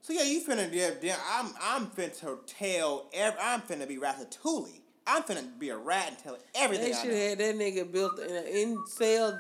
So 0.02 0.14
yeah, 0.14 0.24
you 0.24 0.42
finna 0.44 0.70
yeah, 0.74 0.92
yeah, 1.02 1.16
I'm 1.32 1.54
I'm 1.62 1.88
finna 1.88 2.38
tell 2.48 3.08
every, 3.14 3.40
I'm 3.40 3.62
finna 3.62 3.88
be 3.88 3.98
Ratatouille. 3.98 4.82
I'm 5.08 5.24
finna 5.24 5.44
be 5.60 5.70
a 5.70 5.78
rat 5.78 6.10
and 6.10 6.18
tell 6.18 6.38
everything. 6.56 6.92
They 6.92 6.98
should 6.98 7.12
have 7.12 7.30
had 7.30 7.38
that 7.40 7.56
nigga 7.56 7.92
built 7.92 8.20
in 8.20 8.36
a 8.36 8.62
in 8.62 8.86
cell 8.88 9.40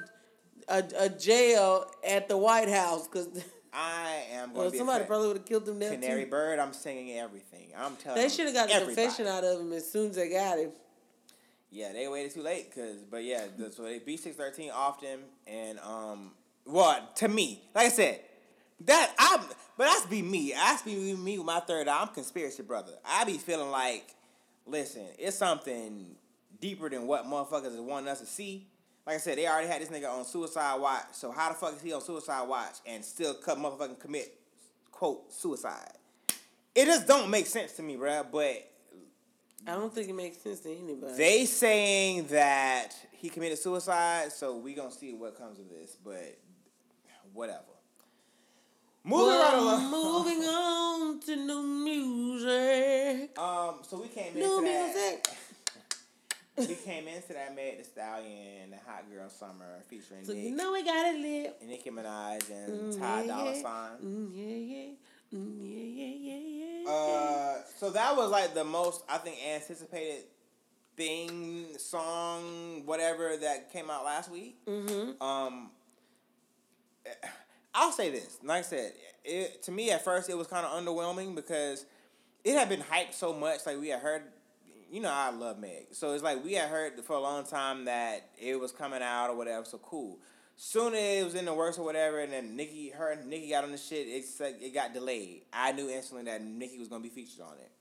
a, 0.68 0.84
a 1.00 1.10
jail 1.10 1.86
at 2.08 2.28
the 2.28 2.38
White 2.38 2.70
House 2.70 3.08
because 3.08 3.28
I 3.74 4.24
am 4.34 4.54
going 4.54 4.72
be 4.72 4.78
somebody 4.78 5.04
a 5.04 5.08
probably 5.08 5.28
would 5.28 5.38
have 5.38 5.46
killed 5.46 5.68
him 5.68 5.80
there 5.80 5.92
canary 5.92 6.26
too. 6.26 6.32
bird. 6.32 6.60
I'm 6.60 6.74
singing 6.74 7.18
everything. 7.18 7.70
I'm 7.78 7.96
telling. 7.96 8.22
They 8.22 8.30
should 8.30 8.46
have 8.46 8.56
got 8.56 8.68
the 8.68 8.76
everybody. 8.76 8.96
confession 8.96 9.28
out 9.28 9.44
of 9.44 9.62
him 9.62 9.72
as 9.74 9.90
soon 9.90 10.10
as 10.10 10.16
they 10.16 10.30
got 10.30 10.60
him. 10.60 10.72
Yeah, 11.70 11.94
they 11.94 12.08
waited 12.10 12.34
too 12.34 12.42
late 12.42 12.70
because, 12.70 12.98
but 13.10 13.24
yeah, 13.24 13.46
so 13.72 13.84
they 13.84 14.00
B 14.00 14.18
six 14.18 14.36
thirteen 14.36 14.72
often 14.72 15.20
and 15.48 15.80
um, 15.80 16.32
well 16.66 17.10
to 17.16 17.28
me, 17.30 17.64
like 17.74 17.86
I 17.86 17.90
said, 17.90 18.20
that 18.86 19.14
I'm, 19.18 19.40
but 19.78 19.86
that's 19.86 20.06
be 20.06 20.22
me. 20.22 20.52
That's 20.54 20.82
be 20.82 21.16
me 21.16 21.38
with 21.38 21.48
my 21.48 21.62
third 21.62 21.88
eye. 21.88 22.02
I'm 22.02 22.10
conspiracy 22.10 22.64
brother. 22.64 22.94
I 23.06 23.24
be 23.24 23.38
feeling 23.38 23.72
like, 23.72 24.16
listen, 24.66 25.06
it's 25.18 25.38
something 25.38 26.16
deeper 26.60 26.90
than 26.90 27.08
what 27.08 27.26
motherfuckers 27.26 27.74
is 27.74 27.80
wanting 27.80 28.10
us 28.10 28.20
to 28.20 28.26
see. 28.26 28.68
Like 29.06 29.16
I 29.16 29.20
said, 29.20 29.38
they 29.38 29.48
already 29.48 29.68
had 29.68 29.82
this 29.82 29.90
nigga 29.90 30.10
on 30.10 30.24
suicide 30.26 30.80
watch. 30.80 31.06
So 31.14 31.32
how 31.32 31.50
the 31.50 31.56
fuck 31.56 31.76
is 31.76 31.82
he 31.82 31.92
on 31.92 32.02
suicide 32.02 32.48
watch 32.48 32.76
and 32.86 33.04
still 33.04 33.34
cut 33.34 33.58
motherfucking 33.58 34.00
commit 34.00 34.38
quote 34.92 35.34
suicide? 35.34 35.94
It 36.76 36.86
just 36.86 37.08
don't 37.08 37.30
make 37.30 37.48
sense 37.48 37.74
to 37.74 37.84
me, 37.84 37.98
bruh. 37.98 38.26
But 38.32 38.70
I 39.68 39.74
don't 39.74 39.94
think 39.94 40.10
it 40.10 40.14
makes 40.16 40.38
sense 40.38 40.60
to 40.62 40.72
anybody. 40.72 41.14
they 41.18 41.46
saying 41.46 42.28
that 42.28 42.90
he 43.12 43.30
committed 43.30 43.58
suicide, 43.58 44.32
so 44.32 44.58
we 44.58 44.74
gonna 44.74 44.92
see 44.92 45.14
what 45.14 45.38
comes 45.38 45.60
of 45.60 45.68
this. 45.70 45.98
But 46.04 46.38
whatever. 47.34 47.71
Moving 49.04 49.28
right 49.40 49.54
along. 49.58 49.92
moving 49.92 50.44
on 50.44 51.20
to 51.22 51.36
new 51.36 51.64
music. 51.64 53.38
Um, 53.40 53.76
so 53.82 54.00
we 54.02 54.08
came 54.10 54.34
New 54.36 54.60
into 54.60 54.70
that. 54.72 54.94
music. 54.94 55.28
We 56.58 56.76
came 56.76 57.08
into 57.08 57.34
that 57.34 57.56
Meg 57.56 57.80
The 57.80 57.84
Stallion, 57.86 58.70
the 58.72 58.78
Hot 58.86 59.10
Girl 59.12 59.28
Summer 59.30 59.82
featuring 59.90 60.24
So 60.26 60.34
Nick, 60.34 60.44
you 60.44 60.52
know 60.56 60.74
we 60.74 60.84
got 60.84 61.16
it 61.16 61.20
lit. 61.20 61.58
Nicki 61.68 61.90
Minaj 61.90 62.48
and 62.52 62.94
Mm, 62.94 63.00
Ty 63.00 63.22
yeah, 63.22 63.28
Dolla 63.28 63.56
yeah. 63.56 63.62
Sign. 63.64 63.92
Mm, 64.04 64.30
yeah, 64.36 64.56
yeah. 64.76 64.88
Mm, 65.34 65.58
yeah, 65.62 66.06
yeah, 66.06 66.36
yeah, 66.36 66.84
yeah. 66.84 66.92
Uh, 66.92 67.62
so 67.80 67.90
that 67.92 68.16
was 68.16 68.30
like 68.30 68.54
the 68.54 68.66
most 68.66 69.02
I 69.10 69.18
think 69.20 69.38
anticipated 69.48 70.26
thing, 70.98 71.68
song, 71.80 72.86
whatever 72.86 73.38
that 73.38 73.72
came 73.72 73.90
out 73.90 74.04
last 74.06 74.30
week. 74.30 74.58
mm-hmm. 74.68 75.24
Um, 75.24 75.72
I'll 77.74 77.92
say 77.92 78.10
this. 78.10 78.40
Like 78.44 78.60
I 78.60 78.62
said, 78.62 78.94
it 79.24 79.64
to 79.64 79.72
me 79.72 79.92
at 79.92 80.04
first 80.04 80.30
it 80.30 80.38
was 80.38 80.48
kind 80.48 80.66
of 80.66 80.72
underwhelming 80.72 81.36
because 81.36 81.86
it 82.44 82.54
had 82.54 82.70
been 82.70 82.82
hyped 82.82 83.14
so 83.14 83.34
much. 83.34 83.66
Like 83.66 83.80
we 83.80 83.90
had 83.90 84.02
heard, 84.02 84.24
you 84.92 85.02
know, 85.02 85.12
I 85.12 85.30
love 85.30 85.60
Meg, 85.60 85.88
so 85.92 86.14
it's 86.14 86.24
like 86.24 86.44
we 86.44 86.54
had 86.54 86.70
heard 86.70 87.00
for 87.04 87.16
a 87.16 87.20
long 87.20 87.46
time 87.46 87.86
that 87.86 88.30
it 88.40 88.60
was 88.60 88.72
coming 88.72 89.02
out 89.02 89.30
or 89.30 89.36
whatever. 89.36 89.66
So 89.66 89.78
cool. 89.78 90.20
Soon 90.58 90.94
as 90.94 91.22
it 91.22 91.24
was 91.24 91.36
in 91.36 91.46
the 91.46 91.54
works 91.54 91.78
or 91.78 91.86
whatever, 91.86 92.20
and 92.20 92.32
then 92.32 92.56
Nicki, 92.56 92.90
her 92.90 93.18
Nicki 93.26 93.50
got 93.50 93.64
on 93.64 93.72
the 93.72 93.78
shit. 93.78 94.08
It's 94.08 94.40
like 94.40 94.62
it 94.62 94.74
got 94.74 94.94
delayed. 94.94 95.44
I 95.54 95.72
knew 95.72 95.90
instantly 95.90 96.26
that 96.26 96.44
Nicki 96.44 96.78
was 96.78 96.88
gonna 96.88 97.02
be 97.02 97.10
featured 97.10 97.42
on 97.42 97.54
it. 97.54 97.72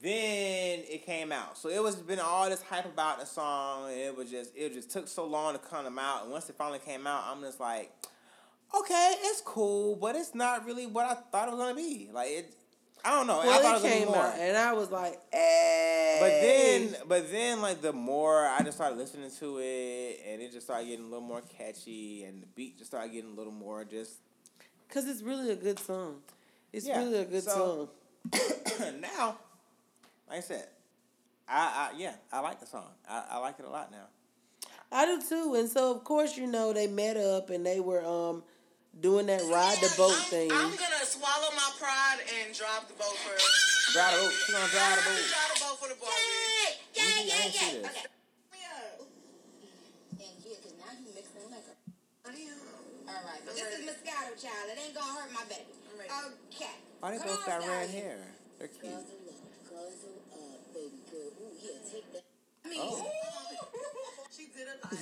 Then 0.00 0.80
it 0.88 1.04
came 1.04 1.32
out. 1.32 1.58
So 1.58 1.68
it 1.68 1.82
was 1.82 1.96
been 1.96 2.18
all 2.18 2.48
this 2.48 2.62
hype 2.62 2.86
about 2.86 3.20
the 3.20 3.26
song. 3.26 3.90
And 3.90 4.00
it 4.00 4.16
was 4.16 4.30
just 4.30 4.52
it 4.56 4.72
just 4.72 4.90
took 4.90 5.06
so 5.06 5.26
long 5.26 5.52
to 5.52 5.58
come 5.58 5.98
out. 5.98 6.22
And 6.22 6.32
once 6.32 6.48
it 6.48 6.56
finally 6.56 6.78
came 6.78 7.06
out, 7.06 7.24
I'm 7.26 7.42
just 7.42 7.60
like, 7.60 7.92
okay, 8.78 9.14
it's 9.24 9.40
cool, 9.42 9.96
but 9.96 10.16
it's 10.16 10.34
not 10.34 10.64
really 10.64 10.86
what 10.86 11.06
I 11.06 11.14
thought 11.14 11.48
it 11.48 11.52
was 11.52 11.60
gonna 11.60 11.74
be. 11.74 12.08
Like 12.12 12.30
it, 12.30 12.54
I 13.04 13.10
don't 13.10 13.26
know. 13.26 13.40
I 13.40 13.44
thought 13.44 13.62
Well, 13.62 13.74
it 13.74 13.78
it 13.78 13.82
was 13.82 13.92
came 13.92 14.08
more. 14.08 14.16
out, 14.16 14.34
and 14.38 14.56
I 14.56 14.72
was 14.74 14.90
like, 14.90 15.20
hey. 15.32 16.18
But 16.20 16.28
then, 16.30 17.08
but 17.08 17.30
then, 17.32 17.60
like 17.62 17.80
the 17.82 17.92
more 17.92 18.46
I 18.46 18.60
just 18.62 18.76
started 18.76 18.96
listening 18.98 19.30
to 19.40 19.58
it, 19.58 20.20
and 20.28 20.40
it 20.42 20.52
just 20.52 20.66
started 20.66 20.86
getting 20.86 21.04
a 21.06 21.08
little 21.08 21.20
more 21.26 21.42
catchy, 21.58 22.24
and 22.24 22.42
the 22.42 22.46
beat 22.54 22.78
just 22.78 22.90
started 22.90 23.12
getting 23.12 23.32
a 23.32 23.34
little 23.34 23.52
more 23.52 23.84
just. 23.84 24.14
Because 24.88 25.08
it's 25.08 25.22
really 25.22 25.50
a 25.50 25.56
good 25.56 25.78
song. 25.78 26.16
It's 26.72 26.86
Yeah, 26.86 26.98
really 26.98 27.18
a 27.18 27.24
good 27.24 27.42
so- 27.42 27.88
song. 28.30 29.00
now, 29.00 29.38
like 30.28 30.38
I 30.38 30.40
said, 30.40 30.66
I, 31.48 31.90
I 31.92 31.98
yeah, 31.98 32.14
I 32.32 32.40
like 32.40 32.60
the 32.60 32.66
song. 32.66 32.86
I, 33.08 33.24
I 33.32 33.38
like 33.38 33.58
it 33.58 33.64
a 33.64 33.70
lot 33.70 33.90
now. 33.90 34.06
I 34.92 35.06
do 35.06 35.20
too. 35.26 35.54
And 35.56 35.68
so, 35.68 35.90
of 35.90 36.04
course, 36.04 36.36
you 36.36 36.46
know, 36.46 36.72
they 36.74 36.86
met 36.86 37.16
up 37.16 37.48
and 37.50 37.64
they 37.66 37.80
were 37.80 38.04
um 38.04 38.42
doing 39.00 39.26
that 39.26 39.42
ride 39.48 39.78
the 39.80 39.92
boat 39.96 40.16
thing. 40.28 40.50
I'm 40.52 40.70
gonna 40.76 41.04
swallow 41.06 41.50
my 41.56 41.70
pride 41.78 42.20
and 42.42 42.54
drop 42.54 42.88
the 42.88 42.94
boat 42.94 43.16
first. 43.24 43.92
Drive 43.94 44.12
the 44.14 44.20
boat. 44.26 44.32
She 44.32 44.52
gonna 44.52 44.68
drive 44.72 44.96
the 44.98 45.04
boat. 45.08 45.22
Drive 45.32 45.50
the 45.54 45.60
boat 45.64 45.76
for 45.80 45.88
the 45.88 45.98
boy. 45.98 46.06
Yay! 46.12 46.76
Let 46.96 47.02
me 47.02 47.24
Yay, 47.24 47.28
see- 47.28 47.32
I 47.32 47.36
yay, 47.36 47.44
ain't 47.44 47.54
see 47.54 47.66
yay. 47.66 47.72
this. 47.82 47.86
Okay. 47.88 48.06
Yeah. 48.58 49.04
And 50.22 50.34
yeah, 50.44 50.56
because 50.60 50.76
now 50.78 50.92
you 50.92 51.08
mixing 51.16 51.46
liquor. 51.50 51.76
All 53.08 53.22
right, 53.26 53.42
but 53.44 53.52
this 53.56 53.66
is 53.66 53.82
Moscato, 53.84 54.32
child. 54.40 54.66
It 54.72 54.78
ain't 54.78 54.94
gonna 54.94 55.12
hurt 55.12 55.30
my 55.34 55.44
baby. 55.50 55.72
I'm 55.90 55.98
ready. 55.98 56.10
Okay. 56.54 56.76
Why 57.00 57.10
they 57.12 57.18
Come 57.18 57.26
both 57.28 57.48
on, 57.48 57.60
got 57.60 57.68
red 57.68 57.90
hair? 57.90 58.18
They're 58.58 58.68
cute. 58.68 58.82
Guzzle 58.92 59.26
up, 59.28 59.52
guzzle 59.68 60.18
up, 60.32 60.60
baby 60.72 61.00
girl. 61.10 61.32
Ooh, 61.42 61.52
yeah, 61.60 61.76
take 61.90 62.06
that. 62.14 62.24
I 62.64 62.68
mean, 62.68 62.80
Oh. 62.80 63.04
She 64.32 64.46
did 64.56 64.64
a 64.64 64.76
lot. 64.80 64.92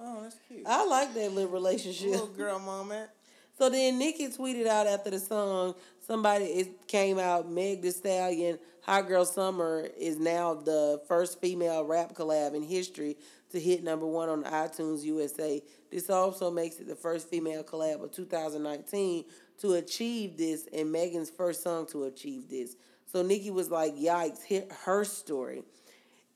Oh, 0.00 0.22
that's 0.22 0.36
cute. 0.46 0.64
I 0.66 0.84
like 0.86 1.14
that 1.14 1.32
little 1.32 1.50
relationship. 1.50 2.10
Little 2.10 2.26
girl 2.28 2.58
moment. 2.58 3.10
So 3.58 3.68
then 3.68 3.98
Nicki 3.98 4.28
tweeted 4.28 4.68
out 4.68 4.86
after 4.86 5.10
the 5.10 5.18
song, 5.18 5.74
somebody 6.06 6.44
it 6.44 6.86
came 6.86 7.18
out, 7.18 7.50
Meg 7.50 7.82
The 7.82 7.90
Stallion, 7.90 8.56
Hot 8.82 9.08
Girl 9.08 9.24
Summer 9.24 9.88
is 9.98 10.16
now 10.16 10.54
the 10.54 11.02
first 11.08 11.40
female 11.40 11.84
rap 11.84 12.14
collab 12.14 12.54
in 12.54 12.62
history 12.62 13.16
to 13.50 13.58
hit 13.58 13.82
number 13.82 14.06
one 14.06 14.28
on 14.28 14.44
iTunes 14.44 15.02
USA. 15.02 15.60
This 15.90 16.08
also 16.08 16.52
makes 16.52 16.78
it 16.78 16.86
the 16.86 16.94
first 16.94 17.28
female 17.28 17.64
collab 17.64 18.04
of 18.04 18.12
2019 18.12 19.24
to 19.58 19.74
achieve 19.74 20.36
this 20.36 20.68
and 20.72 20.92
Megan's 20.92 21.30
first 21.30 21.64
song 21.64 21.84
to 21.86 22.04
achieve 22.04 22.48
this. 22.48 22.76
So 23.06 23.22
Nicki 23.22 23.50
was 23.50 23.70
like, 23.70 23.96
yikes, 23.96 24.42
hit 24.42 24.70
her 24.84 25.04
story 25.04 25.64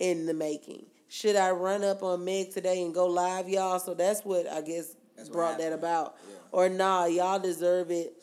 in 0.00 0.26
the 0.26 0.34
making. 0.34 0.86
Should 1.12 1.36
I 1.36 1.50
run 1.50 1.84
up 1.84 2.02
on 2.02 2.24
Meg 2.24 2.52
today 2.52 2.82
and 2.82 2.94
go 2.94 3.06
live, 3.06 3.46
y'all? 3.46 3.78
So 3.78 3.92
that's 3.92 4.24
what 4.24 4.50
I 4.50 4.62
guess 4.62 4.96
That's 5.14 5.28
brought 5.28 5.58
that 5.58 5.74
about. 5.74 6.16
Yeah. 6.26 6.36
Or 6.52 6.68
nah, 6.70 7.04
y'all 7.04 7.38
deserve 7.38 7.90
it 7.90 8.14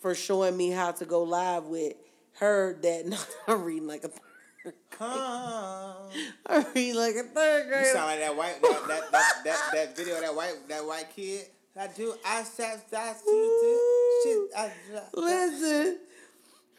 for 0.00 0.14
showing 0.14 0.56
me 0.56 0.70
how 0.70 0.92
to 0.92 1.04
go 1.04 1.24
live 1.24 1.64
with 1.64 1.92
her 2.38 2.78
that 2.80 3.26
I'm 3.48 3.64
reading 3.64 3.86
like 3.86 4.04
a 4.04 4.08
third. 4.08 4.74
Come. 4.88 6.08
I'm 6.46 6.64
reading 6.74 6.96
like 6.96 7.16
a 7.16 7.24
third 7.24 7.66
You 7.68 7.92
sound 7.92 8.06
like 8.06 8.20
that 8.20 8.34
white 8.34 8.62
that 8.62 8.88
that, 8.88 9.12
that, 9.12 9.44
that, 9.44 9.70
that 9.74 9.96
video 9.98 10.18
that 10.18 10.34
white 10.34 10.56
that 10.68 10.86
white 10.86 11.14
kid. 11.14 11.48
I 11.78 11.88
do. 11.88 12.14
I 12.24 12.44
said 12.44 12.80
that's 12.90 13.24
shit. 13.24 14.50
I, 14.56 14.72
Listen, 15.12 15.98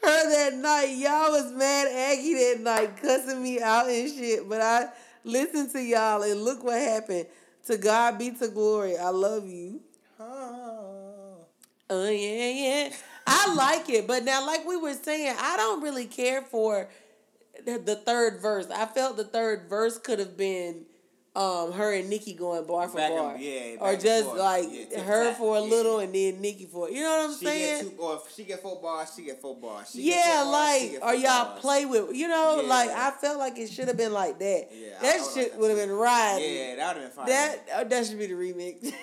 her 0.02 0.30
that 0.30 0.54
night, 0.54 0.96
y'all 0.98 1.30
was 1.30 1.52
mad 1.52 1.86
Aggie 1.86 2.34
that 2.34 2.60
night, 2.60 2.96
cussing 2.96 3.40
me 3.40 3.60
out 3.62 3.88
and 3.88 4.12
shit. 4.12 4.48
But 4.48 4.60
I 4.60 4.88
listened 5.24 5.70
to 5.72 5.82
y'all 5.82 6.22
and 6.22 6.42
look 6.42 6.62
what 6.64 6.80
happened. 6.80 7.26
To 7.66 7.76
God 7.76 8.18
be 8.18 8.30
to 8.32 8.48
glory. 8.48 8.96
I 8.96 9.10
love 9.10 9.46
you. 9.46 9.80
Oh. 10.18 11.36
Oh 11.90 12.08
yeah, 12.08 12.50
yeah. 12.50 12.90
I 13.26 13.54
like 13.54 13.88
it, 13.90 14.06
but 14.06 14.24
now, 14.24 14.46
like 14.46 14.66
we 14.66 14.76
were 14.76 14.94
saying, 14.94 15.34
I 15.38 15.56
don't 15.56 15.82
really 15.82 16.06
care 16.06 16.42
for 16.42 16.88
the, 17.64 17.78
the 17.78 17.96
third 17.96 18.40
verse. 18.40 18.68
I 18.70 18.86
felt 18.86 19.16
the 19.16 19.24
third 19.24 19.68
verse 19.68 19.98
could 19.98 20.18
have 20.18 20.36
been 20.36 20.86
um 21.36 21.70
her 21.72 21.92
and 21.94 22.10
Nicki 22.10 22.34
going 22.34 22.66
bar 22.66 22.88
for 22.88 22.96
Back 22.96 23.10
and- 23.12 23.18
bar, 23.20 23.36
yeah, 23.38 23.76
or 23.78 23.94
just 23.94 24.34
like 24.34 24.64
Yeah, 24.68 25.00
her 25.00 25.24
tat, 25.26 25.38
for 25.38 25.56
a 25.56 25.60
yeah. 25.60 25.66
little 25.70 25.98
and 26.00 26.12
then 26.12 26.40
Nicki 26.40 26.66
for 26.66 26.90
you 26.90 27.02
know 27.02 27.08
what 27.18 27.30
I'm 27.30 27.38
She 27.38 27.44
saying? 27.44 27.84
get 27.84 27.96
two, 27.96 28.02
or 28.02 28.16
if 28.26 28.34
she 28.34 28.42
get 28.44 28.60
four 28.60 28.80
bars, 28.82 29.12
she 29.14 29.22
get 29.22 29.40
four 29.40 29.54
bars. 29.56 29.90
She 29.92 30.02
get 30.02 30.16
yeah, 30.26 30.42
bars, 30.42 30.48
like 30.52 30.90
get 30.90 31.02
or 31.04 31.14
y'all 31.14 31.44
bars. 31.44 31.60
play 31.60 31.84
with 31.86 32.16
you 32.16 32.26
know, 32.26 32.60
Yeah. 32.62 32.68
like 32.68 32.90
I 32.90 33.10
felt 33.12 33.38
like 33.38 33.56
it 33.58 33.70
should 33.70 33.86
have 33.86 33.96
been 33.96 34.12
like 34.12 34.40
that. 34.40 34.68
Yeah, 34.72 34.88
I 34.98 35.02
that 35.02 35.20
like 35.20 35.30
shit 35.34 35.56
would 35.56 35.70
have 35.70 35.78
been 35.78 35.92
riding. 35.92 36.52
Yeah, 36.56 36.76
that 36.76 36.94
would 36.96 37.02
have 37.04 37.14
been 37.14 37.16
fine. 37.16 37.26
That 37.28 37.68
uh, 37.76 37.84
that 37.84 38.06
should 38.06 38.18
be 38.18 38.26
the 38.26 38.34
remix. 38.34 38.92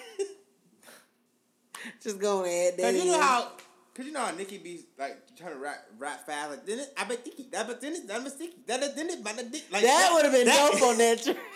Just 2.04 2.20
gonna 2.20 2.48
add 2.50 2.78
that. 2.78 2.94
Cause 2.94 3.06
you 3.06 3.12
know 3.12 3.22
how, 3.22 3.52
cause 3.96 4.06
you 4.06 4.12
know 4.12 4.20
how 4.20 4.36
Nicki 4.36 4.58
be 4.58 4.82
like 5.00 5.18
trying 5.38 5.54
to 5.54 5.60
rap, 5.60 5.78
rap 5.98 6.26
fast. 6.26 6.50
Like 6.52 6.66
then 6.66 6.80
it, 6.80 6.94
I 6.98 7.06
bet 7.06 7.26
Nicki, 7.26 7.48
that 7.52 7.68
but 7.68 7.80
then 7.80 7.94
it, 7.94 8.08
that 8.08 8.22
Nicki, 8.24 8.50
that 8.66 8.96
then 8.96 9.10
it, 9.10 9.24
but 9.24 9.36
then 9.38 9.46
it, 9.54 9.72
like 9.72 9.84
that 9.84 10.10
would 10.14 10.26
have 10.26 10.34
been 10.34 10.48
dope 10.48 10.82
on 10.82 10.98
that 10.98 11.24
track. 11.24 11.38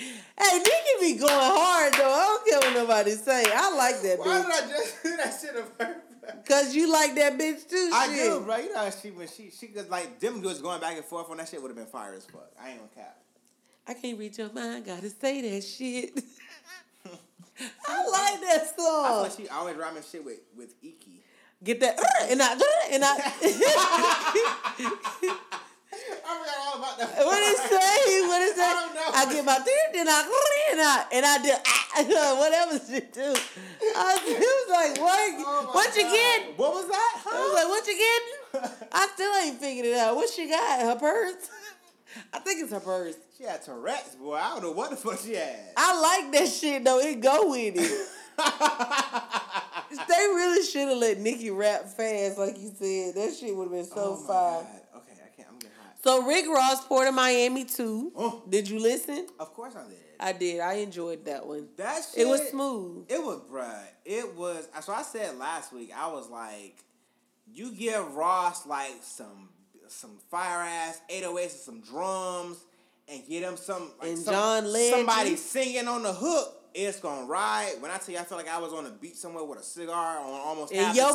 Hey, 0.00 0.58
Nicki 0.58 0.94
be 1.00 1.14
going 1.18 1.32
hard 1.32 1.92
though. 1.94 2.10
I 2.10 2.24
don't 2.24 2.46
care 2.48 2.58
what 2.60 2.74
nobody 2.74 3.12
say. 3.12 3.44
I 3.52 3.74
like 3.76 4.00
that 4.02 4.18
bitch. 4.18 4.26
Why 4.26 4.42
did. 4.42 4.50
I 4.50 4.60
just 4.68 5.02
do 5.02 5.16
that 5.16 5.38
shit 5.40 5.56
of 5.56 5.70
her? 5.78 5.96
Cause 6.46 6.74
you 6.74 6.92
like 6.92 7.14
that 7.16 7.38
bitch 7.38 7.68
too. 7.68 7.90
I 7.92 8.06
shit. 8.08 8.30
do, 8.30 8.40
bro. 8.40 8.56
You 8.56 8.72
know 8.72 8.84
how 8.84 8.90
she 8.90 9.10
when 9.10 9.28
she 9.28 9.50
she 9.50 9.66
could 9.68 9.90
like 9.90 10.18
them 10.20 10.40
dudes 10.40 10.60
going 10.60 10.80
back 10.80 10.96
and 10.96 11.04
forth 11.04 11.28
on 11.30 11.36
that 11.38 11.48
shit 11.48 11.60
would 11.60 11.68
have 11.68 11.76
been 11.76 11.86
fire 11.86 12.14
as 12.14 12.24
fuck. 12.24 12.50
I 12.60 12.70
ain't 12.70 12.78
gonna 12.78 12.90
cap. 12.94 13.18
I 13.86 13.94
can't 13.94 14.18
read 14.18 14.36
your 14.38 14.52
mind. 14.52 14.86
Gotta 14.86 15.10
say 15.10 15.42
that 15.42 15.62
shit. 15.64 16.14
I 17.88 18.06
like 18.06 18.40
that 18.40 18.74
song. 18.76 19.04
I 19.04 19.20
like 19.20 19.32
she 19.32 19.48
always 19.48 19.76
rhyming 19.76 20.02
shit 20.10 20.24
with 20.24 20.40
with 20.56 20.74
Iki. 20.82 21.20
Get 21.62 21.80
that 21.80 21.98
uh, 21.98 22.26
and 22.30 22.40
I 22.42 22.52
and 22.90 23.04
I. 23.04 23.32
I 26.30 26.38
forgot 26.38 26.58
all 26.62 26.78
about 26.78 26.98
that. 26.98 27.26
what 27.26 27.42
it 27.42 27.58
say? 27.58 28.22
What 28.26 28.42
it 28.42 28.54
say? 28.60 28.62
I 28.62 28.72
don't 28.72 28.94
know. 28.94 29.10
I 29.14 29.32
get 29.32 29.44
my 29.44 29.58
thing, 29.58 29.86
then 29.92 30.08
I 30.08 30.20
and 30.70 30.80
I 30.80 31.04
and 31.12 31.26
I 31.26 31.38
do 31.42 31.52
ah, 31.66 32.38
whatever 32.38 32.78
shit 32.78 33.12
do. 33.12 33.20
I 33.20 34.14
was, 34.14 34.22
it 34.24 34.38
was 34.38 34.68
like 34.70 35.00
what? 35.00 35.30
Oh 35.38 35.70
what 35.72 35.96
you 35.96 36.02
God. 36.02 36.12
getting? 36.12 36.54
What 36.56 36.74
was 36.74 36.88
that? 36.88 37.22
I 37.26 37.40
was 37.40 37.54
like, 37.54 37.68
what 37.68 37.86
you 37.86 37.96
getting? 37.98 38.88
I 38.92 39.08
still 39.14 39.32
ain't 39.42 39.58
figured 39.60 39.86
it 39.86 39.96
out. 39.98 40.16
What 40.16 40.30
she 40.30 40.48
got? 40.48 40.80
Her 40.80 40.96
purse? 40.96 41.50
I 42.32 42.38
think 42.40 42.62
it's 42.62 42.72
her 42.72 42.80
purse. 42.80 43.16
She 43.36 43.44
had 43.44 43.62
Tourette's, 43.62 44.16
boy. 44.16 44.34
I 44.34 44.50
don't 44.50 44.62
know 44.62 44.72
what 44.72 44.90
the 44.90 44.96
fuck 44.96 45.18
she 45.20 45.34
had. 45.34 45.56
I 45.76 46.00
like 46.22 46.32
that 46.32 46.48
shit 46.48 46.84
though. 46.84 47.00
It 47.00 47.20
go 47.20 47.50
with 47.50 47.74
it. 47.76 48.08
they 50.08 50.26
really 50.34 50.64
should 50.64 50.88
have 50.88 50.98
let 50.98 51.18
Nicki 51.18 51.50
rap 51.50 51.84
fast, 51.84 52.38
like 52.38 52.58
you 52.58 52.70
said. 52.78 53.14
That 53.14 53.34
shit 53.38 53.54
would 53.54 53.64
have 53.64 53.72
been 53.72 53.84
so 53.84 54.16
oh 54.18 54.26
fire. 54.26 54.62
God. 54.62 54.66
Okay, 54.96 55.12
I 55.14 55.28
can't. 55.36 55.48
I'm 55.50 55.58
getting 55.58 55.76
hot. 55.76 55.86
So 56.02 56.26
Rick 56.26 56.46
Ross, 56.48 56.84
Port 56.86 57.08
of 57.08 57.14
Miami 57.14 57.64
too. 57.64 58.12
Oh. 58.16 58.42
Did 58.48 58.68
you 58.68 58.78
listen? 58.80 59.26
Of 59.38 59.52
course 59.52 59.74
I 59.76 59.86
did. 59.88 59.98
I 60.18 60.32
did. 60.32 60.60
I 60.60 60.74
enjoyed 60.74 61.24
that 61.26 61.46
one. 61.46 61.68
That 61.76 62.02
shit. 62.14 62.26
It 62.26 62.28
was 62.28 62.40
smooth. 62.48 63.06
It 63.08 63.22
was, 63.22 63.40
bruh. 63.50 63.82
It 64.04 64.34
was. 64.34 64.68
Uh, 64.74 64.80
so 64.80 64.92
I 64.92 65.02
said 65.02 65.36
last 65.38 65.72
week. 65.72 65.90
I 65.96 66.10
was 66.12 66.28
like, 66.30 66.76
you 67.52 67.72
give 67.72 68.14
Ross 68.14 68.66
like 68.66 68.96
some 69.02 69.48
some 69.88 70.18
fire 70.30 70.60
ass 70.62 71.00
808s 71.10 71.42
and 71.42 71.50
some 71.50 71.80
drums, 71.80 72.58
and 73.08 73.26
get 73.28 73.42
him 73.42 73.56
some 73.56 73.90
like 74.00 74.08
And 74.10 74.18
some- 74.18 74.34
John 74.34 74.72
Legend. 74.72 74.94
somebody 75.06 75.36
singing 75.36 75.88
on 75.88 76.02
the 76.02 76.12
hook. 76.12 76.56
It's 76.72 77.00
gonna 77.00 77.26
ride. 77.26 77.72
When 77.80 77.90
I 77.90 77.96
tell 77.98 78.14
you, 78.14 78.20
I 78.20 78.24
feel 78.24 78.38
like 78.38 78.48
I 78.48 78.58
was 78.60 78.72
on 78.72 78.86
a 78.86 78.90
beach 78.90 79.16
somewhere 79.16 79.42
with 79.42 79.58
a 79.58 79.62
cigar 79.64 80.20
on 80.20 80.30
almost 80.40 80.72
half 80.72 80.96
And 80.96 80.96
the 80.96 81.02
your 81.02 81.12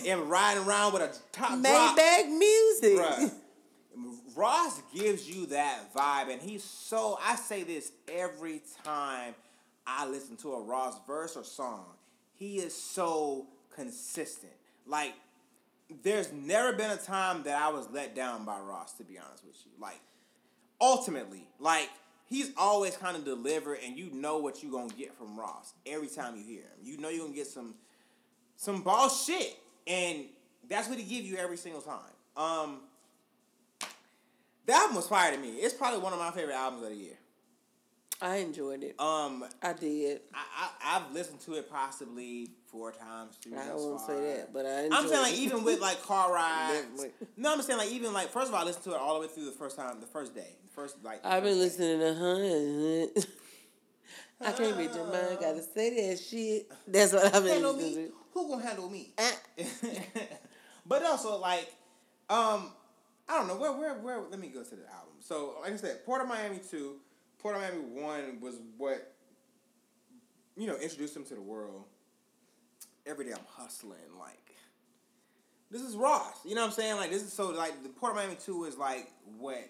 Maybach. 0.00 0.08
and 0.12 0.30
riding 0.30 0.64
around 0.64 0.94
with 0.94 1.02
a 1.02 1.12
top 1.32 1.60
drop. 1.60 1.98
Maybach 1.98 2.28
music. 2.38 2.98
Bruh. 2.98 3.30
Ross 4.36 4.80
gives 4.94 5.28
you 5.28 5.46
that 5.46 5.94
vibe, 5.94 6.30
and 6.30 6.42
he's 6.42 6.62
so. 6.62 7.18
I 7.24 7.36
say 7.36 7.62
this 7.62 7.90
every 8.06 8.60
time 8.84 9.34
I 9.86 10.06
listen 10.06 10.36
to 10.38 10.52
a 10.52 10.62
Ross 10.62 10.94
verse 11.06 11.36
or 11.36 11.44
song. 11.44 11.86
He 12.34 12.58
is 12.58 12.74
so 12.74 13.46
consistent. 13.74 14.52
Like, 14.86 15.14
there's 16.02 16.32
never 16.32 16.74
been 16.74 16.90
a 16.90 16.96
time 16.98 17.44
that 17.44 17.60
I 17.60 17.70
was 17.70 17.88
let 17.90 18.14
down 18.14 18.44
by 18.44 18.58
Ross, 18.60 18.92
to 18.94 19.04
be 19.04 19.18
honest 19.18 19.44
with 19.44 19.56
you. 19.64 19.72
Like, 19.80 20.00
ultimately, 20.80 21.48
like, 21.58 21.88
he's 22.26 22.50
always 22.58 22.96
kind 22.96 23.16
of 23.16 23.24
delivered, 23.24 23.78
and 23.84 23.96
you 23.96 24.10
know 24.12 24.38
what 24.38 24.62
you're 24.62 24.72
going 24.72 24.90
to 24.90 24.96
get 24.96 25.16
from 25.16 25.38
Ross 25.38 25.72
every 25.86 26.08
time 26.08 26.36
you 26.36 26.44
hear 26.44 26.60
him. 26.60 26.78
You 26.84 26.98
know 26.98 27.08
you're 27.08 27.20
going 27.20 27.32
to 27.32 27.38
get 27.38 27.46
some 27.46 27.74
some 28.58 28.82
ball 28.82 29.08
shit, 29.08 29.56
and 29.86 30.24
that's 30.68 30.88
what 30.88 30.98
he 30.98 31.04
give 31.04 31.24
you 31.24 31.36
every 31.36 31.56
single 31.56 31.82
time. 31.82 32.00
Um, 32.36 32.80
the 34.66 34.72
album 34.74 34.96
was 34.96 35.08
fire 35.08 35.32
to 35.32 35.38
me. 35.38 35.50
It's 35.56 35.74
probably 35.74 36.00
one 36.00 36.12
of 36.12 36.18
my 36.18 36.30
favorite 36.30 36.54
albums 36.54 36.82
of 36.84 36.90
the 36.90 36.96
year. 36.96 37.14
I 38.20 38.36
enjoyed 38.36 38.82
it. 38.82 38.98
Um, 38.98 39.44
I 39.62 39.74
did. 39.74 40.22
I, 40.32 40.70
I 40.82 40.96
I've 40.96 41.12
listened 41.12 41.40
to 41.40 41.54
it 41.54 41.70
possibly 41.70 42.48
four 42.66 42.90
times. 42.92 43.36
Through 43.36 43.58
I 43.58 43.74
won't 43.74 44.00
far. 44.00 44.08
say 44.08 44.36
that, 44.38 44.52
but 44.54 44.64
I 44.64 44.84
enjoyed 44.84 44.92
I'm 44.98 45.08
saying 45.08 45.22
like 45.22 45.32
it. 45.34 45.38
even 45.40 45.64
with 45.64 45.80
like 45.80 46.02
car 46.02 46.32
rides. 46.34 47.06
No, 47.36 47.52
I'm 47.52 47.60
saying 47.60 47.78
like 47.78 47.90
even 47.90 48.14
like 48.14 48.30
first 48.30 48.48
of 48.48 48.54
all, 48.54 48.62
I 48.62 48.64
listened 48.64 48.84
to 48.84 48.92
it 48.92 48.96
all 48.96 49.14
the 49.14 49.20
way 49.26 49.32
through 49.32 49.44
the 49.44 49.52
first 49.52 49.76
time, 49.76 50.00
the 50.00 50.06
first 50.06 50.34
day, 50.34 50.56
the 50.66 50.72
first 50.72 50.96
like. 51.04 51.22
the 51.22 51.28
I've 51.28 51.42
been 51.42 51.58
first 51.58 51.78
day. 51.78 51.94
listening 51.96 52.00
to 52.00 53.14
Hunt. 53.14 53.26
I 54.40 54.52
can't 54.52 54.76
read 54.76 54.94
your 54.94 55.06
mind. 55.06 55.38
Gotta 55.40 55.62
say 55.62 56.08
that 56.10 56.18
shit. 56.18 56.70
That's 56.88 57.12
what 57.12 57.34
I've 57.34 57.44
been 57.44 57.62
listening 57.62 57.94
to. 57.94 58.12
Who 58.32 58.48
gonna 58.48 58.66
handle 58.66 58.88
me? 58.90 59.12
Ah. 59.18 59.32
but 60.86 61.02
also 61.04 61.38
like, 61.38 61.70
um, 62.30 62.70
I 63.28 63.38
don't 63.38 63.48
know 63.48 63.56
where 63.56 63.72
where 63.72 63.94
where. 63.94 64.20
Let 64.30 64.38
me 64.38 64.48
go 64.48 64.62
to 64.62 64.70
the 64.70 64.86
album. 64.86 65.14
So 65.20 65.56
like 65.62 65.72
I 65.72 65.76
said, 65.76 66.04
Port 66.04 66.22
of 66.22 66.28
Miami 66.28 66.60
two, 66.70 66.96
Port 67.38 67.56
of 67.56 67.62
Miami 67.62 67.80
one 67.80 68.40
was 68.40 68.60
what 68.76 69.12
you 70.56 70.66
know 70.66 70.76
introduced 70.76 71.16
him 71.16 71.24
to 71.24 71.34
the 71.34 71.40
world. 71.40 71.84
Every 73.06 73.24
day 73.24 73.32
I'm 73.32 73.46
hustling 73.48 73.98
like. 74.18 74.38
This 75.68 75.82
is 75.82 75.96
Ross. 75.96 76.44
You 76.44 76.54
know 76.54 76.60
what 76.60 76.68
I'm 76.68 76.72
saying? 76.74 76.96
Like 76.96 77.10
this 77.10 77.22
is 77.22 77.32
so 77.32 77.50
like 77.50 77.82
the 77.82 77.88
Port 77.88 78.12
of 78.12 78.16
Miami 78.16 78.36
two 78.36 78.64
is 78.64 78.76
like 78.76 79.10
what 79.38 79.68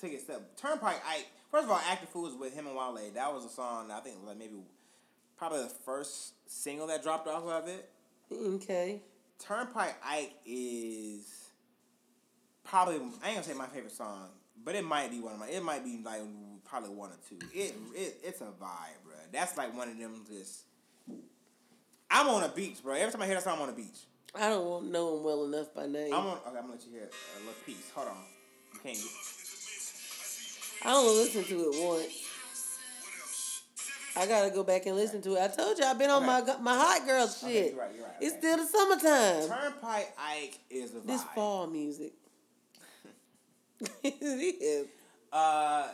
take 0.00 0.14
a 0.14 0.18
step. 0.20 0.56
Turnpike 0.56 1.02
Ike. 1.08 1.26
First 1.50 1.64
of 1.64 1.70
all, 1.70 1.80
Active 1.88 2.08
Fools 2.10 2.36
with 2.36 2.54
him 2.54 2.66
and 2.68 2.76
Wale. 2.76 3.10
That 3.14 3.32
was 3.34 3.44
a 3.44 3.48
song 3.48 3.90
I 3.90 3.98
think 4.00 4.16
like 4.24 4.38
maybe 4.38 4.54
probably 5.36 5.62
the 5.62 5.68
first 5.68 6.34
single 6.46 6.86
that 6.86 7.02
dropped 7.02 7.26
off 7.26 7.44
of 7.44 7.68
it. 7.68 7.90
Mm, 8.32 8.56
okay. 8.56 9.02
Turnpike 9.38 9.96
Ike 10.04 10.34
is 10.46 11.49
probably 12.64 12.96
I 12.96 12.98
ain't 12.98 13.36
gonna 13.36 13.42
say 13.42 13.54
my 13.54 13.66
favorite 13.66 13.92
song, 13.92 14.28
but 14.64 14.74
it 14.74 14.84
might 14.84 15.10
be 15.10 15.20
one 15.20 15.34
of 15.34 15.40
my. 15.40 15.48
It 15.48 15.62
might 15.62 15.84
be 15.84 16.00
like 16.04 16.20
probably 16.64 16.90
one 16.90 17.10
or 17.10 17.18
two. 17.28 17.38
It 17.54 17.74
it 17.94 18.18
it's 18.22 18.40
a 18.40 18.44
vibe, 18.44 19.02
bro. 19.04 19.14
That's 19.32 19.56
like 19.56 19.76
one 19.76 19.88
of 19.88 19.98
them 19.98 20.24
just. 20.28 20.62
I'm 22.10 22.28
on 22.28 22.42
a 22.42 22.48
beach, 22.48 22.82
bro. 22.82 22.94
Every 22.94 23.12
time 23.12 23.22
I 23.22 23.26
hear 23.26 23.36
that 23.36 23.44
song, 23.44 23.56
I'm 23.56 23.62
on 23.62 23.68
a 23.68 23.72
beach. 23.72 24.06
I 24.34 24.48
don't 24.48 24.90
know 24.90 25.16
him 25.16 25.24
well 25.24 25.44
enough 25.44 25.74
by 25.74 25.86
name. 25.86 26.12
I'm 26.12 26.26
on. 26.26 26.38
Okay, 26.38 26.48
I'm 26.48 26.54
gonna 26.54 26.72
let 26.72 26.84
you 26.84 26.92
hear 26.92 27.02
uh, 27.10 27.38
a 27.38 27.40
little 27.40 27.54
piece. 27.64 27.90
Hold 27.94 28.08
on. 28.08 28.16
You 28.74 28.80
can't. 28.80 28.96
Get, 28.96 29.06
I 30.82 30.92
only 30.94 31.14
listened 31.14 31.46
to 31.46 31.60
it 31.60 31.84
once. 31.84 32.26
I 34.16 34.26
gotta 34.26 34.50
go 34.50 34.64
back 34.64 34.86
and 34.86 34.96
listen 34.96 35.22
to 35.22 35.36
it. 35.36 35.40
I 35.40 35.48
told 35.48 35.78
you 35.78 35.84
I've 35.84 35.98
been 35.98 36.10
on 36.10 36.26
my 36.26 36.42
my 36.60 36.76
hot 36.76 37.06
girl 37.06 37.28
shit. 37.28 37.44
Okay, 37.44 37.68
you're 37.70 37.78
right, 37.78 37.90
you're 37.94 38.04
right, 38.04 38.14
It's 38.20 38.36
still 38.36 38.56
the 38.56 38.66
summertime. 38.66 39.48
Turnpike 39.48 40.14
Ike 40.18 40.58
is 40.68 40.94
a 40.94 40.98
vibe. 40.98 41.06
This 41.06 41.22
fall 41.34 41.66
music. 41.68 42.12
It 44.02 44.14
is. 44.22 44.86
Uh, 45.32 45.86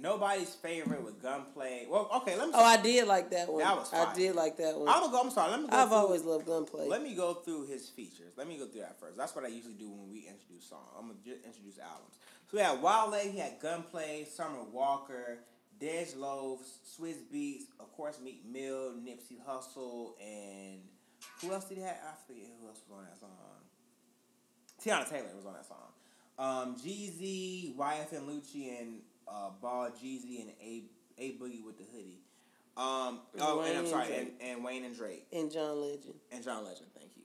nobody's 0.00 0.52
favorite 0.54 1.00
with 1.04 1.22
gunplay. 1.22 1.86
Well, 1.88 2.10
okay, 2.16 2.36
let 2.36 2.48
me. 2.48 2.52
Oh, 2.56 2.64
I 2.64 2.78
did 2.82 3.06
like 3.06 3.30
that 3.30 3.48
one. 3.48 3.62
That 3.62 3.76
was 3.76 3.94
I 3.94 4.12
did 4.12 4.34
like 4.34 4.56
that 4.56 4.76
one. 4.76 4.88
I'm 4.88 5.02
gonna 5.02 5.12
go. 5.12 5.20
I'm 5.22 5.30
sorry. 5.30 5.52
Let 5.52 5.60
me. 5.60 5.68
Go 5.68 5.76
I've 5.76 5.88
through- 5.88 5.96
always 5.98 6.24
loved 6.24 6.46
gunplay. 6.46 6.88
Let 6.88 7.00
me 7.00 7.14
go 7.14 7.34
through 7.34 7.66
his 7.66 7.88
features. 7.88 8.32
Let 8.36 8.48
me 8.48 8.56
go 8.58 8.66
through 8.66 8.80
that 8.80 8.98
first. 8.98 9.16
That's 9.16 9.36
what 9.36 9.44
I 9.44 9.48
usually 9.48 9.74
do 9.74 9.88
when 9.88 10.10
we 10.10 10.26
introduce 10.26 10.68
songs. 10.68 10.88
I'm 10.98 11.06
gonna 11.06 11.18
just 11.24 11.44
introduce 11.46 11.78
albums. 11.78 12.16
So 12.50 12.56
we 12.56 12.62
had 12.64 12.82
Wale, 12.82 13.30
he 13.30 13.38
had 13.38 13.60
Gunplay, 13.60 14.24
Summer 14.24 14.64
Walker, 14.72 15.38
Dej 15.80 16.16
Loafs, 16.16 16.78
Swizz 16.98 17.22
Beatz, 17.32 17.66
of 17.78 17.92
course 17.92 18.18
Meek 18.20 18.42
Mill, 18.44 18.94
Nipsey 18.94 19.38
Hussle, 19.48 20.14
and 20.20 20.80
who 21.40 21.52
else 21.52 21.66
did 21.66 21.78
he 21.78 21.84
have? 21.84 21.94
I 22.02 22.14
forget 22.26 22.46
who 22.60 22.66
else 22.66 22.80
was 22.88 22.98
on 22.98 23.04
that 23.04 23.20
song. 23.20 23.30
Teyana 24.82 25.08
Taylor 25.08 25.30
was 25.36 25.46
on 25.46 25.52
that 25.54 25.66
song. 25.66 25.92
Um, 26.38 26.76
Jeezy, 26.76 27.74
YFN 27.76 28.26
Lucci, 28.28 28.78
and 28.80 29.00
uh, 29.26 29.50
Ball 29.60 29.88
Jeezy, 29.90 30.40
and 30.42 30.50
A 30.62 30.82
A 31.18 31.32
Boogie 31.32 31.64
with 31.64 31.78
the 31.78 31.84
hoodie. 31.92 32.20
Um, 32.76 33.20
oh, 33.40 33.60
and 33.60 33.78
I'm 33.78 33.84
Wayne 33.84 33.86
sorry, 33.90 34.06
and 34.14 34.30
and, 34.40 34.50
and 34.56 34.64
Wayne 34.64 34.84
and 34.84 34.94
Drake 34.94 35.26
and 35.32 35.50
John 35.50 35.80
Legend. 35.80 36.14
and 36.30 36.44
John 36.44 36.62
Legend. 36.64 36.88
Thank 36.94 37.10
you. 37.16 37.22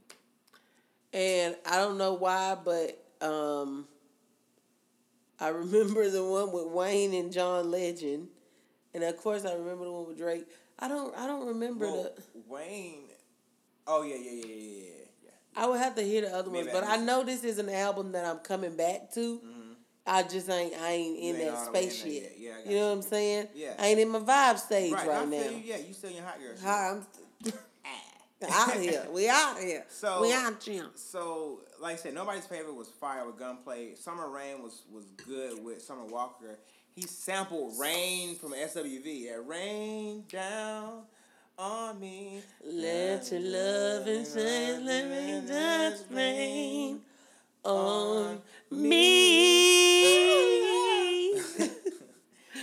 And 1.13 1.57
I 1.65 1.75
don't 1.75 1.97
know 1.97 2.13
why, 2.13 2.55
but 2.63 3.03
um, 3.21 3.85
I 5.41 5.49
remember 5.49 6.09
the 6.09 6.23
one 6.23 6.53
with 6.53 6.67
Wayne 6.67 7.13
and 7.13 7.33
John 7.33 7.69
Legend, 7.69 8.29
and 8.93 9.03
of 9.03 9.17
course 9.17 9.43
I 9.43 9.53
remember 9.55 9.83
the 9.85 9.91
one 9.91 10.07
with 10.07 10.17
Drake. 10.17 10.47
I 10.79 10.87
don't. 10.87 11.13
I 11.17 11.27
don't 11.27 11.47
remember 11.47 11.85
Well, 11.85 12.03
the. 12.15 12.23
Wayne. 12.47 13.09
Oh 13.87 14.03
yeah, 14.03 14.15
yeah, 14.15 14.45
yeah, 14.45 14.55
yeah. 14.85 15.00
I 15.55 15.67
would 15.67 15.79
have 15.79 15.95
to 15.95 16.01
hear 16.01 16.21
the 16.21 16.35
other 16.35 16.49
ones, 16.49 16.67
but 16.71 16.83
I 16.83 16.97
know 16.97 17.23
this 17.23 17.43
is 17.43 17.57
an 17.59 17.69
album 17.69 18.13
that 18.13 18.25
I'm 18.25 18.39
coming 18.39 18.75
back 18.75 19.11
to. 19.13 19.41
I 20.07 20.23
just 20.23 20.49
ain't. 20.49 20.73
I 20.81 20.91
ain't 20.93 21.19
in 21.19 21.35
Mm-hmm. 21.35 21.41
ain't 21.41 21.53
that 21.53 21.59
in 21.59 21.65
space 21.73 22.05
yet. 22.05 22.31
Yeah, 22.37 22.51
I 22.65 22.69
you 22.69 22.75
know 22.75 22.77
you. 22.77 22.85
what 22.85 22.91
I'm 22.93 23.01
saying? 23.03 23.47
Yeah. 23.53 23.73
I 23.77 23.87
ain't 23.87 23.99
in 23.99 24.09
my 24.09 24.19
vibe 24.19 24.57
stage 24.57 24.91
Right, 24.93 25.07
right, 25.07 25.27
now. 25.27 25.37
you. 25.37 25.61
Yeah, 25.63 25.77
you 25.77 25.93
still 25.93 26.09
in 26.09 26.23
hot 26.23 26.39
girl. 26.39 26.55
Hi, 26.63 26.89
I'm 26.89 27.51
out 28.51 28.73
here. 28.77 29.05
We 29.11 29.29
out 29.29 29.59
here. 29.59 29.85
So 29.89 30.21
we 30.23 30.33
out 30.33 30.61
here. 30.63 30.85
So, 30.95 31.59
like 31.79 31.93
I 31.93 31.97
said, 31.97 32.15
nobody's 32.15 32.45
favorite 32.47 32.75
was 32.75 32.87
Fire 32.89 33.25
with 33.27 33.37
Gunplay. 33.37 33.93
Summer 33.95 34.29
Rain 34.29 34.63
was 34.63 34.81
was 34.91 35.05
good 35.23 35.63
with 35.63 35.81
Summer 35.83 36.05
Walker. 36.05 36.57
He 36.95 37.03
sampled 37.03 37.79
Rain 37.79 38.35
from 38.35 38.53
SWV. 38.53 39.01
Yeah, 39.25 39.37
Rain 39.45 40.23
down 40.31 41.03
on 41.61 41.99
me. 41.99 42.41
Let 42.65 43.31
your 43.31 43.41
love 43.41 44.07
and 44.07 44.25
shine, 44.25 44.83
let 44.85 45.07
me 45.07 45.43
just 45.47 46.05
rain 46.09 47.01
on 47.63 48.41
me. 48.71 49.01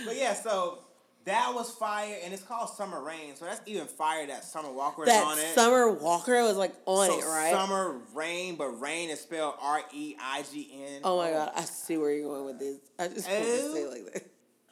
But 0.05 0.15
yeah, 0.15 0.33
so 0.33 0.79
that 1.25 1.51
was 1.53 1.71
fire, 1.71 2.17
and 2.23 2.33
it's 2.33 2.41
called 2.41 2.69
Summer 2.69 3.03
Rain. 3.03 3.35
So 3.35 3.43
that's 3.45 3.59
even 3.65 3.85
fire 3.85 4.25
that 4.27 4.45
Summer 4.45 4.71
Walker 4.71 5.03
is 5.03 5.09
that 5.09 5.23
on 5.23 5.37
it. 5.37 5.53
Summer 5.53 5.91
Walker 5.91 6.41
was 6.41 6.55
like 6.55 6.73
on 6.85 7.07
so 7.07 7.19
it, 7.19 7.25
right? 7.25 7.51
Summer 7.51 7.99
Rain, 8.13 8.55
but 8.55 8.79
Rain 8.79 9.09
is 9.09 9.19
spelled 9.19 9.55
R 9.61 9.81
E 9.93 10.15
I 10.19 10.45
G 10.51 10.69
N. 10.73 11.01
Oh 11.03 11.17
my 11.17 11.31
god, 11.31 11.51
I 11.53 11.65
see 11.65 11.97
where 11.97 12.13
you're 12.13 12.29
going 12.29 12.45
with 12.45 12.59
this. 12.59 12.77
I 12.97 13.09
just 13.09 13.29
want 13.29 13.43
to 13.43 13.71
say 13.73 13.81
it 13.81 13.89
like 13.91 14.13
that. 14.13 14.23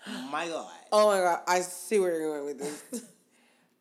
Oh 0.08 0.30
my 0.32 0.48
God. 0.48 0.72
Oh 0.94 1.08
my 1.08 1.20
god, 1.20 1.41
I 1.45 1.60
see 1.60 1.99
where 1.99 2.18
you're 2.18 2.40
going 2.40 2.45
with 2.45 2.60
this. 2.60 3.04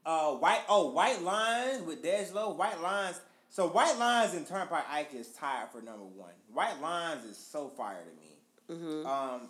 Uh, 0.06 0.32
white. 0.34 0.60
Oh, 0.68 0.90
White 0.92 1.20
Lines 1.22 1.82
with 1.82 2.02
Dej 2.02 2.32
Loaf. 2.32 2.56
White 2.56 2.80
Lines. 2.80 3.20
So 3.50 3.66
White 3.68 3.98
Lines 3.98 4.34
and 4.34 4.46
Turnpike 4.46 4.84
Ike 4.90 5.14
is 5.14 5.28
tied 5.32 5.68
for 5.72 5.82
number 5.82 6.04
one. 6.04 6.30
White 6.52 6.80
Lines 6.80 7.24
is 7.24 7.36
so 7.36 7.68
fire 7.68 7.98
to 8.04 8.74
me. 8.74 8.80
hmm 8.82 9.06
Um, 9.06 9.48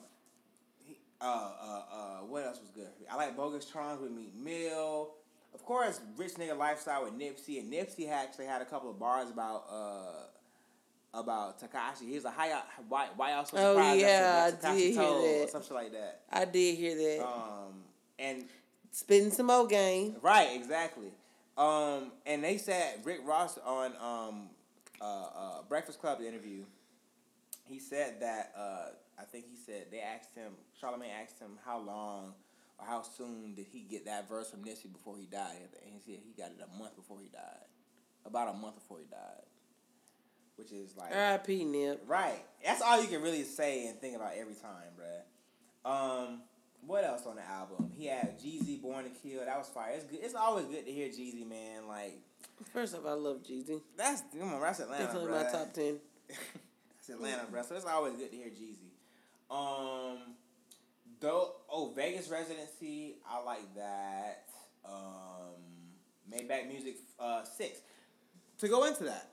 uh, 1.20 1.24
uh, 1.24 1.82
uh, 1.92 2.16
what 2.26 2.44
else 2.44 2.60
was 2.60 2.70
good? 2.70 2.88
I 3.10 3.16
like 3.16 3.36
Bogus 3.36 3.66
Charms 3.66 4.00
with 4.00 4.10
Meek 4.12 4.34
Mill. 4.34 5.10
Of 5.54 5.64
course, 5.64 6.00
Rich 6.16 6.34
Nigga 6.34 6.56
Lifestyle 6.56 7.04
with 7.04 7.14
Nipsey, 7.18 7.58
and 7.60 7.72
Nipsey 7.72 8.10
actually 8.10 8.44
had 8.46 8.60
a 8.60 8.66
couple 8.66 8.90
of 8.90 8.98
bars 8.98 9.30
about 9.30 9.64
uh 9.70 11.18
about 11.18 11.58
Tekashi. 11.58 12.06
He 12.08 12.14
was 12.14 12.24
like, 12.24 12.34
"How 12.34 12.62
why, 12.88 13.08
why 13.16 13.32
y'all 13.32 13.44
so 13.46 13.56
Oh, 13.56 13.72
surprised?" 13.74 14.00
yeah, 14.02 14.50
that 14.50 14.64
I 14.64 14.74
did 14.76 14.92
hear 14.92 15.02
told," 15.02 15.24
or 15.24 15.38
that. 15.40 15.50
some 15.50 15.62
shit 15.62 15.72
like 15.72 15.92
that. 15.92 16.20
I 16.30 16.44
did 16.44 16.76
hear 16.76 16.94
that. 16.94 17.24
Um, 17.26 17.82
and 18.18 18.44
Spitting 18.96 19.30
some 19.30 19.48
more 19.48 19.66
game. 19.66 20.16
Right, 20.22 20.48
exactly. 20.54 21.08
Um, 21.58 22.12
and 22.24 22.42
they 22.42 22.56
said 22.56 23.00
Rick 23.04 23.20
Ross 23.26 23.58
on 23.58 23.92
um, 24.00 24.48
uh, 25.02 25.04
uh, 25.04 25.62
Breakfast 25.68 26.00
Club 26.00 26.22
interview. 26.22 26.64
He 27.66 27.78
said 27.78 28.22
that 28.22 28.54
uh, 28.56 28.86
I 29.20 29.24
think 29.24 29.44
he 29.50 29.56
said 29.58 29.88
they 29.92 30.00
asked 30.00 30.34
him. 30.34 30.52
Charlemagne 30.80 31.10
asked 31.22 31.38
him 31.38 31.58
how 31.62 31.78
long 31.78 32.32
or 32.78 32.86
how 32.86 33.02
soon 33.02 33.52
did 33.54 33.66
he 33.70 33.80
get 33.80 34.06
that 34.06 34.30
verse 34.30 34.48
from 34.48 34.64
Nipsey 34.64 34.90
before 34.90 35.18
he 35.18 35.26
died, 35.26 35.68
and 35.84 35.92
he 35.92 36.00
said 36.00 36.22
he 36.24 36.32
got 36.32 36.52
it 36.52 36.58
a 36.64 36.78
month 36.78 36.96
before 36.96 37.18
he 37.20 37.28
died, 37.28 37.66
about 38.24 38.48
a 38.48 38.56
month 38.56 38.76
before 38.76 39.00
he 39.00 39.04
died, 39.10 39.44
which 40.56 40.72
is 40.72 40.96
like 40.96 41.14
R.I.P. 41.14 41.64
Nip. 41.66 42.02
Right. 42.06 42.42
That's 42.64 42.80
all 42.80 42.98
you 43.02 43.08
can 43.08 43.20
really 43.20 43.44
say 43.44 43.88
and 43.88 44.00
think 44.00 44.16
about 44.16 44.32
every 44.38 44.54
time, 44.54 44.94
bruh. 44.98 45.20
Um, 45.84 46.40
what 46.86 47.04
else 47.04 47.26
on 47.26 47.36
the 47.36 47.42
album? 47.42 47.90
He 47.96 48.06
had 48.06 48.38
Jeezy 48.38 48.80
Born 48.80 49.04
to 49.04 49.10
Kill. 49.10 49.44
That 49.44 49.58
was 49.58 49.68
fire. 49.68 49.92
It's 49.94 50.04
good. 50.04 50.20
It's 50.22 50.34
always 50.34 50.66
good 50.66 50.86
to 50.86 50.92
hear 50.92 51.08
Jeezy, 51.08 51.48
man. 51.48 51.88
Like 51.88 52.18
First 52.72 52.94
off, 52.94 53.06
I 53.06 53.12
love 53.12 53.42
Jeezy. 53.42 53.80
that's 53.96 54.22
come 54.38 54.54
on, 54.54 54.60
that's 54.60 54.80
Atlanta, 54.80 55.04
Definitely 55.04 55.32
my 55.32 55.42
top 55.50 55.72
ten. 55.72 55.98
That's 56.96 57.08
Atlanta, 57.20 57.42
bruh. 57.52 57.64
So 57.68 57.76
it's 57.76 57.84
always 57.86 58.14
good 58.14 58.30
to 58.30 58.36
hear 58.36 58.48
Jeezy. 58.48 58.90
Um, 59.48 60.18
though, 61.20 61.52
oh 61.70 61.92
Vegas 61.94 62.28
residency, 62.28 63.16
I 63.28 63.42
like 63.44 63.74
that. 63.76 64.44
Um, 64.84 65.54
Maybach 66.32 66.66
Music 66.68 66.96
uh 67.20 67.44
six. 67.44 67.78
To 68.58 68.68
go 68.68 68.84
into 68.84 69.04
that, 69.04 69.30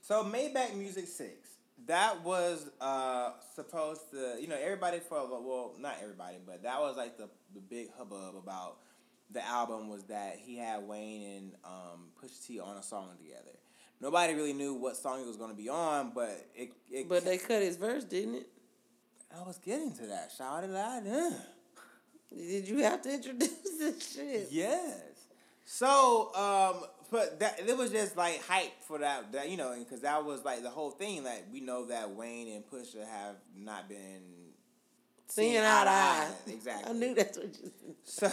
so 0.00 0.24
Maybach 0.24 0.74
Music 0.74 1.06
Six, 1.06 1.39
that 1.90 2.22
was 2.24 2.70
uh 2.80 3.32
supposed 3.56 4.10
to, 4.12 4.36
you 4.40 4.46
know, 4.46 4.56
everybody 4.56 5.00
for 5.00 5.28
well, 5.28 5.74
not 5.78 5.96
everybody, 6.00 6.36
but 6.46 6.62
that 6.62 6.80
was 6.80 6.96
like 6.96 7.16
the 7.16 7.28
the 7.52 7.60
big 7.60 7.88
hubbub 7.98 8.36
about 8.36 8.76
the 9.32 9.44
album 9.44 9.88
was 9.88 10.04
that 10.04 10.36
he 10.38 10.56
had 10.56 10.84
Wayne 10.84 11.36
and 11.36 11.52
um 11.64 12.08
Pusha 12.22 12.46
T 12.46 12.60
on 12.60 12.76
a 12.76 12.82
song 12.82 13.10
together. 13.18 13.56
Nobody 14.00 14.34
really 14.34 14.52
knew 14.52 14.74
what 14.74 14.96
song 14.96 15.20
it 15.20 15.26
was 15.26 15.36
going 15.36 15.50
to 15.50 15.56
be 15.56 15.68
on, 15.68 16.12
but 16.14 16.46
it, 16.54 16.72
it 16.90 17.08
But 17.08 17.24
they 17.24 17.36
cut 17.36 17.60
his 17.60 17.76
verse, 17.76 18.04
didn't 18.04 18.36
it? 18.36 18.48
I 19.36 19.42
was 19.42 19.58
getting 19.58 19.92
to 19.92 20.06
that. 20.06 20.32
Shout 20.36 20.64
it 20.64 20.74
out. 20.74 21.02
Yeah. 21.04 21.30
Did 22.34 22.68
you 22.68 22.78
have 22.78 23.02
to 23.02 23.12
introduce 23.12 23.48
this 23.78 24.14
shit? 24.14 24.48
Yes. 24.50 25.02
So, 25.64 26.34
um, 26.34 26.84
but 27.10 27.40
that 27.40 27.60
it 27.66 27.76
was 27.76 27.90
just 27.90 28.16
like 28.16 28.42
hype 28.46 28.82
for 28.82 28.98
that, 28.98 29.32
that 29.32 29.48
you 29.48 29.56
know, 29.56 29.74
because 29.78 30.00
that 30.02 30.24
was 30.24 30.44
like 30.44 30.62
the 30.62 30.70
whole 30.70 30.90
thing. 30.90 31.24
Like 31.24 31.46
we 31.52 31.60
know 31.60 31.86
that 31.86 32.10
Wayne 32.10 32.54
and 32.54 32.64
Pusha 32.64 33.06
have 33.06 33.36
not 33.56 33.88
been 33.88 34.40
Seeing 35.30 35.58
eye 35.58 35.84
to 35.84 35.90
eye. 35.90 36.28
Exactly. 36.48 36.90
I 36.90 36.92
knew 36.92 37.14
that's 37.14 37.38
what 37.38 37.46
you 37.46 37.70
said. 38.04 38.32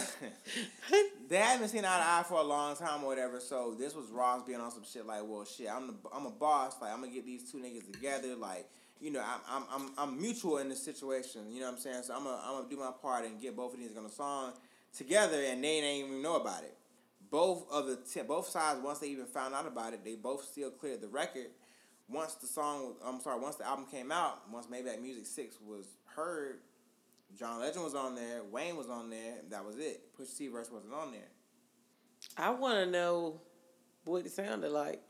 they 1.28 1.36
haven't 1.36 1.68
seen 1.68 1.84
eye 1.84 1.96
to 1.96 2.04
eye 2.04 2.24
for 2.28 2.40
a 2.40 2.42
long 2.42 2.74
time 2.74 3.04
or 3.04 3.06
whatever. 3.06 3.38
So 3.38 3.76
this 3.78 3.94
was 3.94 4.10
Ross 4.10 4.42
being 4.44 4.58
on 4.58 4.72
some 4.72 4.82
shit 4.82 5.06
like, 5.06 5.20
well, 5.24 5.44
shit, 5.44 5.68
I'm 5.72 5.86
the, 5.86 5.94
I'm 6.12 6.26
a 6.26 6.30
boss. 6.30 6.74
Like 6.80 6.92
I'm 6.92 7.00
gonna 7.00 7.12
get 7.12 7.24
these 7.24 7.52
two 7.52 7.58
niggas 7.58 7.92
together. 7.92 8.34
Like 8.34 8.68
you 9.00 9.12
know, 9.12 9.20
I'm 9.20 9.40
I'm 9.48 9.64
I'm, 9.72 9.90
I'm 9.96 10.20
mutual 10.20 10.58
in 10.58 10.68
this 10.68 10.82
situation. 10.82 11.52
You 11.52 11.60
know 11.60 11.66
what 11.66 11.74
I'm 11.74 11.80
saying? 11.80 12.02
So 12.02 12.14
I'm 12.16 12.24
gonna 12.24 12.42
I'm 12.44 12.56
gonna 12.56 12.68
do 12.68 12.76
my 12.78 12.90
part 13.00 13.24
and 13.24 13.40
get 13.40 13.54
both 13.54 13.74
of 13.74 13.78
these 13.78 13.96
on 13.96 14.04
a 14.04 14.10
song 14.10 14.54
together, 14.96 15.40
and 15.40 15.62
they 15.62 15.68
ain't 15.68 16.08
even 16.08 16.20
know 16.20 16.34
about 16.34 16.64
it. 16.64 16.76
Both 17.30 17.70
of 17.70 17.86
the 17.86 17.96
t- 17.96 18.22
both 18.22 18.48
sides, 18.48 18.80
once 18.82 19.00
they 19.00 19.08
even 19.08 19.26
found 19.26 19.54
out 19.54 19.66
about 19.66 19.92
it, 19.92 20.04
they 20.04 20.14
both 20.14 20.44
still 20.44 20.70
cleared 20.70 21.00
the 21.00 21.08
record. 21.08 21.48
Once 22.08 22.34
the 22.34 22.46
song, 22.46 22.94
I'm 23.04 23.20
sorry, 23.20 23.38
once 23.38 23.56
the 23.56 23.66
album 23.66 23.86
came 23.90 24.10
out, 24.10 24.50
once 24.50 24.66
maybe 24.70 24.88
Maybach 24.88 25.02
Music 25.02 25.26
Six 25.26 25.58
was 25.60 25.84
heard, 26.06 26.60
John 27.38 27.60
Legend 27.60 27.84
was 27.84 27.94
on 27.94 28.14
there, 28.14 28.42
Wayne 28.50 28.76
was 28.76 28.88
on 28.88 29.10
there, 29.10 29.40
and 29.40 29.50
that 29.50 29.64
was 29.64 29.76
it. 29.76 30.14
Push 30.16 30.30
T 30.30 30.48
verse 30.48 30.70
wasn't 30.72 30.94
on 30.94 31.12
there. 31.12 31.28
I 32.36 32.50
want 32.50 32.84
to 32.84 32.90
know 32.90 33.42
what 34.04 34.24
it 34.24 34.32
sounded 34.32 34.70
like. 34.70 35.02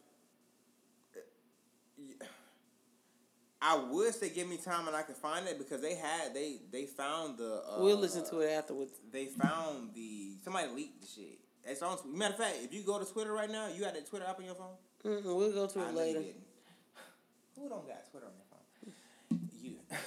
I 3.60 3.76
would 3.76 4.14
say 4.14 4.28
give 4.28 4.48
me 4.48 4.56
time 4.56 4.86
and 4.86 4.96
I 4.96 5.02
can 5.02 5.16
find 5.16 5.46
it 5.48 5.58
because 5.58 5.80
they 5.80 5.94
had 5.94 6.32
they 6.32 6.58
they 6.70 6.86
found 6.86 7.38
the. 7.38 7.62
Uh, 7.68 7.82
we'll 7.82 7.96
listen 7.96 8.24
to 8.30 8.40
it 8.40 8.50
afterwards. 8.52 8.92
They 9.10 9.26
found 9.26 9.94
the 9.94 10.36
somebody 10.44 10.68
leaked 10.68 11.00
the 11.00 11.08
shit. 11.08 11.38
It's 11.68 11.82
on. 11.82 11.98
Matter 12.16 12.34
of 12.34 12.38
fact, 12.38 12.56
if 12.62 12.72
you 12.72 12.82
go 12.82 12.98
to 12.98 13.04
Twitter 13.04 13.32
right 13.32 13.50
now, 13.50 13.68
you 13.68 13.80
got 13.82 13.94
that 13.94 14.08
Twitter 14.08 14.24
app 14.28 14.38
on 14.38 14.44
your 14.44 14.54
phone. 14.54 14.74
Mm-mm, 15.04 15.24
we'll 15.24 15.52
go 15.52 15.66
to 15.66 15.80
it 15.80 15.90
you 15.90 15.96
later. 15.98 16.20
Who 17.56 17.68
don't 17.68 17.86
got 17.86 18.10
Twitter 18.10 18.26
on 18.26 18.32
their 18.32 19.40
phone? 19.40 19.48
You. 19.62 19.76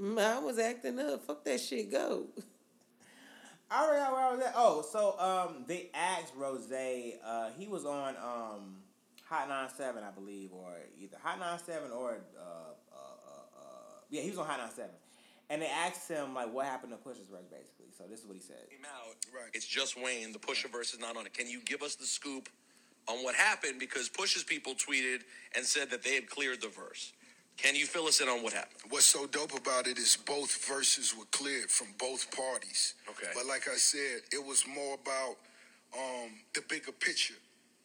Mm, 0.00 0.16
I 0.16 0.38
was 0.38 0.60
acting 0.60 1.00
up. 1.00 1.24
Fuck 1.26 1.44
that 1.44 1.58
shit. 1.58 1.90
Go. 1.90 2.26
I 3.70 3.86
forgot 3.86 4.12
where 4.12 4.20
I 4.20 4.32
was 4.32 4.40
at. 4.44 4.52
Oh, 4.56 4.82
so 4.82 5.18
um, 5.18 5.64
they 5.66 5.90
asked 5.92 6.32
Ross. 6.36 6.70
Uh, 6.70 7.50
he 7.58 7.66
was 7.66 7.84
on 7.84 8.14
um, 8.16 8.76
Hot 9.28 9.48
97, 9.48 10.02
I 10.02 10.10
believe, 10.10 10.52
or 10.52 10.72
either 10.98 11.16
Hot 11.22 11.38
97 11.38 11.90
or 11.90 12.12
uh, 12.12 12.42
uh, 12.42 12.94
uh, 12.94 13.60
uh, 13.60 14.00
yeah, 14.08 14.22
he 14.22 14.30
was 14.30 14.38
on 14.38 14.46
Hot 14.46 14.58
97, 14.58 14.90
and 15.50 15.60
they 15.60 15.66
asked 15.66 16.08
him 16.08 16.32
like 16.34 16.52
what 16.52 16.64
happened 16.64 16.92
to 16.92 16.98
Push's 16.98 17.26
verse, 17.30 17.44
basically. 17.50 17.77
So 17.98 18.04
this 18.08 18.20
is 18.20 18.26
what 18.26 18.36
he 18.36 18.40
said. 18.42 18.70
came 18.70 18.86
out. 18.86 19.16
It's 19.54 19.66
just 19.66 20.00
Wayne. 20.00 20.32
The 20.32 20.38
Pusha 20.38 20.70
verse 20.70 20.94
is 20.94 21.00
not 21.00 21.16
on 21.16 21.26
it. 21.26 21.34
Can 21.34 21.48
you 21.48 21.60
give 21.64 21.82
us 21.82 21.96
the 21.96 22.06
scoop 22.06 22.48
on 23.08 23.24
what 23.24 23.34
happened? 23.34 23.80
Because 23.80 24.08
Push's 24.08 24.44
people 24.44 24.74
tweeted 24.74 25.22
and 25.56 25.64
said 25.66 25.90
that 25.90 26.04
they 26.04 26.14
had 26.14 26.30
cleared 26.30 26.60
the 26.60 26.68
verse. 26.68 27.12
Can 27.56 27.74
you 27.74 27.86
fill 27.86 28.06
us 28.06 28.20
in 28.20 28.28
on 28.28 28.44
what 28.44 28.52
happened? 28.52 28.78
What's 28.88 29.06
so 29.06 29.26
dope 29.26 29.52
about 29.52 29.88
it 29.88 29.98
is 29.98 30.16
both 30.16 30.64
verses 30.64 31.12
were 31.18 31.24
cleared 31.32 31.70
from 31.70 31.88
both 31.98 32.30
parties. 32.30 32.94
Okay. 33.10 33.32
But 33.34 33.46
like 33.46 33.66
I 33.66 33.74
said, 33.74 34.20
it 34.32 34.44
was 34.44 34.64
more 34.72 34.94
about 34.94 35.36
um, 35.92 36.30
the 36.54 36.62
bigger 36.68 36.92
picture. 36.92 37.34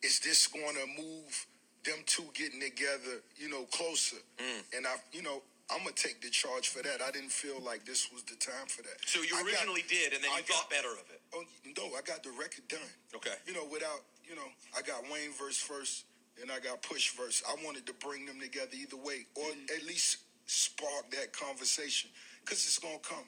Is 0.04 0.20
this 0.20 0.46
going 0.46 0.76
to 0.76 1.02
move 1.02 1.48
them 1.86 1.98
two 2.06 2.26
getting 2.36 2.60
together, 2.62 3.24
you 3.36 3.50
know, 3.50 3.64
closer? 3.72 4.18
Mm. 4.38 4.78
And 4.78 4.86
I, 4.86 4.94
you 5.12 5.24
know, 5.24 5.42
I'm 5.74 5.80
gonna 5.84 5.98
take 5.98 6.22
the 6.22 6.30
charge 6.30 6.70
for 6.70 6.84
that. 6.84 7.02
I 7.02 7.10
didn't 7.12 7.32
feel 7.34 7.60
like 7.62 7.86
this 7.86 8.12
was 8.14 8.24
the 8.24 8.36
time 8.38 8.68
for 8.68 8.84
that. 8.84 8.98
So 9.06 9.22
you 9.22 9.34
I 9.36 9.42
got- 9.42 9.48
originally 9.50 9.84
did, 9.90 10.14
and 10.14 10.24
then 10.24 10.32
I 10.32 10.38
you 10.38 10.44
thought 10.44 10.70
better 10.70 10.92
of 10.94 11.04
it. 11.10 11.22
Oh 11.34 11.44
no, 11.78 11.96
I 11.98 12.02
got 12.02 12.22
the 12.24 12.32
record 12.32 12.68
done. 12.68 12.92
Okay. 13.16 13.36
You 13.48 13.54
know, 13.54 13.66
without 13.66 14.06
you 14.24 14.36
know, 14.36 14.48
I 14.78 14.82
got 14.82 15.04
Wayne 15.12 15.34
verse 15.34 15.58
first, 15.58 16.06
and 16.42 16.52
I 16.52 16.60
got 16.60 16.82
Push 16.82 17.12
verse. 17.18 17.44
I 17.48 17.56
wanted 17.66 17.86
to 17.88 17.94
bring 17.94 18.26
them 18.26 18.40
together 18.40 18.72
either 18.74 18.98
way, 18.98 19.26
or 19.36 19.50
at 19.76 19.84
least 19.84 20.18
spark 20.46 21.10
that 21.12 21.34
conversation, 21.34 22.10
cause 22.46 22.64
it's 22.66 22.80
gonna 22.80 23.00
come. 23.00 23.26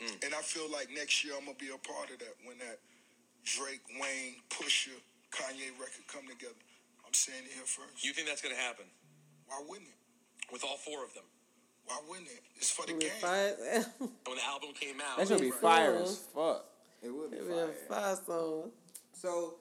Mm. 0.00 0.24
And 0.26 0.34
I 0.34 0.40
feel 0.42 0.70
like 0.70 0.88
next 0.90 1.22
year 1.24 1.34
I'm 1.36 1.44
gonna 1.44 1.58
be 1.58 1.68
a 1.68 1.78
part 1.78 2.10
of 2.10 2.18
that 2.20 2.34
when 2.44 2.58
that 2.58 2.78
Drake, 3.44 3.82
Wayne, 4.00 4.36
Pusha, 4.50 4.94
Kanye 5.30 5.72
record 5.78 6.06
come 6.08 6.26
together. 6.28 6.54
I'm 7.06 7.12
saying 7.14 7.44
it 7.44 7.52
here 7.52 7.66
first. 7.66 8.04
You 8.04 8.12
think 8.12 8.28
that's 8.28 8.40
to 8.40 8.54
happen 8.54 8.86
Why 9.46 9.60
wouldn't 9.68 9.88
it? 9.88 10.52
with 10.52 10.64
all 10.64 10.76
four 10.76 11.04
of 11.04 11.12
them? 11.14 11.24
Why 11.86 11.98
wouldn't 12.08 12.28
it? 12.28 12.40
It's 12.56 12.70
for 12.70 12.86
the 12.86 12.92
game. 12.94 13.10
fire- 13.20 13.56
When 13.98 14.36
the 14.36 14.44
album 14.46 14.70
came 14.78 15.00
out, 15.00 15.18
That 15.18 15.28
should 15.28 15.40
be 15.40 15.50
fire 15.50 15.94
as 15.96 16.16
fuck. 16.34 16.64
It 17.02 17.10
would 17.10 17.30
be 17.30 17.36
It'll 17.38 17.48
be 17.48 17.54
fire. 17.54 17.70
a 17.70 17.92
fire 17.92 18.16
song. 18.26 18.70
So, 19.12 19.54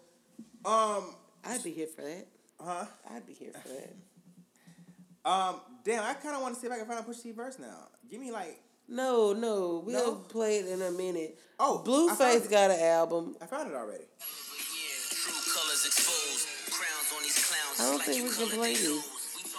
um, 0.66 1.16
I'd 1.44 1.64
be 1.64 1.72
here 1.72 1.88
for 1.88 2.02
that. 2.04 2.28
huh? 2.60 2.86
I'd 3.10 3.26
be 3.26 3.34
here 3.34 3.52
for 3.54 3.68
that. 3.70 3.96
Um, 5.24 5.62
damn, 5.86 6.04
I 6.04 6.16
kind 6.16 6.36
of 6.36 6.42
want 6.42 6.56
to 6.56 6.60
see 6.60 6.66
if 6.66 6.74
I 6.74 6.78
can 6.80 6.88
find 6.88 7.00
a 7.00 7.04
Push 7.04 7.20
T 7.20 7.32
verse 7.32 7.60
now. 7.60 7.90
Give 8.10 8.20
me 8.20 8.32
like, 8.32 8.60
No, 8.88 9.34
no, 9.34 9.84
we'll 9.86 10.14
No? 10.14 10.16
play 10.16 10.58
it 10.58 10.66
in 10.66 10.82
a 10.82 10.90
minute. 10.90 11.38
oh, 11.60 11.84
Blueface 11.86 12.50
got 12.50 12.72
an 12.72 12.80
album. 12.80 13.36
I 13.40 13.46
found 13.46 13.70
it 13.70 13.76
already. 13.76 14.06
was 15.70 15.86
exposed. 15.86 16.48
Crowns 16.72 17.14
on 17.16 17.22
these 17.24 17.38
clowns. 17.46 17.80
I 17.80 17.92
don't 17.92 18.02
think 18.04 18.18
you 18.18 18.24
we 18.24 18.30
can 18.36 18.58
play 18.58 18.74
this. 18.74 19.06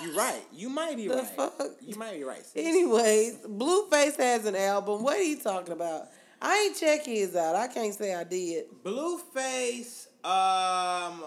You're 0.02 0.14
right. 0.14 0.42
You 0.52 0.68
might 0.68 0.96
be 0.96 1.08
The 1.08 1.16
right. 1.16 1.26
fuck? 1.26 1.60
You 1.80 1.96
might 1.96 2.14
be 2.14 2.24
right. 2.24 2.44
sis. 2.44 2.52
Anyways, 2.66 3.38
Blueface 3.46 4.16
has 4.16 4.46
an 4.46 4.56
album. 4.56 5.02
What 5.02 5.16
are 5.18 5.22
you 5.22 5.38
talking 5.38 5.72
about? 5.72 6.08
I 6.40 6.66
ain't 6.66 6.76
check 6.76 7.04
his 7.04 7.36
out. 7.36 7.54
I 7.54 7.68
can't 7.68 7.94
say 7.94 8.14
I 8.14 8.24
did. 8.24 8.64
Blueface, 8.84 10.06
um, 10.24 11.22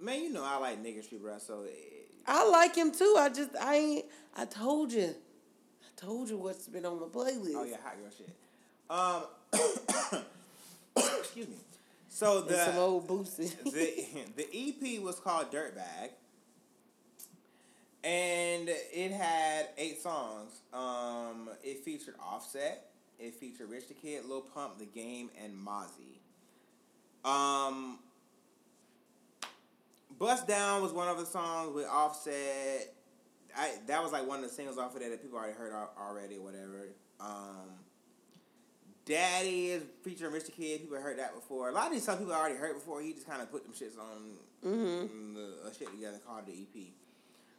man, 0.00 0.22
you 0.22 0.32
know 0.32 0.42
I 0.44 0.56
like 0.58 0.82
nigga 0.82 1.20
bro. 1.20 1.38
So 1.38 1.64
eh, 1.64 1.72
I 2.26 2.48
like 2.48 2.74
him 2.74 2.90
too. 2.92 3.14
I 3.18 3.28
just 3.28 3.50
I 3.60 3.74
ain't. 3.76 4.04
I 4.36 4.44
told 4.46 4.92
you. 4.92 5.14
I 5.82 6.00
told 6.00 6.30
you 6.30 6.38
what's 6.38 6.68
been 6.68 6.86
on 6.86 6.98
my 7.00 7.06
playlist. 7.06 7.52
oh 7.56 7.64
yeah, 7.64 7.76
hot 7.82 7.96
girl 7.98 8.10
shit. 8.16 8.30
Um, 8.90 10.22
excuse 10.96 11.48
me. 11.48 11.56
So 12.08 12.38
And 12.46 12.56
some 12.56 12.74
the 12.74 12.80
old 12.80 13.06
Boosie. 13.06 13.54
the 13.64 14.32
the 14.36 14.48
EP 14.98 15.02
was 15.02 15.20
called 15.20 15.52
Dirtbag, 15.52 16.10
and 18.08 18.68
it 18.70 19.12
had 19.12 19.68
eight 19.76 20.00
songs. 20.02 20.60
Um, 20.72 21.50
it 21.62 21.84
featured 21.84 22.14
Offset. 22.20 22.86
It 23.18 23.34
featured 23.34 23.68
Rich 23.70 23.88
the 23.88 23.94
Kid, 23.94 24.24
Lil 24.26 24.40
Pump, 24.42 24.78
The 24.78 24.86
Game, 24.86 25.28
and 25.42 25.52
Mozzy. 25.54 26.18
Um, 27.28 27.98
Bust 30.18 30.46
Down 30.48 30.82
was 30.82 30.92
one 30.92 31.08
of 31.08 31.18
the 31.18 31.26
songs 31.26 31.74
with 31.74 31.86
Offset. 31.86 32.94
I 33.56 33.72
that 33.88 34.02
was 34.02 34.12
like 34.12 34.26
one 34.26 34.38
of 34.38 34.44
the 34.48 34.54
singles 34.54 34.78
off 34.78 34.94
of 34.94 35.00
that 35.02 35.10
that 35.10 35.22
people 35.22 35.38
already 35.38 35.54
heard 35.54 35.72
already, 36.00 36.36
or 36.36 36.42
whatever. 36.42 36.88
Um, 37.20 37.70
Daddy 39.04 39.68
is 39.68 39.82
featuring 40.02 40.32
Rich 40.32 40.44
the 40.46 40.52
Kid. 40.52 40.80
People 40.82 40.98
heard 40.98 41.18
that 41.18 41.34
before. 41.34 41.68
A 41.68 41.72
lot 41.72 41.86
of 41.86 41.92
these 41.92 42.04
songs 42.04 42.18
people 42.18 42.34
already 42.34 42.56
heard 42.56 42.74
before. 42.74 43.00
He 43.00 43.12
just 43.12 43.26
kind 43.28 43.42
of 43.42 43.50
put 43.50 43.64
them 43.64 43.72
shits 43.72 43.98
on 43.98 44.38
Mhm. 44.64 45.34
the 45.34 45.66
uh, 45.68 45.72
shit 45.72 45.90
together 45.90 46.14
and 46.16 46.24
called 46.24 46.40
it 46.40 46.46
the 46.46 46.80
EP. 46.80 46.92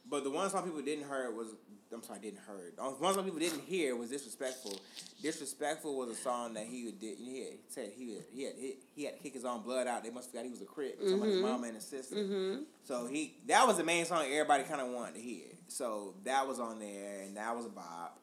But 0.09 0.23
the 0.23 0.29
one 0.31 0.49
song 0.49 0.63
people 0.63 0.81
didn't 0.81 1.07
hear 1.07 1.31
was 1.31 1.49
I'm 1.91 2.03
sorry, 2.03 2.19
didn't 2.19 2.39
heard. 2.47 2.73
The 2.77 2.83
one 2.83 3.13
song 3.15 3.23
people 3.23 3.39
didn't 3.39 3.61
hear 3.63 3.95
was 3.95 4.09
disrespectful. 4.11 4.79
Disrespectful 5.23 5.95
was 5.97 6.09
a 6.09 6.15
song 6.15 6.53
that 6.53 6.65
he 6.65 6.91
did. 6.91 7.17
He 7.17 7.39
had 7.39 7.53
said 7.67 7.91
he 7.97 8.13
had, 8.15 8.23
he 8.31 8.43
had 8.43 8.53
he, 8.95 9.03
had 9.05 9.17
to 9.17 9.23
kick 9.23 9.33
his 9.33 9.43
own 9.45 9.61
blood 9.63 9.87
out. 9.87 10.03
They 10.03 10.11
must 10.11 10.27
have 10.27 10.31
forgot 10.31 10.45
he 10.45 10.51
was 10.51 10.61
a 10.61 10.65
crip. 10.65 10.99
Talking 10.99 11.15
about 11.15 11.27
his 11.27 11.37
Mhm. 11.37 11.41
mama 11.41 11.67
and 11.67 11.75
his 11.75 11.85
sister. 11.85 12.15
Mhm. 12.15 12.63
So 12.85 13.05
he 13.07 13.33
that 13.47 13.65
was 13.67 13.77
the 13.77 13.83
main 13.83 14.05
song 14.05 14.25
everybody 14.25 14.63
kind 14.63 14.81
of 14.81 14.89
wanted 14.89 15.15
to 15.15 15.21
hear. 15.21 15.45
So 15.67 16.13
that 16.25 16.47
was 16.47 16.59
on 16.59 16.79
there, 16.79 17.21
and 17.21 17.35
that 17.37 17.55
was 17.55 17.65
a 17.65 17.69
bop. 17.69 18.19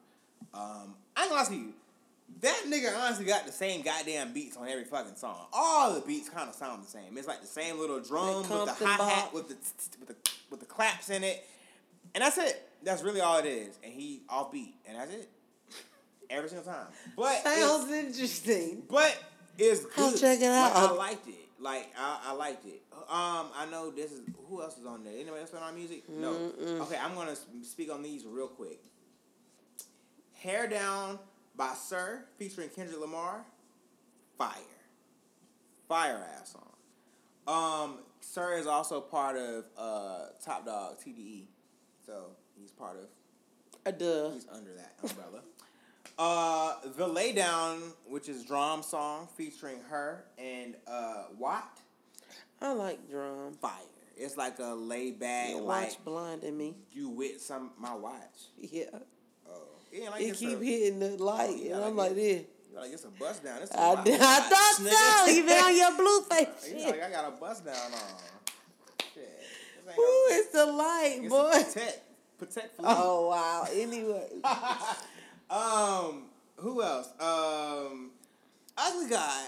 Um, 0.53 0.95
I 1.15 1.23
ain't 1.23 1.29
gonna 1.31 1.41
lie 1.43 1.47
to 1.49 1.55
you. 1.55 1.73
That 2.41 2.63
nigga 2.67 2.97
honestly 2.97 3.25
got 3.25 3.45
the 3.45 3.51
same 3.51 3.81
goddamn 3.81 4.33
beats 4.33 4.57
on 4.57 4.67
every 4.67 4.83
fucking 4.85 5.15
song. 5.15 5.47
All 5.53 5.93
the 5.93 6.01
beats 6.01 6.29
kind 6.29 6.49
of 6.49 6.55
sound 6.55 6.83
the 6.83 6.89
same. 6.89 7.17
It's 7.17 7.27
like 7.27 7.41
the 7.41 7.47
same 7.47 7.79
little 7.79 7.99
drum 7.99 8.41
with 8.41 8.49
the 8.49 8.73
hi 8.85 9.09
hat 9.09 9.33
with 9.33 9.49
the 9.49 9.55
with 9.99 10.07
the 10.09 10.31
with 10.49 10.59
the 10.61 10.65
claps 10.65 11.09
in 11.09 11.23
it, 11.23 11.45
and 12.17 12.23
that's 12.25 12.39
it. 12.39 12.67
That's 12.81 13.03
really 13.03 13.21
all 13.21 13.37
it 13.37 13.45
is. 13.45 13.77
And 13.83 13.93
he 13.93 14.23
off 14.27 14.51
beat, 14.51 14.73
and 14.87 14.97
that's 14.97 15.13
it. 15.13 15.29
Every 16.31 16.49
single 16.49 16.65
time. 16.65 16.87
But 17.15 17.33
it's- 17.45 17.59
Sounds 17.59 17.91
interesting. 17.91 18.81
but 18.89 19.15
it's 19.59 19.85
good. 19.85 19.91
I'll 19.99 20.17
check 20.17 20.39
it 20.41 20.49
Like, 20.49 20.73
I 20.75 20.91
liked 20.91 21.27
it. 21.27 21.35
Like 21.59 21.91
I, 21.95 22.19
I 22.29 22.33
liked 22.33 22.65
it. 22.65 22.81
Um, 22.91 23.47
I 23.55 23.67
know 23.69 23.91
this 23.91 24.11
is 24.11 24.21
who 24.49 24.61
else 24.63 24.79
is 24.79 24.85
on 24.87 25.03
there. 25.03 25.13
Anybody 25.13 25.41
else 25.41 25.53
on 25.53 25.61
our 25.61 25.71
music? 25.71 26.09
No. 26.09 26.33
Mm-mm. 26.33 26.81
Okay, 26.81 26.97
I'm 26.97 27.13
gonna 27.13 27.35
speak 27.63 27.91
on 27.91 28.01
these 28.01 28.25
real 28.25 28.47
quick. 28.47 28.79
Hair 30.33 30.67
Down 30.69 31.19
by 31.55 31.73
Sir 31.73 32.25
featuring 32.39 32.69
Kendrick 32.69 32.99
Lamar. 32.99 33.45
Fire. 34.39 34.51
Fire 35.87 36.23
ass 36.39 36.53
song. 36.53 36.63
Um, 37.47 37.99
Sir 38.21 38.53
is 38.57 38.67
also 38.67 38.99
part 39.01 39.37
of 39.37 39.65
uh, 39.77 40.25
Top 40.43 40.65
Dog 40.65 40.97
TDE, 40.99 41.45
so 42.07 42.31
he's 42.59 42.71
part 42.71 42.95
of 42.97 43.05
A 43.85 43.91
duh. 43.91 44.31
He's 44.31 44.47
under 44.51 44.71
that 44.73 44.93
umbrella. 45.03 45.41
Uh, 46.19 46.73
the 46.95 47.05
Laydown, 47.07 47.77
which 48.09 48.27
is 48.27 48.43
drum 48.43 48.81
song 48.81 49.27
featuring 49.37 49.77
her 49.87 50.23
and 50.39 50.73
uh, 50.87 51.25
Watt. 51.37 51.79
I 52.59 52.71
like 52.73 53.07
drum. 53.07 53.53
Fire. 53.61 53.71
It's 54.15 54.35
like 54.35 54.57
a 54.57 54.73
laid 54.73 55.19
back, 55.19 55.53
like 55.53 55.61
watch 55.63 56.03
blinding 56.03 56.57
me. 56.57 56.73
you 56.91 57.09
with 57.09 57.39
some 57.39 57.69
my 57.77 57.93
watch. 57.93 58.47
Yeah. 58.57 58.85
Oh, 59.47 59.61
yeah, 59.93 60.09
like 60.09 60.21
It 60.23 60.33
keep 60.35 60.59
a, 60.59 60.63
hitting 60.65 60.97
the 60.97 61.23
light, 61.23 61.55
yeah, 61.59 61.73
and 61.73 61.81
like 61.81 61.89
I'm 61.91 61.95
like 61.97 62.15
this. 62.15 62.45
you're 62.71 62.81
like 62.81 62.93
it's 62.93 63.03
a 63.05 63.09
bust 63.09 63.43
down. 63.43 63.61
It's 63.61 63.69
a 63.75 63.79
I, 63.79 64.03
did, 64.03 64.19
I 64.19 64.39
thought 64.39 64.75
so. 65.27 65.31
Even 65.31 65.53
on 65.53 65.77
your 65.77 65.91
blue 65.97 66.21
face 66.21 66.47
You 66.73 66.79
shit. 66.79 66.87
like 66.99 67.03
I 67.03 67.11
got 67.11 67.27
a 67.27 67.31
bust 67.39 67.63
down 67.63 67.75
on. 67.75 67.99
Shit. 69.97 70.03
This 70.03 70.05
ain't 70.05 70.07
Ooh, 70.07 70.27
no- 70.29 70.35
it's 70.37 70.51
the 70.51 70.65
light, 70.65 71.19
it's 71.23 71.29
boy. 71.29 71.51
protect, 71.73 72.01
protect 72.37 72.75
fleet. 72.77 72.87
Oh 72.89 73.29
wow. 73.29 73.67
Anyway. 73.73 74.29
um, 75.49 76.23
who 76.57 76.81
else? 76.83 77.09
Um, 77.19 78.11
Ugly 78.77 79.09
God, 79.09 79.45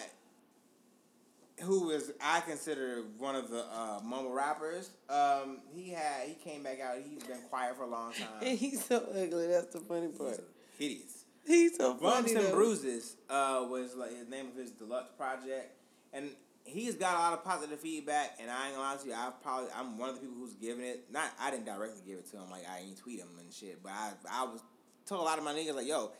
who 1.61 1.89
is 1.91 2.11
I 2.21 2.39
consider 2.41 3.03
one 3.17 3.35
of 3.35 3.49
the 3.49 3.59
uh, 3.65 3.99
mumble 4.03 4.31
rappers. 4.33 4.89
Um, 5.09 5.59
he 5.73 5.89
had 5.91 6.27
he 6.27 6.33
came 6.35 6.63
back 6.63 6.79
out. 6.79 6.97
He's 7.03 7.23
been 7.23 7.37
quiet 7.49 7.75
for 7.75 7.83
a 7.83 7.87
long 7.87 8.13
And 8.15 8.41
time. 8.41 8.57
he's 8.57 8.83
so 8.85 8.97
ugly. 9.11 9.47
That's 9.47 9.67
the 9.73 9.79
funny 9.81 10.07
part. 10.07 10.39
Hideous. 10.77 11.25
He's 11.45 11.77
so 11.77 11.93
Bumps 11.95 12.31
funny. 12.31 12.35
and 12.45 12.53
though. 12.53 12.55
Bruises 12.55 13.15
uh, 13.29 13.65
was 13.69 13.95
like 13.95 14.15
his 14.17 14.27
name 14.29 14.47
of 14.47 14.55
his 14.55 14.71
deluxe 14.71 15.11
project, 15.17 15.71
and 16.13 16.29
he's 16.69 16.95
got 16.95 17.15
a 17.15 17.19
lot 17.19 17.33
of 17.33 17.43
positive 17.43 17.79
feedback. 17.79 18.37
And 18.41 18.49
I 18.49 18.67
ain't 18.67 18.75
gonna 18.75 18.89
lie 18.89 18.97
to 18.97 19.07
you, 19.07 19.13
I 19.13 19.31
probably 19.41 19.69
I'm 19.75 19.97
one 19.97 20.09
of 20.09 20.15
the 20.15 20.21
people 20.21 20.35
who's 20.37 20.53
giving 20.53 20.85
it. 20.85 21.05
Not 21.11 21.25
I 21.39 21.51
didn't 21.51 21.65
directly 21.65 22.01
give 22.05 22.19
it 22.19 22.29
to 22.31 22.37
him, 22.37 22.49
like 22.49 22.63
I 22.69 22.79
ain't 22.85 22.97
tweet 22.97 23.19
him 23.19 23.29
and 23.39 23.51
shit, 23.53 23.81
but 23.83 23.91
I 23.91 24.11
I 24.31 24.43
was 24.45 24.61
told 25.05 25.21
a 25.21 25.23
lot 25.23 25.37
of 25.37 25.43
my 25.43 25.53
niggas 25.53 25.75
like, 25.75 25.87
yo, 25.87 26.11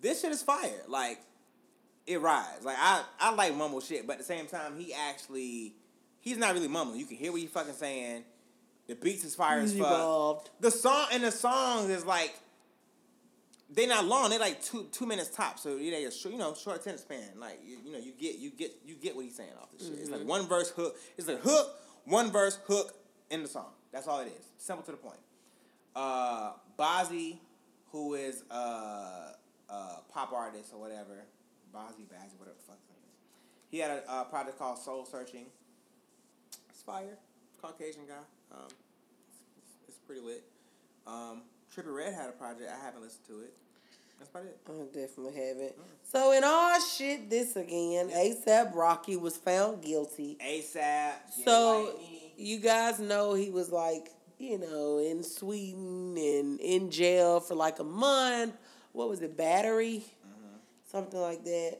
this 0.00 0.20
shit 0.20 0.32
is 0.32 0.42
fire. 0.42 0.82
Like 0.88 1.20
it 2.06 2.20
rides. 2.20 2.64
Like 2.64 2.76
I 2.78 3.02
I 3.20 3.34
like 3.34 3.54
mumble 3.56 3.80
shit, 3.80 4.06
but 4.06 4.14
at 4.14 4.18
the 4.18 4.24
same 4.24 4.46
time, 4.46 4.78
he 4.78 4.92
actually 4.92 5.74
he's 6.20 6.36
not 6.36 6.54
really 6.54 6.68
mumbling. 6.68 6.98
You 7.00 7.06
can 7.06 7.16
hear 7.16 7.32
what 7.32 7.40
he's 7.40 7.50
fucking 7.50 7.74
saying. 7.74 8.24
The 8.88 8.96
beats 8.96 9.24
is 9.24 9.34
fire 9.36 9.60
as 9.60 9.72
He's 9.72 9.80
fuck. 9.80 9.90
evolved. 9.92 10.50
The 10.60 10.70
song 10.70 11.06
and 11.12 11.22
the 11.22 11.30
songs 11.30 11.88
is 11.88 12.04
like 12.04 12.34
they 13.74 13.86
not 13.86 14.04
long. 14.04 14.30
They 14.30 14.38
like 14.38 14.62
two 14.62 14.86
two 14.92 15.06
minutes 15.06 15.28
top. 15.30 15.58
So 15.58 15.76
you 15.76 15.90
know, 15.92 16.10
short, 16.10 16.32
you 16.32 16.38
know, 16.38 16.54
short 16.54 16.80
attention 16.80 16.98
span. 17.02 17.38
Like 17.38 17.60
you, 17.64 17.78
you 17.84 17.92
know, 17.92 17.98
you 17.98 18.12
get 18.12 18.38
you 18.38 18.50
get 18.50 18.72
you 18.84 18.94
get 18.96 19.14
what 19.16 19.24
he's 19.24 19.36
saying 19.36 19.50
off 19.60 19.68
the 19.76 19.84
shit. 19.84 19.94
It's 19.98 20.10
like 20.10 20.20
Mhm. 20.22 20.26
one 20.26 20.46
verse 20.46 20.70
hook. 20.70 20.96
It's 21.16 21.28
a 21.28 21.36
hook, 21.36 21.74
one 22.04 22.30
verse 22.30 22.58
hook 22.66 22.94
in 23.30 23.42
the 23.42 23.48
song. 23.48 23.72
That's 23.92 24.06
all 24.08 24.20
it 24.20 24.28
is. 24.28 24.44
Simple 24.58 24.84
to 24.84 24.90
the 24.92 24.96
point. 24.96 25.18
Uh, 25.94 26.52
Bozzy, 26.78 27.38
who 27.90 28.14
is 28.14 28.44
uh, 28.50 29.32
uh, 29.68 29.96
pop 30.12 30.32
artist 30.32 30.72
or 30.72 30.80
whatever, 30.80 31.24
Bozzy 31.74 32.04
Bazzi, 32.08 32.38
whatever 32.38 32.56
the 32.56 32.64
fuck 32.66 32.78
his 32.80 32.88
name 32.88 33.04
is. 33.08 33.18
He 33.70 33.78
had 33.78 33.90
a 33.90 34.10
uh, 34.10 34.24
project 34.24 34.58
called 34.58 34.78
Soul 34.78 35.04
Searching. 35.04 35.46
It's 36.70 36.82
fire. 36.82 37.18
Caucasian 37.60 38.06
guy. 38.08 38.14
Um, 38.56 38.66
it's, 38.68 39.72
it's 39.88 39.98
pretty 39.98 40.20
lit. 40.22 40.42
Um, 41.06 41.42
Trippie 41.74 41.94
Redd 41.94 42.14
had 42.14 42.28
a 42.28 42.32
project. 42.32 42.70
I 42.70 42.82
haven't 42.84 43.02
listened 43.02 43.26
to 43.28 43.40
it. 43.40 43.54
That's 44.22 44.30
about 44.30 44.44
it. 44.44 44.58
I 44.68 45.00
definitely 45.00 45.34
haven't. 45.34 45.72
So 46.04 46.32
in 46.32 46.44
all 46.44 46.80
shit, 46.80 47.28
this 47.28 47.56
again, 47.56 48.08
ASAP 48.10 48.74
Rocky 48.74 49.16
was 49.16 49.36
found 49.36 49.82
guilty. 49.82 50.36
ASAP. 50.40 51.12
So 51.44 51.98
you 52.36 52.58
guys 52.58 53.00
know 53.00 53.34
he 53.34 53.50
was 53.50 53.70
like, 53.70 54.10
you 54.38 54.58
know, 54.58 54.98
in 54.98 55.24
Sweden 55.24 56.16
and 56.16 56.60
in 56.60 56.90
jail 56.90 57.40
for 57.40 57.54
like 57.54 57.80
a 57.80 57.84
month. 57.84 58.54
What 58.92 59.08
was 59.08 59.22
it, 59.22 59.36
battery? 59.36 60.04
Something 60.90 61.20
like 61.20 61.44
that. 61.44 61.78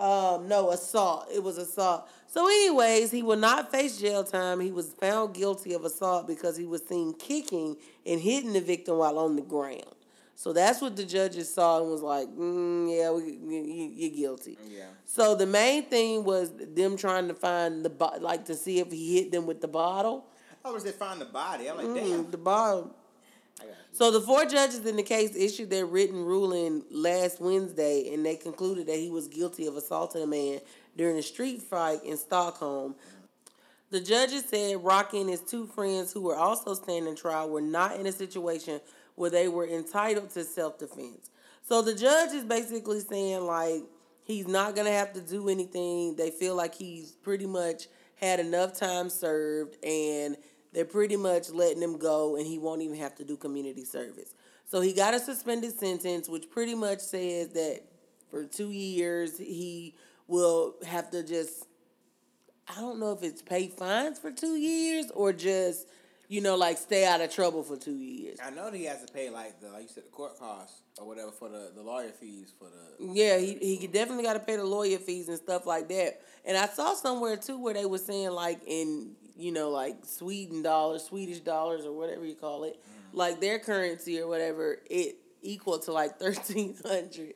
Um, 0.00 0.48
no, 0.48 0.70
assault. 0.70 1.28
It 1.32 1.42
was 1.42 1.58
assault. 1.58 2.08
So, 2.28 2.46
anyways, 2.46 3.10
he 3.10 3.22
will 3.22 3.36
not 3.36 3.70
face 3.70 4.00
jail 4.00 4.24
time. 4.24 4.60
He 4.60 4.70
was 4.70 4.92
found 4.94 5.34
guilty 5.34 5.74
of 5.74 5.84
assault 5.84 6.26
because 6.26 6.56
he 6.56 6.64
was 6.64 6.86
seen 6.86 7.14
kicking 7.14 7.76
and 8.06 8.20
hitting 8.20 8.52
the 8.52 8.60
victim 8.60 8.98
while 8.98 9.18
on 9.18 9.36
the 9.36 9.42
ground. 9.42 9.97
So 10.40 10.52
that's 10.52 10.80
what 10.80 10.94
the 10.94 11.04
judges 11.04 11.52
saw 11.52 11.80
and 11.80 11.90
was 11.90 12.00
like, 12.00 12.28
mm, 12.28 12.96
yeah, 12.96 13.10
we, 13.10 13.32
you, 13.32 13.92
you're 13.96 14.16
guilty. 14.16 14.56
Yeah. 14.70 14.84
So 15.04 15.34
the 15.34 15.46
main 15.46 15.86
thing 15.86 16.22
was 16.22 16.52
them 16.56 16.96
trying 16.96 17.26
to 17.26 17.34
find 17.34 17.84
the 17.84 17.90
bo- 17.90 18.18
like 18.20 18.44
to 18.44 18.54
see 18.54 18.78
if 18.78 18.92
he 18.92 19.16
hit 19.16 19.32
them 19.32 19.46
with 19.46 19.60
the 19.60 19.66
bottle. 19.66 20.26
I 20.64 20.70
was 20.70 20.84
they 20.84 20.92
find 20.92 21.20
the 21.20 21.24
body. 21.24 21.68
I'm 21.68 21.76
like, 21.76 21.86
Mm, 21.86 21.94
damn. 21.96 22.30
the 22.30 22.36
bottle. 22.38 22.94
I 23.60 23.64
got 23.64 23.70
you. 23.70 23.74
So 23.90 24.12
the 24.12 24.20
four 24.20 24.44
judges 24.44 24.86
in 24.86 24.94
the 24.94 25.02
case 25.02 25.34
issued 25.34 25.70
their 25.70 25.86
written 25.86 26.24
ruling 26.24 26.84
last 26.88 27.40
Wednesday, 27.40 28.14
and 28.14 28.24
they 28.24 28.36
concluded 28.36 28.86
that 28.86 28.96
he 28.96 29.10
was 29.10 29.26
guilty 29.26 29.66
of 29.66 29.76
assaulting 29.76 30.22
a 30.22 30.26
man 30.28 30.60
during 30.96 31.16
a 31.18 31.22
street 31.22 31.62
fight 31.62 32.04
in 32.04 32.16
Stockholm. 32.16 32.94
The 33.90 34.00
judges 34.00 34.44
said 34.44 34.84
Rocky 34.84 35.20
and 35.20 35.30
his 35.30 35.40
two 35.40 35.66
friends, 35.66 36.12
who 36.12 36.20
were 36.20 36.36
also 36.36 36.74
standing 36.74 37.16
trial, 37.16 37.48
were 37.50 37.60
not 37.60 37.98
in 37.98 38.06
a 38.06 38.12
situation 38.12 38.80
where 39.18 39.30
they 39.30 39.48
were 39.48 39.66
entitled 39.66 40.30
to 40.30 40.44
self 40.44 40.78
defense. 40.78 41.30
So 41.62 41.82
the 41.82 41.94
judge 41.94 42.32
is 42.32 42.44
basically 42.44 43.00
saying 43.00 43.44
like 43.44 43.82
he's 44.24 44.46
not 44.46 44.74
gonna 44.74 44.92
have 44.92 45.12
to 45.14 45.20
do 45.20 45.48
anything. 45.48 46.16
They 46.16 46.30
feel 46.30 46.54
like 46.54 46.74
he's 46.74 47.12
pretty 47.12 47.46
much 47.46 47.88
had 48.16 48.40
enough 48.40 48.78
time 48.78 49.10
served, 49.10 49.82
and 49.84 50.36
they're 50.72 50.84
pretty 50.84 51.16
much 51.16 51.50
letting 51.50 51.82
him 51.82 51.98
go, 51.98 52.36
and 52.36 52.46
he 52.46 52.58
won't 52.58 52.82
even 52.82 52.96
have 52.98 53.14
to 53.16 53.24
do 53.24 53.36
community 53.36 53.84
service. 53.84 54.34
So 54.66 54.80
he 54.80 54.92
got 54.92 55.14
a 55.14 55.18
suspended 55.18 55.78
sentence, 55.78 56.28
which 56.28 56.50
pretty 56.50 56.74
much 56.74 57.00
says 57.00 57.48
that 57.50 57.80
for 58.30 58.44
two 58.44 58.70
years 58.70 59.38
he 59.38 59.94
will 60.26 60.74
have 60.86 61.10
to 61.10 61.22
just 61.22 61.66
I 62.68 62.80
don't 62.80 63.00
know 63.00 63.12
if 63.12 63.22
it's 63.22 63.40
pay 63.40 63.68
fines 63.68 64.18
for 64.18 64.30
two 64.30 64.56
years 64.56 65.10
or 65.14 65.32
just 65.32 65.88
you 66.28 66.42
know 66.42 66.56
like 66.56 66.76
stay 66.76 67.06
out 67.06 67.20
of 67.20 67.32
trouble 67.32 67.62
for 67.62 67.76
two 67.76 67.96
years. 67.96 68.38
I 68.44 68.50
know 68.50 68.70
that 68.70 68.76
he 68.76 68.84
has 68.84 69.04
to 69.04 69.12
pay 69.12 69.30
like 69.30 69.60
the 69.60 69.68
like 69.70 69.82
you 69.82 69.88
said 69.88 70.04
the 70.04 70.10
court 70.10 70.38
costs 70.38 70.82
or 70.98 71.06
whatever 71.06 71.30
for 71.30 71.48
the, 71.48 71.72
the 71.74 71.82
lawyer 71.82 72.10
fees 72.10 72.52
for 72.58 72.68
the 72.68 73.12
Yeah, 73.12 73.38
he 73.38 73.76
he 73.76 73.86
definitely 73.86 74.24
got 74.24 74.34
to 74.34 74.40
pay 74.40 74.56
the 74.56 74.64
lawyer 74.64 74.98
fees 74.98 75.28
and 75.28 75.38
stuff 75.38 75.66
like 75.66 75.88
that. 75.88 76.20
And 76.44 76.56
I 76.56 76.66
saw 76.66 76.94
somewhere 76.94 77.36
too 77.36 77.58
where 77.58 77.74
they 77.74 77.86
were 77.86 77.98
saying 77.98 78.30
like 78.30 78.60
in 78.66 79.12
you 79.36 79.52
know 79.52 79.70
like 79.70 80.04
Sweden 80.04 80.62
dollars, 80.62 81.04
Swedish 81.04 81.40
dollars 81.40 81.86
or 81.86 81.92
whatever 81.92 82.24
you 82.26 82.34
call 82.34 82.64
it, 82.64 82.76
mm. 82.76 83.16
like 83.16 83.40
their 83.40 83.58
currency 83.58 84.20
or 84.20 84.28
whatever, 84.28 84.78
it 84.90 85.16
equal 85.40 85.78
to 85.80 85.92
like 85.92 86.18
thirteen 86.18 86.76
hundred. 86.84 87.34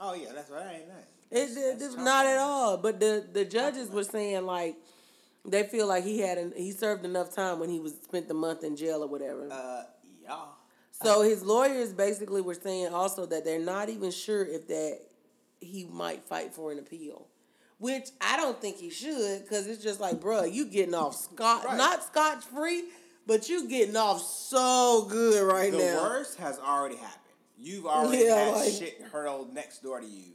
Oh 0.00 0.14
yeah, 0.14 0.30
that's 0.34 0.50
right. 0.50 0.64
That 0.64 0.74
ain't 0.74 0.88
nice. 0.88 1.04
It, 1.30 1.58
it, 1.58 1.82
it's 1.82 1.96
not 1.96 2.24
at 2.24 2.38
all. 2.38 2.78
But 2.78 3.00
the 3.00 3.26
the 3.30 3.44
judges 3.44 3.90
were 3.90 4.04
saying 4.04 4.46
like 4.46 4.76
they 5.50 5.64
feel 5.64 5.86
like 5.86 6.04
he 6.04 6.20
had 6.20 6.38
an, 6.38 6.52
he 6.56 6.72
served 6.72 7.04
enough 7.04 7.34
time 7.34 7.58
when 7.58 7.68
he 7.70 7.80
was 7.80 7.94
spent 8.04 8.28
the 8.28 8.34
month 8.34 8.64
in 8.64 8.76
jail 8.76 9.02
or 9.02 9.08
whatever. 9.08 9.48
Uh, 9.50 9.82
yeah. 10.22 10.36
So 10.90 11.22
his 11.22 11.42
lawyers 11.42 11.92
basically 11.92 12.40
were 12.40 12.54
saying 12.54 12.92
also 12.92 13.24
that 13.26 13.44
they're 13.44 13.60
not 13.60 13.88
even 13.88 14.10
sure 14.10 14.44
if 14.44 14.66
that 14.68 14.98
he 15.60 15.84
might 15.90 16.24
fight 16.24 16.52
for 16.52 16.72
an 16.72 16.78
appeal, 16.78 17.28
which 17.78 18.08
I 18.20 18.36
don't 18.36 18.60
think 18.60 18.76
he 18.78 18.90
should 18.90 19.42
because 19.42 19.66
it's 19.66 19.82
just 19.82 20.00
like, 20.00 20.16
bruh, 20.20 20.52
you 20.52 20.66
getting 20.66 20.94
off 20.94 21.14
scot 21.14 21.64
right. 21.64 21.76
not 21.76 22.04
scotch 22.04 22.44
free, 22.44 22.84
but 23.26 23.48
you 23.48 23.68
getting 23.68 23.96
off 23.96 24.20
so 24.22 25.06
good 25.08 25.42
right 25.42 25.70
the 25.72 25.78
now. 25.78 26.02
The 26.02 26.08
worst 26.08 26.38
has 26.38 26.58
already 26.58 26.96
happened. 26.96 27.14
You've 27.56 27.86
already 27.86 28.24
Yeah, 28.24 28.34
had 28.36 28.54
like- 28.56 28.72
shit 28.72 29.02
hurled 29.12 29.52
next 29.54 29.82
door 29.82 30.00
to 30.00 30.06
you. 30.06 30.32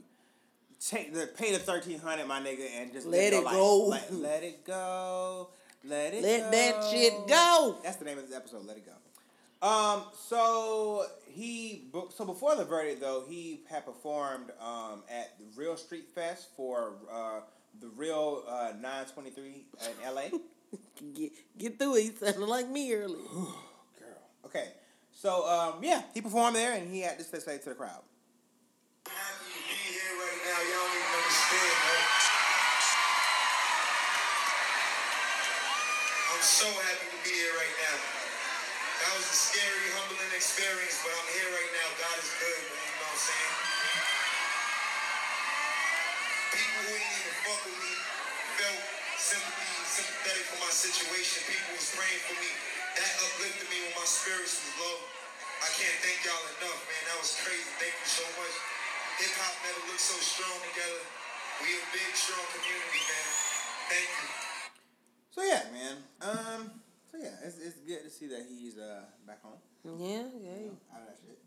Take 0.88 1.14
the 1.14 1.26
pay 1.26 1.52
the 1.52 1.58
thirteen 1.58 1.98
hundred, 1.98 2.26
my 2.26 2.40
nigga, 2.40 2.66
and 2.76 2.92
just 2.92 3.06
Let 3.06 3.32
it 3.32 3.42
go. 3.42 3.86
Let, 3.86 4.12
let 4.12 4.42
it 4.42 4.66
go. 4.66 5.48
Let 5.82 6.12
it 6.12 6.20
go. 6.20 6.28
Let 6.28 6.42
go. 6.42 6.50
that 6.50 6.90
shit 6.90 7.12
go. 7.26 7.78
That's 7.82 7.96
the 7.96 8.04
name 8.04 8.18
of 8.18 8.28
this 8.28 8.36
episode. 8.36 8.66
Let 8.66 8.76
it 8.76 8.84
go. 8.84 9.66
Um. 9.66 10.02
So 10.28 11.06
he. 11.26 11.88
So 12.14 12.26
before 12.26 12.54
the 12.56 12.66
verdict, 12.66 13.00
though, 13.00 13.24
he 13.26 13.62
had 13.70 13.86
performed 13.86 14.50
um 14.60 15.04
at 15.10 15.38
the 15.38 15.46
Real 15.56 15.78
Street 15.78 16.06
Fest 16.14 16.48
for 16.54 16.92
uh 17.10 17.40
the 17.80 17.88
Real 17.96 18.42
uh 18.46 18.72
nine 18.78 19.06
twenty 19.06 19.30
three 19.30 19.64
in 19.80 20.04
L.A. 20.04 20.32
Get 21.14 21.32
get 21.56 21.78
through 21.78 21.96
it. 21.96 22.04
You 22.04 22.12
sounded 22.12 22.46
like 22.46 22.68
me 22.68 22.92
earlier. 22.92 23.16
Girl. 23.32 23.54
Okay. 24.44 24.68
So 25.12 25.48
um 25.48 25.82
yeah, 25.82 26.02
he 26.12 26.20
performed 26.20 26.56
there 26.56 26.74
and 26.74 26.92
he 26.92 27.00
had 27.00 27.18
this 27.18 27.30
to 27.30 27.40
say 27.40 27.56
to 27.56 27.68
the 27.70 27.74
crowd. 27.74 28.02
I'm 36.34 36.42
so 36.42 36.66
happy 36.66 37.06
to 37.14 37.20
be 37.22 37.30
here 37.30 37.54
right 37.54 37.76
now. 37.86 37.98
That 39.06 39.10
was 39.14 39.22
a 39.22 39.38
scary, 39.38 39.86
humbling 39.94 40.34
experience, 40.34 40.98
but 41.06 41.14
I'm 41.14 41.30
here 41.30 41.46
right 41.46 41.72
now. 41.78 41.88
God 41.94 42.16
is 42.18 42.30
good, 42.42 42.62
man. 42.74 42.74
You 42.74 42.90
know 42.98 43.06
what 43.06 43.14
I'm 43.14 43.22
saying? 43.22 43.54
People 46.58 46.80
who 46.90 46.94
didn't 46.98 47.14
even 47.22 47.36
fuck 47.46 47.60
with 47.70 47.78
me 47.78 47.94
felt 48.58 48.82
sympathy, 49.14 49.70
sympathetic 49.86 50.46
for 50.50 50.58
my 50.58 50.74
situation. 50.74 51.38
People 51.46 51.70
was 51.78 51.86
praying 51.94 52.22
for 52.26 52.36
me. 52.42 52.50
That 52.98 53.12
uplifted 53.30 53.70
me 53.70 53.78
when 53.86 53.94
my 53.94 54.08
spirits 54.10 54.58
was 54.58 54.74
low. 54.82 54.98
I 55.62 55.70
can't 55.78 55.98
thank 56.02 56.18
y'all 56.26 56.46
enough, 56.58 56.80
man. 56.90 57.02
That 57.14 57.18
was 57.22 57.38
crazy. 57.46 57.70
Thank 57.78 57.94
you 57.94 58.10
so 58.10 58.26
much. 58.42 58.54
Hip 59.22 59.34
hop 59.38 59.54
never 59.62 59.82
looked 59.86 60.02
so 60.02 60.18
strong 60.18 60.58
together. 60.74 61.02
We 61.62 61.78
a 61.78 61.82
big, 61.94 62.10
strong 62.18 62.42
community, 62.58 63.02
man. 63.06 63.30
Thank 63.86 64.10
you. 64.18 64.53
So 65.34 65.42
yeah, 65.42 65.62
man. 65.72 65.96
Um. 66.20 66.70
So 67.10 67.18
yeah, 67.18 67.30
it's, 67.44 67.58
it's 67.58 67.78
good 67.78 68.04
to 68.04 68.10
see 68.10 68.28
that 68.28 68.46
he's 68.48 68.78
uh 68.78 69.00
back 69.26 69.42
home. 69.42 69.58
Yeah, 69.84 70.22
yeah. 70.40 70.70
Out 70.94 71.00
of 71.00 71.08
that 71.08 71.18
shit. 71.20 71.38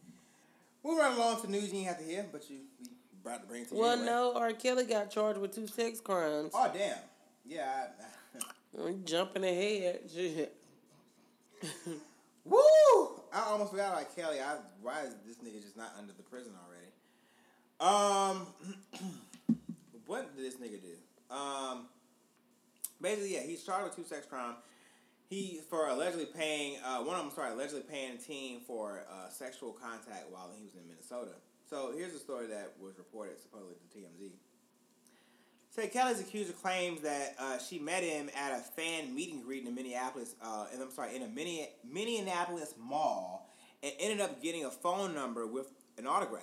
We'll 0.83 0.97
run 0.97 1.15
along 1.15 1.41
to 1.41 1.51
news 1.51 1.65
you 1.65 1.71
didn't 1.71 1.87
have 1.87 1.97
to 1.99 2.03
hear, 2.03 2.25
but 2.31 2.49
you 2.49 2.57
we 2.81 2.87
brought 3.23 3.41
the 3.41 3.47
brain 3.47 3.65
to 3.65 3.75
you. 3.75 3.81
Well, 3.81 3.93
anyway. 3.93 4.07
no, 4.07 4.33
R. 4.35 4.51
Kelly 4.53 4.85
got 4.85 5.09
charged 5.09 5.39
with 5.39 5.55
two 5.55 5.67
sex 5.67 6.01
crimes. 6.01 6.51
Oh 6.53 6.69
damn. 6.73 6.97
Yeah. 7.45 7.87
I, 8.35 8.83
I'm 8.87 9.05
jumping 9.05 9.45
ahead. 9.45 10.01
Shit. 10.13 10.53
Woo! 12.45 12.59
I 13.33 13.41
almost 13.47 13.71
forgot 13.71 13.93
about 13.93 14.15
Kelly. 14.15 14.39
I 14.41 14.57
why 14.81 15.03
is 15.03 15.15
this 15.25 15.37
nigga 15.37 15.61
just 15.61 15.77
not 15.77 15.93
under 15.97 16.13
the 16.13 16.23
prison 16.23 16.51
already? 16.65 16.87
Um, 17.79 18.47
what 20.05 20.35
did 20.35 20.45
this 20.45 20.55
nigga 20.55 20.81
do? 20.81 21.35
Um, 21.35 21.87
basically, 23.01 23.33
yeah, 23.33 23.41
he's 23.41 23.63
charged 23.63 23.85
with 23.85 23.95
two 23.95 24.03
sex 24.03 24.25
crimes. 24.25 24.57
He 25.29 25.59
for 25.69 25.89
allegedly 25.89 26.25
paying 26.25 26.77
uh, 26.85 26.99
one 26.99 27.15
of 27.17 27.23
them. 27.23 27.31
Sorry, 27.35 27.51
allegedly 27.51 27.83
paying 27.89 28.13
a 28.13 28.17
teen 28.17 28.61
for 28.61 29.03
uh, 29.11 29.29
sexual 29.29 29.73
contact 29.73 30.25
while 30.31 30.49
he 30.55 30.63
was 30.63 30.73
in 30.75 30.87
Minnesota. 30.87 31.35
So 31.69 31.91
here's 31.95 32.13
a 32.13 32.19
story 32.19 32.47
that 32.47 32.73
was 32.79 32.97
reported 32.97 33.41
supposedly 33.41 33.75
to 33.75 33.97
TMZ. 33.97 34.31
Say 35.69 35.89
Kelly's 35.89 36.19
accuser 36.19 36.53
claims 36.53 37.01
that 37.01 37.35
uh, 37.37 37.59
she 37.59 37.77
met 37.77 38.03
him 38.03 38.29
at 38.35 38.57
a 38.57 38.61
fan 38.61 39.13
meeting 39.13 39.41
greet 39.41 39.65
in 39.65 39.75
Minneapolis, 39.75 40.33
uh, 40.41 40.65
and 40.73 40.81
I'm 40.81 40.91
sorry, 40.91 41.15
in 41.15 41.21
a 41.21 41.27
Minne- 41.27 41.67
Minneapolis 41.87 42.73
mall, 42.79 43.49
and 43.83 43.91
ended 43.99 44.21
up 44.21 44.41
getting 44.41 44.65
a 44.65 44.71
phone 44.71 45.13
number 45.13 45.45
with 45.45 45.71
an 45.97 46.07
autograph. 46.07 46.41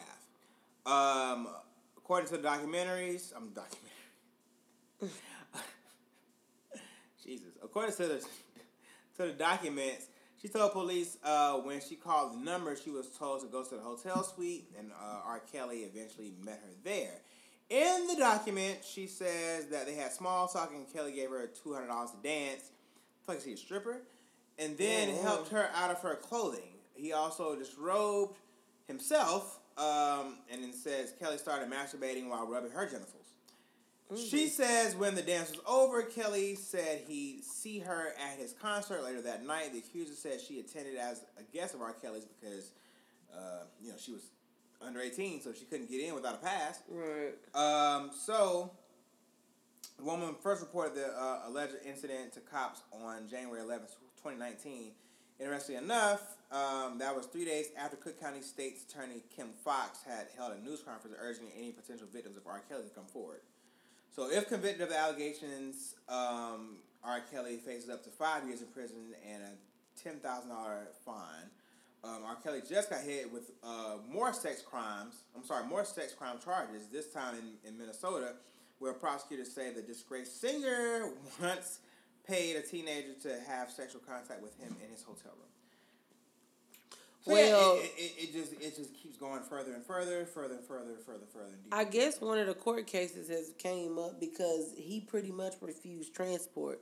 Um, 0.86 1.48
according 1.96 2.28
to 2.28 2.36
the 2.36 2.46
documentaries, 2.46 3.32
I'm 3.34 3.48
documentary. 3.48 5.18
According 7.74 7.96
to 7.96 8.06
the 8.06 8.18
to 9.16 9.26
the 9.26 9.32
documents, 9.32 10.06
she 10.40 10.46
told 10.46 10.70
police 10.70 11.18
uh, 11.24 11.54
when 11.54 11.80
she 11.80 11.96
called 11.96 12.34
the 12.34 12.44
number, 12.44 12.76
she 12.76 12.90
was 12.90 13.08
told 13.18 13.40
to 13.40 13.48
go 13.48 13.64
to 13.64 13.74
the 13.74 13.80
hotel 13.80 14.22
suite, 14.22 14.66
and 14.78 14.92
uh, 14.92 15.22
R. 15.26 15.40
Kelly 15.50 15.78
eventually 15.78 16.32
met 16.40 16.60
her 16.62 16.70
there. 16.84 17.20
In 17.70 18.06
the 18.06 18.14
document, 18.14 18.78
she 18.88 19.08
says 19.08 19.66
that 19.70 19.86
they 19.86 19.94
had 19.96 20.12
small 20.12 20.46
talk, 20.46 20.70
and 20.72 20.86
Kelly 20.92 21.10
gave 21.10 21.30
her 21.30 21.48
two 21.48 21.74
hundred 21.74 21.88
dollars 21.88 22.12
to 22.12 22.16
dance. 22.22 22.70
Fuck, 23.26 23.38
is 23.38 23.44
he 23.44 23.54
a 23.54 23.56
stripper? 23.56 24.02
And 24.56 24.78
then 24.78 25.08
Oh, 25.10 25.16
wow. 25.16 25.22
helped 25.22 25.48
her 25.50 25.68
out 25.74 25.90
of 25.90 25.98
her 26.02 26.14
clothing. 26.14 26.78
He 26.94 27.12
also 27.12 27.56
disrobed 27.56 28.36
himself, 28.86 29.58
um, 29.76 30.36
and 30.48 30.62
then 30.62 30.72
says 30.72 31.12
Kelly 31.18 31.38
started 31.38 31.68
masturbating 31.68 32.28
while 32.28 32.46
rubbing 32.46 32.70
her 32.70 32.86
genitals. 32.86 33.23
She 34.16 34.48
says 34.48 34.94
when 34.94 35.14
the 35.14 35.22
dance 35.22 35.50
was 35.50 35.60
over, 35.66 36.02
Kelly 36.02 36.54
said 36.56 37.02
he'd 37.08 37.42
see 37.42 37.78
her 37.80 38.14
at 38.20 38.38
his 38.38 38.52
concert 38.52 39.02
later 39.02 39.22
that 39.22 39.46
night. 39.46 39.72
The 39.72 39.78
accuser 39.78 40.14
said 40.14 40.40
she 40.40 40.60
attended 40.60 40.96
as 40.96 41.24
a 41.38 41.42
guest 41.56 41.74
of 41.74 41.80
R. 41.80 41.94
Kelly's 41.94 42.26
because, 42.26 42.72
uh, 43.34 43.64
you 43.82 43.90
know, 43.90 43.96
she 43.98 44.12
was 44.12 44.22
under 44.86 45.00
18, 45.00 45.40
so 45.40 45.52
she 45.52 45.64
couldn't 45.64 45.90
get 45.90 46.02
in 46.02 46.14
without 46.14 46.34
a 46.34 46.38
pass. 46.38 46.82
Right. 46.88 47.34
Um, 47.54 48.10
so, 48.14 48.70
the 49.96 50.04
woman 50.04 50.34
first 50.42 50.60
reported 50.60 50.94
the 50.94 51.06
uh, 51.06 51.42
alleged 51.46 51.76
incident 51.86 52.34
to 52.34 52.40
cops 52.40 52.82
on 52.92 53.26
January 53.28 53.62
11th, 53.62 53.96
2019. 54.22 54.92
Interestingly 55.40 55.82
enough, 55.82 56.36
um, 56.52 56.98
that 56.98 57.16
was 57.16 57.26
three 57.26 57.44
days 57.44 57.66
after 57.76 57.96
Cook 57.96 58.20
County 58.20 58.40
State's 58.40 58.84
Attorney 58.84 59.22
Kim 59.34 59.48
Foxx 59.64 60.00
had 60.06 60.26
held 60.36 60.52
a 60.52 60.60
news 60.60 60.80
conference 60.80 61.16
urging 61.20 61.46
any 61.58 61.72
potential 61.72 62.06
victims 62.12 62.36
of 62.36 62.46
R. 62.46 62.62
Kelly 62.68 62.84
to 62.84 62.90
come 62.90 63.06
forward. 63.06 63.40
So, 64.14 64.30
if 64.30 64.48
convicted 64.48 64.82
of 64.82 64.92
allegations, 64.92 65.96
um, 66.08 66.76
R. 67.02 67.20
Kelly 67.32 67.56
faces 67.56 67.90
up 67.90 68.04
to 68.04 68.10
five 68.10 68.46
years 68.46 68.60
in 68.60 68.68
prison 68.68 69.12
and 69.28 69.42
a 69.42 70.00
ten 70.00 70.20
thousand 70.20 70.50
dollar 70.50 70.86
fine. 71.04 71.50
Um, 72.04 72.22
R. 72.24 72.36
Kelly 72.36 72.60
just 72.68 72.90
got 72.90 73.00
hit 73.00 73.32
with 73.32 73.50
uh, 73.64 73.96
more 74.08 74.32
sex 74.32 74.62
crimes. 74.62 75.24
I'm 75.34 75.42
sorry, 75.42 75.66
more 75.66 75.84
sex 75.84 76.12
crime 76.12 76.36
charges. 76.44 76.86
This 76.92 77.12
time 77.12 77.34
in, 77.34 77.68
in 77.68 77.76
Minnesota, 77.76 78.34
where 78.78 78.92
prosecutors 78.92 79.50
say 79.50 79.72
the 79.72 79.82
disgraced 79.82 80.40
singer 80.40 81.10
once 81.42 81.80
paid 82.24 82.54
a 82.54 82.62
teenager 82.62 83.14
to 83.22 83.40
have 83.48 83.68
sexual 83.70 84.00
contact 84.06 84.42
with 84.42 84.56
him 84.60 84.76
in 84.84 84.90
his 84.90 85.02
hotel 85.02 85.32
room. 85.32 85.53
So 87.24 87.32
yeah, 87.34 87.36
Well- 87.52 87.76
it, 87.76 87.92
it, 87.96 88.12
it 88.18 88.32
just 88.32 88.52
it 88.52 88.76
just 88.76 88.94
keeps 88.94 89.16
going 89.16 89.42
further 89.42 89.72
and 89.72 89.84
further, 89.84 90.26
further 90.26 90.56
and 90.56 90.64
further, 90.64 90.96
further, 91.06 91.24
further. 91.32 91.46
And 91.46 91.64
deeper. 91.64 91.76
I 91.76 91.84
guess 91.84 92.20
one 92.20 92.38
of 92.38 92.46
the 92.46 92.54
court 92.54 92.86
cases 92.86 93.28
has 93.28 93.52
came 93.58 93.98
up 93.98 94.20
because 94.20 94.74
he 94.76 95.00
pretty 95.00 95.32
much 95.32 95.54
refused 95.62 96.14
transport 96.14 96.80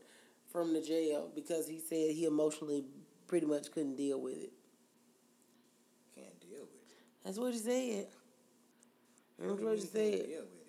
from 0.51 0.75
the 0.75 0.81
jail 0.81 1.31
because 1.35 1.69
he 1.69 1.79
said 1.79 2.11
he 2.11 2.25
emotionally 2.25 2.85
pretty 3.29 3.47
much 3.47 3.71
couldn't 3.71 3.97
deal 3.97 4.21
with 4.21 4.37
it. 4.37 4.53
Can't 6.17 6.41
deal 6.41 6.61
with 6.63 6.91
it. 6.91 6.97
That's 7.25 7.39
what 7.39 7.53
he 7.53 7.59
said. 7.59 8.07
That's 9.39 9.61
what 9.61 9.75
he 9.77 9.81
said. 9.81 9.93
deal 10.27 10.41
with 10.41 10.67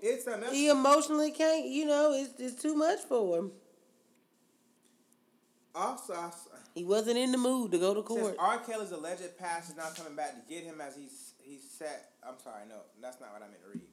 it. 0.00 0.06
It's 0.06 0.26
else. 0.26 0.52
He 0.52 0.68
emotionally 0.68 1.30
can't. 1.30 1.66
You 1.66 1.86
know, 1.86 2.12
it's 2.12 2.38
it's 2.40 2.60
too 2.60 2.74
much 2.74 2.98
for 3.08 3.38
him. 3.38 3.52
Also, 5.74 6.12
I 6.12 6.30
He 6.74 6.84
wasn't 6.84 7.18
in 7.18 7.30
the 7.30 7.38
mood 7.38 7.70
to 7.70 7.78
go 7.78 7.94
to 7.94 8.00
Since 8.00 8.20
court. 8.20 8.36
R. 8.38 8.58
Kelly's 8.58 8.90
alleged 8.90 9.38
past 9.38 9.70
is 9.70 9.76
not 9.76 9.94
coming 9.94 10.16
back 10.16 10.34
to 10.34 10.52
get 10.52 10.64
him 10.64 10.80
as 10.80 10.96
he's 10.96 11.34
he 11.38 11.58
set. 11.58 12.10
I'm 12.26 12.38
sorry, 12.42 12.62
no, 12.68 12.76
that's 13.00 13.20
not 13.20 13.32
what 13.32 13.42
I 13.42 13.46
meant 13.46 13.62
to 13.62 13.70
read. 13.70 13.86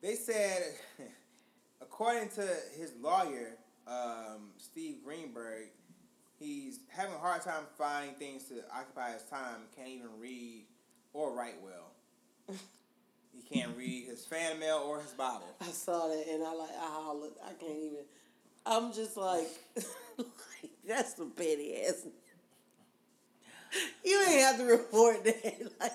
They 0.00 0.14
said, 0.14 0.62
according 1.82 2.30
to 2.30 2.48
his 2.78 2.92
lawyer, 3.00 3.58
um, 3.86 4.52
Steve 4.56 4.96
Greenberg, 5.04 5.68
he's 6.38 6.80
having 6.88 7.14
a 7.14 7.18
hard 7.18 7.42
time 7.42 7.64
finding 7.76 8.14
things 8.14 8.44
to 8.44 8.54
occupy 8.74 9.12
his 9.12 9.22
time. 9.24 9.62
Can't 9.76 9.88
even 9.88 10.08
read 10.18 10.64
or 11.12 11.34
write 11.34 11.56
well. 11.62 11.92
he 13.32 13.42
can't 13.42 13.76
read 13.76 14.06
his 14.06 14.24
fan 14.24 14.58
mail 14.58 14.82
or 14.86 15.00
his 15.00 15.12
Bible. 15.12 15.54
I 15.60 15.66
saw 15.66 16.08
that 16.08 16.24
and 16.30 16.42
I 16.42 16.54
like 16.54 16.70
I 16.70 16.86
hollered. 16.86 17.32
I 17.44 17.52
can't 17.52 17.78
even. 17.78 18.04
I'm 18.64 18.92
just 18.92 19.16
like 19.16 19.48
that's 20.86 21.16
some 21.16 21.30
petty 21.30 21.84
ass. 21.84 22.06
You 24.04 24.22
ain't 24.28 24.40
have 24.40 24.58
to 24.58 24.64
report 24.64 25.24
that. 25.24 25.72
Like 25.80 25.92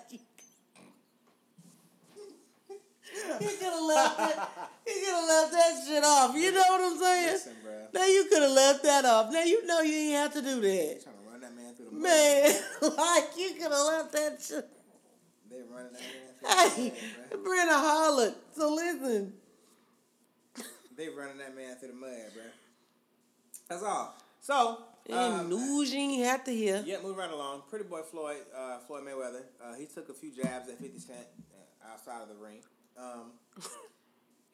you, 3.40 3.48
could 3.58 3.74
have 3.74 3.84
left 3.84 4.18
that. 4.18 4.70
He 4.86 4.94
could 4.94 5.14
have 5.14 5.28
left 5.28 5.52
that 5.52 5.84
shit 5.86 6.04
off. 6.04 6.36
You 6.36 6.52
know 6.52 6.64
what 6.70 6.82
I'm 6.82 6.98
saying? 6.98 7.34
Listen, 7.34 7.54
bruh. 7.66 7.94
Now 7.94 8.06
you 8.06 8.26
could 8.30 8.42
have 8.42 8.52
left 8.52 8.84
that 8.84 9.06
off. 9.06 9.32
Now 9.34 9.44
you 9.44 9.66
know 9.66 9.82
you 9.82 9.94
ain't 9.94 10.16
have 10.16 10.34
to 10.34 10.42
do 10.42 10.62
that. 10.62 11.04
Trying 11.04 11.16
to 11.16 11.30
run 11.30 11.42
that 11.42 11.56
man 11.56 11.74
through 11.76 11.86
the 11.86 11.92
mud. 11.92 12.02
Man, 12.04 12.62
like 12.98 13.30
you 13.38 13.52
could 13.54 13.72
have 13.72 13.86
left 13.86 14.12
that 14.14 14.42
shit. 14.42 14.70
They 15.50 15.58
running 15.70 15.92
that 15.92 16.02
man 16.02 16.70
through 16.74 16.84
Hey, 16.84 16.94
the 17.30 17.38
mud. 17.38 17.44
Brenda 17.44 17.74
hollered. 17.74 18.34
So 18.56 18.74
listen. 18.74 19.34
They 20.96 21.10
running 21.10 21.38
that 21.40 21.56
man 21.56 21.76
through 21.78 21.90
the 21.90 21.96
mud, 21.96 22.10
bruh. 22.10 22.52
That's 23.70 23.84
all. 23.84 24.16
So, 24.42 24.84
um, 25.14 25.50
news 25.50 25.94
you 25.94 26.24
have 26.24 26.44
to 26.46 26.52
hear. 26.52 26.84
Yeah, 26.86 26.98
moving 27.04 27.18
right 27.18 27.32
along. 27.32 27.62
Pretty 27.70 27.86
boy 27.86 28.02
Floyd, 28.02 28.38
uh, 28.58 28.80
Floyd 28.80 29.04
Mayweather. 29.04 29.44
Uh, 29.64 29.76
he 29.76 29.86
took 29.86 30.10
a 30.10 30.14
few 30.14 30.32
jabs 30.32 30.68
at 30.68 30.80
Fifty 30.80 31.00
Cent 31.00 31.20
uh, 31.54 31.92
outside 31.92 32.24
of 32.24 32.30
the 32.30 32.36
ring. 32.36 32.58
Um, 32.98 33.32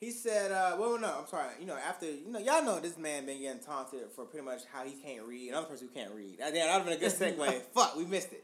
he 0.02 0.12
said, 0.12 0.52
uh, 0.52 0.76
"Well, 0.78 1.00
no, 1.00 1.08
I'm 1.22 1.28
sorry. 1.28 1.54
You 1.62 1.68
know, 1.68 1.78
after 1.78 2.06
you 2.06 2.30
know, 2.30 2.40
y'all 2.40 2.66
know 2.66 2.82
this 2.82 2.98
man 2.98 3.26
been 3.26 3.40
getting 3.40 3.62
taunted 3.62 4.12
for 4.14 4.26
pretty 4.26 4.46
much 4.46 4.62
how 4.74 4.84
he 4.84 4.92
can't 4.92 5.24
read. 5.26 5.50
Another 5.50 5.68
person 5.68 5.88
who 5.88 6.00
can't 6.00 6.14
read. 6.14 6.40
That 6.40 6.54
that 6.54 6.66
would 6.66 6.74
have 6.74 6.86
been 6.86 6.94
a 6.94 6.98
good 6.98 7.38
segue. 7.38 7.62
Fuck, 7.74 7.96
we 7.96 8.06
missed 8.06 8.34
it. 8.34 8.44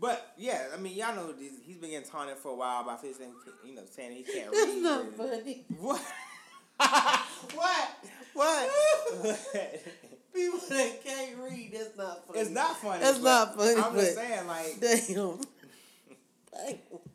But 0.00 0.34
yeah, 0.36 0.66
I 0.72 0.76
mean, 0.76 0.94
y'all 0.96 1.14
know 1.16 1.32
this, 1.32 1.52
he's 1.64 1.78
been 1.78 1.90
getting 1.90 2.08
taunted 2.08 2.36
for 2.36 2.52
a 2.52 2.54
while 2.54 2.84
by 2.84 2.96
Fifty 2.96 3.24
Cent. 3.24 3.30
You 3.64 3.74
know, 3.74 3.82
saying 3.90 4.12
he 4.12 4.22
can't 4.22 4.52
That's 4.52 4.66
read. 4.66 4.82
not 4.82 5.04
and- 5.04 5.14
funny. 5.14 5.64
What? 5.78 6.00
What? 7.54 7.88
What? 8.34 8.70
People 10.38 10.62
that 10.70 11.02
can't 11.02 11.34
read, 11.42 11.74
that's 11.74 11.98
not 11.98 12.22
funny. 12.26 12.38
it's 12.38 12.50
not 12.50 12.76
funny. 12.78 13.02
That's 13.02 13.18
not 13.18 13.58
funny. 13.58 13.74
I'm 13.74 13.94
just 13.94 14.14
saying, 14.14 14.46
like, 14.46 14.78
damn. 14.78 15.42
Damn. 16.54 16.78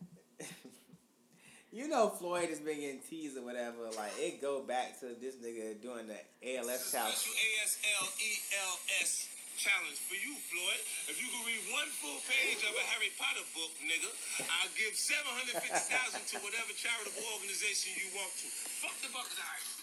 You 1.74 1.90
know 1.90 2.06
Floyd 2.06 2.54
has 2.54 2.62
been 2.62 2.78
getting 2.78 3.02
teased 3.02 3.34
or 3.34 3.42
whatever. 3.42 3.90
Like 3.98 4.14
it 4.22 4.38
go 4.38 4.62
back 4.62 4.94
to 5.02 5.10
this 5.18 5.34
nigga 5.42 5.74
doing 5.82 6.06
the 6.06 6.14
ALS 6.54 6.86
challenge. 6.94 7.18
ASLELS 7.18 9.10
challenge 9.58 9.98
for 10.06 10.14
you, 10.14 10.38
Floyd. 10.38 10.80
If 11.10 11.18
you 11.18 11.26
can 11.34 11.42
read 11.42 11.58
one 11.74 11.90
full 11.98 12.22
page 12.30 12.62
of 12.62 12.70
a 12.78 12.84
Harry 12.94 13.10
Potter 13.18 13.42
book, 13.58 13.74
nigga, 13.82 14.06
I'll 14.46 14.70
give 14.78 14.94
seven 14.94 15.26
hundred 15.34 15.58
fifty 15.66 15.82
thousand 15.90 16.22
to 16.30 16.38
whatever 16.46 16.70
charitable 16.78 17.26
organization 17.42 17.98
you 17.98 18.06
want 18.14 18.30
to. 18.38 18.46
Fuck 18.78 18.94
the 19.02 19.10
Buckeyes. 19.10 19.82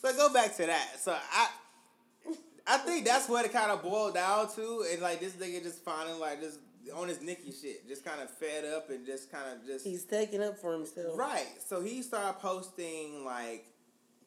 So 0.00 0.16
go 0.16 0.32
back 0.32 0.56
to 0.56 0.64
that. 0.72 1.04
So 1.04 1.12
I, 1.12 1.52
I 2.66 2.78
think 2.78 3.04
that's 3.04 3.28
what 3.28 3.44
it 3.44 3.52
kind 3.52 3.70
of 3.70 3.82
boiled 3.82 4.14
down 4.14 4.52
to. 4.54 4.84
And 4.90 5.00
like 5.00 5.20
this 5.20 5.34
nigga 5.34 5.62
just 5.62 5.84
finally 5.84 6.18
like 6.18 6.40
just 6.40 6.58
on 6.94 7.08
his 7.08 7.20
Nicki 7.20 7.52
shit, 7.52 7.86
just 7.88 8.04
kind 8.04 8.20
of 8.20 8.30
fed 8.30 8.64
up 8.64 8.90
and 8.90 9.06
just 9.06 9.30
kind 9.30 9.44
of 9.52 9.66
just 9.66 9.84
He's 9.84 10.04
taking 10.04 10.42
up 10.42 10.58
for 10.58 10.72
himself. 10.72 11.18
Right. 11.18 11.46
So 11.64 11.80
he 11.80 12.02
started 12.02 12.40
posting 12.40 13.24
like 13.24 13.66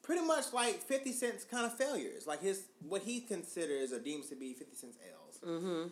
pretty 0.01 0.25
much 0.25 0.53
like 0.53 0.75
Fifty 0.81 1.11
Cent's 1.11 1.43
kind 1.43 1.65
of 1.65 1.73
failures, 1.73 2.27
like 2.27 2.41
his 2.41 2.63
what 2.87 3.01
he 3.01 3.21
considers 3.21 3.91
or 3.91 3.99
deems 3.99 4.29
to 4.29 4.35
be 4.35 4.53
Fifty 4.53 4.75
Cent's 4.75 4.97
L's. 5.13 5.39
Mm-hmm. 5.45 5.87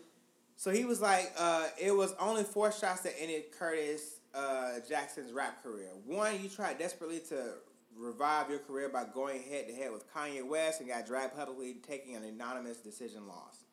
So 0.55 0.71
he 0.71 0.85
was 0.85 0.99
like, 1.01 1.31
uh, 1.37 1.67
it 1.79 1.95
was 1.95 2.15
only 2.19 2.43
four 2.43 2.71
shots 2.71 3.01
that 3.01 3.13
ended 3.21 3.51
Curtis 3.57 4.15
uh, 4.33 4.79
Jackson's 4.87 5.31
rap 5.31 5.61
career. 5.61 5.89
One, 6.05 6.41
you 6.41 6.49
tried 6.49 6.79
desperately 6.79 7.19
to 7.29 7.53
revive 7.97 8.49
your 8.49 8.59
career 8.59 8.89
by 8.89 9.05
going 9.05 9.43
head 9.43 9.67
to 9.67 9.73
head 9.73 9.91
with 9.91 10.11
Kanye 10.13 10.47
West 10.47 10.79
and 10.79 10.89
got 10.89 11.05
dragged 11.05 11.35
publicly, 11.35 11.75
taking 11.87 12.15
an 12.15 12.23
anonymous 12.23 12.77
decision 12.77 13.27
loss. 13.27 13.65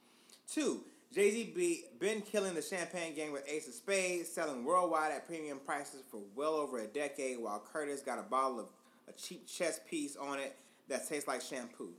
Two, 0.50 0.82
Jay 1.12 1.30
Z 1.30 1.52
be, 1.54 1.84
been 1.98 2.20
killing 2.20 2.54
the 2.54 2.62
champagne 2.62 3.14
game 3.14 3.32
with 3.32 3.48
Ace 3.48 3.68
of 3.68 3.74
Spades, 3.74 4.28
selling 4.28 4.64
worldwide 4.64 5.12
at 5.12 5.26
premium 5.26 5.58
prices 5.64 6.02
for 6.10 6.20
well 6.34 6.54
over 6.54 6.80
a 6.80 6.86
decade, 6.86 7.38
while 7.38 7.62
Curtis 7.72 8.00
got 8.00 8.18
a 8.18 8.22
bottle 8.22 8.60
of 8.60 8.66
a 9.08 9.12
cheap 9.12 9.46
chess 9.46 9.80
piece 9.88 10.16
on 10.16 10.38
it 10.38 10.56
that 10.88 11.08
tastes 11.08 11.28
like 11.28 11.40
shampoo. 11.40 11.92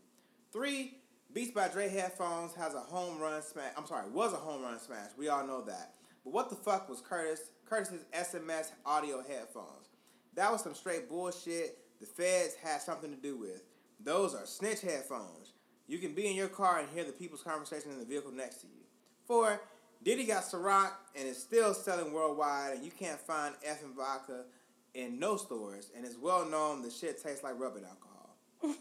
Three, 0.51 0.97
Beats 1.35 1.51
by 1.51 1.67
Dre 1.67 1.89
headphones 1.89 2.53
has 2.53 2.75
a 2.75 2.79
home 2.79 3.19
run 3.19 3.41
smash. 3.41 3.73
I'm 3.75 3.85
sorry, 3.85 4.09
was 4.09 4.31
a 4.31 4.37
home 4.37 4.61
run 4.61 4.79
smash. 4.79 5.09
We 5.17 5.27
all 5.27 5.45
know 5.45 5.61
that. 5.63 5.95
But 6.23 6.33
what 6.33 6.49
the 6.49 6.55
fuck 6.55 6.87
was 6.87 7.01
Curtis? 7.01 7.41
Curtis's 7.65 8.05
SMS 8.13 8.71
audio 8.85 9.21
headphones. 9.21 9.89
That 10.35 10.49
was 10.49 10.63
some 10.63 10.73
straight 10.73 11.09
bullshit. 11.09 11.77
The 11.99 12.05
feds 12.05 12.55
had 12.55 12.81
something 12.81 13.09
to 13.09 13.17
do 13.17 13.37
with. 13.37 13.63
Those 14.03 14.35
are 14.35 14.45
snitch 14.45 14.81
headphones. 14.81 15.53
You 15.87 15.99
can 15.99 16.13
be 16.13 16.27
in 16.27 16.35
your 16.35 16.47
car 16.47 16.79
and 16.79 16.89
hear 16.89 17.03
the 17.03 17.11
people's 17.11 17.43
conversation 17.43 17.91
in 17.91 17.99
the 17.99 18.05
vehicle 18.05 18.31
next 18.31 18.57
to 18.61 18.67
you. 18.67 18.83
Four, 19.27 19.61
Diddy 20.03 20.25
got 20.25 20.43
Ciroc 20.43 20.91
and 21.15 21.27
is 21.27 21.37
still 21.37 21.73
selling 21.73 22.11
worldwide, 22.11 22.73
and 22.75 22.83
you 22.83 22.91
can't 22.91 23.19
find 23.19 23.55
effing 23.67 23.95
vodka 23.95 24.45
in 24.93 25.19
no 25.19 25.37
stores. 25.37 25.91
And 25.95 26.05
it's 26.05 26.17
well 26.17 26.45
known 26.45 26.81
the 26.81 26.91
shit 26.91 27.21
tastes 27.21 27.43
like 27.43 27.59
rubbing 27.59 27.83
alcohol. 27.83 28.35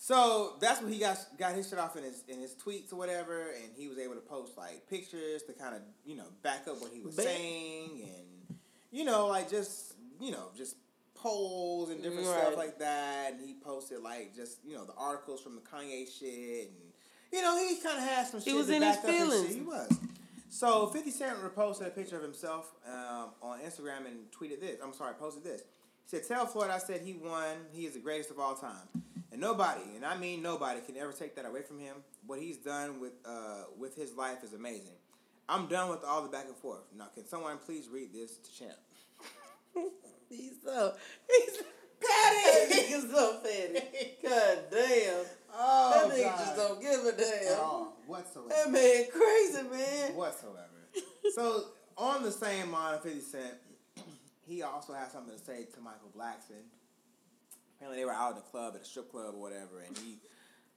So 0.00 0.54
that's 0.60 0.80
when 0.80 0.92
he 0.92 1.00
got 1.00 1.18
got 1.38 1.54
his 1.54 1.68
shit 1.68 1.78
off 1.78 1.96
in 1.96 2.04
his 2.04 2.22
in 2.28 2.40
his 2.40 2.54
tweets 2.54 2.92
or 2.92 2.96
whatever, 2.96 3.48
and 3.50 3.72
he 3.76 3.88
was 3.88 3.98
able 3.98 4.14
to 4.14 4.20
post 4.20 4.56
like 4.56 4.88
pictures 4.88 5.42
to 5.42 5.52
kind 5.52 5.74
of 5.74 5.82
you 6.06 6.16
know 6.16 6.24
back 6.42 6.68
up 6.68 6.80
what 6.80 6.92
he 6.94 7.00
was 7.00 7.16
Ba- 7.16 7.22
saying, 7.24 8.02
and 8.04 8.58
you 8.92 9.04
know 9.04 9.26
like 9.26 9.50
just 9.50 9.94
you 10.20 10.30
know 10.30 10.50
just 10.56 10.76
polls 11.22 11.90
and 11.90 12.02
different 12.02 12.26
Right. 12.26 12.40
stuff 12.40 12.56
like 12.56 12.78
that, 12.78 13.32
and 13.32 13.40
he 13.46 13.54
posted 13.54 14.00
like 14.02 14.34
just 14.34 14.58
you 14.64 14.74
know 14.74 14.84
the 14.84 14.94
articles 14.94 15.40
from 15.40 15.54
the 15.56 15.60
Kanye 15.62 16.06
shit, 16.08 16.68
and 16.68 16.92
you 17.32 17.42
know 17.42 17.56
he 17.58 17.76
kind 17.76 17.98
of 17.98 18.04
had 18.04 18.26
some 18.26 18.40
He 18.40 18.50
shit 18.50 18.56
was 18.56 18.66
to 18.68 18.74
in 18.76 18.82
his 18.82 18.96
feelings. 18.98 19.54
He 19.54 19.60
was. 19.60 19.98
So 20.50 20.86
Fifty 20.88 21.10
Cent 21.10 21.38
reposted 21.42 21.86
a 21.86 21.90
picture 21.90 22.16
of 22.16 22.22
himself 22.22 22.72
um, 22.86 23.30
on 23.42 23.60
Instagram 23.60 24.06
and 24.06 24.30
tweeted 24.30 24.60
this. 24.60 24.78
I'm 24.82 24.94
sorry, 24.94 25.14
posted 25.14 25.44
this. 25.44 25.62
He 26.10 26.16
said, 26.16 26.26
"Tell 26.26 26.46
Floyd 26.46 26.70
I 26.70 26.78
said 26.78 27.02
he 27.02 27.12
won. 27.14 27.56
He 27.72 27.84
is 27.84 27.92
the 27.94 28.00
greatest 28.00 28.30
of 28.30 28.38
all 28.38 28.54
time, 28.54 28.88
and 29.30 29.40
nobody, 29.40 29.82
and 29.94 30.04
I 30.06 30.16
mean 30.16 30.40
nobody, 30.42 30.80
can 30.80 30.96
ever 30.96 31.12
take 31.12 31.34
that 31.36 31.44
away 31.44 31.62
from 31.62 31.78
him. 31.78 31.96
What 32.26 32.38
he's 32.40 32.56
done 32.56 32.98
with 33.00 33.12
uh, 33.26 33.64
with 33.78 33.94
his 33.94 34.14
life 34.14 34.42
is 34.42 34.52
amazing. 34.54 34.96
I'm 35.50 35.66
done 35.66 35.88
with 35.90 36.04
all 36.04 36.22
the 36.22 36.28
back 36.28 36.44
and 36.46 36.56
forth. 36.56 36.82
Now, 36.96 37.06
can 37.14 37.26
someone 37.26 37.56
please 37.64 37.88
read 37.90 38.12
this 38.12 38.36
to 38.38 38.52
Champ? 38.58 38.72
He's 40.28 40.52
so 40.62 40.94
he's 41.26 41.62
petty. 42.00 42.82
He's 42.82 43.10
so 43.10 43.38
petty. 43.42 43.80
God 44.22 44.58
damn. 44.70 45.24
Oh, 45.54 46.08
that 46.08 46.14
nigga 46.14 46.24
God. 46.24 46.38
just 46.38 46.56
don't 46.56 46.80
give 46.80 47.00
a 47.04 47.12
damn. 47.12 47.52
At 47.52 47.58
all, 47.58 47.96
whatsoever. 48.06 48.48
That 48.48 48.70
man 48.70 49.04
crazy, 49.10 49.62
man. 49.68 50.14
whatsoever. 50.14 50.68
so 51.34 51.64
on 51.96 52.22
the 52.22 52.30
same 52.30 52.70
line 52.70 52.94
of 52.94 53.02
Fifty 53.02 53.20
Cent, 53.20 53.54
he 54.46 54.62
also 54.62 54.92
had 54.92 55.10
something 55.10 55.36
to 55.36 55.42
say 55.42 55.66
to 55.74 55.80
Michael 55.80 56.12
Blackson. 56.16 56.62
Apparently, 57.76 58.02
they 58.02 58.04
were 58.04 58.12
out 58.12 58.30
in 58.30 58.36
the 58.36 58.42
club 58.42 58.74
at 58.74 58.82
a 58.82 58.84
strip 58.84 59.10
club 59.10 59.34
or 59.34 59.40
whatever, 59.40 59.80
and 59.86 59.96
he 59.98 60.18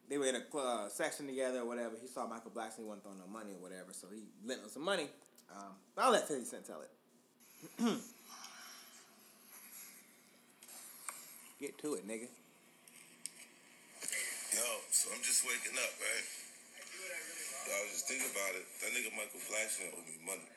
they 0.09 0.17
were 0.17 0.25
in 0.27 0.35
a 0.35 0.41
club 0.41 0.91
section 0.91 1.25
together 1.27 1.59
or 1.59 1.65
whatever. 1.65 1.95
He 1.99 2.07
saw 2.07 2.27
Michael 2.27 2.51
Blackson, 2.51 2.79
he 2.79 2.83
wasn't 2.83 3.03
throwing 3.03 3.19
no 3.19 3.27
money 3.27 3.51
or 3.53 3.61
whatever, 3.61 3.91
so 3.91 4.07
he 4.13 4.23
lent 4.45 4.61
him 4.61 4.69
some 4.69 4.83
money. 4.83 5.07
Um, 5.51 5.73
I'll 5.97 6.11
let 6.11 6.27
Fifty 6.27 6.45
Cent 6.45 6.65
tell 6.65 6.81
it. 6.81 6.89
Get 11.61 11.77
to 11.85 11.93
it, 11.93 12.09
nigga. 12.09 12.25
Yo, 14.49 14.65
so 14.89 15.13
I'm 15.13 15.21
just 15.21 15.45
waking 15.45 15.77
up, 15.77 15.93
right? 16.01 16.27
I 17.69 17.77
was 17.85 18.01
just 18.01 18.09
thinking 18.09 18.33
about 18.33 18.57
it. 18.57 18.65
That 18.81 18.89
nigga 18.97 19.13
Michael 19.13 19.45
Blackson 19.45 19.93
owed 19.93 20.01
me 20.09 20.17
money. 20.25 20.49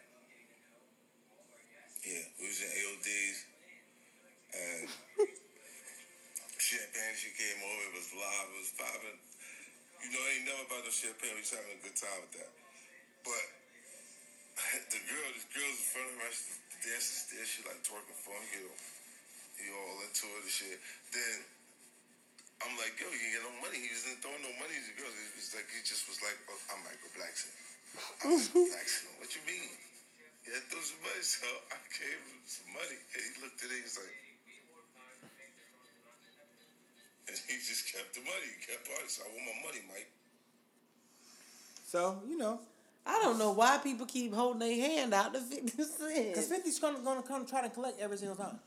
Yeah, 2.09 2.25
we 2.41 2.49
was 2.49 2.57
in 2.57 2.73
AODs 2.73 3.39
and 4.57 4.89
champagne 6.73 7.17
she 7.21 7.37
came 7.37 7.61
over, 7.61 7.85
it 7.85 8.01
was 8.01 8.09
live, 8.17 8.49
it 8.57 8.65
was 8.65 8.73
popping. 8.73 9.21
You 10.01 10.09
know, 10.09 10.25
ain't 10.25 10.49
never 10.49 10.65
about 10.65 10.89
no 10.89 10.93
champagne, 10.93 11.37
we 11.37 11.45
was 11.45 11.53
having 11.53 11.69
a 11.69 11.85
good 11.85 12.01
time 12.01 12.17
with 12.25 12.33
that. 12.41 12.53
But 13.29 13.45
the 14.89 15.05
girl, 15.05 15.29
this 15.37 15.53
girl's 15.53 15.85
in 15.85 15.85
front 15.85 16.09
of 16.17 16.17
her, 16.25 16.33
she 16.33 16.81
dances 16.81 17.29
there, 17.29 17.45
she 17.45 17.61
like 17.69 17.85
twerking 17.85 18.17
for 18.17 18.33
me, 18.41 18.49
you 18.57 18.73
know. 18.73 18.94
He 19.59 19.71
all 19.71 19.99
into 20.03 20.27
it 20.27 20.43
and 20.45 20.53
shit. 20.53 20.79
Then 21.15 21.37
I'm 22.65 22.75
like, 22.81 22.97
yo, 22.97 23.07
you 23.11 23.29
get 23.35 23.43
no 23.45 23.53
money. 23.61 23.79
He 23.83 23.91
wasn't 23.93 24.21
throwing 24.25 24.41
no 24.41 24.53
money 24.57 24.75
to 24.77 24.85
the 24.89 24.97
girls. 24.97 25.15
It 25.15 25.35
was 25.37 25.53
like 25.53 25.69
he 25.71 25.81
just 25.85 26.09
was 26.09 26.19
like, 26.25 26.37
oh, 26.49 26.61
I'm 26.73 26.81
Michael 26.87 27.13
Blackson. 27.15 27.53
I'm 28.25 28.35
Michael 28.41 28.67
Blackson. 28.75 29.11
What 29.21 29.31
you 29.37 29.43
mean? 29.45 29.71
Yeah, 30.49 30.61
throw 30.69 30.81
some 30.81 31.01
money. 31.05 31.25
So 31.25 31.49
I 31.73 31.77
gave 31.93 32.21
him 32.21 32.41
some 32.45 32.71
money. 32.73 32.99
And 33.15 33.21
he 33.21 33.31
looked 33.41 33.61
at 33.65 33.69
it. 33.73 33.81
He's 33.81 33.97
like, 34.01 34.17
and 37.29 37.37
he 37.49 37.57
just 37.57 37.89
kept 37.93 38.13
the 38.13 38.21
money. 38.21 38.49
He 38.49 38.59
kept 38.65 38.85
on. 38.93 39.09
So 39.09 39.25
I 39.25 39.33
want 39.33 39.45
my 39.45 39.57
money, 39.69 39.83
Mike. 39.89 40.11
So 41.89 42.21
you 42.29 42.37
know, 42.37 42.61
I 43.07 43.19
don't 43.21 43.39
know 43.39 43.53
why 43.53 43.79
people 43.79 44.07
keep 44.07 44.33
holding 44.33 44.61
their 44.61 44.77
hand 44.77 45.15
out 45.15 45.33
to 45.35 45.41
50 45.41 45.83
Cent. 45.83 46.29
because 46.29 46.49
50's 46.49 46.79
gonna, 46.79 46.99
gonna 47.05 47.23
come 47.23 47.47
try 47.47 47.63
to 47.63 47.69
collect 47.71 48.01
every 48.01 48.17
single 48.17 48.37
time. 48.37 48.59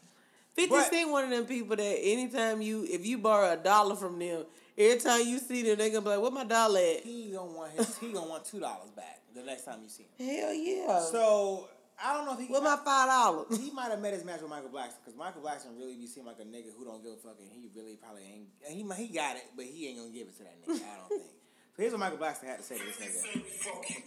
50 0.57 0.69
But- 0.69 0.89
Cent 0.89 1.09
one 1.11 1.23
of 1.23 1.29
them 1.29 1.45
people 1.45 1.75
that 1.75 1.83
anytime 2.01 2.61
you, 2.61 2.83
if 2.89 3.05
you 3.05 3.17
borrow 3.19 3.53
a 3.53 3.57
dollar 3.57 3.95
from 3.95 4.17
them, 4.19 4.45
every 4.77 4.99
time 4.99 5.21
you 5.27 5.37
see 5.39 5.61
them, 5.63 5.77
they 5.77 5.89
gonna 5.89 6.01
be 6.01 6.09
like, 6.09 6.19
"What 6.19 6.33
my 6.33 6.43
dollar 6.43 6.79
at?" 6.79 7.03
He 7.03 7.31
gonna 7.31 7.51
want 7.51 7.71
his. 7.73 7.97
he 7.99 8.11
gonna 8.11 8.27
want 8.27 8.43
two 8.45 8.59
dollars 8.59 8.89
back 8.91 9.21
the 9.35 9.43
next 9.43 9.63
time 9.65 9.79
you 9.83 9.89
see 9.89 10.03
him. 10.17 10.27
Hell 10.27 10.53
yeah. 10.53 10.99
So 11.11 11.69
I 12.03 12.13
don't 12.13 12.25
know 12.25 12.33
if 12.33 12.39
he. 12.39 12.47
What 12.51 12.63
my 12.63 12.75
five 12.83 13.07
dollars? 13.07 13.57
He 13.59 13.71
might 13.71 13.89
have 13.91 14.01
met 14.01 14.13
his 14.13 14.25
match 14.25 14.41
with 14.41 14.49
Michael 14.49 14.69
Blackson 14.69 14.97
because 15.05 15.15
Michael 15.17 15.41
Blackson 15.41 15.77
really 15.77 15.95
be 15.95 16.07
seem 16.07 16.25
like 16.25 16.39
a 16.39 16.45
nigga 16.45 16.73
who 16.75 16.85
don't 16.85 17.03
give 17.03 17.13
a 17.13 17.17
fuck, 17.17 17.37
and 17.39 17.49
he 17.51 17.69
really 17.75 17.95
probably 17.95 18.23
ain't. 18.23 18.49
He 18.67 18.81
he 19.05 19.13
got 19.13 19.35
it, 19.35 19.45
but 19.55 19.65
he 19.65 19.87
ain't 19.89 19.99
gonna 19.99 20.09
give 20.11 20.27
it 20.27 20.37
to 20.37 20.43
that 20.43 20.57
nigga. 20.61 20.81
I 20.83 20.97
don't 20.97 21.09
think. 21.09 21.21
So 21.77 21.83
here's 21.83 21.93
what 21.93 21.99
Michael 21.99 22.17
Blackson 22.17 22.45
had 22.45 22.57
to 22.57 22.63
say 22.63 22.75
to 22.79 22.83
this 22.83 22.97
nigga. 22.97 23.45
Fuck 23.61 23.85
you. 23.91 24.01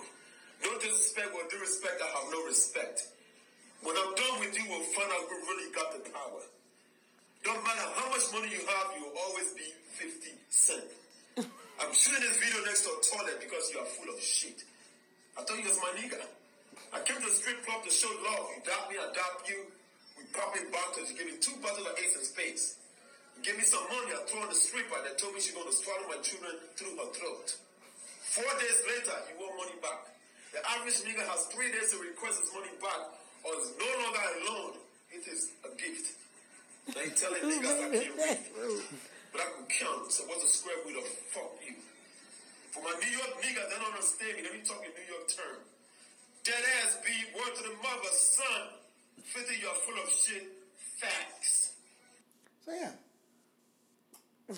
No 0.64 0.76
disrespect 0.80 1.28
or 1.32 1.48
due 1.48 1.60
respect, 1.60 2.02
I 2.02 2.06
have 2.18 2.26
no 2.32 2.44
respect. 2.44 3.06
When 3.80 3.96
I'm 3.96 4.12
done 4.12 4.36
with 4.44 4.52
you, 4.52 4.64
we'll 4.68 4.84
find 4.92 5.08
out 5.08 5.24
who 5.24 5.36
really 5.48 5.72
got 5.72 5.88
the 5.96 6.04
power. 6.12 6.44
Don't 7.40 7.64
matter 7.64 7.86
how 7.96 8.12
much 8.12 8.28
money 8.36 8.52
you 8.52 8.60
have, 8.60 8.86
you 8.92 9.08
will 9.08 9.16
always 9.16 9.56
be 9.56 9.64
50 9.96 10.36
Cent. 10.52 10.84
I'm 11.80 11.92
shooting 11.96 12.20
this 12.20 12.36
video 12.36 12.60
next 12.68 12.84
to 12.84 12.92
a 12.92 13.00
toilet 13.00 13.40
because 13.40 13.72
you 13.72 13.80
are 13.80 13.88
full 13.88 14.12
of 14.12 14.20
shit. 14.20 14.60
I 15.40 15.48
thought 15.48 15.56
you 15.56 15.64
was 15.64 15.80
my 15.80 15.96
nigga. 15.96 16.20
I 16.92 17.00
came 17.08 17.16
to 17.16 17.24
the 17.24 17.32
strip 17.32 17.64
club 17.64 17.80
to 17.80 17.90
show 17.90 18.12
love. 18.20 18.52
You 18.52 18.60
doubt 18.68 18.92
me, 18.92 19.00
I 19.00 19.08
doubt 19.16 19.48
you. 19.48 19.64
We 20.20 20.28
popping 20.36 20.68
bottles. 20.68 21.08
You 21.08 21.16
gave 21.16 21.32
me 21.32 21.40
two 21.40 21.56
bottles 21.64 21.88
of 21.88 21.96
Ace 21.96 22.20
of 22.20 22.24
Spades. 22.28 22.76
You 23.38 23.48
gave 23.48 23.56
me 23.56 23.64
some 23.64 23.80
money. 23.88 24.12
I 24.12 24.20
threw 24.28 24.44
on 24.44 24.52
the 24.52 24.60
stripper 24.60 25.00
that 25.00 25.16
told 25.16 25.32
me 25.32 25.40
she's 25.40 25.56
going 25.56 25.64
to 25.64 25.72
swallow 25.72 26.04
my 26.12 26.20
children 26.20 26.52
through 26.76 27.00
her 27.00 27.08
throat. 27.16 27.56
Four 28.36 28.52
days 28.60 28.78
later, 28.84 29.16
you 29.32 29.40
want 29.40 29.56
money 29.56 29.80
back. 29.80 30.12
The 30.52 30.60
average 30.76 31.00
nigga 31.08 31.24
has 31.24 31.48
three 31.48 31.72
days 31.72 31.96
to 31.96 32.02
request 32.04 32.44
his 32.44 32.52
money 32.52 32.74
back 32.84 33.19
or 33.44 33.52
is 33.60 33.72
no 33.78 33.88
longer 34.04 34.20
a 34.20 34.32
loan. 34.50 34.72
It 35.10 35.24
is 35.26 35.50
a 35.64 35.70
gift. 35.76 36.14
They 36.94 37.08
telling 37.14 37.42
niggas 37.42 37.76
I 37.76 37.88
can't 37.90 38.16
read. 38.18 38.38
But 39.32 39.40
I 39.42 39.46
can 39.54 39.66
count. 39.68 40.10
So 40.12 40.24
what's 40.26 40.42
the 40.42 40.50
square 40.50 40.76
root 40.86 40.98
of 40.98 41.06
fuck 41.34 41.52
you? 41.66 41.74
For 42.72 42.82
my 42.82 42.94
New 43.02 43.10
York 43.10 43.32
niggas, 43.42 43.66
they 43.70 43.76
don't 43.78 43.90
understand 43.94 44.36
me. 44.36 44.42
Let 44.44 44.52
me 44.54 44.62
talk 44.66 44.82
in 44.84 44.90
New 44.94 45.06
York 45.10 45.26
term. 45.28 45.58
Dead 46.44 46.62
ass 46.82 46.98
be 47.04 47.12
word 47.36 47.54
to 47.56 47.62
the 47.62 47.74
mother, 47.82 48.10
son. 48.12 48.62
50, 49.22 49.54
you're 49.60 49.70
full 49.70 49.98
of 50.02 50.08
shit. 50.10 50.44
Facts. 50.98 51.72
So 52.64 52.72
yeah. 52.72 52.92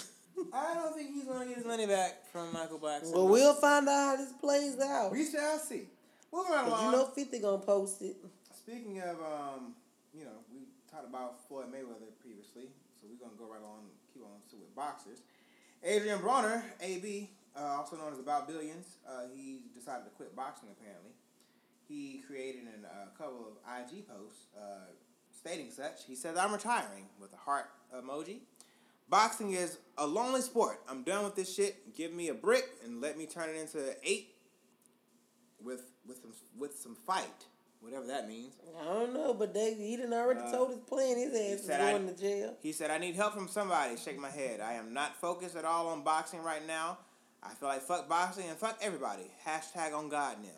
I 0.55 0.75
don't 0.75 0.95
think 0.97 1.11
he's 1.15 1.25
gonna 1.25 1.47
get 1.47 1.57
his 1.57 1.65
money 1.67 1.87
back 1.87 2.31
from 2.33 2.53
Michael 2.53 2.79
Blackson. 2.79 3.13
Well, 3.13 3.29
we'll 3.29 3.55
find 3.55 3.89
out 3.89 4.07
how 4.11 4.17
this 4.17 4.33
plays 4.41 4.79
out. 4.81 5.13
We 5.13 5.31
shall 5.31 5.59
see. 5.59 5.83
Moving 6.33 6.53
right 6.53 6.65
But 6.65 6.69
along. 6.73 6.85
you 6.87 6.93
know 6.93 7.05
50 7.07 7.39
gonna 7.41 7.59
post 7.59 8.03
it. 8.03 8.17
Speaking 8.63 9.01
of, 9.01 9.19
um, 9.19 9.75
you 10.15 10.25
know, 10.25 10.39
we 10.55 10.61
talked 10.89 11.09
about 11.09 11.49
Floyd 11.49 11.67
Mayweather 11.67 12.15
previously, 12.23 12.71
so 12.95 13.09
we're 13.11 13.19
gonna 13.19 13.37
go 13.37 13.53
right 13.53 13.63
on, 13.63 13.91
keep 14.15 14.23
on 14.23 14.39
to 14.51 14.57
with 14.57 14.73
boxers. 14.77 15.19
Adrien 15.85 16.21
Broner, 16.21 16.63
AB, 16.81 17.29
uh, 17.57 17.61
also 17.61 17.97
known 17.97 18.13
as 18.13 18.21
About 18.21 18.47
Billions, 18.47 18.99
uh, 19.09 19.23
he 19.35 19.63
decided 19.75 20.05
to 20.05 20.11
quit 20.11 20.37
boxing. 20.37 20.69
Apparently, 20.71 21.11
he 21.89 22.23
created 22.25 22.63
a 22.85 23.19
couple 23.19 23.41
of 23.41 23.55
IG 23.67 24.07
posts 24.07 24.47
uh, 24.57 24.93
stating 25.37 25.73
such. 25.73 26.05
He 26.07 26.15
says, 26.15 26.37
"I'm 26.37 26.53
retiring" 26.53 27.09
with 27.21 27.33
a 27.33 27.39
heart 27.39 27.69
emoji. 27.93 28.43
Boxing 29.09 29.51
is 29.51 29.79
a 29.99 30.07
lonely 30.07 30.41
sport. 30.41 30.81
I'm 30.89 31.03
done 31.03 31.25
with 31.25 31.35
this 31.35 31.53
shit. 31.53 31.97
Give 31.97 32.13
me 32.13 32.29
a 32.29 32.35
brick 32.35 32.65
and 32.85 33.01
let 33.01 33.19
me 33.19 33.27
turn 33.27 33.51
it 33.51 33.57
into 33.57 33.97
eight 34.05 34.37
with 35.61 35.83
with 36.07 36.21
some 36.21 36.33
with 36.57 36.79
some 36.79 36.95
fight, 36.95 37.47
whatever 37.83 38.07
that 38.07 38.27
means. 38.29 38.55
I 38.81 38.85
don't 38.85 39.13
know, 39.13 39.35
but 39.35 39.53
they 39.53 39.75
he 39.75 39.97
done 39.97 40.13
already 40.15 40.41
Uh, 40.41 40.51
told 40.53 40.71
his 40.71 40.81
plan. 40.81 41.17
His 41.19 41.33
ass 41.35 41.61
is 41.61 41.67
said 41.67 41.81
I- 41.81 41.93
going 41.93 42.09
to 42.09 42.15
jail. 42.21 42.57
He 42.63 42.73
said, 42.73 42.91
I 42.91 42.99
need 42.99 43.15
help 43.15 43.35
from 43.35 43.49
somebody. 43.49 43.97
Shake 43.97 44.19
my 44.19 44.31
head. 44.31 44.61
I 44.61 44.75
am 44.75 44.95
not 44.95 45.17
focused 45.21 45.57
at 45.57 45.65
all 45.65 45.89
on 45.89 46.03
boxing 46.03 46.41
right 46.43 46.67
now. 46.67 46.99
I 47.43 47.55
feel 47.55 47.69
like 47.69 47.83
fuck 47.83 48.09
boxing 48.09 48.49
and 48.49 48.57
fuck 48.57 48.79
everybody. 48.81 49.31
Hashtag 49.47 49.93
on 49.95 50.09
God 50.09 50.39
now. 50.43 50.49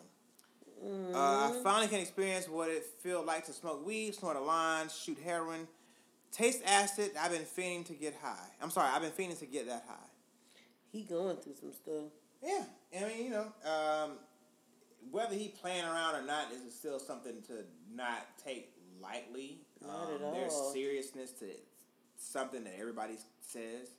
Uh, 1.13 1.17
I 1.17 1.59
finally 1.63 1.87
can 1.87 1.99
experience 1.99 2.47
what 2.47 2.69
it 2.69 2.85
feels 3.01 3.25
like 3.25 3.45
to 3.47 3.53
smoke 3.53 3.83
weed, 3.85 4.13
snort 4.13 4.35
a 4.37 4.39
line, 4.41 4.87
shoot 4.89 5.17
heroin, 5.23 5.67
taste 6.31 6.61
acid. 6.65 7.11
I've 7.19 7.31
been 7.31 7.41
fiending 7.43 7.85
to 7.87 7.93
get 7.93 8.13
high. 8.21 8.49
I'm 8.61 8.69
sorry, 8.69 8.89
I've 8.93 9.01
been 9.01 9.11
fiending 9.11 9.39
to 9.39 9.45
get 9.47 9.67
that 9.67 9.85
high. 9.87 9.95
He 10.91 11.03
going 11.03 11.37
through 11.37 11.55
some 11.59 11.73
stuff. 11.73 12.11
Yeah, 12.43 12.63
I 12.95 13.05
mean, 13.07 13.23
you 13.25 13.29
know, 13.31 13.47
um, 13.65 14.11
whether 15.11 15.35
he 15.35 15.49
playing 15.49 15.85
around 15.85 16.15
or 16.15 16.25
not 16.25 16.51
is 16.51 16.73
still 16.73 16.99
something 16.99 17.41
to 17.47 17.63
not 17.93 18.25
take 18.43 18.71
lightly. 19.01 19.59
Not 19.81 20.07
um, 20.07 20.13
at 20.13 20.33
There's 20.33 20.73
seriousness 20.73 21.31
to 21.39 21.45
something 22.17 22.63
that 22.63 22.73
everybody 22.79 23.15
says. 23.41 23.89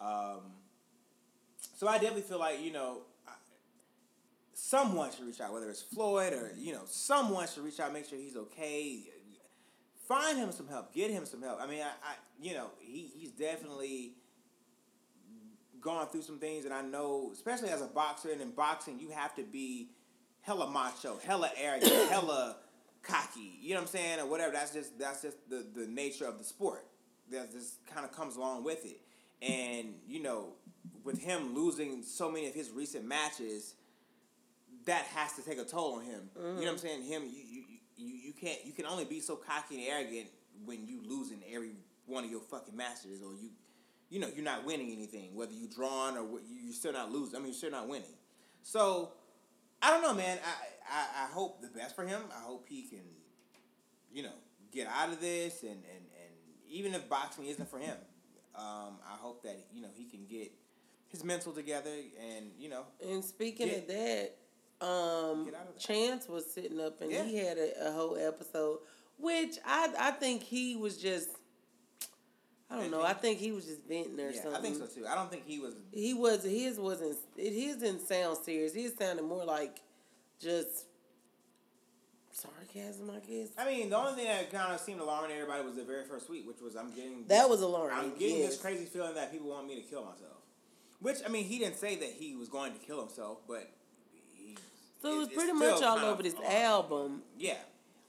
Um, 0.00 0.40
so 1.76 1.88
I 1.88 1.94
definitely 1.94 2.22
feel 2.22 2.38
like 2.38 2.60
you 2.62 2.72
know, 2.72 3.02
someone 4.54 5.10
should 5.10 5.26
reach 5.26 5.40
out, 5.40 5.52
whether 5.52 5.68
it's 5.68 5.82
Floyd 5.82 6.32
or 6.32 6.52
you 6.56 6.72
know, 6.72 6.82
someone 6.86 7.46
should 7.46 7.64
reach 7.64 7.80
out, 7.80 7.92
make 7.92 8.06
sure 8.06 8.18
he's 8.18 8.36
okay. 8.36 9.02
Find 10.06 10.38
him 10.38 10.52
some 10.52 10.68
help. 10.68 10.94
Get 10.94 11.10
him 11.10 11.26
some 11.26 11.42
help. 11.42 11.60
I 11.60 11.66
mean, 11.66 11.82
I, 11.82 11.88
I 11.88 12.14
you 12.40 12.54
know, 12.54 12.70
he, 12.80 13.10
he's 13.14 13.30
definitely 13.30 14.12
gone 15.80 16.08
through 16.08 16.22
some 16.22 16.38
things, 16.38 16.64
and 16.64 16.72
I 16.74 16.82
know, 16.82 17.30
especially 17.32 17.68
as 17.70 17.82
a 17.82 17.86
boxer, 17.86 18.30
and 18.30 18.40
in 18.40 18.50
boxing, 18.50 18.98
you 18.98 19.10
have 19.10 19.34
to 19.36 19.42
be 19.42 19.90
hella 20.48 20.68
macho, 20.70 21.18
hella 21.24 21.50
arrogant, 21.56 21.92
hella 22.10 22.56
cocky. 23.02 23.58
You 23.60 23.70
know 23.74 23.76
what 23.76 23.82
I'm 23.82 23.86
saying, 23.88 24.20
or 24.20 24.26
whatever. 24.26 24.52
That's 24.52 24.72
just 24.72 24.98
that's 24.98 25.22
just 25.22 25.36
the 25.48 25.64
the 25.76 25.86
nature 25.86 26.24
of 26.26 26.38
the 26.38 26.44
sport. 26.44 26.84
That 27.30 27.52
just 27.52 27.84
kind 27.86 28.04
of 28.06 28.12
comes 28.12 28.36
along 28.36 28.64
with 28.64 28.84
it, 28.86 29.00
and 29.42 29.94
you 30.08 30.22
know, 30.22 30.54
with 31.04 31.20
him 31.20 31.54
losing 31.54 32.02
so 32.02 32.30
many 32.30 32.46
of 32.48 32.54
his 32.54 32.70
recent 32.70 33.04
matches, 33.06 33.74
that 34.86 35.04
has 35.14 35.34
to 35.34 35.42
take 35.42 35.58
a 35.58 35.64
toll 35.64 35.96
on 35.96 36.04
him. 36.04 36.30
You 36.34 36.42
know 36.42 36.54
what 36.54 36.68
I'm 36.68 36.74
Mhm. 36.76 36.80
saying? 36.80 37.02
Him, 37.02 37.22
you 37.24 37.42
you, 37.42 37.62
you 37.96 38.14
you 38.28 38.32
can't 38.32 38.64
you 38.64 38.72
can 38.72 38.86
only 38.86 39.04
be 39.04 39.20
so 39.20 39.36
cocky 39.36 39.76
and 39.76 39.84
arrogant 39.86 40.28
when 40.64 40.86
you 40.88 41.02
losing 41.04 41.42
every 41.52 41.72
one 42.06 42.24
of 42.24 42.30
your 42.30 42.40
fucking 42.40 42.74
matches, 42.74 43.22
or 43.22 43.34
you 43.34 43.50
you 44.10 44.18
know, 44.20 44.28
you're 44.34 44.42
not 44.42 44.64
winning 44.64 44.90
anything, 44.90 45.34
whether 45.34 45.52
you 45.52 45.68
drawn 45.68 46.16
or 46.16 46.22
you- 46.40 46.56
you're 46.64 46.72
still 46.72 46.94
not 46.94 47.12
losing. 47.12 47.36
I 47.36 47.40
mean, 47.40 47.48
you're 47.48 47.54
still 47.58 47.70
not 47.70 47.88
winning. 47.88 48.16
So, 48.62 49.12
I 49.82 49.90
don't 49.90 50.02
know, 50.02 50.14
man. 50.14 50.38
I, 50.44 50.94
I, 50.98 51.24
I 51.24 51.32
hope 51.32 51.60
the 51.60 51.68
best 51.68 51.94
for 51.94 52.04
him. 52.04 52.20
I 52.36 52.40
hope 52.40 52.66
he 52.68 52.82
can, 52.82 53.04
you 54.12 54.22
know, 54.22 54.32
get 54.72 54.86
out 54.88 55.10
of 55.10 55.20
this, 55.20 55.62
and, 55.62 55.70
and, 55.70 55.82
and 55.84 56.34
even 56.68 56.94
if 56.94 57.08
boxing 57.08 57.46
isn't 57.46 57.68
for 57.70 57.78
him, 57.78 57.96
um, 58.54 58.98
I 59.06 59.16
hope 59.18 59.42
that 59.44 59.66
you 59.72 59.82
know 59.82 59.88
he 59.94 60.04
can 60.04 60.26
get 60.26 60.50
his 61.08 61.22
mental 61.24 61.52
together, 61.52 61.90
and 62.20 62.50
you 62.58 62.68
know, 62.68 62.84
And 63.06 63.24
speaking 63.24 63.68
Get- 63.68 63.78
of 63.78 63.86
that, 63.88 64.36
um, 64.86 65.48
of. 65.48 65.78
Chance 65.78 66.28
was 66.28 66.50
sitting 66.52 66.80
up 66.80 67.00
and 67.00 67.12
he 67.12 67.36
had 67.36 67.56
a, 67.58 67.88
a 67.88 67.92
whole 67.92 68.16
episode, 68.16 68.78
which 69.18 69.56
I 69.64 69.92
I 69.98 70.10
think 70.12 70.42
he 70.42 70.76
was 70.76 70.96
just. 70.98 71.28
I 72.70 72.76
don't 72.76 72.90
know. 72.90 73.02
I 73.02 73.14
think 73.14 73.38
he 73.38 73.50
was 73.50 73.64
just 73.64 73.80
venting 73.88 74.20
or 74.20 74.30
yeah, 74.30 74.42
something. 74.42 74.54
I 74.54 74.60
think 74.60 74.76
so 74.76 74.86
too. 74.86 75.06
I 75.06 75.14
don't 75.14 75.30
think 75.30 75.46
he 75.46 75.58
was. 75.58 75.74
He 75.92 76.12
was 76.12 76.44
his 76.44 76.78
wasn't 76.78 77.16
it 77.36 77.52
his 77.52 77.76
didn't 77.76 78.06
sound 78.06 78.36
serious. 78.44 78.74
His 78.74 78.94
sounded 78.98 79.24
more 79.24 79.44
like 79.44 79.80
just 80.38 80.84
sarcasm, 82.30 83.10
I 83.10 83.20
guess. 83.26 83.48
I 83.58 83.66
mean, 83.66 83.90
the 83.90 83.96
only 83.96 84.14
thing 84.14 84.26
that 84.26 84.52
kind 84.52 84.72
of 84.72 84.80
seemed 84.80 85.00
alarming 85.00 85.30
to 85.30 85.36
everybody 85.36 85.64
was 85.64 85.76
the 85.76 85.84
very 85.84 86.04
first 86.04 86.28
week, 86.30 86.46
which 86.46 86.60
was 86.60 86.76
I'm 86.76 86.90
getting 86.94 87.24
That 87.26 87.48
was 87.48 87.62
alarming, 87.62 87.96
I'm 87.96 88.18
getting 88.18 88.38
yes. 88.38 88.50
this 88.50 88.60
crazy 88.60 88.84
feeling 88.84 89.14
that 89.14 89.32
people 89.32 89.48
want 89.48 89.66
me 89.66 89.76
to 89.76 89.82
kill 89.82 90.04
myself. 90.04 90.36
Which 91.00 91.18
I 91.24 91.28
mean, 91.28 91.44
he 91.44 91.58
didn't 91.58 91.76
say 91.76 91.96
that 91.96 92.10
he 92.18 92.34
was 92.34 92.48
going 92.48 92.72
to 92.72 92.78
kill 92.78 93.00
himself, 93.00 93.38
but 93.46 93.70
he, 94.34 94.56
So 95.00 95.14
it 95.14 95.18
was 95.18 95.28
pretty 95.28 95.52
much 95.52 95.82
all 95.82 95.98
over 95.98 96.22
this 96.22 96.34
alarming. 96.34 96.56
album. 96.58 97.22
Yeah, 97.38 97.54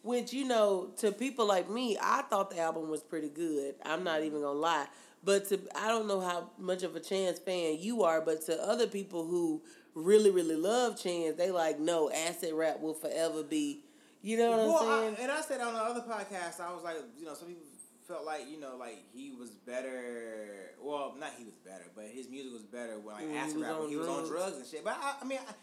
Which, 0.02 0.32
you 0.32 0.46
know, 0.46 0.92
to 0.98 1.12
people 1.12 1.46
like 1.46 1.70
me, 1.70 1.98
I 2.02 2.22
thought 2.24 2.52
the 2.52 2.60
album 2.60 2.90
was 2.90 3.04
pretty 3.04 3.30
good. 3.30 3.76
I'm 3.86 4.04
not 4.04 4.24
even 4.24 4.42
gonna 4.42 4.58
lie. 4.58 4.88
But 5.24 5.50
to 5.50 5.60
I 5.76 5.90
don't 5.90 6.08
know 6.08 6.22
how 6.22 6.52
much 6.58 6.84
of 6.84 6.96
a 6.96 7.00
Chance 7.02 7.40
fan 7.40 7.78
you 7.80 8.04
are, 8.04 8.22
but 8.22 8.42
to 8.46 8.58
other 8.64 8.88
people 8.88 9.26
who 9.26 9.62
really, 9.94 10.32
really 10.32 10.56
love 10.56 11.02
Chance, 11.02 11.36
they 11.36 11.52
like, 11.52 11.80
no, 11.80 12.10
acid 12.10 12.54
rap 12.54 12.80
will 12.80 12.94
forever 12.94 13.44
be 13.44 13.84
you 14.22 14.38
know 14.38 14.52
what 14.52 14.60
well, 14.60 14.78
I'm 14.78 14.90
I, 14.90 15.02
saying? 15.02 15.16
and 15.22 15.32
I 15.32 15.42
said 15.42 15.62
on 15.62 15.74
the 15.74 15.80
other 15.80 16.02
podcast, 16.02 16.60
I 16.60 16.74
was 16.74 16.84
like, 16.84 16.98
you 17.18 17.26
know, 17.26 17.34
some 17.34 17.48
people 17.48 17.64
felt 18.06 18.26
like 18.26 18.50
you 18.50 18.60
know, 18.60 18.76
like 18.78 18.98
he 19.14 19.32
was 19.32 19.52
better. 19.52 20.74
Well, 20.82 21.16
not 21.18 21.32
he 21.38 21.46
was 21.46 21.54
better, 21.54 21.86
but 21.96 22.06
his 22.06 22.30
music 22.30 22.52
was 22.52 22.64
better 22.64 23.00
when 23.00 23.16
like 23.16 23.38
acid 23.38 23.62
rap 23.62 23.80
when 23.80 23.90
he 23.90 23.96
was 23.96 24.08
on 24.08 24.26
drugs. 24.26 24.30
drugs 24.30 24.58
and 24.58 24.66
shit. 24.66 24.84
But 24.84 24.98
I, 25.02 25.16
I 25.22 25.26
mean. 25.26 25.40
I, 25.40 25.54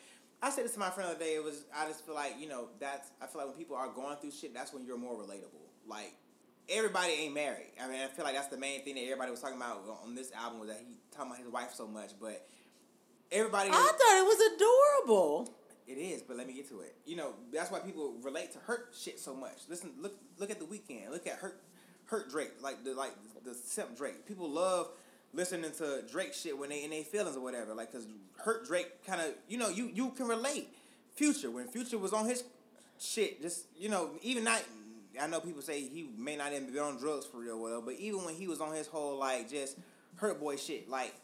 I 0.42 0.50
said 0.50 0.64
this 0.64 0.74
to 0.74 0.78
my 0.78 0.90
friend 0.90 1.08
the 1.08 1.14
other 1.14 1.24
day. 1.24 1.34
It 1.34 1.44
was 1.44 1.64
I 1.74 1.86
just 1.86 2.04
feel 2.04 2.14
like 2.14 2.34
you 2.38 2.48
know 2.48 2.68
that's 2.78 3.10
I 3.20 3.26
feel 3.26 3.40
like 3.40 3.48
when 3.48 3.58
people 3.58 3.76
are 3.76 3.88
going 3.88 4.16
through 4.16 4.32
shit, 4.32 4.54
that's 4.54 4.72
when 4.72 4.84
you're 4.84 4.98
more 4.98 5.14
relatable. 5.14 5.66
Like 5.86 6.14
everybody 6.68 7.12
ain't 7.12 7.34
married. 7.34 7.72
I 7.82 7.88
mean, 7.88 8.00
I 8.00 8.06
feel 8.06 8.24
like 8.24 8.34
that's 8.34 8.48
the 8.48 8.56
main 8.56 8.82
thing 8.82 8.96
that 8.96 9.04
everybody 9.04 9.30
was 9.30 9.40
talking 9.40 9.56
about 9.56 9.82
on 10.04 10.14
this 10.14 10.32
album 10.32 10.60
was 10.60 10.68
that 10.68 10.80
he 10.86 10.98
talking 11.10 11.30
about 11.32 11.42
his 11.42 11.48
wife 11.48 11.72
so 11.74 11.86
much, 11.86 12.10
but 12.20 12.46
everybody. 13.32 13.70
I 13.70 13.72
thought 13.72 14.18
it 14.18 14.24
was 14.24 15.06
adorable. 15.06 15.54
It 15.86 15.98
is, 15.98 16.22
but 16.22 16.36
let 16.36 16.48
me 16.48 16.52
get 16.52 16.68
to 16.70 16.80
it. 16.80 16.96
You 17.04 17.14
know, 17.16 17.34
that's 17.52 17.70
why 17.70 17.78
people 17.78 18.14
relate 18.20 18.52
to 18.52 18.58
hurt 18.58 18.92
shit 18.98 19.20
so 19.20 19.34
much. 19.34 19.58
Listen, 19.68 19.92
look, 20.00 20.18
look 20.36 20.50
at 20.50 20.58
the 20.58 20.64
Weeknd. 20.64 21.10
Look 21.10 21.28
at 21.28 21.34
hurt, 21.34 21.62
hurt 22.06 22.28
Drake, 22.28 22.60
like 22.60 22.82
the 22.82 22.94
like 22.94 23.12
the 23.44 23.54
simp 23.54 23.96
Drake. 23.96 24.26
People 24.26 24.50
love 24.50 24.88
listening 25.32 25.70
to 25.78 26.03
Drake 26.11 26.35
shit 26.35 26.59
when 26.59 26.70
they 26.70 26.85
in 26.85 26.90
their 26.90 27.05
feelings 27.05 27.36
or 27.36 27.40
whatever. 27.40 27.74
Like, 27.74 27.93
cause 27.93 28.07
hurt 28.39 28.66
Drake 28.66 29.05
kind 29.07 29.20
of, 29.20 29.28
you 29.48 29.59
know, 29.59 29.69
you 29.69 29.90
you 29.93 30.11
can 30.11 30.27
relate. 30.27 30.69
Future 31.15 31.51
when 31.51 31.66
Future 31.66 31.97
was 31.97 32.12
on 32.12 32.27
his 32.27 32.44
shit, 32.98 33.40
just 33.40 33.66
you 33.78 33.89
know, 33.89 34.11
even 34.23 34.44
not. 34.44 34.62
I 35.20 35.27
know 35.27 35.40
people 35.40 35.62
say 35.62 35.81
he 35.81 36.11
may 36.19 36.36
not 36.36 36.53
even 36.53 36.70
be 36.70 36.78
on 36.78 36.98
drugs 36.98 37.24
for 37.24 37.39
real, 37.39 37.59
well, 37.59 37.81
but 37.81 37.94
even 37.94 38.23
when 38.24 38.35
he 38.35 38.47
was 38.47 38.61
on 38.61 38.74
his 38.74 38.86
whole 38.86 39.19
like 39.19 39.48
just 39.48 39.78
hurt 40.16 40.39
boy 40.39 40.57
shit, 40.57 40.90
like 40.90 41.15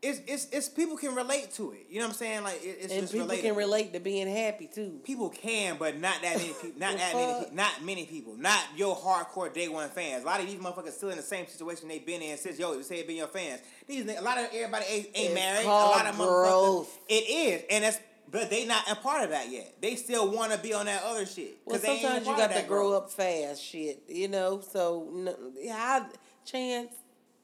it's 0.00 0.20
it's 0.26 0.46
it's 0.52 0.68
people 0.68 0.96
can 0.96 1.14
relate 1.14 1.52
to 1.54 1.72
it. 1.72 1.86
You 1.90 1.98
know 1.98 2.06
what 2.06 2.10
I'm 2.12 2.16
saying? 2.16 2.44
Like 2.44 2.62
it, 2.62 2.78
it's 2.80 2.92
and 2.92 3.00
just 3.02 3.12
people 3.12 3.28
relatable. 3.28 3.40
can 3.40 3.54
relate 3.56 3.92
to 3.94 4.00
being 4.00 4.28
happy 4.28 4.68
too. 4.72 5.00
People 5.02 5.28
can, 5.30 5.76
but 5.76 5.98
not 5.98 6.22
that 6.22 6.36
many 6.36 6.50
people. 6.50 6.78
Not 6.78 6.96
that 6.96 7.14
many. 7.14 7.44
pe- 7.44 7.54
Not 7.54 7.84
many 7.84 8.06
people. 8.06 8.36
Not 8.36 8.62
your 8.76 8.96
hardcore 8.96 9.52
day 9.52 9.68
one 9.68 9.88
fans. 9.88 10.22
A 10.22 10.26
lot 10.26 10.40
of 10.40 10.46
these 10.46 10.58
motherfuckers 10.60 10.92
still 10.92 11.10
in 11.10 11.16
the 11.16 11.22
same 11.22 11.46
situation 11.46 11.88
they've 11.88 12.04
been 12.04 12.22
in 12.22 12.38
since 12.38 12.58
yo. 12.58 12.80
Say 12.82 13.00
it 13.00 13.06
been 13.08 13.16
your 13.16 13.26
fans. 13.26 13.60
These 13.86 14.04
a 14.16 14.20
lot 14.22 14.38
of 14.38 14.46
everybody 14.52 14.84
ain't, 14.88 15.08
ain't 15.14 15.34
married. 15.34 15.66
A 15.66 15.68
lot 15.68 16.06
of 16.06 16.14
motherfuckers. 16.14 16.86
It 17.08 17.14
is, 17.28 17.62
and 17.70 17.84
that's 17.84 17.98
but 18.30 18.50
they 18.50 18.66
not 18.66 18.88
a 18.90 18.94
part 18.94 19.24
of 19.24 19.30
that 19.30 19.50
yet. 19.50 19.74
They 19.80 19.96
still 19.96 20.30
want 20.30 20.52
to 20.52 20.58
be 20.58 20.74
on 20.74 20.86
that 20.86 21.02
other 21.02 21.26
shit. 21.26 21.58
Well, 21.64 21.78
they 21.78 21.88
ain't 21.88 21.98
a 21.98 22.02
sometimes 22.02 22.26
you 22.26 22.36
got 22.36 22.52
to 22.52 22.62
grow 22.68 22.90
growth. 22.90 23.04
up 23.04 23.10
fast, 23.10 23.62
shit. 23.62 24.02
You 24.08 24.28
know, 24.28 24.60
so 24.60 25.08
no, 25.12 25.34
how 25.72 26.06
chance? 26.44 26.92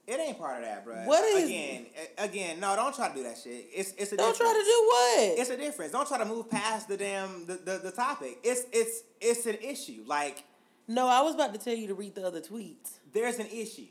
It 0.06 0.20
ain't 0.20 0.39
part 0.39 0.59
of 0.59 0.64
that, 0.68 0.85
bro. 0.85 0.97
What 1.05 1.24
is- 1.24 1.44
again? 1.48 1.86
Again, 2.18 2.60
no, 2.60 2.76
don't 2.76 2.94
try 2.94 3.09
to 3.09 3.14
do 3.14 3.22
that 3.22 3.39
shit. 3.39 3.68
It's 3.74 3.93
it's 3.97 4.12
a 4.12 4.16
Don't 4.16 4.36
try 4.36 4.52
to 4.52 4.52
do 4.52 4.86
what? 4.86 5.39
It's 5.40 5.51
a 5.51 5.56
difference. 5.56 5.93
Don't 5.93 6.06
try 6.06 6.18
to 6.18 6.24
move 6.26 6.51
past 6.51 6.89
the 6.89 6.97
damn 6.98 7.47
the, 7.47 7.55
the, 7.55 7.78
the 7.85 7.90
topic. 7.90 8.39
It's 8.44 8.64
it's 8.72 9.02
it's 9.20 9.47
an 9.47 9.56
issue. 9.62 10.05
Like 10.06 10.44
No, 10.89 11.09
I 11.09 11.22
was 11.22 11.35
about 11.35 11.55
to 11.55 11.59
tell 11.59 11.74
you 11.74 11.86
to 11.89 11.94
read 11.94 12.14
the 12.14 12.26
other 12.26 12.40
tweets. 12.43 12.98
there's 13.12 13.39
an 13.39 13.47
issue. 13.47 13.86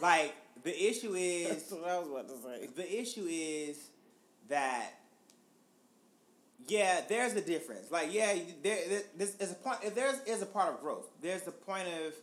Like 0.00 0.34
the 0.64 0.74
issue 0.88 1.14
is 1.16 1.48
That's 1.48 1.72
what 1.72 1.84
I 1.90 1.98
was 1.98 2.08
about 2.08 2.28
to 2.28 2.34
say. 2.42 2.68
the 2.74 3.00
issue 3.00 3.26
is 3.28 3.78
that 4.48 4.92
yeah, 6.66 7.00
there's 7.08 7.34
a 7.34 7.40
difference. 7.40 7.90
Like 7.90 8.12
yeah, 8.12 8.34
there 8.62 8.78
there- 8.88 9.02
this 9.16 9.36
is 9.36 9.52
a 9.52 9.54
point. 9.54 9.78
There's 9.94 10.20
is 10.26 10.42
a 10.42 10.46
part 10.46 10.72
of 10.74 10.80
growth. 10.80 11.06
There's 11.22 11.42
the 11.42 11.50
point 11.52 11.88
of 11.88 12.14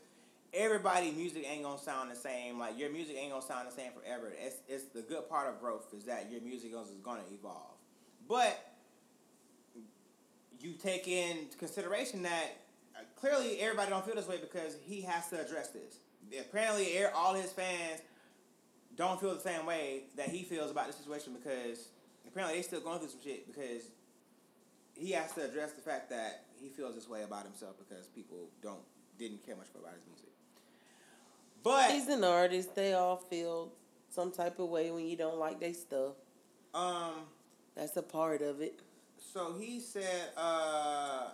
everybody 0.56 1.11
music 1.11 1.45
ain't 1.48 1.64
gonna 1.64 1.80
sound 1.80 2.10
the 2.10 2.15
same. 2.15 2.57
Like 2.60 2.77
your 2.80 2.90
music 2.90 3.15
ain't 3.18 3.32
gonna 3.32 3.45
sound 3.45 3.68
the 3.68 3.73
same 3.73 3.91
forever. 3.91 4.32
It's 4.40 4.57
it's 4.68 4.86
the 4.86 5.02
good 5.02 5.30
part 5.30 5.53
of 5.53 5.60
growth 5.60 5.94
is 5.94 6.06
that 6.06 6.32
your 6.32 6.41
music 6.41 6.72
is 6.73 6.90
gonna 7.03 7.22
evolve. 7.34 7.77
But 8.27 8.60
you 10.60 10.73
take 10.73 11.07
in 11.07 11.48
consideration 11.60 12.23
that 12.23 12.57
uh, 12.95 13.02
clearly 13.15 13.60
everybody 13.60 13.90
don't 13.90 14.06
feel 14.06 14.15
this 14.15 14.27
way 14.27 14.38
because 14.40 14.77
he 14.84 15.02
has 15.02 15.30
to 15.30 15.40
address 15.40 15.69
this. 15.69 15.99
Apparently, 16.40 16.98
all 17.15 17.34
his 17.36 17.52
fans 17.52 18.02
don't 18.95 19.19
feel 19.19 19.36
the 19.36 19.41
same 19.41 19.65
way 19.65 20.03
that 20.15 20.30
he 20.30 20.44
feels 20.44 20.72
about 20.72 20.88
the 20.88 20.94
situation 20.94 21.34
because 21.34 21.90
apparently 22.27 22.57
they 22.57 22.64
still 22.64 22.80
going 22.80 22.99
through 22.99 23.10
some 23.10 23.19
shit 23.23 23.45
because 23.45 23.84
he 24.95 25.11
has 25.11 25.34
to 25.34 25.44
address 25.44 25.73
the 25.73 25.82
fact 25.82 26.10
that 26.10 26.45
he 26.60 26.69
feels 26.69 26.95
this 26.95 27.10
way 27.10 27.23
about 27.23 27.44
himself 27.44 27.76
because 27.77 28.07
people 28.07 28.49
don't 28.61 28.82
didn't 29.19 29.45
care 29.45 29.56
much 29.56 29.68
about 29.76 29.94
his 29.94 30.03
music. 30.07 30.24
But 31.66 31.92
He's 31.92 32.08
an 32.08 32.24
artist. 32.24 32.76
They 32.76 32.94
all 32.94 33.18
feel 33.18 33.74
some 34.10 34.32
type 34.32 34.60
of 34.60 34.70
way 34.70 34.92
when 34.92 35.06
you 35.08 35.18
don't 35.18 35.40
like 35.40 35.60
their 35.60 35.74
stuff. 35.74 36.14
um, 36.74 37.14
That's 37.76 37.98
a 37.98 38.04
part 38.04 38.42
of 38.42 38.62
it. 38.62 38.80
So 39.34 39.56
he 39.60 39.80
said, 39.82 40.30
uh, 40.38 41.30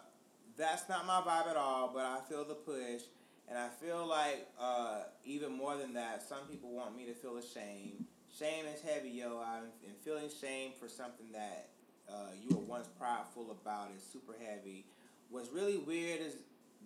that's 0.57 0.87
not 0.89 1.05
my 1.05 1.21
vibe 1.21 1.51
at 1.51 1.57
all, 1.57 1.91
but 1.93 2.05
I 2.05 2.19
feel 2.27 2.45
the 2.45 2.55
push. 2.55 3.03
And 3.47 3.57
I 3.59 3.67
feel 3.67 4.07
like, 4.07 4.47
uh, 4.59 5.01
even 5.25 5.51
more 5.51 5.75
than 5.75 5.93
that, 5.95 6.23
some 6.27 6.47
people 6.49 6.71
want 6.71 6.95
me 6.95 7.05
to 7.05 7.13
feel 7.13 7.37
ashamed. 7.37 8.05
Shame 8.35 8.65
is 8.73 8.81
heavy, 8.81 9.09
yo. 9.09 9.39
I'm 9.45 9.63
and 9.85 9.97
feeling 10.03 10.29
shame 10.29 10.71
for 10.79 10.87
something 10.87 11.27
that 11.33 11.67
uh, 12.09 12.29
you 12.41 12.55
were 12.55 12.63
once 12.63 12.87
prideful 12.97 13.51
about 13.51 13.89
is 13.95 14.01
super 14.01 14.33
heavy. 14.47 14.85
What's 15.29 15.51
really 15.51 15.77
weird 15.77 16.21
is 16.21 16.35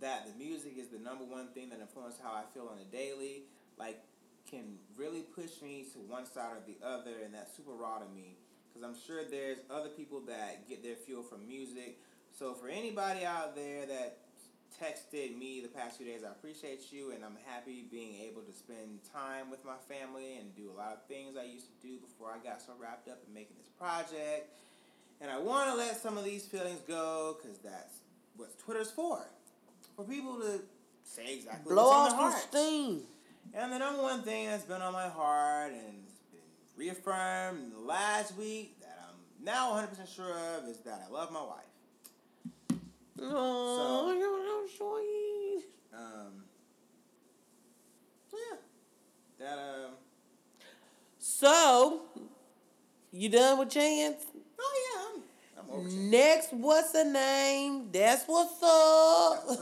that 0.02 0.28
the 0.28 0.44
music 0.44 0.78
is 0.78 0.88
the 0.88 1.00
number 1.00 1.24
one 1.24 1.48
thing 1.54 1.70
that 1.70 1.80
influences 1.80 2.20
how 2.22 2.32
I 2.32 2.44
feel 2.54 2.70
on 2.72 2.78
a 2.80 2.92
daily. 2.92 3.44
Like, 3.78 4.02
can 4.50 4.78
really 4.96 5.22
push 5.22 5.62
me 5.62 5.86
to 5.94 6.00
one 6.00 6.26
side 6.26 6.52
or 6.52 6.62
the 6.66 6.78
other, 6.86 7.24
and 7.24 7.34
that's 7.34 7.56
super 7.56 7.72
raw 7.72 7.98
to 7.98 8.06
me. 8.16 8.38
Because 8.68 8.88
I'm 8.88 8.96
sure 9.08 9.24
there's 9.24 9.58
other 9.70 9.90
people 9.90 10.22
that 10.28 10.68
get 10.68 10.84
their 10.84 10.96
fuel 10.96 11.24
from 11.24 11.48
music. 11.48 11.98
So 12.38 12.54
for 12.54 12.68
anybody 12.68 13.26
out 13.26 13.56
there 13.56 13.86
that 13.86 14.18
texted 14.82 15.38
me 15.38 15.62
the 15.62 15.70
past 15.70 15.98
few 15.98 16.06
days, 16.06 16.24
I 16.24 16.32
appreciate 16.32 16.92
you, 16.92 17.12
and 17.12 17.24
I'm 17.24 17.38
happy 17.46 17.86
being 17.90 18.16
able 18.22 18.42
to 18.42 18.52
spend 18.52 19.00
time 19.14 19.50
with 19.50 19.64
my 19.64 19.78
family 19.88 20.38
and 20.38 20.54
do 20.56 20.70
a 20.70 20.76
lot 20.78 20.92
of 20.92 21.06
things 21.08 21.38
I 21.38 21.46
used 21.46 21.68
to 21.68 21.88
do 21.88 21.98
before 21.98 22.30
I 22.32 22.44
got 22.46 22.62
so 22.62 22.74
wrapped 22.80 23.08
up 23.08 23.20
in 23.26 23.34
making 23.34 23.56
this 23.58 23.70
project. 23.80 24.52
And 25.22 25.32
I 25.32 25.40
want 25.40 25.70
to 25.72 25.78
let 25.78 25.98
some 25.98 26.18
of 26.18 26.26
these 26.26 26.46
feelings 26.46 26.82
go 26.88 27.38
because 27.42 27.58
that's 27.60 28.00
what 28.36 28.60
Twitter's 28.60 28.92
for. 28.92 29.26
For 29.96 30.04
people 30.04 30.38
to 30.40 30.60
say 31.04 31.36
exactly 31.36 31.74
Blow 31.74 31.90
off 31.90 32.12
some 32.12 32.42
steam. 32.50 33.02
And 33.54 33.72
the 33.72 33.80
number 33.80 34.02
one 34.02 34.22
thing 34.24 34.48
that's 34.48 34.64
been 34.66 34.82
on 34.82 34.92
my 34.92 35.08
heart 35.08 35.72
and 35.72 36.04
been 36.32 36.42
reaffirmed 36.76 37.72
last 37.86 38.36
week 38.38 38.80
that 38.82 39.00
I'm 39.08 39.46
now 39.46 39.72
100% 39.74 40.14
sure 40.14 40.32
of 40.58 40.68
is 40.68 40.80
that 40.80 41.06
I 41.08 41.14
love 41.14 41.32
my 41.32 41.42
wife. 41.42 42.80
Oh, 43.22 44.08
so, 44.10 44.18
you're 44.18 44.68
so 44.68 44.78
sweet. 44.78 45.64
Um, 45.94 46.44
so 48.30 48.38
yeah. 48.52 48.58
That, 49.40 49.58
um, 49.58 49.92
So, 51.18 52.02
you 53.14 53.30
done 53.30 53.60
with 53.60 53.70
Chance? 53.70 54.26
oh 54.60 55.14
yeah, 55.16 55.22
I'm, 55.62 55.70
I'm 55.70 55.80
over. 55.80 55.90
Next, 55.90 56.52
what's 56.52 56.92
the 56.92 57.06
name? 57.06 57.90
That's 57.94 58.26
what's 58.26 58.62
up. 58.62 59.60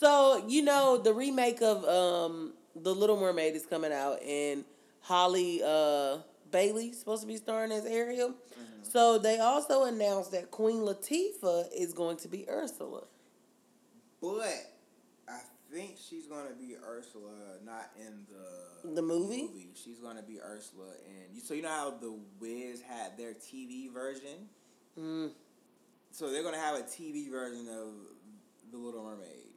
So 0.00 0.42
you 0.48 0.62
know 0.62 0.96
the 0.96 1.12
remake 1.12 1.60
of 1.60 1.84
um 1.84 2.54
the 2.74 2.94
Little 2.94 3.20
Mermaid 3.20 3.54
is 3.54 3.66
coming 3.66 3.92
out, 3.92 4.22
and 4.22 4.64
Halle 5.02 5.60
uh 5.62 6.18
Bailey's 6.50 6.98
supposed 6.98 7.20
to 7.20 7.28
be 7.28 7.36
starring 7.36 7.70
as 7.70 7.84
Ariel. 7.84 8.34
So 8.82 9.18
they 9.18 9.38
also 9.38 9.84
announced 9.84 10.32
that 10.32 10.50
Queen 10.50 10.78
Latifah 10.78 11.66
is 11.76 11.92
going 11.92 12.16
to 12.18 12.28
be 12.28 12.48
Ursula. 12.48 13.02
But 14.22 14.72
I 15.28 15.38
think 15.70 15.96
she's 15.96 16.26
going 16.26 16.48
to 16.48 16.54
be 16.54 16.76
Ursula, 16.82 17.58
not 17.64 17.90
in 17.96 18.26
the 18.28 18.94
The 18.94 19.02
movie? 19.02 19.48
She's 19.74 20.00
going 20.00 20.16
to 20.16 20.22
be 20.22 20.40
Ursula. 20.40 20.88
And 21.06 21.40
so 21.40 21.54
you 21.54 21.62
know 21.62 21.68
how 21.68 21.90
The 21.90 22.18
Wiz 22.40 22.82
had 22.82 23.16
their 23.16 23.34
TV 23.34 23.92
version? 23.92 24.48
Mm. 24.98 25.30
So 26.10 26.32
they're 26.32 26.42
going 26.42 26.54
to 26.54 26.60
have 26.60 26.74
a 26.74 26.82
TV 26.82 27.30
version 27.30 27.68
of 27.68 27.92
The 28.72 28.78
Little 28.78 29.04
Mermaid. 29.04 29.49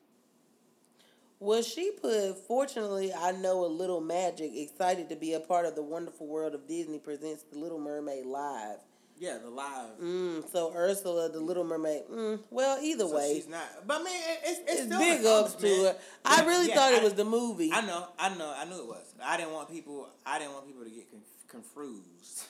Well, 1.43 1.61
she 1.61 1.91
put, 1.91 2.37
fortunately, 2.47 3.13
I 3.13 3.33
know 3.33 3.65
a 3.65 3.67
little 3.67 3.99
magic, 3.99 4.51
excited 4.55 5.09
to 5.09 5.17
be 5.17 5.33
a 5.33 5.41
part 5.41 5.65
of 5.65 5.75
the 5.75 5.83
wonderful 5.83 6.25
world 6.25 6.55
of 6.55 6.67
Disney 6.69 6.99
presents 6.99 7.43
The 7.51 7.59
Little 7.59 7.79
Mermaid 7.79 8.25
live. 8.25 8.77
Yeah, 9.19 9.39
the 9.43 9.49
live. 9.49 9.99
Mm, 10.01 10.49
so 10.51 10.73
Ursula, 10.73 11.29
the 11.29 11.41
Little 11.41 11.65
Mermaid. 11.65 12.03
Mm, 12.09 12.39
well, 12.49 12.79
either 12.81 13.05
So 13.07 13.15
way, 13.17 13.33
she's 13.35 13.49
not. 13.49 13.85
But 13.85 13.99
I 14.01 14.03
mean, 14.05 14.13
it's, 14.45 14.59
it's, 14.59 14.71
it's 14.71 14.81
still 14.85 14.99
big 14.99 15.25
ups 15.25 15.55
to 15.55 15.67
accomplishment. 15.67 15.97
her. 15.97 16.01
I 16.25 16.45
really 16.45 16.67
Yeah, 16.69 16.75
thought 16.75 16.93
it 16.93 17.03
was 17.03 17.13
the 17.13 17.25
movie. 17.25 17.71
I 17.73 17.81
know, 17.81 18.07
I 18.17 18.29
know, 18.35 18.53
I 18.57 18.63
knew 18.63 18.77
it 18.79 18.87
was. 18.87 19.13
I 19.21 19.35
didn't 19.35 19.51
want 19.51 19.69
people. 19.69 20.07
I 20.25 20.39
didn't 20.39 20.53
want 20.53 20.65
people 20.65 20.83
to 20.85 20.89
get 20.89 21.09
conf- 21.11 21.23
confused. 21.49 22.43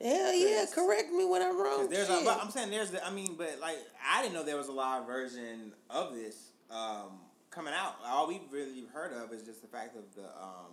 Hell 0.00 0.32
yeah! 0.32 0.64
correct 0.72 1.10
me 1.10 1.24
when 1.24 1.42
I'm 1.42 1.60
wrong. 1.60 1.88
There's 1.90 2.08
a, 2.08 2.38
I'm 2.40 2.50
saying 2.50 2.70
there's 2.70 2.92
the, 2.92 3.04
I 3.04 3.10
mean, 3.10 3.34
but 3.36 3.58
like 3.60 3.78
I 4.08 4.22
didn't 4.22 4.34
know 4.34 4.44
there 4.44 4.56
was 4.56 4.68
a 4.68 4.72
live 4.72 5.06
version 5.06 5.72
of 5.90 6.14
this 6.14 6.36
um, 6.70 7.18
coming 7.50 7.74
out. 7.74 7.96
All 8.06 8.26
we 8.28 8.40
really 8.50 8.84
heard 8.92 9.12
of 9.12 9.32
is 9.32 9.42
just 9.42 9.62
the 9.62 9.68
fact 9.68 9.96
of 9.96 10.02
the 10.14 10.24
um, 10.24 10.72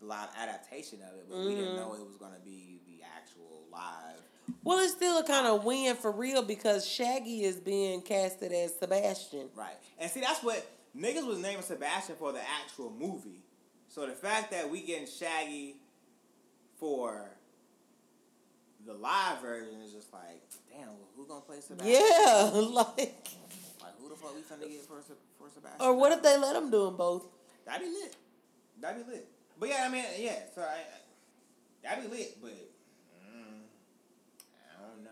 live 0.00 0.28
adaptation 0.36 1.00
of 1.02 1.14
it, 1.14 1.26
but 1.28 1.38
we 1.38 1.54
didn't 1.54 1.76
know 1.76 1.94
it 1.94 2.06
was 2.06 2.16
going 2.16 2.32
to 2.32 2.40
be 2.40 2.80
the 2.86 3.04
actual 3.16 3.64
live. 3.72 4.20
Well, 4.64 4.78
it's 4.78 4.92
still 4.92 5.18
a 5.18 5.24
kind 5.24 5.46
of 5.46 5.64
win 5.64 5.96
for 5.96 6.10
real 6.10 6.42
because 6.42 6.86
Shaggy 6.86 7.44
is 7.44 7.56
being 7.56 8.00
casted 8.02 8.52
as 8.52 8.74
Sebastian. 8.78 9.48
Right, 9.54 9.76
and 9.98 10.10
see 10.10 10.20
that's 10.20 10.42
what 10.42 10.66
niggas 10.96 11.26
was 11.26 11.38
naming 11.38 11.62
Sebastian 11.62 12.16
for 12.16 12.32
the 12.32 12.40
actual 12.62 12.90
movie. 12.90 13.42
So 13.88 14.06
the 14.06 14.12
fact 14.12 14.50
that 14.52 14.70
we 14.70 14.82
getting 14.82 15.06
Shaggy 15.06 15.76
for 16.78 17.30
the 18.86 18.94
live 18.94 19.40
version 19.42 19.80
is 19.84 19.92
just 19.92 20.12
like, 20.12 20.42
damn, 20.70 20.88
who 21.16 21.26
gonna 21.26 21.40
play 21.40 21.60
Sebastian? 21.60 21.94
Yeah, 21.94 22.50
like, 22.54 23.16
Like 23.80 23.98
who 24.00 24.08
the 24.08 24.16
fuck 24.16 24.34
we 24.34 24.42
finna 24.42 24.70
get 24.70 24.82
for 24.86 25.02
for 25.38 25.48
Sebastian? 25.50 25.80
or 25.80 25.94
what 25.94 26.12
if 26.12 26.22
they 26.22 26.36
let 26.36 26.54
them 26.54 26.70
do 26.70 26.86
them 26.86 26.96
both? 26.96 27.26
That'd 27.66 27.86
be 27.86 27.92
lit. 27.92 28.16
That'd 28.80 29.06
be 29.06 29.12
lit. 29.12 29.28
But 29.58 29.68
yeah, 29.68 29.84
I 29.86 29.88
mean, 29.88 30.04
yeah. 30.18 30.38
So 30.54 30.62
I, 30.62 30.64
I 30.64 30.78
that'd 31.82 32.10
be 32.10 32.16
lit, 32.16 32.36
but 32.40 32.50
mm, 32.50 33.60
I 34.76 34.82
don't 34.82 35.04
know. 35.04 35.10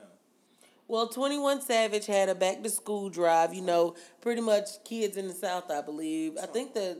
Well, 0.88 1.08
21 1.08 1.62
Savage 1.62 2.06
had 2.06 2.28
a 2.28 2.34
back 2.34 2.62
to 2.62 2.70
school 2.70 3.08
drive, 3.08 3.52
you 3.54 3.62
know, 3.62 3.94
pretty 4.20 4.40
much 4.40 4.84
kids 4.84 5.16
in 5.16 5.28
the 5.28 5.34
South, 5.34 5.70
I 5.70 5.82
believe. 5.82 6.36
I 6.40 6.46
think 6.46 6.74
the 6.74 6.98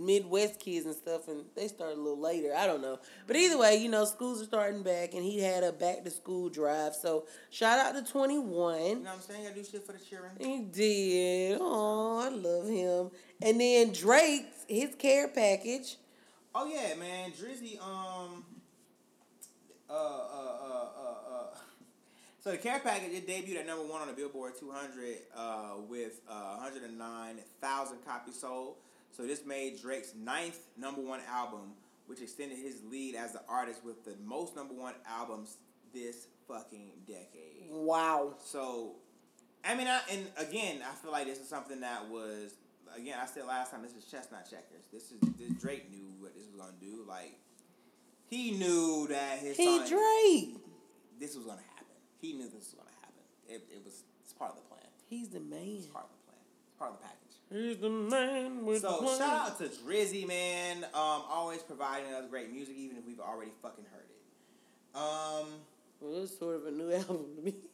Midwest 0.00 0.60
kids 0.60 0.86
and 0.86 0.94
stuff, 0.94 1.28
and 1.28 1.44
they 1.54 1.68
start 1.68 1.92
a 1.92 1.96
little 1.96 2.20
later. 2.20 2.52
I 2.56 2.66
don't 2.66 2.82
know. 2.82 2.98
But 3.26 3.36
either 3.36 3.58
way, 3.58 3.76
you 3.76 3.88
know, 3.88 4.04
schools 4.04 4.42
are 4.42 4.46
starting 4.46 4.82
back, 4.82 5.14
and 5.14 5.22
he 5.22 5.40
had 5.40 5.64
a 5.64 5.72
back 5.72 6.04
to 6.04 6.10
school 6.10 6.48
drive. 6.48 6.94
So 6.94 7.26
shout 7.50 7.78
out 7.78 7.94
to 7.94 8.10
21. 8.10 8.80
You 8.80 8.94
know 8.94 9.00
what 9.00 9.14
I'm 9.14 9.20
saying? 9.20 9.44
Gotta 9.44 9.54
do 9.54 9.64
shit 9.64 9.86
for 9.86 9.92
the 9.92 9.98
children. 9.98 10.32
He 10.38 10.60
did. 10.60 11.58
Oh, 11.60 12.18
I 12.18 12.28
love 12.28 12.68
him. 12.68 13.10
And 13.42 13.60
then 13.60 13.92
Drake's, 13.92 14.64
his 14.68 14.94
care 14.96 15.28
package. 15.28 15.96
Oh 16.54 16.66
yeah, 16.66 16.94
man, 16.94 17.32
Drizzy. 17.32 17.80
Um. 17.80 18.44
Uh. 19.88 19.92
Uh. 19.92 19.96
Uh. 19.96 20.88
Uh. 20.98 21.34
uh 21.34 21.46
so 22.44 22.50
the 22.50 22.58
care 22.58 22.78
package 22.78 23.14
it 23.14 23.26
debuted 23.26 23.60
at 23.60 23.66
number 23.66 23.86
one 23.86 24.02
on 24.02 24.06
the 24.06 24.12
Billboard 24.12 24.52
200 24.60 25.16
uh, 25.34 25.76
with 25.88 26.20
uh, 26.28 26.56
109,000 26.56 28.04
copies 28.04 28.38
sold. 28.38 28.76
So 29.16 29.22
this 29.24 29.46
made 29.46 29.80
Drake's 29.80 30.12
ninth 30.16 30.58
number 30.76 31.00
one 31.00 31.20
album, 31.30 31.72
which 32.06 32.20
extended 32.20 32.58
his 32.58 32.82
lead 32.90 33.14
as 33.14 33.32
the 33.32 33.42
artist 33.48 33.84
with 33.84 34.04
the 34.04 34.16
most 34.24 34.56
number 34.56 34.74
one 34.74 34.94
albums 35.08 35.58
this 35.92 36.26
fucking 36.48 36.90
decade. 37.06 37.68
Wow. 37.70 38.34
So, 38.44 38.96
I 39.64 39.76
mean, 39.76 39.86
I, 39.86 40.00
and 40.10 40.26
again, 40.36 40.80
I 40.84 40.94
feel 40.94 41.12
like 41.12 41.26
this 41.26 41.38
is 41.38 41.48
something 41.48 41.80
that 41.80 42.08
was 42.08 42.54
again. 42.96 43.18
I 43.22 43.26
said 43.26 43.46
last 43.46 43.70
time, 43.70 43.82
this 43.82 43.94
is 43.94 44.04
chestnut 44.04 44.50
checkers. 44.50 44.82
This 44.92 45.12
is 45.12 45.20
this 45.38 45.52
Drake 45.60 45.90
knew 45.92 46.10
what 46.18 46.34
this 46.34 46.46
was 46.46 46.60
gonna 46.60 46.72
do. 46.80 47.04
Like, 47.06 47.38
he 48.26 48.50
knew 48.50 49.06
that 49.10 49.38
his 49.38 49.56
He 49.56 49.78
song, 49.78 49.88
Drake. 49.88 50.56
this 51.20 51.36
was 51.36 51.44
gonna 51.46 51.62
happen. 51.76 51.86
He 52.20 52.32
knew 52.32 52.44
this 52.46 52.54
was 52.54 52.74
gonna 52.78 52.90
happen. 53.00 53.22
It, 53.48 53.62
it 53.70 53.84
was 53.84 54.02
it's 54.24 54.32
part 54.32 54.50
of 54.50 54.56
the 54.56 54.62
plan. 54.62 54.82
He's 55.08 55.28
the 55.28 55.40
man. 55.40 55.76
It's 55.78 55.86
part 55.86 56.06
of 56.06 56.10
the 56.10 56.24
plan. 56.26 56.42
It's 56.66 56.78
part 56.78 56.90
of 56.90 56.98
the 56.98 57.04
package. 57.04 57.23
He's 57.54 57.76
the 57.76 57.88
man 57.88 58.66
with 58.66 58.82
the 58.82 58.88
So 58.90 58.96
plan. 58.98 59.18
shout 59.18 59.50
out 59.52 59.58
to 59.58 59.64
Drizzy, 59.68 60.26
man. 60.26 60.82
Um, 60.92 61.22
always 61.30 61.62
providing 61.62 62.12
us 62.12 62.24
great 62.28 62.50
music, 62.52 62.74
even 62.76 62.96
if 62.96 63.06
we've 63.06 63.20
already 63.20 63.52
fucking 63.62 63.84
heard 63.92 64.02
it. 64.10 64.96
Um, 64.96 65.46
well, 66.00 66.22
it's 66.24 66.36
sort 66.36 66.56
of 66.56 66.66
a 66.66 66.70
new 66.72 66.90
album 66.96 67.26
to 67.36 67.42
me. 67.42 67.54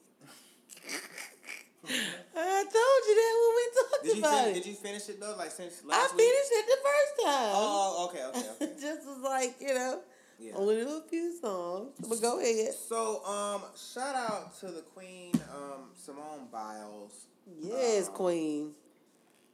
I 2.37 2.65
told 2.65 3.03
you 3.09 3.15
that 3.17 3.35
when 3.41 3.53
we 3.57 3.65
talked 3.81 4.05
did 4.05 4.17
you 4.17 4.21
about 4.23 4.45
fin- 4.45 4.51
it. 4.51 4.55
did 4.55 4.67
you 4.67 4.75
finish 4.75 5.09
it 5.09 5.19
though? 5.19 5.35
Like 5.39 5.51
since 5.51 5.81
I 5.85 5.89
last 5.89 6.15
week? 6.15 6.27
finished 6.29 6.53
it 6.53 6.67
the 6.67 6.77
first 6.85 7.25
time. 7.25 7.53
Oh, 7.55 8.09
okay, 8.11 8.25
okay, 8.27 8.49
okay. 8.67 8.73
Just 8.81 9.07
was 9.07 9.19
like, 9.25 9.57
you 9.61 9.75
know, 9.75 10.01
Yeah. 10.39 10.53
only 10.57 10.77
do 10.77 10.89
a 10.89 11.09
few 11.09 11.33
songs. 11.41 11.93
But 12.07 12.21
go 12.21 12.39
ahead. 12.39 12.75
So, 12.75 13.25
um, 13.25 13.63
shout 13.95 14.15
out 14.15 14.59
to 14.61 14.67
the 14.67 14.83
Queen, 14.95 15.33
um, 15.57 15.89
Simone 15.97 16.49
Biles. 16.53 17.25
Yes, 17.59 18.09
Um, 18.09 18.15
Queen. 18.15 18.73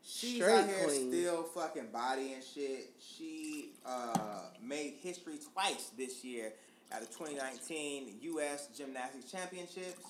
She's 0.09 0.37
Straight 0.37 0.61
out 0.61 0.69
here 0.69 0.85
queen. 0.85 1.11
still 1.11 1.43
fucking 1.43 1.89
bodying 1.93 2.41
shit. 2.55 2.91
She 3.01 3.71
uh, 3.85 4.41
made 4.63 4.95
history 5.03 5.39
twice 5.53 5.91
this 5.99 6.23
year 6.25 6.53
at 6.93 7.01
the 7.01 7.07
2019 7.07 8.19
U.S. 8.23 8.69
Gymnastics 8.77 9.31
Championships. 9.31 10.05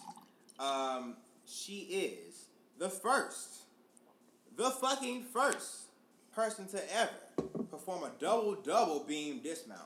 Um, 0.59 1.17
she 1.47 1.79
is 1.81 2.47
the 2.79 2.91
first, 2.91 3.63
the 4.57 4.71
fucking 4.71 5.25
first 5.33 5.85
person 6.35 6.69
to 6.69 6.95
ever 6.95 7.49
perform 7.71 8.05
a 8.05 8.11
double 8.21 8.55
double 8.55 9.01
beam 9.01 9.41
dismount. 9.43 9.81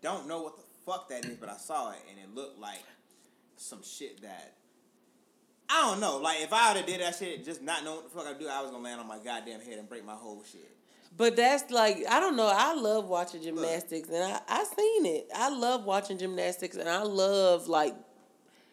Don't 0.00 0.26
know 0.26 0.42
what 0.42 0.56
the 0.56 0.62
fuck 0.86 1.10
that 1.10 1.26
is, 1.26 1.36
but 1.36 1.50
I 1.50 1.56
saw 1.58 1.90
it 1.90 1.98
and 2.08 2.18
it 2.18 2.34
looked 2.34 2.58
like 2.58 2.82
some 3.56 3.82
shit 3.82 4.22
that 4.22 4.54
I 5.74 5.90
don't 5.90 6.00
know. 6.00 6.18
Like 6.18 6.40
if 6.40 6.52
I 6.52 6.68
would 6.68 6.76
have 6.78 6.86
did 6.86 7.00
that 7.00 7.16
shit, 7.16 7.44
just 7.44 7.60
not 7.62 7.82
knowing 7.84 7.96
what 7.96 8.04
the 8.12 8.18
fuck 8.20 8.26
I 8.28 8.38
do, 8.38 8.48
I 8.48 8.62
was 8.62 8.70
gonna 8.70 8.84
land 8.84 9.00
on 9.00 9.08
my 9.08 9.18
goddamn 9.18 9.60
head 9.60 9.78
and 9.78 9.88
break 9.88 10.04
my 10.04 10.14
whole 10.14 10.42
shit. 10.50 10.70
But 11.16 11.36
that's 11.36 11.70
like 11.70 12.04
I 12.08 12.20
don't 12.20 12.36
know. 12.36 12.50
I 12.52 12.74
love 12.74 13.06
watching 13.08 13.42
gymnastics, 13.42 14.08
and 14.08 14.22
I 14.22 14.40
I 14.48 14.64
seen 14.64 15.06
it. 15.06 15.28
I 15.34 15.48
love 15.50 15.84
watching 15.84 16.18
gymnastics, 16.18 16.76
and 16.76 16.88
I 16.88 17.02
love 17.02 17.66
like 17.68 17.94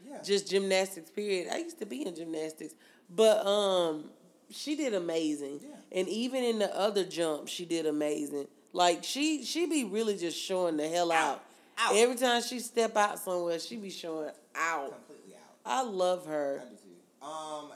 Yeah. 0.08 0.22
just 0.24 0.50
gymnastics. 0.50 1.10
Period. 1.10 1.48
I 1.52 1.58
used 1.58 1.80
to 1.80 1.86
be 1.86 2.06
in 2.06 2.16
gymnastics, 2.16 2.76
but 3.10 3.46
um, 3.46 4.12
she 4.50 4.76
did 4.76 4.94
amazing. 4.94 5.60
Yeah. 5.64 6.00
And 6.00 6.08
even 6.08 6.44
in 6.44 6.60
the 6.60 6.76
other 6.78 7.04
jump, 7.04 7.48
she 7.48 7.66
did 7.66 7.86
amazing. 7.86 8.48
Like 8.74 9.04
she 9.04 9.44
she 9.44 9.66
be 9.66 9.84
really 9.86 10.18
just 10.18 10.40
showing 10.40 10.78
the 10.78 10.88
hell 10.88 11.12
out. 11.12 11.44
Out. 11.78 11.96
Every 11.96 12.16
time 12.16 12.42
she 12.44 12.60
step 12.60 12.96
out 12.96 13.18
somewhere, 13.18 13.58
she 13.60 13.76
be 13.78 13.90
showing 13.90 14.30
out. 14.56 14.92
Completely 14.92 15.34
out. 15.36 15.42
I 15.66 15.82
love 15.84 16.26
her. 16.28 16.64
I. 16.64 16.81
Um. 17.22 17.72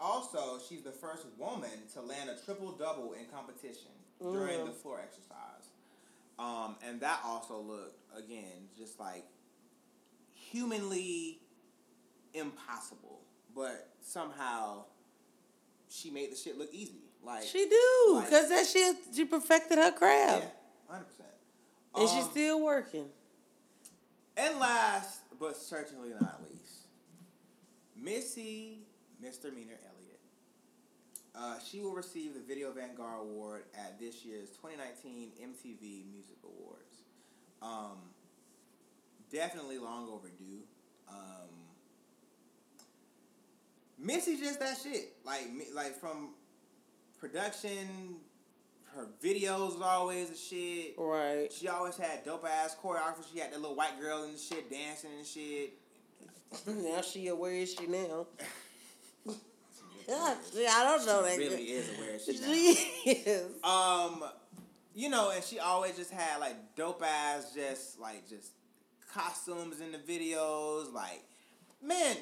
Also, 0.00 0.58
she's 0.68 0.82
the 0.82 0.90
first 0.90 1.24
woman 1.36 1.70
to 1.94 2.00
land 2.00 2.28
a 2.30 2.36
triple 2.44 2.72
double 2.72 3.12
in 3.12 3.26
competition 3.26 3.92
during 4.20 4.58
Mhm. 4.58 4.66
the 4.66 4.72
floor 4.72 4.98
exercise. 5.00 5.70
Um, 6.38 6.76
and 6.82 7.00
that 7.00 7.20
also 7.24 7.60
looked 7.60 8.00
again 8.16 8.68
just 8.76 8.98
like 8.98 9.24
humanly 10.32 11.40
impossible, 12.34 13.20
but 13.54 13.88
somehow 14.00 14.84
she 15.88 16.10
made 16.10 16.32
the 16.32 16.36
shit 16.36 16.58
look 16.58 16.72
easy. 16.72 17.02
Like 17.22 17.44
She 17.44 17.68
do, 17.68 18.12
like- 18.14 18.30
cause 18.30 18.48
that 18.48 18.66
shit 18.66 18.96
she 19.14 19.24
perfected 19.24 19.78
her 19.78 19.92
craft, 19.92 20.44
yeah, 20.44 20.50
hundred 20.92 21.04
percent. 21.06 21.28
and 21.94 22.08
she's 22.08 22.30
still 22.30 22.60
working. 22.62 23.12
And 24.36 24.58
last, 24.60 25.20
but 25.38 25.56
certainly 25.56 26.10
not 26.20 26.40
least, 26.48 26.86
Missy 27.96 28.86
Misdemeanor 29.20 29.78
Elliott. 29.84 30.20
Uh, 31.34 31.58
she 31.64 31.80
will 31.80 31.94
receive 31.94 32.34
the 32.34 32.40
Video 32.40 32.72
Vanguard 32.72 33.20
Award 33.20 33.64
at 33.74 33.98
this 33.98 34.24
year's 34.24 34.50
2019 34.50 35.30
MTV 35.40 36.10
Music 36.10 36.36
Awards. 36.44 37.02
Um, 37.62 37.98
definitely 39.32 39.78
long 39.78 40.08
overdue. 40.08 40.62
Um, 41.08 41.48
Missy 43.98 44.36
just 44.36 44.60
that 44.60 44.78
shit. 44.82 45.16
Like, 45.24 45.48
like 45.74 45.98
from 45.98 46.30
production, 47.18 48.16
her 48.94 49.08
videos 49.22 49.74
was 49.74 49.82
always 49.82 50.30
a 50.30 50.36
shit. 50.36 50.94
Right. 50.96 51.52
She 51.52 51.68
always 51.68 51.96
had 51.96 52.24
dope 52.24 52.46
ass 52.46 52.76
choreography. 52.82 53.32
She 53.32 53.38
had 53.38 53.52
that 53.52 53.60
little 53.60 53.76
white 53.76 54.00
girl 54.00 54.24
and 54.24 54.38
shit 54.38 54.70
dancing 54.70 55.10
and 55.16 55.26
shit. 55.26 55.74
Now 56.66 57.02
she 57.02 57.28
where 57.28 57.52
is 57.52 57.74
she 57.74 57.86
now? 57.86 58.26
Yeah, 60.08 60.70
I 60.72 60.84
don't 60.84 61.06
know 61.06 61.22
that. 61.22 61.32
She 61.32 61.38
really 61.38 61.66
girl. 61.66 61.76
is 61.76 61.98
aware 61.98 62.18
she. 62.18 62.36
She 62.36 63.10
is. 63.10 63.62
Um, 63.62 64.24
you 64.94 65.10
know, 65.10 65.30
and 65.30 65.44
she 65.44 65.58
always 65.58 65.96
just 65.96 66.10
had 66.10 66.38
like 66.38 66.56
dope 66.74 67.02
ass, 67.04 67.52
just 67.54 68.00
like 68.00 68.28
just 68.28 68.52
costumes 69.12 69.80
in 69.80 69.92
the 69.92 69.98
videos. 69.98 70.92
Like, 70.92 71.22
man, 71.82 72.16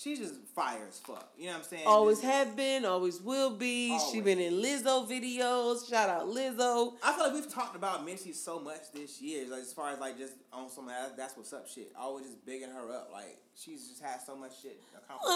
she's 0.00 0.18
just 0.18 0.34
fire 0.54 0.86
as 0.88 0.98
fuck. 0.98 1.30
You 1.36 1.46
know 1.46 1.52
what 1.52 1.58
I'm 1.58 1.64
saying? 1.64 1.82
Always 1.86 2.20
have 2.22 2.56
been, 2.56 2.84
always 2.84 3.20
will 3.20 3.50
be. 3.50 3.98
She 4.10 4.20
been 4.20 4.38
in 4.38 4.54
Lizzo 4.54 5.08
videos. 5.08 5.88
Shout 5.88 6.08
out 6.08 6.26
Lizzo. 6.26 6.94
I 7.02 7.12
feel 7.12 7.24
like 7.24 7.34
we've 7.34 7.52
talked 7.52 7.76
about 7.76 8.04
Missy 8.04 8.32
so 8.32 8.58
much 8.60 8.92
this 8.94 9.20
year, 9.20 9.46
like 9.50 9.60
as 9.60 9.72
far 9.72 9.90
as 9.90 10.00
like 10.00 10.18
just 10.18 10.34
on 10.52 10.70
some 10.70 10.86
that, 10.86 11.16
that's 11.16 11.36
what's 11.36 11.52
up 11.52 11.68
shit. 11.68 11.92
Always 11.98 12.26
just 12.26 12.44
bigging 12.46 12.70
her 12.70 12.90
up, 12.92 13.10
like 13.12 13.38
she's 13.54 13.88
just 13.88 14.02
had 14.02 14.20
so 14.20 14.36
much 14.36 14.60
shit 14.62 14.80
accomplished. 14.96 15.30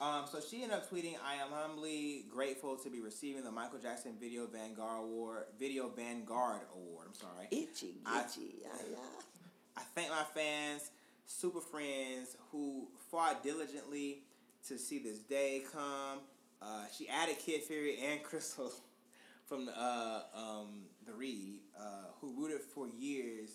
Um, 0.00 0.24
so 0.30 0.40
she 0.46 0.62
ended 0.62 0.78
up 0.78 0.90
tweeting, 0.90 1.14
"I 1.24 1.36
am 1.36 1.48
humbly 1.50 2.24
grateful 2.30 2.76
to 2.76 2.90
be 2.90 3.00
receiving 3.00 3.44
the 3.44 3.50
Michael 3.50 3.78
Jackson 3.78 4.12
Video 4.20 4.46
Vanguard 4.46 5.04
Award. 5.04 5.44
Video 5.58 5.88
Vanguard 5.88 6.60
Award. 6.74 7.06
I'm 7.08 7.14
sorry. 7.14 7.46
Itchy, 7.50 7.94
I- 8.04 8.20
itchy. 8.24 8.56
Yeah, 8.62 8.68
yeah. 8.90 8.96
I 9.78 9.82
thank 9.94 10.10
my 10.10 10.24
fans, 10.34 10.90
super 11.26 11.60
friends 11.60 12.36
who 12.52 12.86
fought 13.10 13.42
diligently 13.42 14.22
to 14.68 14.78
see 14.78 14.98
this 14.98 15.18
day 15.18 15.62
come. 15.72 16.20
Uh, 16.62 16.84
she 16.96 17.08
added 17.08 17.36
Kid 17.38 17.62
Fury 17.62 17.98
and 18.10 18.22
Crissle 18.24 18.72
from 19.46 19.66
the, 19.66 19.72
uh, 19.78 20.22
um, 20.34 20.82
the 21.06 21.12
Read, 21.12 21.60
uh, 21.78 21.82
who 22.20 22.32
rooted 22.40 22.60
for 22.62 22.88
years 22.88 23.50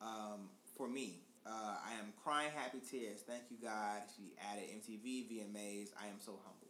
um, 0.00 0.48
for 0.76 0.88
me. 0.88 1.20
Uh, 1.46 1.50
I 1.84 1.92
am 1.98 2.12
crying 2.22 2.50
happy 2.54 2.78
tears. 2.90 3.20
Thank 3.26 3.42
you, 3.50 3.56
God. 3.62 4.02
She 4.16 4.32
added 4.52 4.64
MTV, 4.68 5.30
VMAs. 5.30 5.88
I 6.00 6.06
am 6.08 6.20
so 6.20 6.32
humbled. 6.44 6.64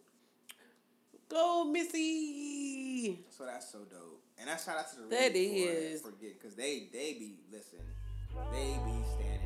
Go, 1.28 1.64
Missy. 1.64 3.18
So 3.28 3.44
that's 3.44 3.70
so 3.70 3.80
dope, 3.80 4.22
and 4.40 4.48
that's 4.48 4.64
shout 4.64 4.78
out 4.78 4.88
to 4.90 4.96
the 5.02 5.08
That 5.08 5.34
Read 5.34 5.66
for- 5.68 5.72
is. 5.74 6.00
for 6.00 6.10
getting 6.12 6.36
because 6.40 6.54
they 6.54 6.88
they 6.90 7.12
be 7.14 7.34
listen, 7.52 7.80
they 8.50 8.78
be 8.86 8.96
standing 9.12 9.37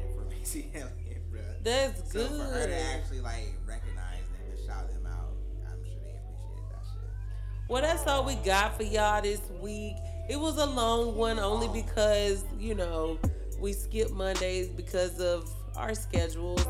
Missy 0.42 0.68
Elliott, 0.74 1.30
bro. 1.30 1.40
That's 1.62 2.12
So 2.12 2.26
for 2.26 2.42
her 2.42 2.66
to 2.66 2.76
actually 2.76 3.20
like 3.20 3.54
recognize 3.64 4.24
them 4.32 4.40
and 4.50 4.66
shout 4.66 4.88
them 4.92 5.06
out, 5.06 5.34
I'm 5.70 5.84
sure 5.84 6.00
they 6.02 6.18
appreciate 6.18 6.68
that 6.72 6.82
shit. 6.82 7.68
Well, 7.68 7.80
that's 7.80 8.04
all 8.08 8.24
we 8.24 8.34
got 8.34 8.76
for 8.76 8.82
y'all 8.82 9.22
this 9.22 9.40
week. 9.60 9.94
It 10.28 10.40
was 10.40 10.58
a 10.58 10.66
long 10.66 11.14
one 11.14 11.38
only 11.38 11.68
because, 11.68 12.44
you 12.58 12.74
know, 12.74 13.20
we 13.60 13.72
skipped 13.72 14.10
Mondays 14.10 14.66
because 14.68 15.20
of 15.20 15.48
our 15.76 15.94
schedules. 15.94 16.66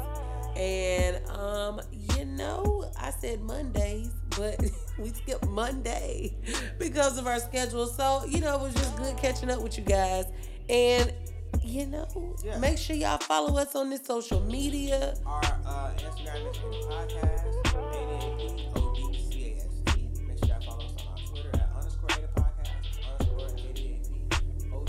And 0.55 1.27
um, 1.31 1.81
you 2.19 2.27
know, 2.27 2.93
I 3.01 3.11
said 3.11 3.41
Mondays, 3.41 4.11
but 4.37 4.61
we 4.99 5.09
skipped 5.09 5.49
Monday 5.49 6.37
because 6.79 7.17
of 7.17 7.27
our 7.27 7.41
schedule. 7.41 7.87
So, 7.87 8.27
you 8.29 8.41
know, 8.41 8.57
it 8.57 8.61
was 8.61 8.75
just 8.75 8.95
good 8.99 9.17
catching 9.17 9.51
up 9.51 9.63
with 9.63 9.79
you 9.79 9.85
guys. 9.85 10.27
And 10.69 11.11
you 11.65 11.87
know, 11.87 12.07
Yeah. 12.45 12.59
make 12.59 12.79
sure 12.79 12.97
y'all 12.97 13.19
follow 13.19 13.57
us 13.59 13.75
on 13.77 13.91
this 13.91 14.05
social 14.05 14.41
media. 14.41 15.15
Our 15.27 15.41
uh, 15.67 15.91
Instagram 15.97 16.51
is 16.51 16.57
podcast. 16.87 17.43
Make 20.27 20.39
sure 20.39 20.49
y'all 20.49 20.61
follow 20.63 20.85
us 20.87 20.95
on 20.99 21.07
our 21.09 21.19
Twitter 21.27 21.51
at 21.55 21.69
underscore 21.77 22.11
Ada 22.11 22.29
Podcast, 22.37 22.85
underscore 23.09 23.49
ADAPODCAST. 23.49 24.11
Make 24.11 24.85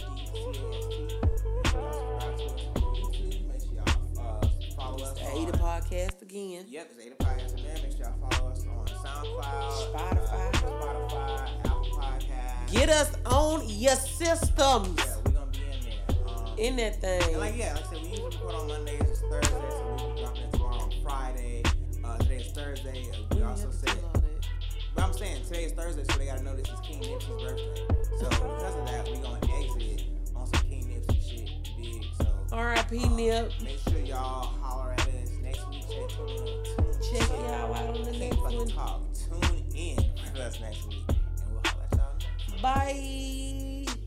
sure 1.39 1.81
y'all 1.81 1.93
subscribe 1.93 2.37
to 2.37 2.45
us 2.45 2.61
on 2.75 2.91
YouTube. 2.95 3.47
Make 3.47 3.61
sure 3.61 3.75
y'all 3.75 3.93
uh, 4.19 4.47
follow 4.75 4.99
us 5.03 5.17
on 5.19 5.25
Ada 5.41 5.53
Podcast 5.57 6.21
again. 6.21 6.65
Yep, 6.69 6.91
it's 6.91 7.05
Ada 7.05 7.15
Podcast 7.15 7.53
again. 7.53 7.77
Make 7.83 7.91
sure 7.91 8.05
y'all 8.05 8.29
follow 8.29 8.51
us 8.51 8.61
on 8.65 8.85
SoundCloud, 8.87 9.71
Spotify. 9.93 10.47
uh, 10.47 10.51
Spotify, 10.57 11.65
Apple 11.65 11.85
Podcasts. 11.91 12.71
Get 12.71 12.89
us 12.89 13.11
on 13.25 13.61
your 13.69 13.95
systems. 13.95 14.97
Yeah, 14.97 15.12
In 16.57 16.75
that 16.77 17.01
thing. 17.01 17.21
And 17.23 17.39
like 17.39 17.57
yeah, 17.57 17.73
like 17.73 17.85
I 17.85 17.89
said, 17.89 18.01
we 18.03 18.09
usually 18.09 18.25
record 18.29 18.55
on 18.55 18.67
Mondays. 18.67 19.01
It's 19.01 19.21
Thursday, 19.21 19.69
so 19.69 19.95
we'll 19.97 20.13
be 20.15 20.21
dropping 20.21 20.43
it 20.43 20.51
tomorrow 20.53 20.75
on 20.79 20.93
Friday. 21.03 21.63
Uh, 22.03 22.17
today 22.17 22.35
is 22.37 22.51
Thursday. 22.51 23.05
Uh, 23.13 23.35
we 23.35 23.41
also 23.43 23.71
said, 23.71 23.95
but 24.95 25.03
I'm 25.03 25.13
saying 25.13 25.43
today 25.45 25.63
is 25.65 25.71
Thursday, 25.73 26.03
so 26.03 26.17
they 26.19 26.25
gotta 26.25 26.43
know 26.43 26.55
this 26.55 26.67
is 26.69 26.79
King 26.81 27.01
Nipsey's 27.01 27.41
birthday. 27.41 27.87
So 28.19 28.29
because 28.29 28.75
of 28.75 28.85
that, 28.87 29.07
we 29.09 29.17
gonna 29.17 29.39
exit 29.59 30.05
on 30.35 30.47
some 30.47 30.61
King 30.69 30.83
Nipsey 30.83 31.29
shit. 31.29 31.49
big. 31.77 32.01
dig? 32.01 32.05
So 32.19 32.27
R.I.P. 32.51 33.07
Nip. 33.09 33.51
make 33.63 33.79
sure 33.89 33.99
y'all 33.99 34.45
holler 34.61 34.93
at 34.93 34.99
us 35.01 35.29
next 35.41 35.67
week. 35.69 35.81
Check 35.89 36.09
tune 36.09 36.29
in. 36.29 36.63
Tune, 36.63 37.19
Check 37.19 37.29
y'all 37.29 37.73
out 37.73 37.87
on 37.97 38.03
the 38.03 38.11
Can't 38.11 38.19
next 38.19 38.35
fucking 38.37 38.57
one. 38.59 38.67
talk. 38.69 39.01
Tune 39.13 39.65
in 39.75 39.95
with 40.23 40.35
us 40.37 40.59
next 40.61 40.87
week, 40.87 41.03
and 41.09 41.17
we'll 41.51 41.61
holler 41.65 41.83
at 41.91 41.97
y'all 41.97 42.13
next. 42.51 42.61
Bye. 42.61 44.02